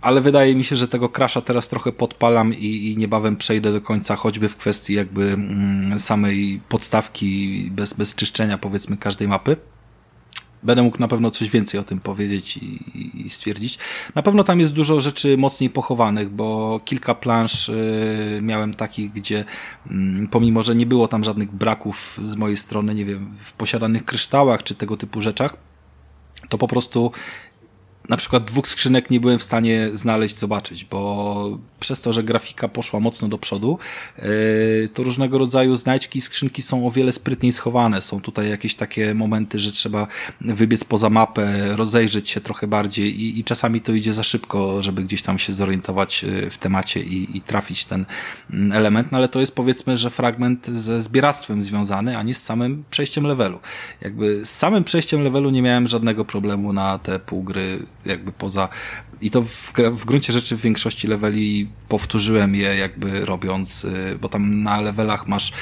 ale 0.00 0.20
wydaje 0.20 0.54
mi 0.54 0.64
się, 0.64 0.76
że 0.76 0.88
tego 0.88 1.08
Crasha 1.08 1.40
teraz 1.40 1.68
trochę 1.68 1.92
podpalam 1.92 2.54
i, 2.54 2.92
i 2.92 2.96
niebawem 2.96 3.36
przejdę 3.36 3.72
do 3.72 3.80
końca, 3.80 4.16
choćby 4.16 4.48
w 4.48 4.56
kwestii 4.56 4.94
jakby 4.94 5.22
mm, 5.22 5.98
samej 5.98 6.60
podstawki 6.68 7.68
bez, 7.70 7.92
bez 7.92 8.14
czyszczenia 8.14 8.58
powiedzmy 8.58 8.96
każdej 8.96 9.28
mapy. 9.28 9.56
Będę 10.62 10.82
mógł 10.82 10.98
na 10.98 11.08
pewno 11.08 11.30
coś 11.30 11.50
więcej 11.50 11.80
o 11.80 11.84
tym 11.84 11.98
powiedzieć 11.98 12.56
i, 12.56 12.80
i 13.26 13.30
stwierdzić. 13.30 13.78
Na 14.14 14.22
pewno 14.22 14.44
tam 14.44 14.60
jest 14.60 14.72
dużo 14.72 15.00
rzeczy 15.00 15.36
mocniej 15.36 15.70
pochowanych, 15.70 16.28
bo 16.28 16.80
kilka 16.84 17.14
plansz 17.14 17.68
y, 17.68 18.38
miałem 18.42 18.74
takich, 18.74 19.12
gdzie 19.12 19.44
y, 19.86 19.92
pomimo, 20.30 20.62
że 20.62 20.74
nie 20.74 20.86
było 20.86 21.08
tam 21.08 21.24
żadnych 21.24 21.52
braków 21.52 22.20
z 22.24 22.36
mojej 22.36 22.56
strony, 22.56 22.94
nie 22.94 23.04
wiem, 23.04 23.34
w 23.38 23.52
posiadanych 23.52 24.04
kryształach 24.04 24.62
czy 24.62 24.74
tego 24.74 24.96
typu 24.96 25.20
rzeczach, 25.20 25.56
to 26.48 26.58
po 26.58 26.68
prostu 26.68 27.12
na 28.08 28.16
przykład 28.16 28.44
dwóch 28.44 28.68
skrzynek 28.68 29.10
nie 29.10 29.20
byłem 29.20 29.38
w 29.38 29.42
stanie 29.42 29.90
znaleźć, 29.94 30.38
zobaczyć, 30.38 30.84
bo 30.84 31.58
przez 31.80 32.00
to, 32.00 32.12
że 32.12 32.22
grafika 32.22 32.68
poszła 32.68 33.00
mocno 33.00 33.28
do 33.28 33.38
przodu, 33.38 33.78
yy, 34.18 34.88
to 34.94 35.02
różnego 35.02 35.38
rodzaju 35.38 35.76
znajdźki 35.76 36.18
i 36.18 36.22
skrzynki 36.22 36.62
są 36.62 36.86
o 36.86 36.90
wiele 36.90 37.12
sprytniej 37.12 37.52
schowane. 37.52 38.02
Są 38.02 38.20
tutaj 38.20 38.50
jakieś 38.50 38.74
takie 38.74 39.14
momenty, 39.14 39.58
że 39.58 39.72
trzeba 39.72 40.06
wybiec 40.40 40.84
poza 40.84 41.10
mapę, 41.10 41.76
rozejrzeć 41.76 42.30
się 42.30 42.40
trochę 42.40 42.66
bardziej 42.66 43.20
i, 43.20 43.38
i 43.38 43.44
czasami 43.44 43.80
to 43.80 43.92
idzie 43.92 44.12
za 44.12 44.22
szybko, 44.22 44.82
żeby 44.82 45.02
gdzieś 45.02 45.22
tam 45.22 45.38
się 45.38 45.52
zorientować 45.52 46.22
yy, 46.22 46.50
w 46.50 46.58
temacie 46.58 47.00
i, 47.00 47.36
i 47.36 47.40
trafić 47.40 47.84
ten 47.84 48.06
mm, 48.50 48.72
element, 48.72 49.12
no 49.12 49.18
ale 49.18 49.28
to 49.28 49.40
jest 49.40 49.54
powiedzmy, 49.54 49.96
że 49.96 50.10
fragment 50.10 50.66
ze 50.66 51.02
zbieractwem 51.02 51.62
związany, 51.62 52.18
a 52.18 52.22
nie 52.22 52.34
z 52.34 52.42
samym 52.42 52.84
przejściem 52.90 53.26
levelu. 53.26 53.60
Jakby 54.00 54.46
z 54.46 54.50
samym 54.50 54.84
przejściem 54.84 55.22
levelu 55.22 55.50
nie 55.50 55.62
miałem 55.62 55.86
żadnego 55.86 56.24
problemu 56.24 56.72
na 56.72 56.98
te 56.98 57.18
pół 57.18 57.42
gry 57.42 57.86
jakby 58.06 58.32
poza 58.32 58.68
i 59.20 59.30
to 59.30 59.42
w, 59.42 59.72
w 59.92 60.04
gruncie 60.04 60.32
rzeczy 60.32 60.56
w 60.56 60.60
większości 60.60 61.08
leveli 61.08 61.68
powtórzyłem 61.88 62.54
je 62.54 62.76
jakby 62.76 63.26
robiąc, 63.26 63.84
y, 63.84 64.18
bo 64.20 64.28
tam 64.28 64.62
na 64.62 64.80
levelach 64.80 65.28
masz 65.28 65.52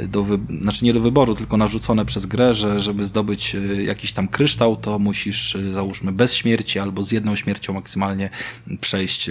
do, 0.00 0.22
wy... 0.24 0.38
znaczy 0.60 0.84
nie 0.84 0.92
do 0.92 1.00
wyboru, 1.00 1.34
tylko 1.34 1.56
narzucone 1.56 2.04
przez 2.04 2.26
grę, 2.26 2.54
że 2.54 2.80
żeby 2.80 3.04
zdobyć 3.04 3.54
y, 3.54 3.84
jakiś 3.84 4.12
tam 4.12 4.28
kryształ, 4.28 4.76
to 4.76 4.98
musisz 4.98 5.54
y, 5.54 5.72
załóżmy 5.72 6.12
bez 6.12 6.34
śmierci 6.34 6.78
albo 6.78 7.02
z 7.02 7.12
jedną 7.12 7.36
śmiercią 7.36 7.72
maksymalnie 7.72 8.30
przejść 8.80 9.30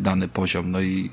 dany 0.00 0.28
poziom. 0.28 0.70
No 0.70 0.80
i 0.80 1.10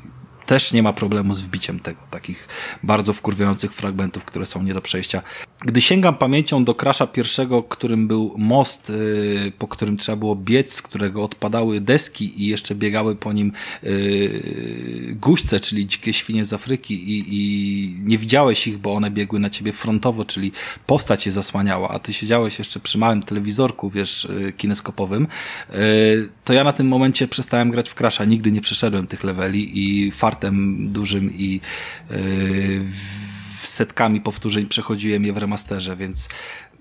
też 0.51 0.73
nie 0.73 0.83
ma 0.83 0.93
problemu 0.93 1.33
z 1.33 1.41
wbiciem 1.41 1.79
tego, 1.79 2.01
takich 2.09 2.47
bardzo 2.83 3.13
wkurwiających 3.13 3.73
fragmentów, 3.73 4.25
które 4.25 4.45
są 4.45 4.63
nie 4.63 4.73
do 4.73 4.81
przejścia. 4.81 5.21
Gdy 5.65 5.81
sięgam 5.81 6.15
pamięcią 6.15 6.63
do 6.65 6.75
krasza 6.75 7.07
pierwszego, 7.07 7.63
którym 7.63 8.07
był 8.07 8.35
most, 8.37 8.89
yy, 8.89 9.51
po 9.51 9.67
którym 9.67 9.97
trzeba 9.97 10.15
było 10.15 10.35
biec, 10.35 10.73
z 10.73 10.81
którego 10.81 11.23
odpadały 11.23 11.81
deski 11.81 12.43
i 12.43 12.47
jeszcze 12.47 12.75
biegały 12.75 13.15
po 13.15 13.33
nim 13.33 13.51
yy, 13.83 15.15
guźce, 15.15 15.59
czyli 15.59 15.87
dzikie 15.87 16.13
świnie 16.13 16.45
z 16.45 16.53
Afryki 16.53 16.93
i, 16.93 17.23
i 17.29 17.95
nie 18.03 18.17
widziałeś 18.17 18.67
ich, 18.67 18.77
bo 18.77 18.93
one 18.93 19.11
biegły 19.11 19.39
na 19.39 19.49
ciebie 19.49 19.71
frontowo, 19.71 20.25
czyli 20.25 20.51
postać 20.87 21.25
je 21.25 21.31
zasłaniała, 21.31 21.89
a 21.89 21.99
ty 21.99 22.13
siedziałeś 22.13 22.59
jeszcze 22.59 22.79
przy 22.79 22.97
małym 22.97 23.23
telewizorku, 23.23 23.89
wiesz, 23.89 24.27
yy, 24.39 24.53
kineskopowym, 24.53 25.27
to 26.51 26.55
ja 26.55 26.63
na 26.63 26.73
tym 26.73 26.87
momencie 26.87 27.27
przestałem 27.27 27.71
grać 27.71 27.89
w 27.89 27.95
krasza, 27.95 28.25
nigdy 28.25 28.51
nie 28.51 28.61
przeszedłem 28.61 29.07
tych 29.07 29.23
leveli 29.23 29.71
i 29.73 30.11
fart 30.11 30.45
dużym 30.79 31.31
i 31.33 31.61
yy, 32.09 32.17
setkami 33.63 34.21
powtórzeń 34.21 34.65
przechodziłem 34.65 35.25
je 35.25 35.33
w 35.33 35.37
remasterze, 35.37 35.95
więc 35.95 36.29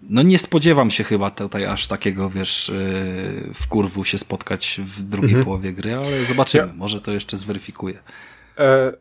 no 0.03 0.23
nie 0.23 0.39
spodziewam 0.39 0.91
się 0.91 1.05
chyba 1.05 1.31
tutaj 1.31 1.67
aż 1.67 1.87
takiego, 1.87 2.31
wiesz, 2.31 2.69
yy, 2.69 3.55
w 3.55 3.67
kurwu 3.69 4.05
się 4.05 4.19
spotkać 4.19 4.81
w 4.85 5.03
drugiej 5.03 5.31
mhm. 5.31 5.45
połowie 5.45 5.73
gry, 5.73 5.95
ale 5.95 6.25
zobaczymy, 6.25 6.67
ja. 6.67 6.73
może 6.77 7.01
to 7.01 7.13
jeszcze 7.13 7.37
zweryfikuję. 7.37 7.99
E, 8.59 8.93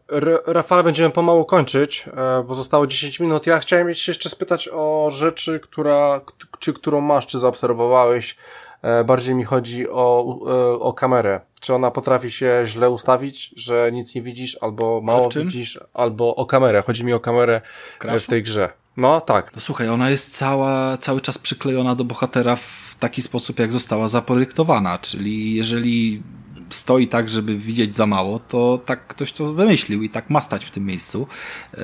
Rafale, 0.46 0.84
będziemy 0.84 1.10
pomału 1.10 1.46
kończyć, 1.46 2.06
e, 2.08 2.44
bo 2.44 2.54
zostało 2.54 2.88
10 2.88 3.20
minut. 3.20 3.48
Ja 3.48 3.60
chciałem 3.60 3.96
się 3.96 4.12
jeszcze 4.12 4.30
spytać 4.30 4.70
o 4.74 5.10
rzeczy, 5.12 5.60
która, 5.60 6.22
czy 6.60 6.74
którą 6.74 7.02
masz, 7.02 7.28
czy 7.28 7.40
zaobserwowałeś. 7.40 8.38
E, 8.82 9.04
bardziej 9.04 9.36
mi 9.36 9.44
chodzi 9.44 9.90
o, 9.90 10.40
o 10.80 10.94
kamerę. 10.94 11.42
Czy 11.62 11.76
ona 11.76 11.92
potrafi 11.92 12.32
się 12.32 12.62
źle 12.66 12.90
ustawić, 12.90 13.54
że 13.58 13.92
nic 13.92 14.16
nie 14.16 14.22
widzisz, 14.22 14.58
albo 14.62 15.02
mało 15.02 15.30
widzisz, 15.30 15.80
albo 15.94 16.36
o 16.36 16.46
kamerę. 16.46 16.82
Chodzi 16.82 17.06
mi 17.06 17.14
o 17.14 17.20
kamerę 17.20 17.62
w, 18.00 18.24
w 18.24 18.28
tej 18.28 18.44
grze. 18.44 18.70
No 18.98 19.22
tak. 19.22 19.56
No 19.56 19.62
słuchaj, 19.62 19.90
ona 19.90 20.10
jest 20.10 20.38
cała, 20.38 20.98
cały 20.98 21.22
czas 21.22 21.38
przyklejona 21.38 21.96
do 21.96 22.04
bohatera 22.04 22.56
w 22.56 22.96
taki 23.00 23.22
sposób, 23.22 23.60
jak 23.60 23.72
została 23.72 24.08
zaprojektowana, 24.08 24.98
czyli 24.98 25.56
jeżeli 25.56 26.24
stoi 26.70 27.08
tak, 27.08 27.30
żeby 27.30 27.58
widzieć 27.58 27.96
za 27.96 28.06
mało, 28.06 28.40
to 28.40 28.80
tak 28.86 29.08
ktoś 29.08 29.32
to 29.32 29.54
wymyślił 29.54 30.04
i 30.04 30.10
tak 30.10 30.30
ma 30.30 30.42
stać 30.42 30.66
w 30.66 30.72
tym 30.72 30.86
miejscu. 30.86 31.28
Yy, 31.74 31.82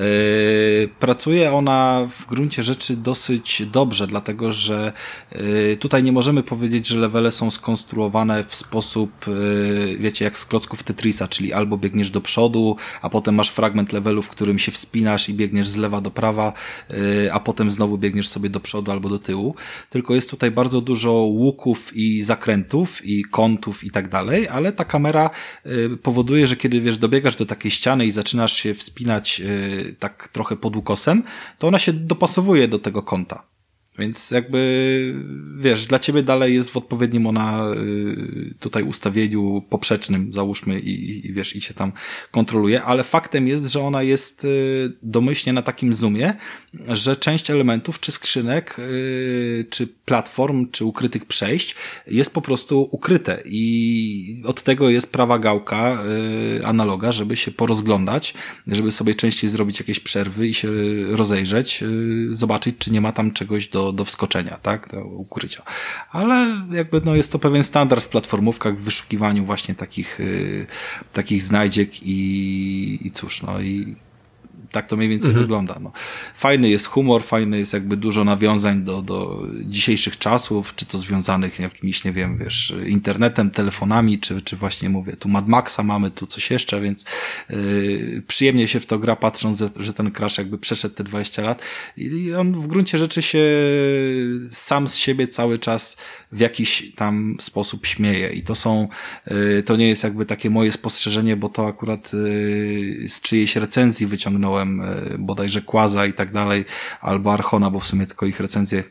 pracuje 1.00 1.52
ona 1.52 2.08
w 2.10 2.26
gruncie 2.26 2.62
rzeczy 2.62 2.96
dosyć 2.96 3.62
dobrze, 3.72 4.06
dlatego 4.06 4.52
że 4.52 4.92
yy, 5.32 5.76
tutaj 5.80 6.02
nie 6.02 6.12
możemy 6.12 6.42
powiedzieć, 6.42 6.86
że 6.86 6.98
levele 6.98 7.30
są 7.30 7.50
skonstruowane 7.50 8.44
w 8.44 8.56
sposób, 8.56 9.26
yy, 9.26 9.96
wiecie, 10.00 10.24
jak 10.24 10.38
z 10.38 10.44
klocków 10.44 10.82
Tetrisa, 10.82 11.28
czyli 11.28 11.52
albo 11.52 11.78
biegniesz 11.78 12.10
do 12.10 12.20
przodu, 12.20 12.76
a 13.02 13.10
potem 13.10 13.34
masz 13.34 13.50
fragment 13.50 13.92
levelu, 13.92 14.22
w 14.22 14.28
którym 14.28 14.58
się 14.58 14.72
wspinasz 14.72 15.28
i 15.28 15.34
biegniesz 15.34 15.68
z 15.68 15.76
lewa 15.76 16.00
do 16.00 16.10
prawa, 16.10 16.52
a 17.32 17.40
potem 17.40 17.70
znowu 17.70 17.98
biegniesz 17.98 18.28
sobie 18.28 18.48
do 18.50 18.60
przodu 18.60 18.90
albo 18.92 19.08
do 19.08 19.18
tyłu. 19.18 19.54
Tylko 19.90 20.14
jest 20.14 20.30
tutaj 20.30 20.50
bardzo 20.50 20.80
dużo 20.80 21.12
łuków 21.12 21.96
i 21.96 22.22
zakrętów 22.22 23.04
i 23.04 23.24
kątów 23.24 23.84
i 23.84 23.90
tak 23.90 24.08
dalej, 24.08 24.48
ale 24.48 24.72
ta 24.76 24.84
kamera 24.84 25.30
y, 25.66 25.96
powoduje, 25.96 26.46
że 26.46 26.56
kiedy 26.56 26.80
wiesz, 26.80 26.98
dobiegasz 26.98 27.36
do 27.36 27.46
takiej 27.46 27.70
ściany 27.70 28.06
i 28.06 28.10
zaczynasz 28.10 28.52
się 28.52 28.74
wspinać 28.74 29.40
y, 29.40 29.96
tak 29.98 30.28
trochę 30.32 30.56
pod 30.56 30.76
ukosem, 30.76 31.22
to 31.58 31.68
ona 31.68 31.78
się 31.78 31.92
dopasowuje 31.92 32.68
do 32.68 32.78
tego 32.78 33.02
kąta. 33.02 33.55
Więc 33.98 34.30
jakby, 34.30 35.14
wiesz, 35.58 35.86
dla 35.86 35.98
ciebie 35.98 36.22
dalej 36.22 36.54
jest 36.54 36.70
w 36.70 36.76
odpowiednim 36.76 37.26
ona 37.26 37.66
y, 37.74 38.54
tutaj 38.60 38.82
ustawieniu 38.82 39.62
poprzecznym, 39.70 40.32
załóżmy, 40.32 40.80
i, 40.80 41.26
i 41.26 41.32
wiesz, 41.32 41.56
i 41.56 41.60
się 41.60 41.74
tam 41.74 41.92
kontroluje, 42.30 42.82
ale 42.82 43.04
faktem 43.04 43.48
jest, 43.48 43.66
że 43.66 43.80
ona 43.80 44.02
jest 44.02 44.44
y, 44.44 44.92
domyślnie 45.02 45.52
na 45.52 45.62
takim 45.62 45.94
zoomie, 45.94 46.34
że 46.88 47.16
część 47.16 47.50
elementów, 47.50 48.00
czy 48.00 48.12
skrzynek, 48.12 48.78
y, 48.78 49.66
czy 49.70 49.86
platform, 49.86 50.70
czy 50.70 50.84
ukrytych 50.84 51.24
przejść 51.24 51.76
jest 52.06 52.34
po 52.34 52.42
prostu 52.42 52.88
ukryte. 52.90 53.42
I 53.44 54.42
od 54.44 54.62
tego 54.62 54.90
jest 54.90 55.12
prawa 55.12 55.38
gałka 55.38 55.98
analoga, 56.64 57.12
żeby 57.12 57.36
się 57.36 57.50
porozglądać, 57.50 58.34
żeby 58.66 58.92
sobie 58.92 59.14
częściej 59.14 59.50
zrobić 59.50 59.78
jakieś 59.78 60.00
przerwy 60.00 60.48
i 60.48 60.54
się 60.54 60.68
rozejrzeć, 61.10 61.84
zobaczyć, 62.30 62.74
czy 62.78 62.90
nie 62.90 63.00
ma 63.00 63.12
tam 63.12 63.30
czegoś 63.30 63.68
do 63.68 63.85
do, 63.92 64.04
wskoczenia, 64.04 64.58
tak, 64.62 64.88
do 64.88 65.04
ukrycia. 65.04 65.62
Ale 66.10 66.62
jakby 66.70 67.00
no 67.04 67.14
jest 67.14 67.32
to 67.32 67.38
pewien 67.38 67.62
standard 67.62 68.04
w 68.04 68.08
platformówkach 68.08 68.76
w 68.76 68.82
wyszukiwaniu 68.82 69.44
właśnie 69.44 69.74
takich, 69.74 70.20
y, 70.20 70.66
takich 71.12 71.42
znajdziek 71.42 72.02
i, 72.02 73.06
i 73.06 73.10
cóż, 73.10 73.42
no 73.42 73.60
i 73.60 73.96
tak 74.70 74.86
to 74.86 74.96
mniej 74.96 75.08
więcej 75.08 75.30
mhm. 75.30 75.44
wygląda. 75.44 75.78
No. 75.80 75.92
Fajny 76.34 76.68
jest 76.68 76.86
humor, 76.86 77.24
fajny 77.24 77.58
jest 77.58 77.72
jakby 77.72 77.96
dużo 77.96 78.24
nawiązań 78.24 78.82
do, 78.82 79.02
do 79.02 79.42
dzisiejszych 79.64 80.18
czasów, 80.18 80.74
czy 80.74 80.86
to 80.86 80.98
związanych 80.98 81.58
jakimiś, 81.58 82.04
nie 82.04 82.12
wiem, 82.12 82.38
wiesz, 82.38 82.74
internetem, 82.86 83.50
telefonami, 83.50 84.18
czy, 84.18 84.42
czy 84.42 84.56
właśnie 84.56 84.88
mówię, 84.88 85.16
tu 85.16 85.28
Mad 85.28 85.48
Maxa 85.48 85.82
mamy, 85.82 86.10
tu 86.10 86.26
coś 86.26 86.50
jeszcze, 86.50 86.80
więc 86.80 87.04
yy, 87.50 88.22
przyjemnie 88.26 88.68
się 88.68 88.80
w 88.80 88.86
to 88.86 88.98
gra, 88.98 89.16
patrząc, 89.16 89.64
że 89.76 89.92
ten 89.92 90.10
Crash 90.10 90.38
jakby 90.38 90.58
przeszedł 90.58 90.94
te 90.94 91.04
20 91.04 91.42
lat 91.42 91.62
i 91.96 92.34
on 92.34 92.60
w 92.60 92.66
gruncie 92.66 92.98
rzeczy 92.98 93.22
się 93.22 93.44
sam 94.50 94.88
z 94.88 94.96
siebie 94.96 95.26
cały 95.26 95.58
czas 95.58 95.96
w 96.32 96.40
jakiś 96.40 96.92
tam 96.94 97.36
sposób 97.40 97.86
śmieje 97.86 98.28
i 98.28 98.42
to 98.42 98.54
są, 98.54 98.88
yy, 99.26 99.62
to 99.62 99.76
nie 99.76 99.88
jest 99.88 100.04
jakby 100.04 100.26
takie 100.26 100.50
moje 100.50 100.72
spostrzeżenie, 100.72 101.36
bo 101.36 101.48
to 101.48 101.66
akurat 101.66 102.12
yy, 102.12 103.08
z 103.08 103.20
czyjejś 103.20 103.56
recenzji 103.56 104.06
wyciągnąłem 104.06 104.55
czytałem 104.56 104.80
e, 104.80 105.18
bodajże 105.18 105.62
Kłaza 105.62 106.06
i 106.06 106.12
tak 106.12 106.32
dalej, 106.32 106.64
albo 107.00 107.32
Archona, 107.32 107.70
bo 107.70 107.80
w 107.80 107.86
sumie 107.86 108.06
tylko 108.06 108.26
ich 108.26 108.40
recenzje 108.40 108.84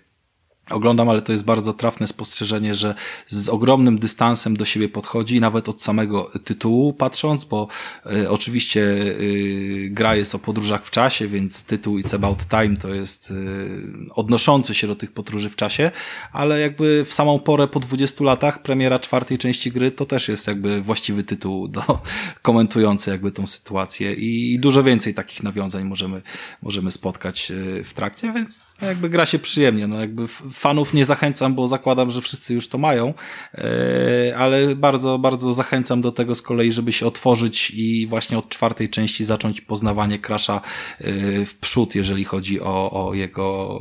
oglądam, 0.69 1.09
ale 1.09 1.21
to 1.21 1.31
jest 1.31 1.45
bardzo 1.45 1.73
trafne 1.73 2.07
spostrzeżenie, 2.07 2.75
że 2.75 2.95
z 3.27 3.49
ogromnym 3.49 3.99
dystansem 3.99 4.57
do 4.57 4.65
siebie 4.65 4.89
podchodzi, 4.89 5.39
nawet 5.39 5.69
od 5.69 5.81
samego 5.81 6.31
tytułu 6.43 6.93
patrząc, 6.93 7.45
bo 7.45 7.67
y, 8.11 8.29
oczywiście 8.29 8.81
y, 8.81 9.87
gra 9.91 10.15
jest 10.15 10.35
o 10.35 10.39
podróżach 10.39 10.85
w 10.85 10.91
czasie, 10.91 11.27
więc 11.27 11.63
tytuł 11.63 11.97
It's 11.97 12.15
About 12.15 12.47
Time 12.47 12.77
to 12.77 12.93
jest 12.93 13.31
y, 13.31 13.81
odnoszący 14.11 14.75
się 14.75 14.87
do 14.87 14.95
tych 14.95 15.11
podróży 15.11 15.49
w 15.49 15.55
czasie, 15.55 15.91
ale 16.31 16.59
jakby 16.59 17.05
w 17.05 17.13
samą 17.13 17.39
porę 17.39 17.67
po 17.67 17.79
20 17.79 18.23
latach 18.23 18.61
premiera 18.61 18.99
czwartej 18.99 19.37
części 19.37 19.71
gry 19.71 19.91
to 19.91 20.05
też 20.05 20.27
jest 20.27 20.47
jakby 20.47 20.81
właściwy 20.81 21.23
tytuł 21.23 21.67
do, 21.67 21.81
komentujący 22.41 23.11
jakby 23.11 23.31
tą 23.31 23.47
sytuację 23.47 24.13
i 24.13 24.59
dużo 24.59 24.83
więcej 24.83 25.13
takich 25.13 25.43
nawiązań 25.43 25.83
możemy, 25.83 26.21
możemy 26.61 26.91
spotkać 26.91 27.51
w 27.83 27.93
trakcie, 27.93 28.33
więc 28.33 28.65
jakby 28.81 29.09
gra 29.09 29.25
się 29.25 29.39
przyjemnie, 29.39 29.87
no 29.87 29.99
jakby 29.99 30.27
fanów 30.55 30.93
nie 30.93 31.05
zachęcam, 31.05 31.55
bo 31.55 31.67
zakładam, 31.67 32.09
że 32.09 32.21
wszyscy 32.21 32.53
już 32.53 32.69
to 32.69 32.77
mają, 32.77 33.13
e, 33.53 34.37
ale 34.37 34.75
bardzo, 34.75 35.17
bardzo 35.17 35.53
zachęcam 35.53 36.01
do 36.01 36.11
tego 36.11 36.35
z 36.35 36.41
kolei, 36.41 36.71
żeby 36.71 36.91
się 36.91 37.07
otworzyć 37.07 37.71
i 37.71 38.07
właśnie 38.07 38.37
od 38.37 38.49
czwartej 38.49 38.89
części 38.89 39.25
zacząć 39.25 39.61
poznawanie 39.61 40.19
Crasha 40.19 40.61
e, 40.99 41.45
w 41.45 41.55
przód, 41.55 41.95
jeżeli 41.95 42.23
chodzi 42.23 42.61
o, 42.61 43.07
o 43.07 43.13
jego 43.13 43.79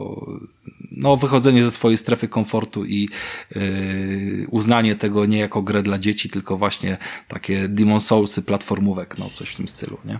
no, 0.96 1.16
wychodzenie 1.16 1.64
ze 1.64 1.70
swojej 1.70 1.96
strefy 1.96 2.28
komfortu 2.28 2.84
i 2.84 3.08
yy, 3.54 4.46
uznanie 4.50 4.96
tego 4.96 5.26
nie 5.26 5.38
jako 5.38 5.62
grę 5.62 5.82
dla 5.82 5.98
dzieci, 5.98 6.28
tylko 6.28 6.56
właśnie 6.56 6.96
takie 7.28 7.68
Demon 7.68 8.00
Soulsy 8.00 8.42
platformówek, 8.42 9.18
no 9.18 9.30
coś 9.32 9.50
w 9.50 9.56
tym 9.56 9.68
stylu, 9.68 9.98
nie? 10.04 10.18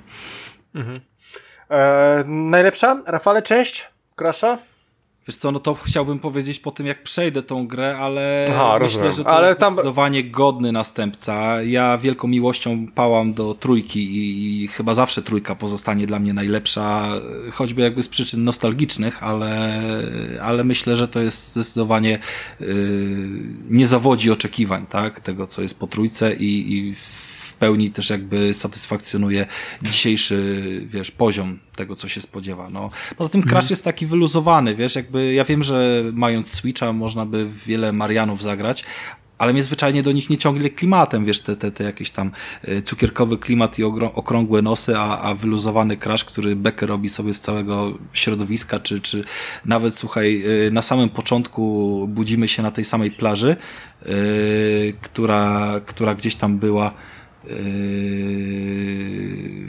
Mhm. 0.74 1.01
E, 1.70 2.24
najlepsza, 2.26 3.02
Rafale, 3.06 3.43
część 3.43 3.89
Crasha? 4.16 4.59
Wiesz 5.28 5.36
co, 5.36 5.52
no 5.52 5.60
to 5.60 5.74
chciałbym 5.74 6.18
powiedzieć 6.18 6.60
po 6.60 6.70
tym, 6.70 6.86
jak 6.86 7.02
przejdę 7.02 7.42
tą 7.42 7.66
grę, 7.66 7.98
ale 7.98 8.48
Aha, 8.51 8.78
myślę, 8.80 9.02
rozumiem. 9.02 9.12
że 9.12 9.24
to 9.24 9.30
ale 9.30 9.48
jest 9.48 9.60
tam... 9.60 9.72
zdecydowanie 9.72 10.24
godny 10.24 10.72
następca. 10.72 11.62
Ja 11.62 11.98
wielką 11.98 12.28
miłością 12.28 12.86
pałam 12.94 13.34
do 13.34 13.55
trójki 13.55 14.05
i, 14.05 14.62
i, 14.64 14.68
chyba 14.68 14.94
zawsze 14.94 15.22
trójka 15.22 15.55
pozostanie 15.55 16.06
dla 16.06 16.18
mnie 16.18 16.34
najlepsza, 16.34 17.09
choćby 17.52 17.82
jakby 17.82 18.02
z 18.02 18.09
przyczyn 18.09 18.44
nostalgicznych, 18.44 19.22
ale, 19.22 19.82
ale 20.42 20.64
myślę, 20.64 20.96
że 20.96 21.09
to 21.09 21.20
jest 21.20 21.52
zdecydowanie 21.52 22.18
yy, 22.60 22.68
nie 23.70 23.86
zawodzi 23.86 24.30
oczekiwań, 24.30 24.86
tak, 24.86 25.20
tego, 25.20 25.46
co 25.46 25.62
jest 25.62 25.78
po 25.78 25.86
trójce 25.86 26.34
i, 26.34 26.72
i 26.72 26.94
w 26.94 27.23
pełni 27.64 27.90
też 27.90 28.10
jakby 28.10 28.54
satysfakcjonuje 28.54 29.46
dzisiejszy, 29.82 30.38
wiesz, 30.86 31.10
poziom 31.10 31.58
tego, 31.76 31.96
co 31.96 32.08
się 32.08 32.20
spodziewa. 32.20 32.70
No, 32.70 32.90
poza 33.16 33.30
tym 33.30 33.42
Crash 33.42 33.64
mm. 33.64 33.70
jest 33.70 33.84
taki 33.84 34.06
wyluzowany, 34.06 34.74
wiesz, 34.74 34.96
jakby 34.96 35.34
ja 35.34 35.44
wiem, 35.44 35.62
że 35.62 36.02
mając 36.12 36.48
Switcha 36.48 36.92
można 36.92 37.26
by 37.26 37.50
wiele 37.66 37.92
Marianów 37.92 38.42
zagrać, 38.42 38.84
ale 39.38 39.52
mnie 39.52 39.62
zwyczajnie 39.62 40.02
do 40.02 40.12
nich 40.12 40.30
nie 40.30 40.38
ciągnie 40.38 40.70
klimatem, 40.70 41.24
wiesz, 41.24 41.40
te, 41.40 41.56
te, 41.56 41.72
te 41.72 41.84
jakieś 41.84 42.10
tam 42.10 42.30
e, 42.62 42.82
cukierkowy 42.82 43.38
klimat 43.38 43.78
i 43.78 43.84
okrągłe 43.84 44.62
nosy, 44.62 44.98
a, 44.98 45.18
a 45.18 45.34
wyluzowany 45.34 45.96
crash, 45.96 46.24
który 46.24 46.56
Becker 46.56 46.88
robi 46.88 47.08
sobie 47.08 47.32
z 47.32 47.40
całego 47.40 47.98
środowiska, 48.12 48.80
czy, 48.80 49.00
czy 49.00 49.24
nawet, 49.64 49.94
słuchaj, 49.94 50.44
e, 50.66 50.70
na 50.70 50.82
samym 50.82 51.08
początku 51.08 51.64
budzimy 52.08 52.48
się 52.48 52.62
na 52.62 52.70
tej 52.70 52.84
samej 52.84 53.10
plaży, 53.10 53.56
yy, 54.06 54.14
która, 55.00 55.72
która 55.86 56.14
gdzieś 56.14 56.34
tam 56.34 56.58
była 56.58 56.94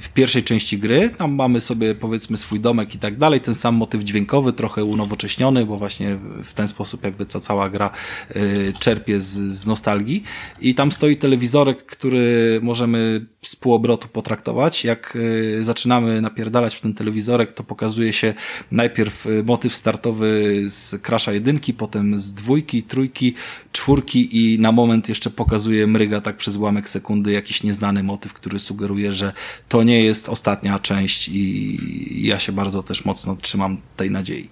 w 0.02 0.10
pierwszej 0.14 0.44
części 0.44 0.78
gry. 0.78 1.10
Tam 1.18 1.36
mamy 1.36 1.60
sobie 1.60 1.96
powiedzmy 1.96 2.38
swój 2.38 2.60
domek 2.60 2.96
i 2.96 3.00
tak 3.00 3.18
dalej, 3.18 3.42
ten 3.42 3.56
sam 3.56 3.76
motyw 3.76 4.04
dźwiękowy, 4.04 4.54
trochę 4.54 4.84
unowocześniony, 4.84 5.66
bo 5.66 5.78
właśnie 5.78 6.18
w 6.44 6.54
ten 6.54 6.68
sposób 6.68 7.04
jakby 7.04 7.26
ta 7.26 7.40
cała 7.40 7.70
gra 7.70 7.92
yy, 8.36 8.74
czerpie 8.80 9.22
z, 9.22 9.28
z 9.32 9.68
nostalgii. 9.68 10.24
I 10.62 10.76
tam 10.76 10.92
stoi 10.92 11.18
telewizorek, 11.18 11.86
który 11.86 12.60
możemy 12.64 13.26
z 13.42 13.56
półobrotu 13.56 14.08
potraktować. 14.08 14.84
Jak 14.84 15.18
yy, 15.56 15.64
zaczynamy 15.64 16.22
napierdalać 16.22 16.76
w 16.76 16.82
ten 16.82 16.94
telewizorek, 16.94 17.52
to 17.52 17.64
pokazuje 17.64 18.14
się 18.14 18.34
najpierw 18.72 19.28
motyw 19.46 19.76
startowy 19.76 20.64
z 20.68 21.02
Crasha 21.02 21.32
jedynki, 21.32 21.74
potem 21.74 22.20
z 22.20 22.34
dwójki, 22.34 22.84
trójki, 22.84 23.34
czwórki 23.72 24.54
i 24.54 24.60
na 24.60 24.72
moment 24.72 25.10
jeszcze 25.10 25.30
pokazuje 25.30 25.88
mryga 25.88 26.22
tak 26.22 26.38
przez 26.38 26.56
ułamek 26.56 26.90
sekundy 26.90 27.32
jakiś 27.32 27.64
nieznany 27.66 28.04
motyw, 28.04 28.34
który 28.34 28.60
sugeruje, 28.60 29.14
że 29.14 29.32
to 29.70 29.84
nie 29.84 30.04
jest 30.04 30.30
ostatnia 30.30 30.80
część 30.80 31.30
i 31.30 32.28
ja 32.28 32.40
się 32.40 32.52
bardzo 32.52 32.84
też 32.84 33.06
mocno 33.06 33.38
trzymam 33.42 33.78
tej 33.96 34.12
nadziei. 34.12 34.50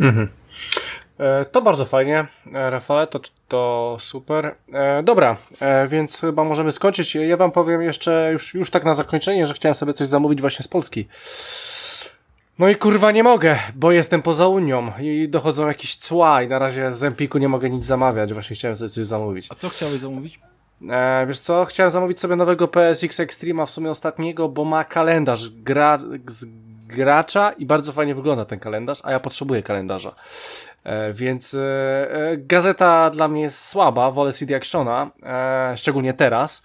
Mhm. 0.00 0.28
E, 1.18 1.44
to 1.44 1.62
bardzo 1.62 1.84
fajnie, 1.84 2.26
e, 2.54 2.70
Rafale, 2.70 3.06
to, 3.06 3.20
to 3.48 3.96
super. 4.00 4.54
E, 4.72 5.02
dobra, 5.02 5.36
e, 5.60 5.88
więc 5.88 6.20
chyba 6.20 6.44
możemy 6.44 6.72
skończyć. 6.72 7.14
Ja 7.14 7.36
wam 7.36 7.52
powiem 7.52 7.82
jeszcze, 7.82 8.28
już, 8.32 8.54
już 8.54 8.70
tak 8.70 8.84
na 8.84 8.94
zakończenie, 8.94 9.46
że 9.46 9.54
chciałem 9.54 9.74
sobie 9.74 9.92
coś 9.92 10.08
zamówić 10.08 10.40
właśnie 10.40 10.62
z 10.62 10.68
Polski. 10.68 11.08
No 12.58 12.68
i 12.68 12.76
kurwa 12.76 13.10
nie 13.10 13.22
mogę, 13.22 13.58
bo 13.74 13.92
jestem 13.92 14.22
poza 14.22 14.48
Unią 14.48 14.92
i 15.00 15.28
dochodzą 15.28 15.66
jakieś 15.66 15.96
cła 15.96 16.42
i 16.42 16.48
na 16.48 16.58
razie 16.58 16.92
z 16.92 17.04
Empiku 17.04 17.38
nie 17.38 17.48
mogę 17.48 17.70
nic 17.70 17.84
zamawiać, 17.84 18.32
właśnie 18.32 18.56
chciałem 18.56 18.76
sobie 18.76 18.88
coś 18.88 19.06
zamówić. 19.06 19.46
A 19.50 19.54
co 19.54 19.68
chciałeś 19.68 20.00
zamówić? 20.00 20.40
E, 20.90 21.26
wiesz 21.26 21.38
co, 21.38 21.64
chciałem 21.64 21.90
zamówić 21.90 22.20
sobie 22.20 22.36
nowego 22.36 22.68
PSX 22.68 23.20
Extreme'a, 23.20 23.66
w 23.66 23.70
sumie 23.70 23.90
ostatniego, 23.90 24.48
bo 24.48 24.64
ma 24.64 24.84
kalendarz 24.84 25.48
gra, 25.50 25.98
z 26.28 26.46
gracza 26.86 27.52
i 27.52 27.66
bardzo 27.66 27.92
fajnie 27.92 28.14
wygląda 28.14 28.44
ten 28.44 28.58
kalendarz, 28.58 29.00
a 29.04 29.12
ja 29.12 29.20
potrzebuję 29.20 29.62
kalendarza. 29.62 30.14
E, 30.84 31.12
więc 31.12 31.54
e, 31.54 31.60
e 32.10 32.36
gazeta 32.36 33.10
dla 33.10 33.28
mnie 33.28 33.42
jest 33.42 33.64
słaba, 33.68 34.10
wolę 34.10 34.32
CD 34.32 34.56
Actiona, 34.56 35.10
e, 35.22 35.76
szczególnie 35.76 36.14
teraz, 36.14 36.62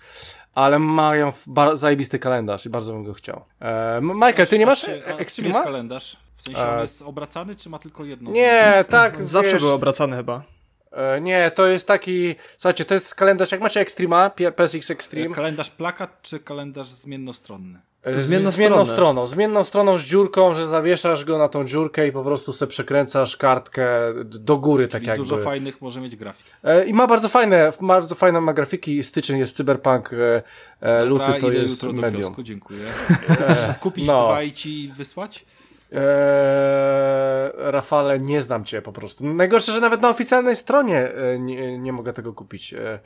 ale 0.56 0.80
mają 0.80 1.32
zajebisty 1.74 2.20
kalendarz 2.20 2.66
i 2.66 2.70
bardzo 2.70 2.94
bym 2.94 3.04
go 3.04 3.14
chciał. 3.14 3.42
E, 3.62 4.00
Michael, 4.02 4.48
ty 4.48 4.60
nie 4.60 4.66
masz 4.66 4.90
Extrema? 5.18 5.48
jest 5.48 5.64
kalendarz? 5.64 6.18
W 6.38 6.44
sensie 6.44 6.62
on 6.62 6.82
jest 6.82 7.02
obracany, 7.02 7.56
czy 7.56 7.70
ma 7.70 7.80
tylko 7.80 8.06
jedno? 8.06 8.32
Nie, 8.32 8.86
tak. 8.90 9.24
Zawsze 9.24 9.54
wiesz, 9.54 9.62
był 9.62 9.74
obracany 9.74 10.16
chyba. 10.18 10.44
E, 10.92 11.22
nie, 11.22 11.52
to 11.56 11.68
jest 11.68 11.88
taki. 11.88 12.36
Słuchajcie, 12.58 12.86
to 12.86 12.94
jest 12.94 13.16
kalendarz, 13.16 13.52
jak 13.52 13.62
macie 13.62 13.80
Extrema, 13.80 14.30
PSX 14.30 14.92
Extreme. 14.92 15.36
Kalendarz 15.36 15.70
plakat 15.70 16.22
czy 16.22 16.40
kalendarz 16.40 16.88
zmiennostronny? 16.88 17.80
E, 18.04 18.22
zmienną, 18.22 18.52
zmienną 18.52 18.86
stroną. 18.86 19.26
Zmienną 19.26 19.64
stroną 19.64 19.98
z 19.98 20.04
dziurką, 20.04 20.54
że 20.54 20.68
zawieszasz 20.68 21.26
go 21.26 21.38
na 21.38 21.50
tą 21.50 21.66
dziurkę 21.66 22.08
i 22.08 22.12
po 22.12 22.24
prostu 22.24 22.54
sobie 22.54 22.70
przekręcasz 22.70 23.38
kartkę 23.38 23.88
do 24.26 24.58
góry, 24.58 24.88
tak 24.88 24.92
Czyli 24.92 25.06
tak 25.06 25.18
jakby. 25.18 25.30
dużo 25.30 25.44
fajnych 25.44 25.82
może 25.82 26.02
mieć 26.02 26.16
grafik. 26.16 26.46
E, 26.64 26.86
I 26.86 26.94
ma 26.94 27.08
bardzo 27.08 27.30
fajne, 27.30 27.74
bardzo 27.82 28.16
fajne 28.16 28.42
ma 28.42 28.54
grafiki. 28.54 29.04
Styczeń 29.04 29.40
jest 29.40 29.56
Cyberpunk, 29.56 30.10
Dobra, 30.10 31.04
luty 31.04 31.42
to 31.42 31.50
idę 31.50 31.58
jest 31.58 31.84
jutro 31.84 32.02
medium. 32.02 32.22
do 32.22 32.28
kiosku, 32.28 32.44
dziękuję. 32.44 32.86
kupić 33.80 34.08
no. 34.08 34.20
dwa 34.20 34.44
i 34.44 34.52
ci 34.52 34.92
wysłać? 34.98 35.46
Eee, 35.92 37.52
Rafale, 37.72 38.20
nie 38.20 38.42
znam 38.42 38.66
cię 38.66 38.82
po 38.82 38.92
prostu. 38.92 39.34
Najgorsze, 39.34 39.72
że 39.72 39.80
nawet 39.80 40.02
na 40.02 40.10
oficjalnej 40.10 40.56
stronie 40.56 41.12
e, 41.14 41.40
nie, 41.40 41.80
nie 41.80 41.94
mogę 41.94 42.14
tego 42.14 42.34
kupić, 42.34 42.74
e, 42.74 43.00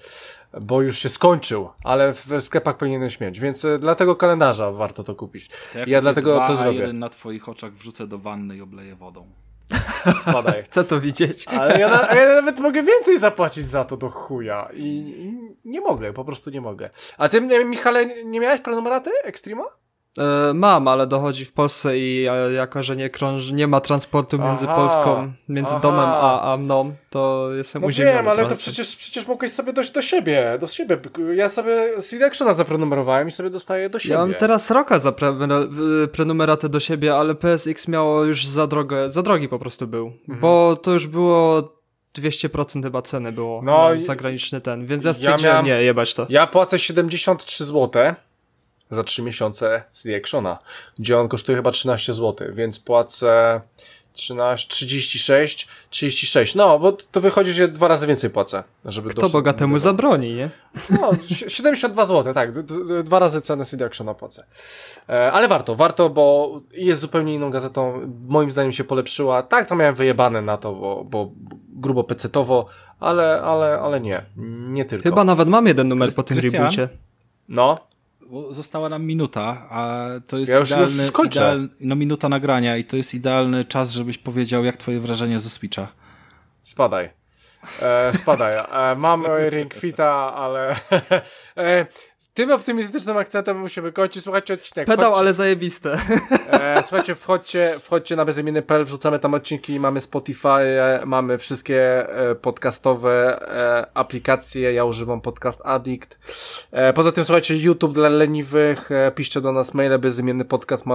bo 0.62 0.82
już 0.82 0.98
się 0.98 1.10
skończył, 1.10 1.70
ale 1.84 2.14
w 2.14 2.28
sklepach 2.40 2.78
powinieneś 2.78 3.20
mieć, 3.20 3.40
więc 3.40 3.66
e, 3.66 3.80
dla 3.80 3.96
tego 3.96 4.16
kalendarza 4.16 4.72
warto 4.72 5.04
to 5.04 5.16
kupić. 5.16 5.48
To 5.48 5.80
ja 5.80 5.86
kupię 5.86 6.02
dlatego 6.02 6.36
dwa, 6.36 6.48
to 6.48 6.54
a 6.54 6.56
zrobię. 6.56 6.78
jeden 6.80 7.00
na 7.00 7.10
twoich 7.10 7.50
oczach 7.50 7.74
wrzucę 7.74 8.08
do 8.08 8.18
wanny 8.18 8.58
i 8.58 8.62
obleję 8.62 8.96
wodą. 8.96 9.28
Spadaj. 10.22 10.64
Chcę 10.70 10.84
to 10.84 11.02
widzieć. 11.02 11.48
Ale 11.48 11.80
ja, 11.80 11.90
na, 11.90 12.10
a 12.10 12.16
ja 12.16 12.36
nawet 12.36 12.60
mogę 12.60 12.84
więcej 12.84 13.20
zapłacić 13.20 13.68
za 13.68 13.86
to 13.86 13.98
do 13.98 14.10
chuja 14.10 14.70
i, 14.74 14.84
i 14.84 15.56
nie 15.70 15.82
mogę, 15.82 16.14
po 16.14 16.26
prostu 16.26 16.50
nie 16.50 16.62
mogę. 16.62 16.90
A 17.18 17.30
ty, 17.30 17.42
Michale, 17.66 18.24
nie 18.24 18.40
miałeś 18.40 18.62
prenumeraty 18.62 19.12
Extrema? 19.24 19.64
E, 20.20 20.54
mam, 20.54 20.88
ale 20.88 21.08
dochodzi 21.08 21.46
w 21.46 21.54
Polsce 21.54 21.98
i 21.98 22.28
e, 22.32 22.52
jako, 22.54 22.84
że 22.84 22.96
nie 22.96 23.10
krąży, 23.10 23.54
nie 23.54 23.68
ma 23.68 23.80
transportu 23.80 24.40
między 24.40 24.66
Aha, 24.66 24.76
Polską, 24.76 25.34
między 25.50 25.72
aha. 25.72 25.80
domem 25.80 26.00
a, 26.10 26.54
a 26.54 26.58
mną, 26.58 26.96
to 27.10 27.50
jestem 27.54 27.82
No 27.82 27.88
uziemiony 27.88 28.16
wiem, 28.18 28.28
ale 28.28 28.38
to 28.38 28.46
trochę. 28.48 28.60
przecież, 28.60 28.96
przecież 28.96 29.28
mogłeś 29.28 29.52
sobie 29.52 29.74
dojść 29.74 29.92
do 29.92 30.02
siebie, 30.02 30.58
do 30.60 30.68
siebie. 30.68 30.98
Ja 31.36 31.50
sobie 31.50 32.02
CD 32.02 32.26
Actiona 32.26 32.54
zaprenumerowałem 32.54 33.28
i 33.28 33.32
sobie 33.32 33.50
dostaję 33.50 33.90
do 33.90 34.00
siebie. 34.00 34.14
Ja 34.16 34.20
mam 34.22 34.34
teraz 34.34 34.72
roka 34.72 35.00
za 35.00 35.12
pre 35.12 35.36
prenumeratę 36.12 36.70
do 36.70 36.80
siebie, 36.80 37.16
ale 37.16 37.36
PSX 37.36 37.88
miało 37.88 38.24
już 38.24 38.46
za 38.48 38.68
drogę, 38.68 39.10
za 39.10 39.22
drogi 39.24 39.50
po 39.50 39.60
prostu 39.60 39.88
był, 39.88 40.06
Mhm. 40.08 40.40
bo 40.40 40.76
to 40.76 40.92
już 40.92 41.08
było 41.08 41.72
200% 42.18 42.84
chyba 42.84 43.02
ceny 43.02 43.32
było 43.32 43.62
No 43.64 43.90
zagraniczny 43.98 44.62
ten, 44.62 44.86
więc 44.86 45.04
ja 45.04 45.10
Ja 45.10 45.14
stwierdziłem, 45.14 45.54
miałem- 45.54 45.66
nie, 45.66 45.84
jebać 45.86 46.14
to. 46.14 46.26
Ja 46.30 46.48
płacę 46.48 46.80
73 46.80 47.66
zł 47.66 48.04
za 48.92 49.04
3 49.04 49.22
miesiące 49.22 49.84
CD 49.92 50.18
Actiona, 50.18 50.58
gdzie 51.00 51.20
on 51.20 51.28
kosztuje 51.28 51.56
chyba 51.56 51.72
13 51.72 52.14
zł, 52.14 52.48
więc 52.54 52.80
płacę 52.80 53.62
13, 54.14 54.68
36, 54.70 55.68
36. 55.90 56.56
No, 56.56 56.80
bo 56.80 56.92
to 56.92 57.22
wychodzi, 57.22 57.52
że 57.52 57.68
dwa 57.68 57.88
razy 57.88 58.08
więcej 58.08 58.30
płacę. 58.30 58.64
Żeby 58.86 59.10
Kto 59.10 59.30
bogatemu 59.30 59.74
do- 59.74 59.80
zabroni, 59.80 60.34
nie? 60.34 60.50
No, 60.90 61.12
si- 61.28 61.50
72 61.50 62.06
zł, 62.06 62.34
tak. 62.34 62.52
Dwa 63.04 63.20
razy 63.20 63.42
cenę 63.42 63.66
CD 63.66 63.86
Actiona 63.86 64.14
płacę. 64.14 64.46
E, 65.10 65.32
Ale 65.32 65.48
warto, 65.48 65.76
warto, 65.76 66.10
bo 66.10 66.52
jest 66.72 67.02
zupełnie 67.02 67.34
inną 67.36 67.50
gazetą. 67.50 68.02
Moim 68.28 68.52
zdaniem 68.52 68.72
się 68.72 68.84
polepszyła. 68.84 69.44
Tak, 69.44 69.68
tam 69.70 69.78
miałem 69.80 69.96
wyjebane 69.96 70.42
na 70.42 70.58
to, 70.58 70.74
bo, 70.76 71.04
bo 71.04 71.32
grubo 71.74 72.04
pecetowo, 72.04 72.66
ale, 73.00 73.42
ale, 73.42 73.80
ale 73.80 74.02
nie. 74.02 74.22
Nie 74.70 74.86
tylko. 74.86 75.04
Chyba 75.10 75.24
nawet 75.24 75.48
mam 75.48 75.68
jeden 75.68 75.88
numer 75.88 76.10
Krys- 76.10 76.16
po 76.16 76.24
tym 76.24 76.38
Krystian? 76.38 76.62
reboocie. 76.64 76.90
No, 77.50 77.76
Bo 78.30 78.54
została 78.54 78.90
nam 78.90 79.04
minuta, 79.06 79.58
a 79.70 80.06
to 80.28 80.38
jest 80.38 80.52
Ja 80.52 80.58
już- 80.60 80.70
idealny, 80.72 81.04
już 81.04 81.26
idealny, 81.26 81.68
no 81.80 81.96
minuta 81.96 82.30
nagrania 82.30 82.78
i 82.78 82.84
to 82.84 82.96
jest 82.98 83.14
idealny 83.14 83.66
czas, 83.66 83.92
żebyś 83.92 84.18
powiedział, 84.18 84.64
jak 84.66 84.78
twoje 84.78 85.00
wrażenie 85.00 85.40
ze 85.40 85.50
Switcha. 85.50 85.88
spadaj. 86.64 87.10
E, 87.82 88.12
spadaj. 88.18 88.54
E, 88.92 88.96
mam 88.96 89.24
Ring 89.50 89.74
Fita, 89.74 90.34
ale 90.36 90.76
e, 91.58 91.86
tym 92.36 92.52
optymistycznym 92.52 93.18
akcentem 93.18 93.60
musimy 93.60 93.92
kończyć. 93.92 94.24
Słuchajcie 94.24 94.54
odcinek. 94.54 94.88
Pedał, 94.88 95.12
Chodź- 95.12 95.20
ale 95.20 95.34
zajebiste. 95.34 95.98
E, 96.50 96.84
słuchajcie, 96.84 97.16
wchodźcie, 97.16 97.76
wchodźcie 97.80 98.16
na 98.16 98.26
bezimienny.pl, 98.26 98.84
wrzucamy 98.86 99.20
tam 99.20 99.34
odcinki, 99.34 99.80
mamy 99.80 100.02
Spotify, 100.02 100.48
e, 100.50 101.02
mamy 101.06 101.38
wszystkie 101.38 102.10
e, 102.32 102.36
podcastowe 102.36 103.42
e, 103.48 103.88
aplikacje, 103.98 104.74
ja 104.74 104.86
używam 104.86 105.22
Podcast 105.22 105.62
Addict. 105.64 106.18
E, 106.72 106.94
poza 106.94 107.12
tym 107.12 107.24
słuchajcie, 107.24 107.58
YouTube 107.58 107.94
dla 107.94 108.10
leniwych, 108.10 108.92
e, 108.92 109.12
piszcie 109.12 109.42
do 109.42 109.52
nas 109.52 109.74
maile 109.74 110.00
bezimienny 110.00 110.46
podcast 110.46 110.86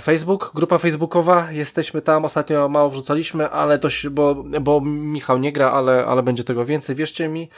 Facebook, 0.00 0.50
grupa 0.54 0.78
facebookowa, 0.78 1.52
jesteśmy 1.52 2.02
tam, 2.02 2.24
ostatnio 2.24 2.68
mało 2.68 2.90
wrzucaliśmy, 2.90 3.50
ale 3.50 3.78
to 3.78 3.90
się, 3.90 4.10
bo, 4.10 4.34
bo 4.60 4.80
Michał 4.80 5.38
nie 5.38 5.52
gra, 5.52 5.70
ale, 5.70 6.06
ale 6.06 6.22
będzie 6.22 6.44
tego 6.44 6.64
więcej, 6.64 6.96
wierzcie 6.96 7.28
mi. 7.28 7.48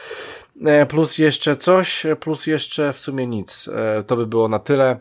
E, 0.65 0.87
plus 0.87 1.19
jeszcze 1.19 1.57
coś, 1.57 2.07
plus 2.21 2.47
jeszcze 2.47 2.93
w 2.93 2.99
sumie 2.99 3.27
nic. 3.27 3.69
E, 3.69 4.03
to 4.03 4.17
by 4.17 4.27
było 4.27 4.49
na 4.49 4.59
tyle. 4.59 5.01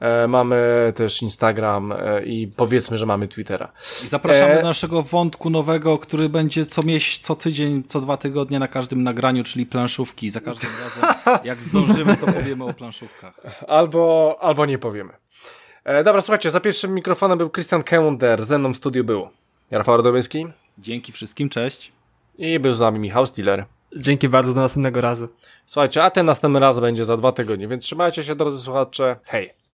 E, 0.00 0.28
mamy 0.28 0.92
też 0.96 1.22
Instagram 1.22 1.92
e, 1.92 2.24
i 2.24 2.46
powiedzmy, 2.46 2.98
że 2.98 3.06
mamy 3.06 3.28
Twittera. 3.28 3.72
I 4.04 4.08
zapraszamy 4.08 4.52
E, 4.52 4.62
do 4.62 4.68
naszego 4.68 5.02
wątku 5.02 5.50
nowego, 5.50 5.98
który 5.98 6.28
będzie 6.28 6.66
co 6.66 6.82
miesiąc, 6.82 7.26
co 7.26 7.36
tydzień, 7.36 7.82
co 7.82 8.00
dwa 8.00 8.16
tygodnie 8.16 8.58
na 8.58 8.68
każdym 8.68 9.02
nagraniu, 9.02 9.44
czyli 9.44 9.66
planszówki. 9.66 10.30
Za 10.30 10.40
każdym 10.40 10.70
razem, 10.84 11.38
jak 11.44 11.62
zdążymy, 11.62 12.16
to 12.16 12.26
powiemy 12.40 12.64
o 12.64 12.72
planszówkach. 12.72 13.40
Albo, 13.68 14.36
albo 14.40 14.66
nie 14.66 14.78
powiemy. 14.78 15.12
E, 15.84 16.04
dobra, 16.04 16.20
słuchajcie, 16.20 16.50
za 16.50 16.60
pierwszym 16.60 16.94
mikrofonem 16.94 17.38
był 17.38 17.50
Christian 17.50 17.82
Kender, 17.82 18.44
ze 18.44 18.58
mną 18.58 18.72
w 18.72 18.76
studiu 18.76 19.04
był 19.04 19.28
Rafał 19.70 19.96
Radomiński 19.96 20.46
Dzięki 20.78 21.12
wszystkim, 21.12 21.48
cześć. 21.48 21.92
i 22.38 22.58
był 22.58 22.72
z 22.72 22.80
nami 22.80 22.98
Michał 22.98 23.26
Stiller. 23.26 23.64
Dzięki 23.96 24.28
bardzo, 24.28 24.54
do 24.54 24.60
następnego 24.60 25.00
razu. 25.00 25.28
Słuchajcie, 25.66 26.04
a 26.04 26.10
ten 26.10 26.26
następny 26.26 26.60
raz 26.60 26.80
będzie 26.80 27.04
za 27.04 27.16
dwa 27.16 27.32
tygodnie, 27.32 27.68
więc 27.68 27.84
trzymajcie 27.84 28.24
się 28.24 28.34
drodzy 28.34 28.58
słuchacze. 28.58 29.16
Hej! 29.24 29.63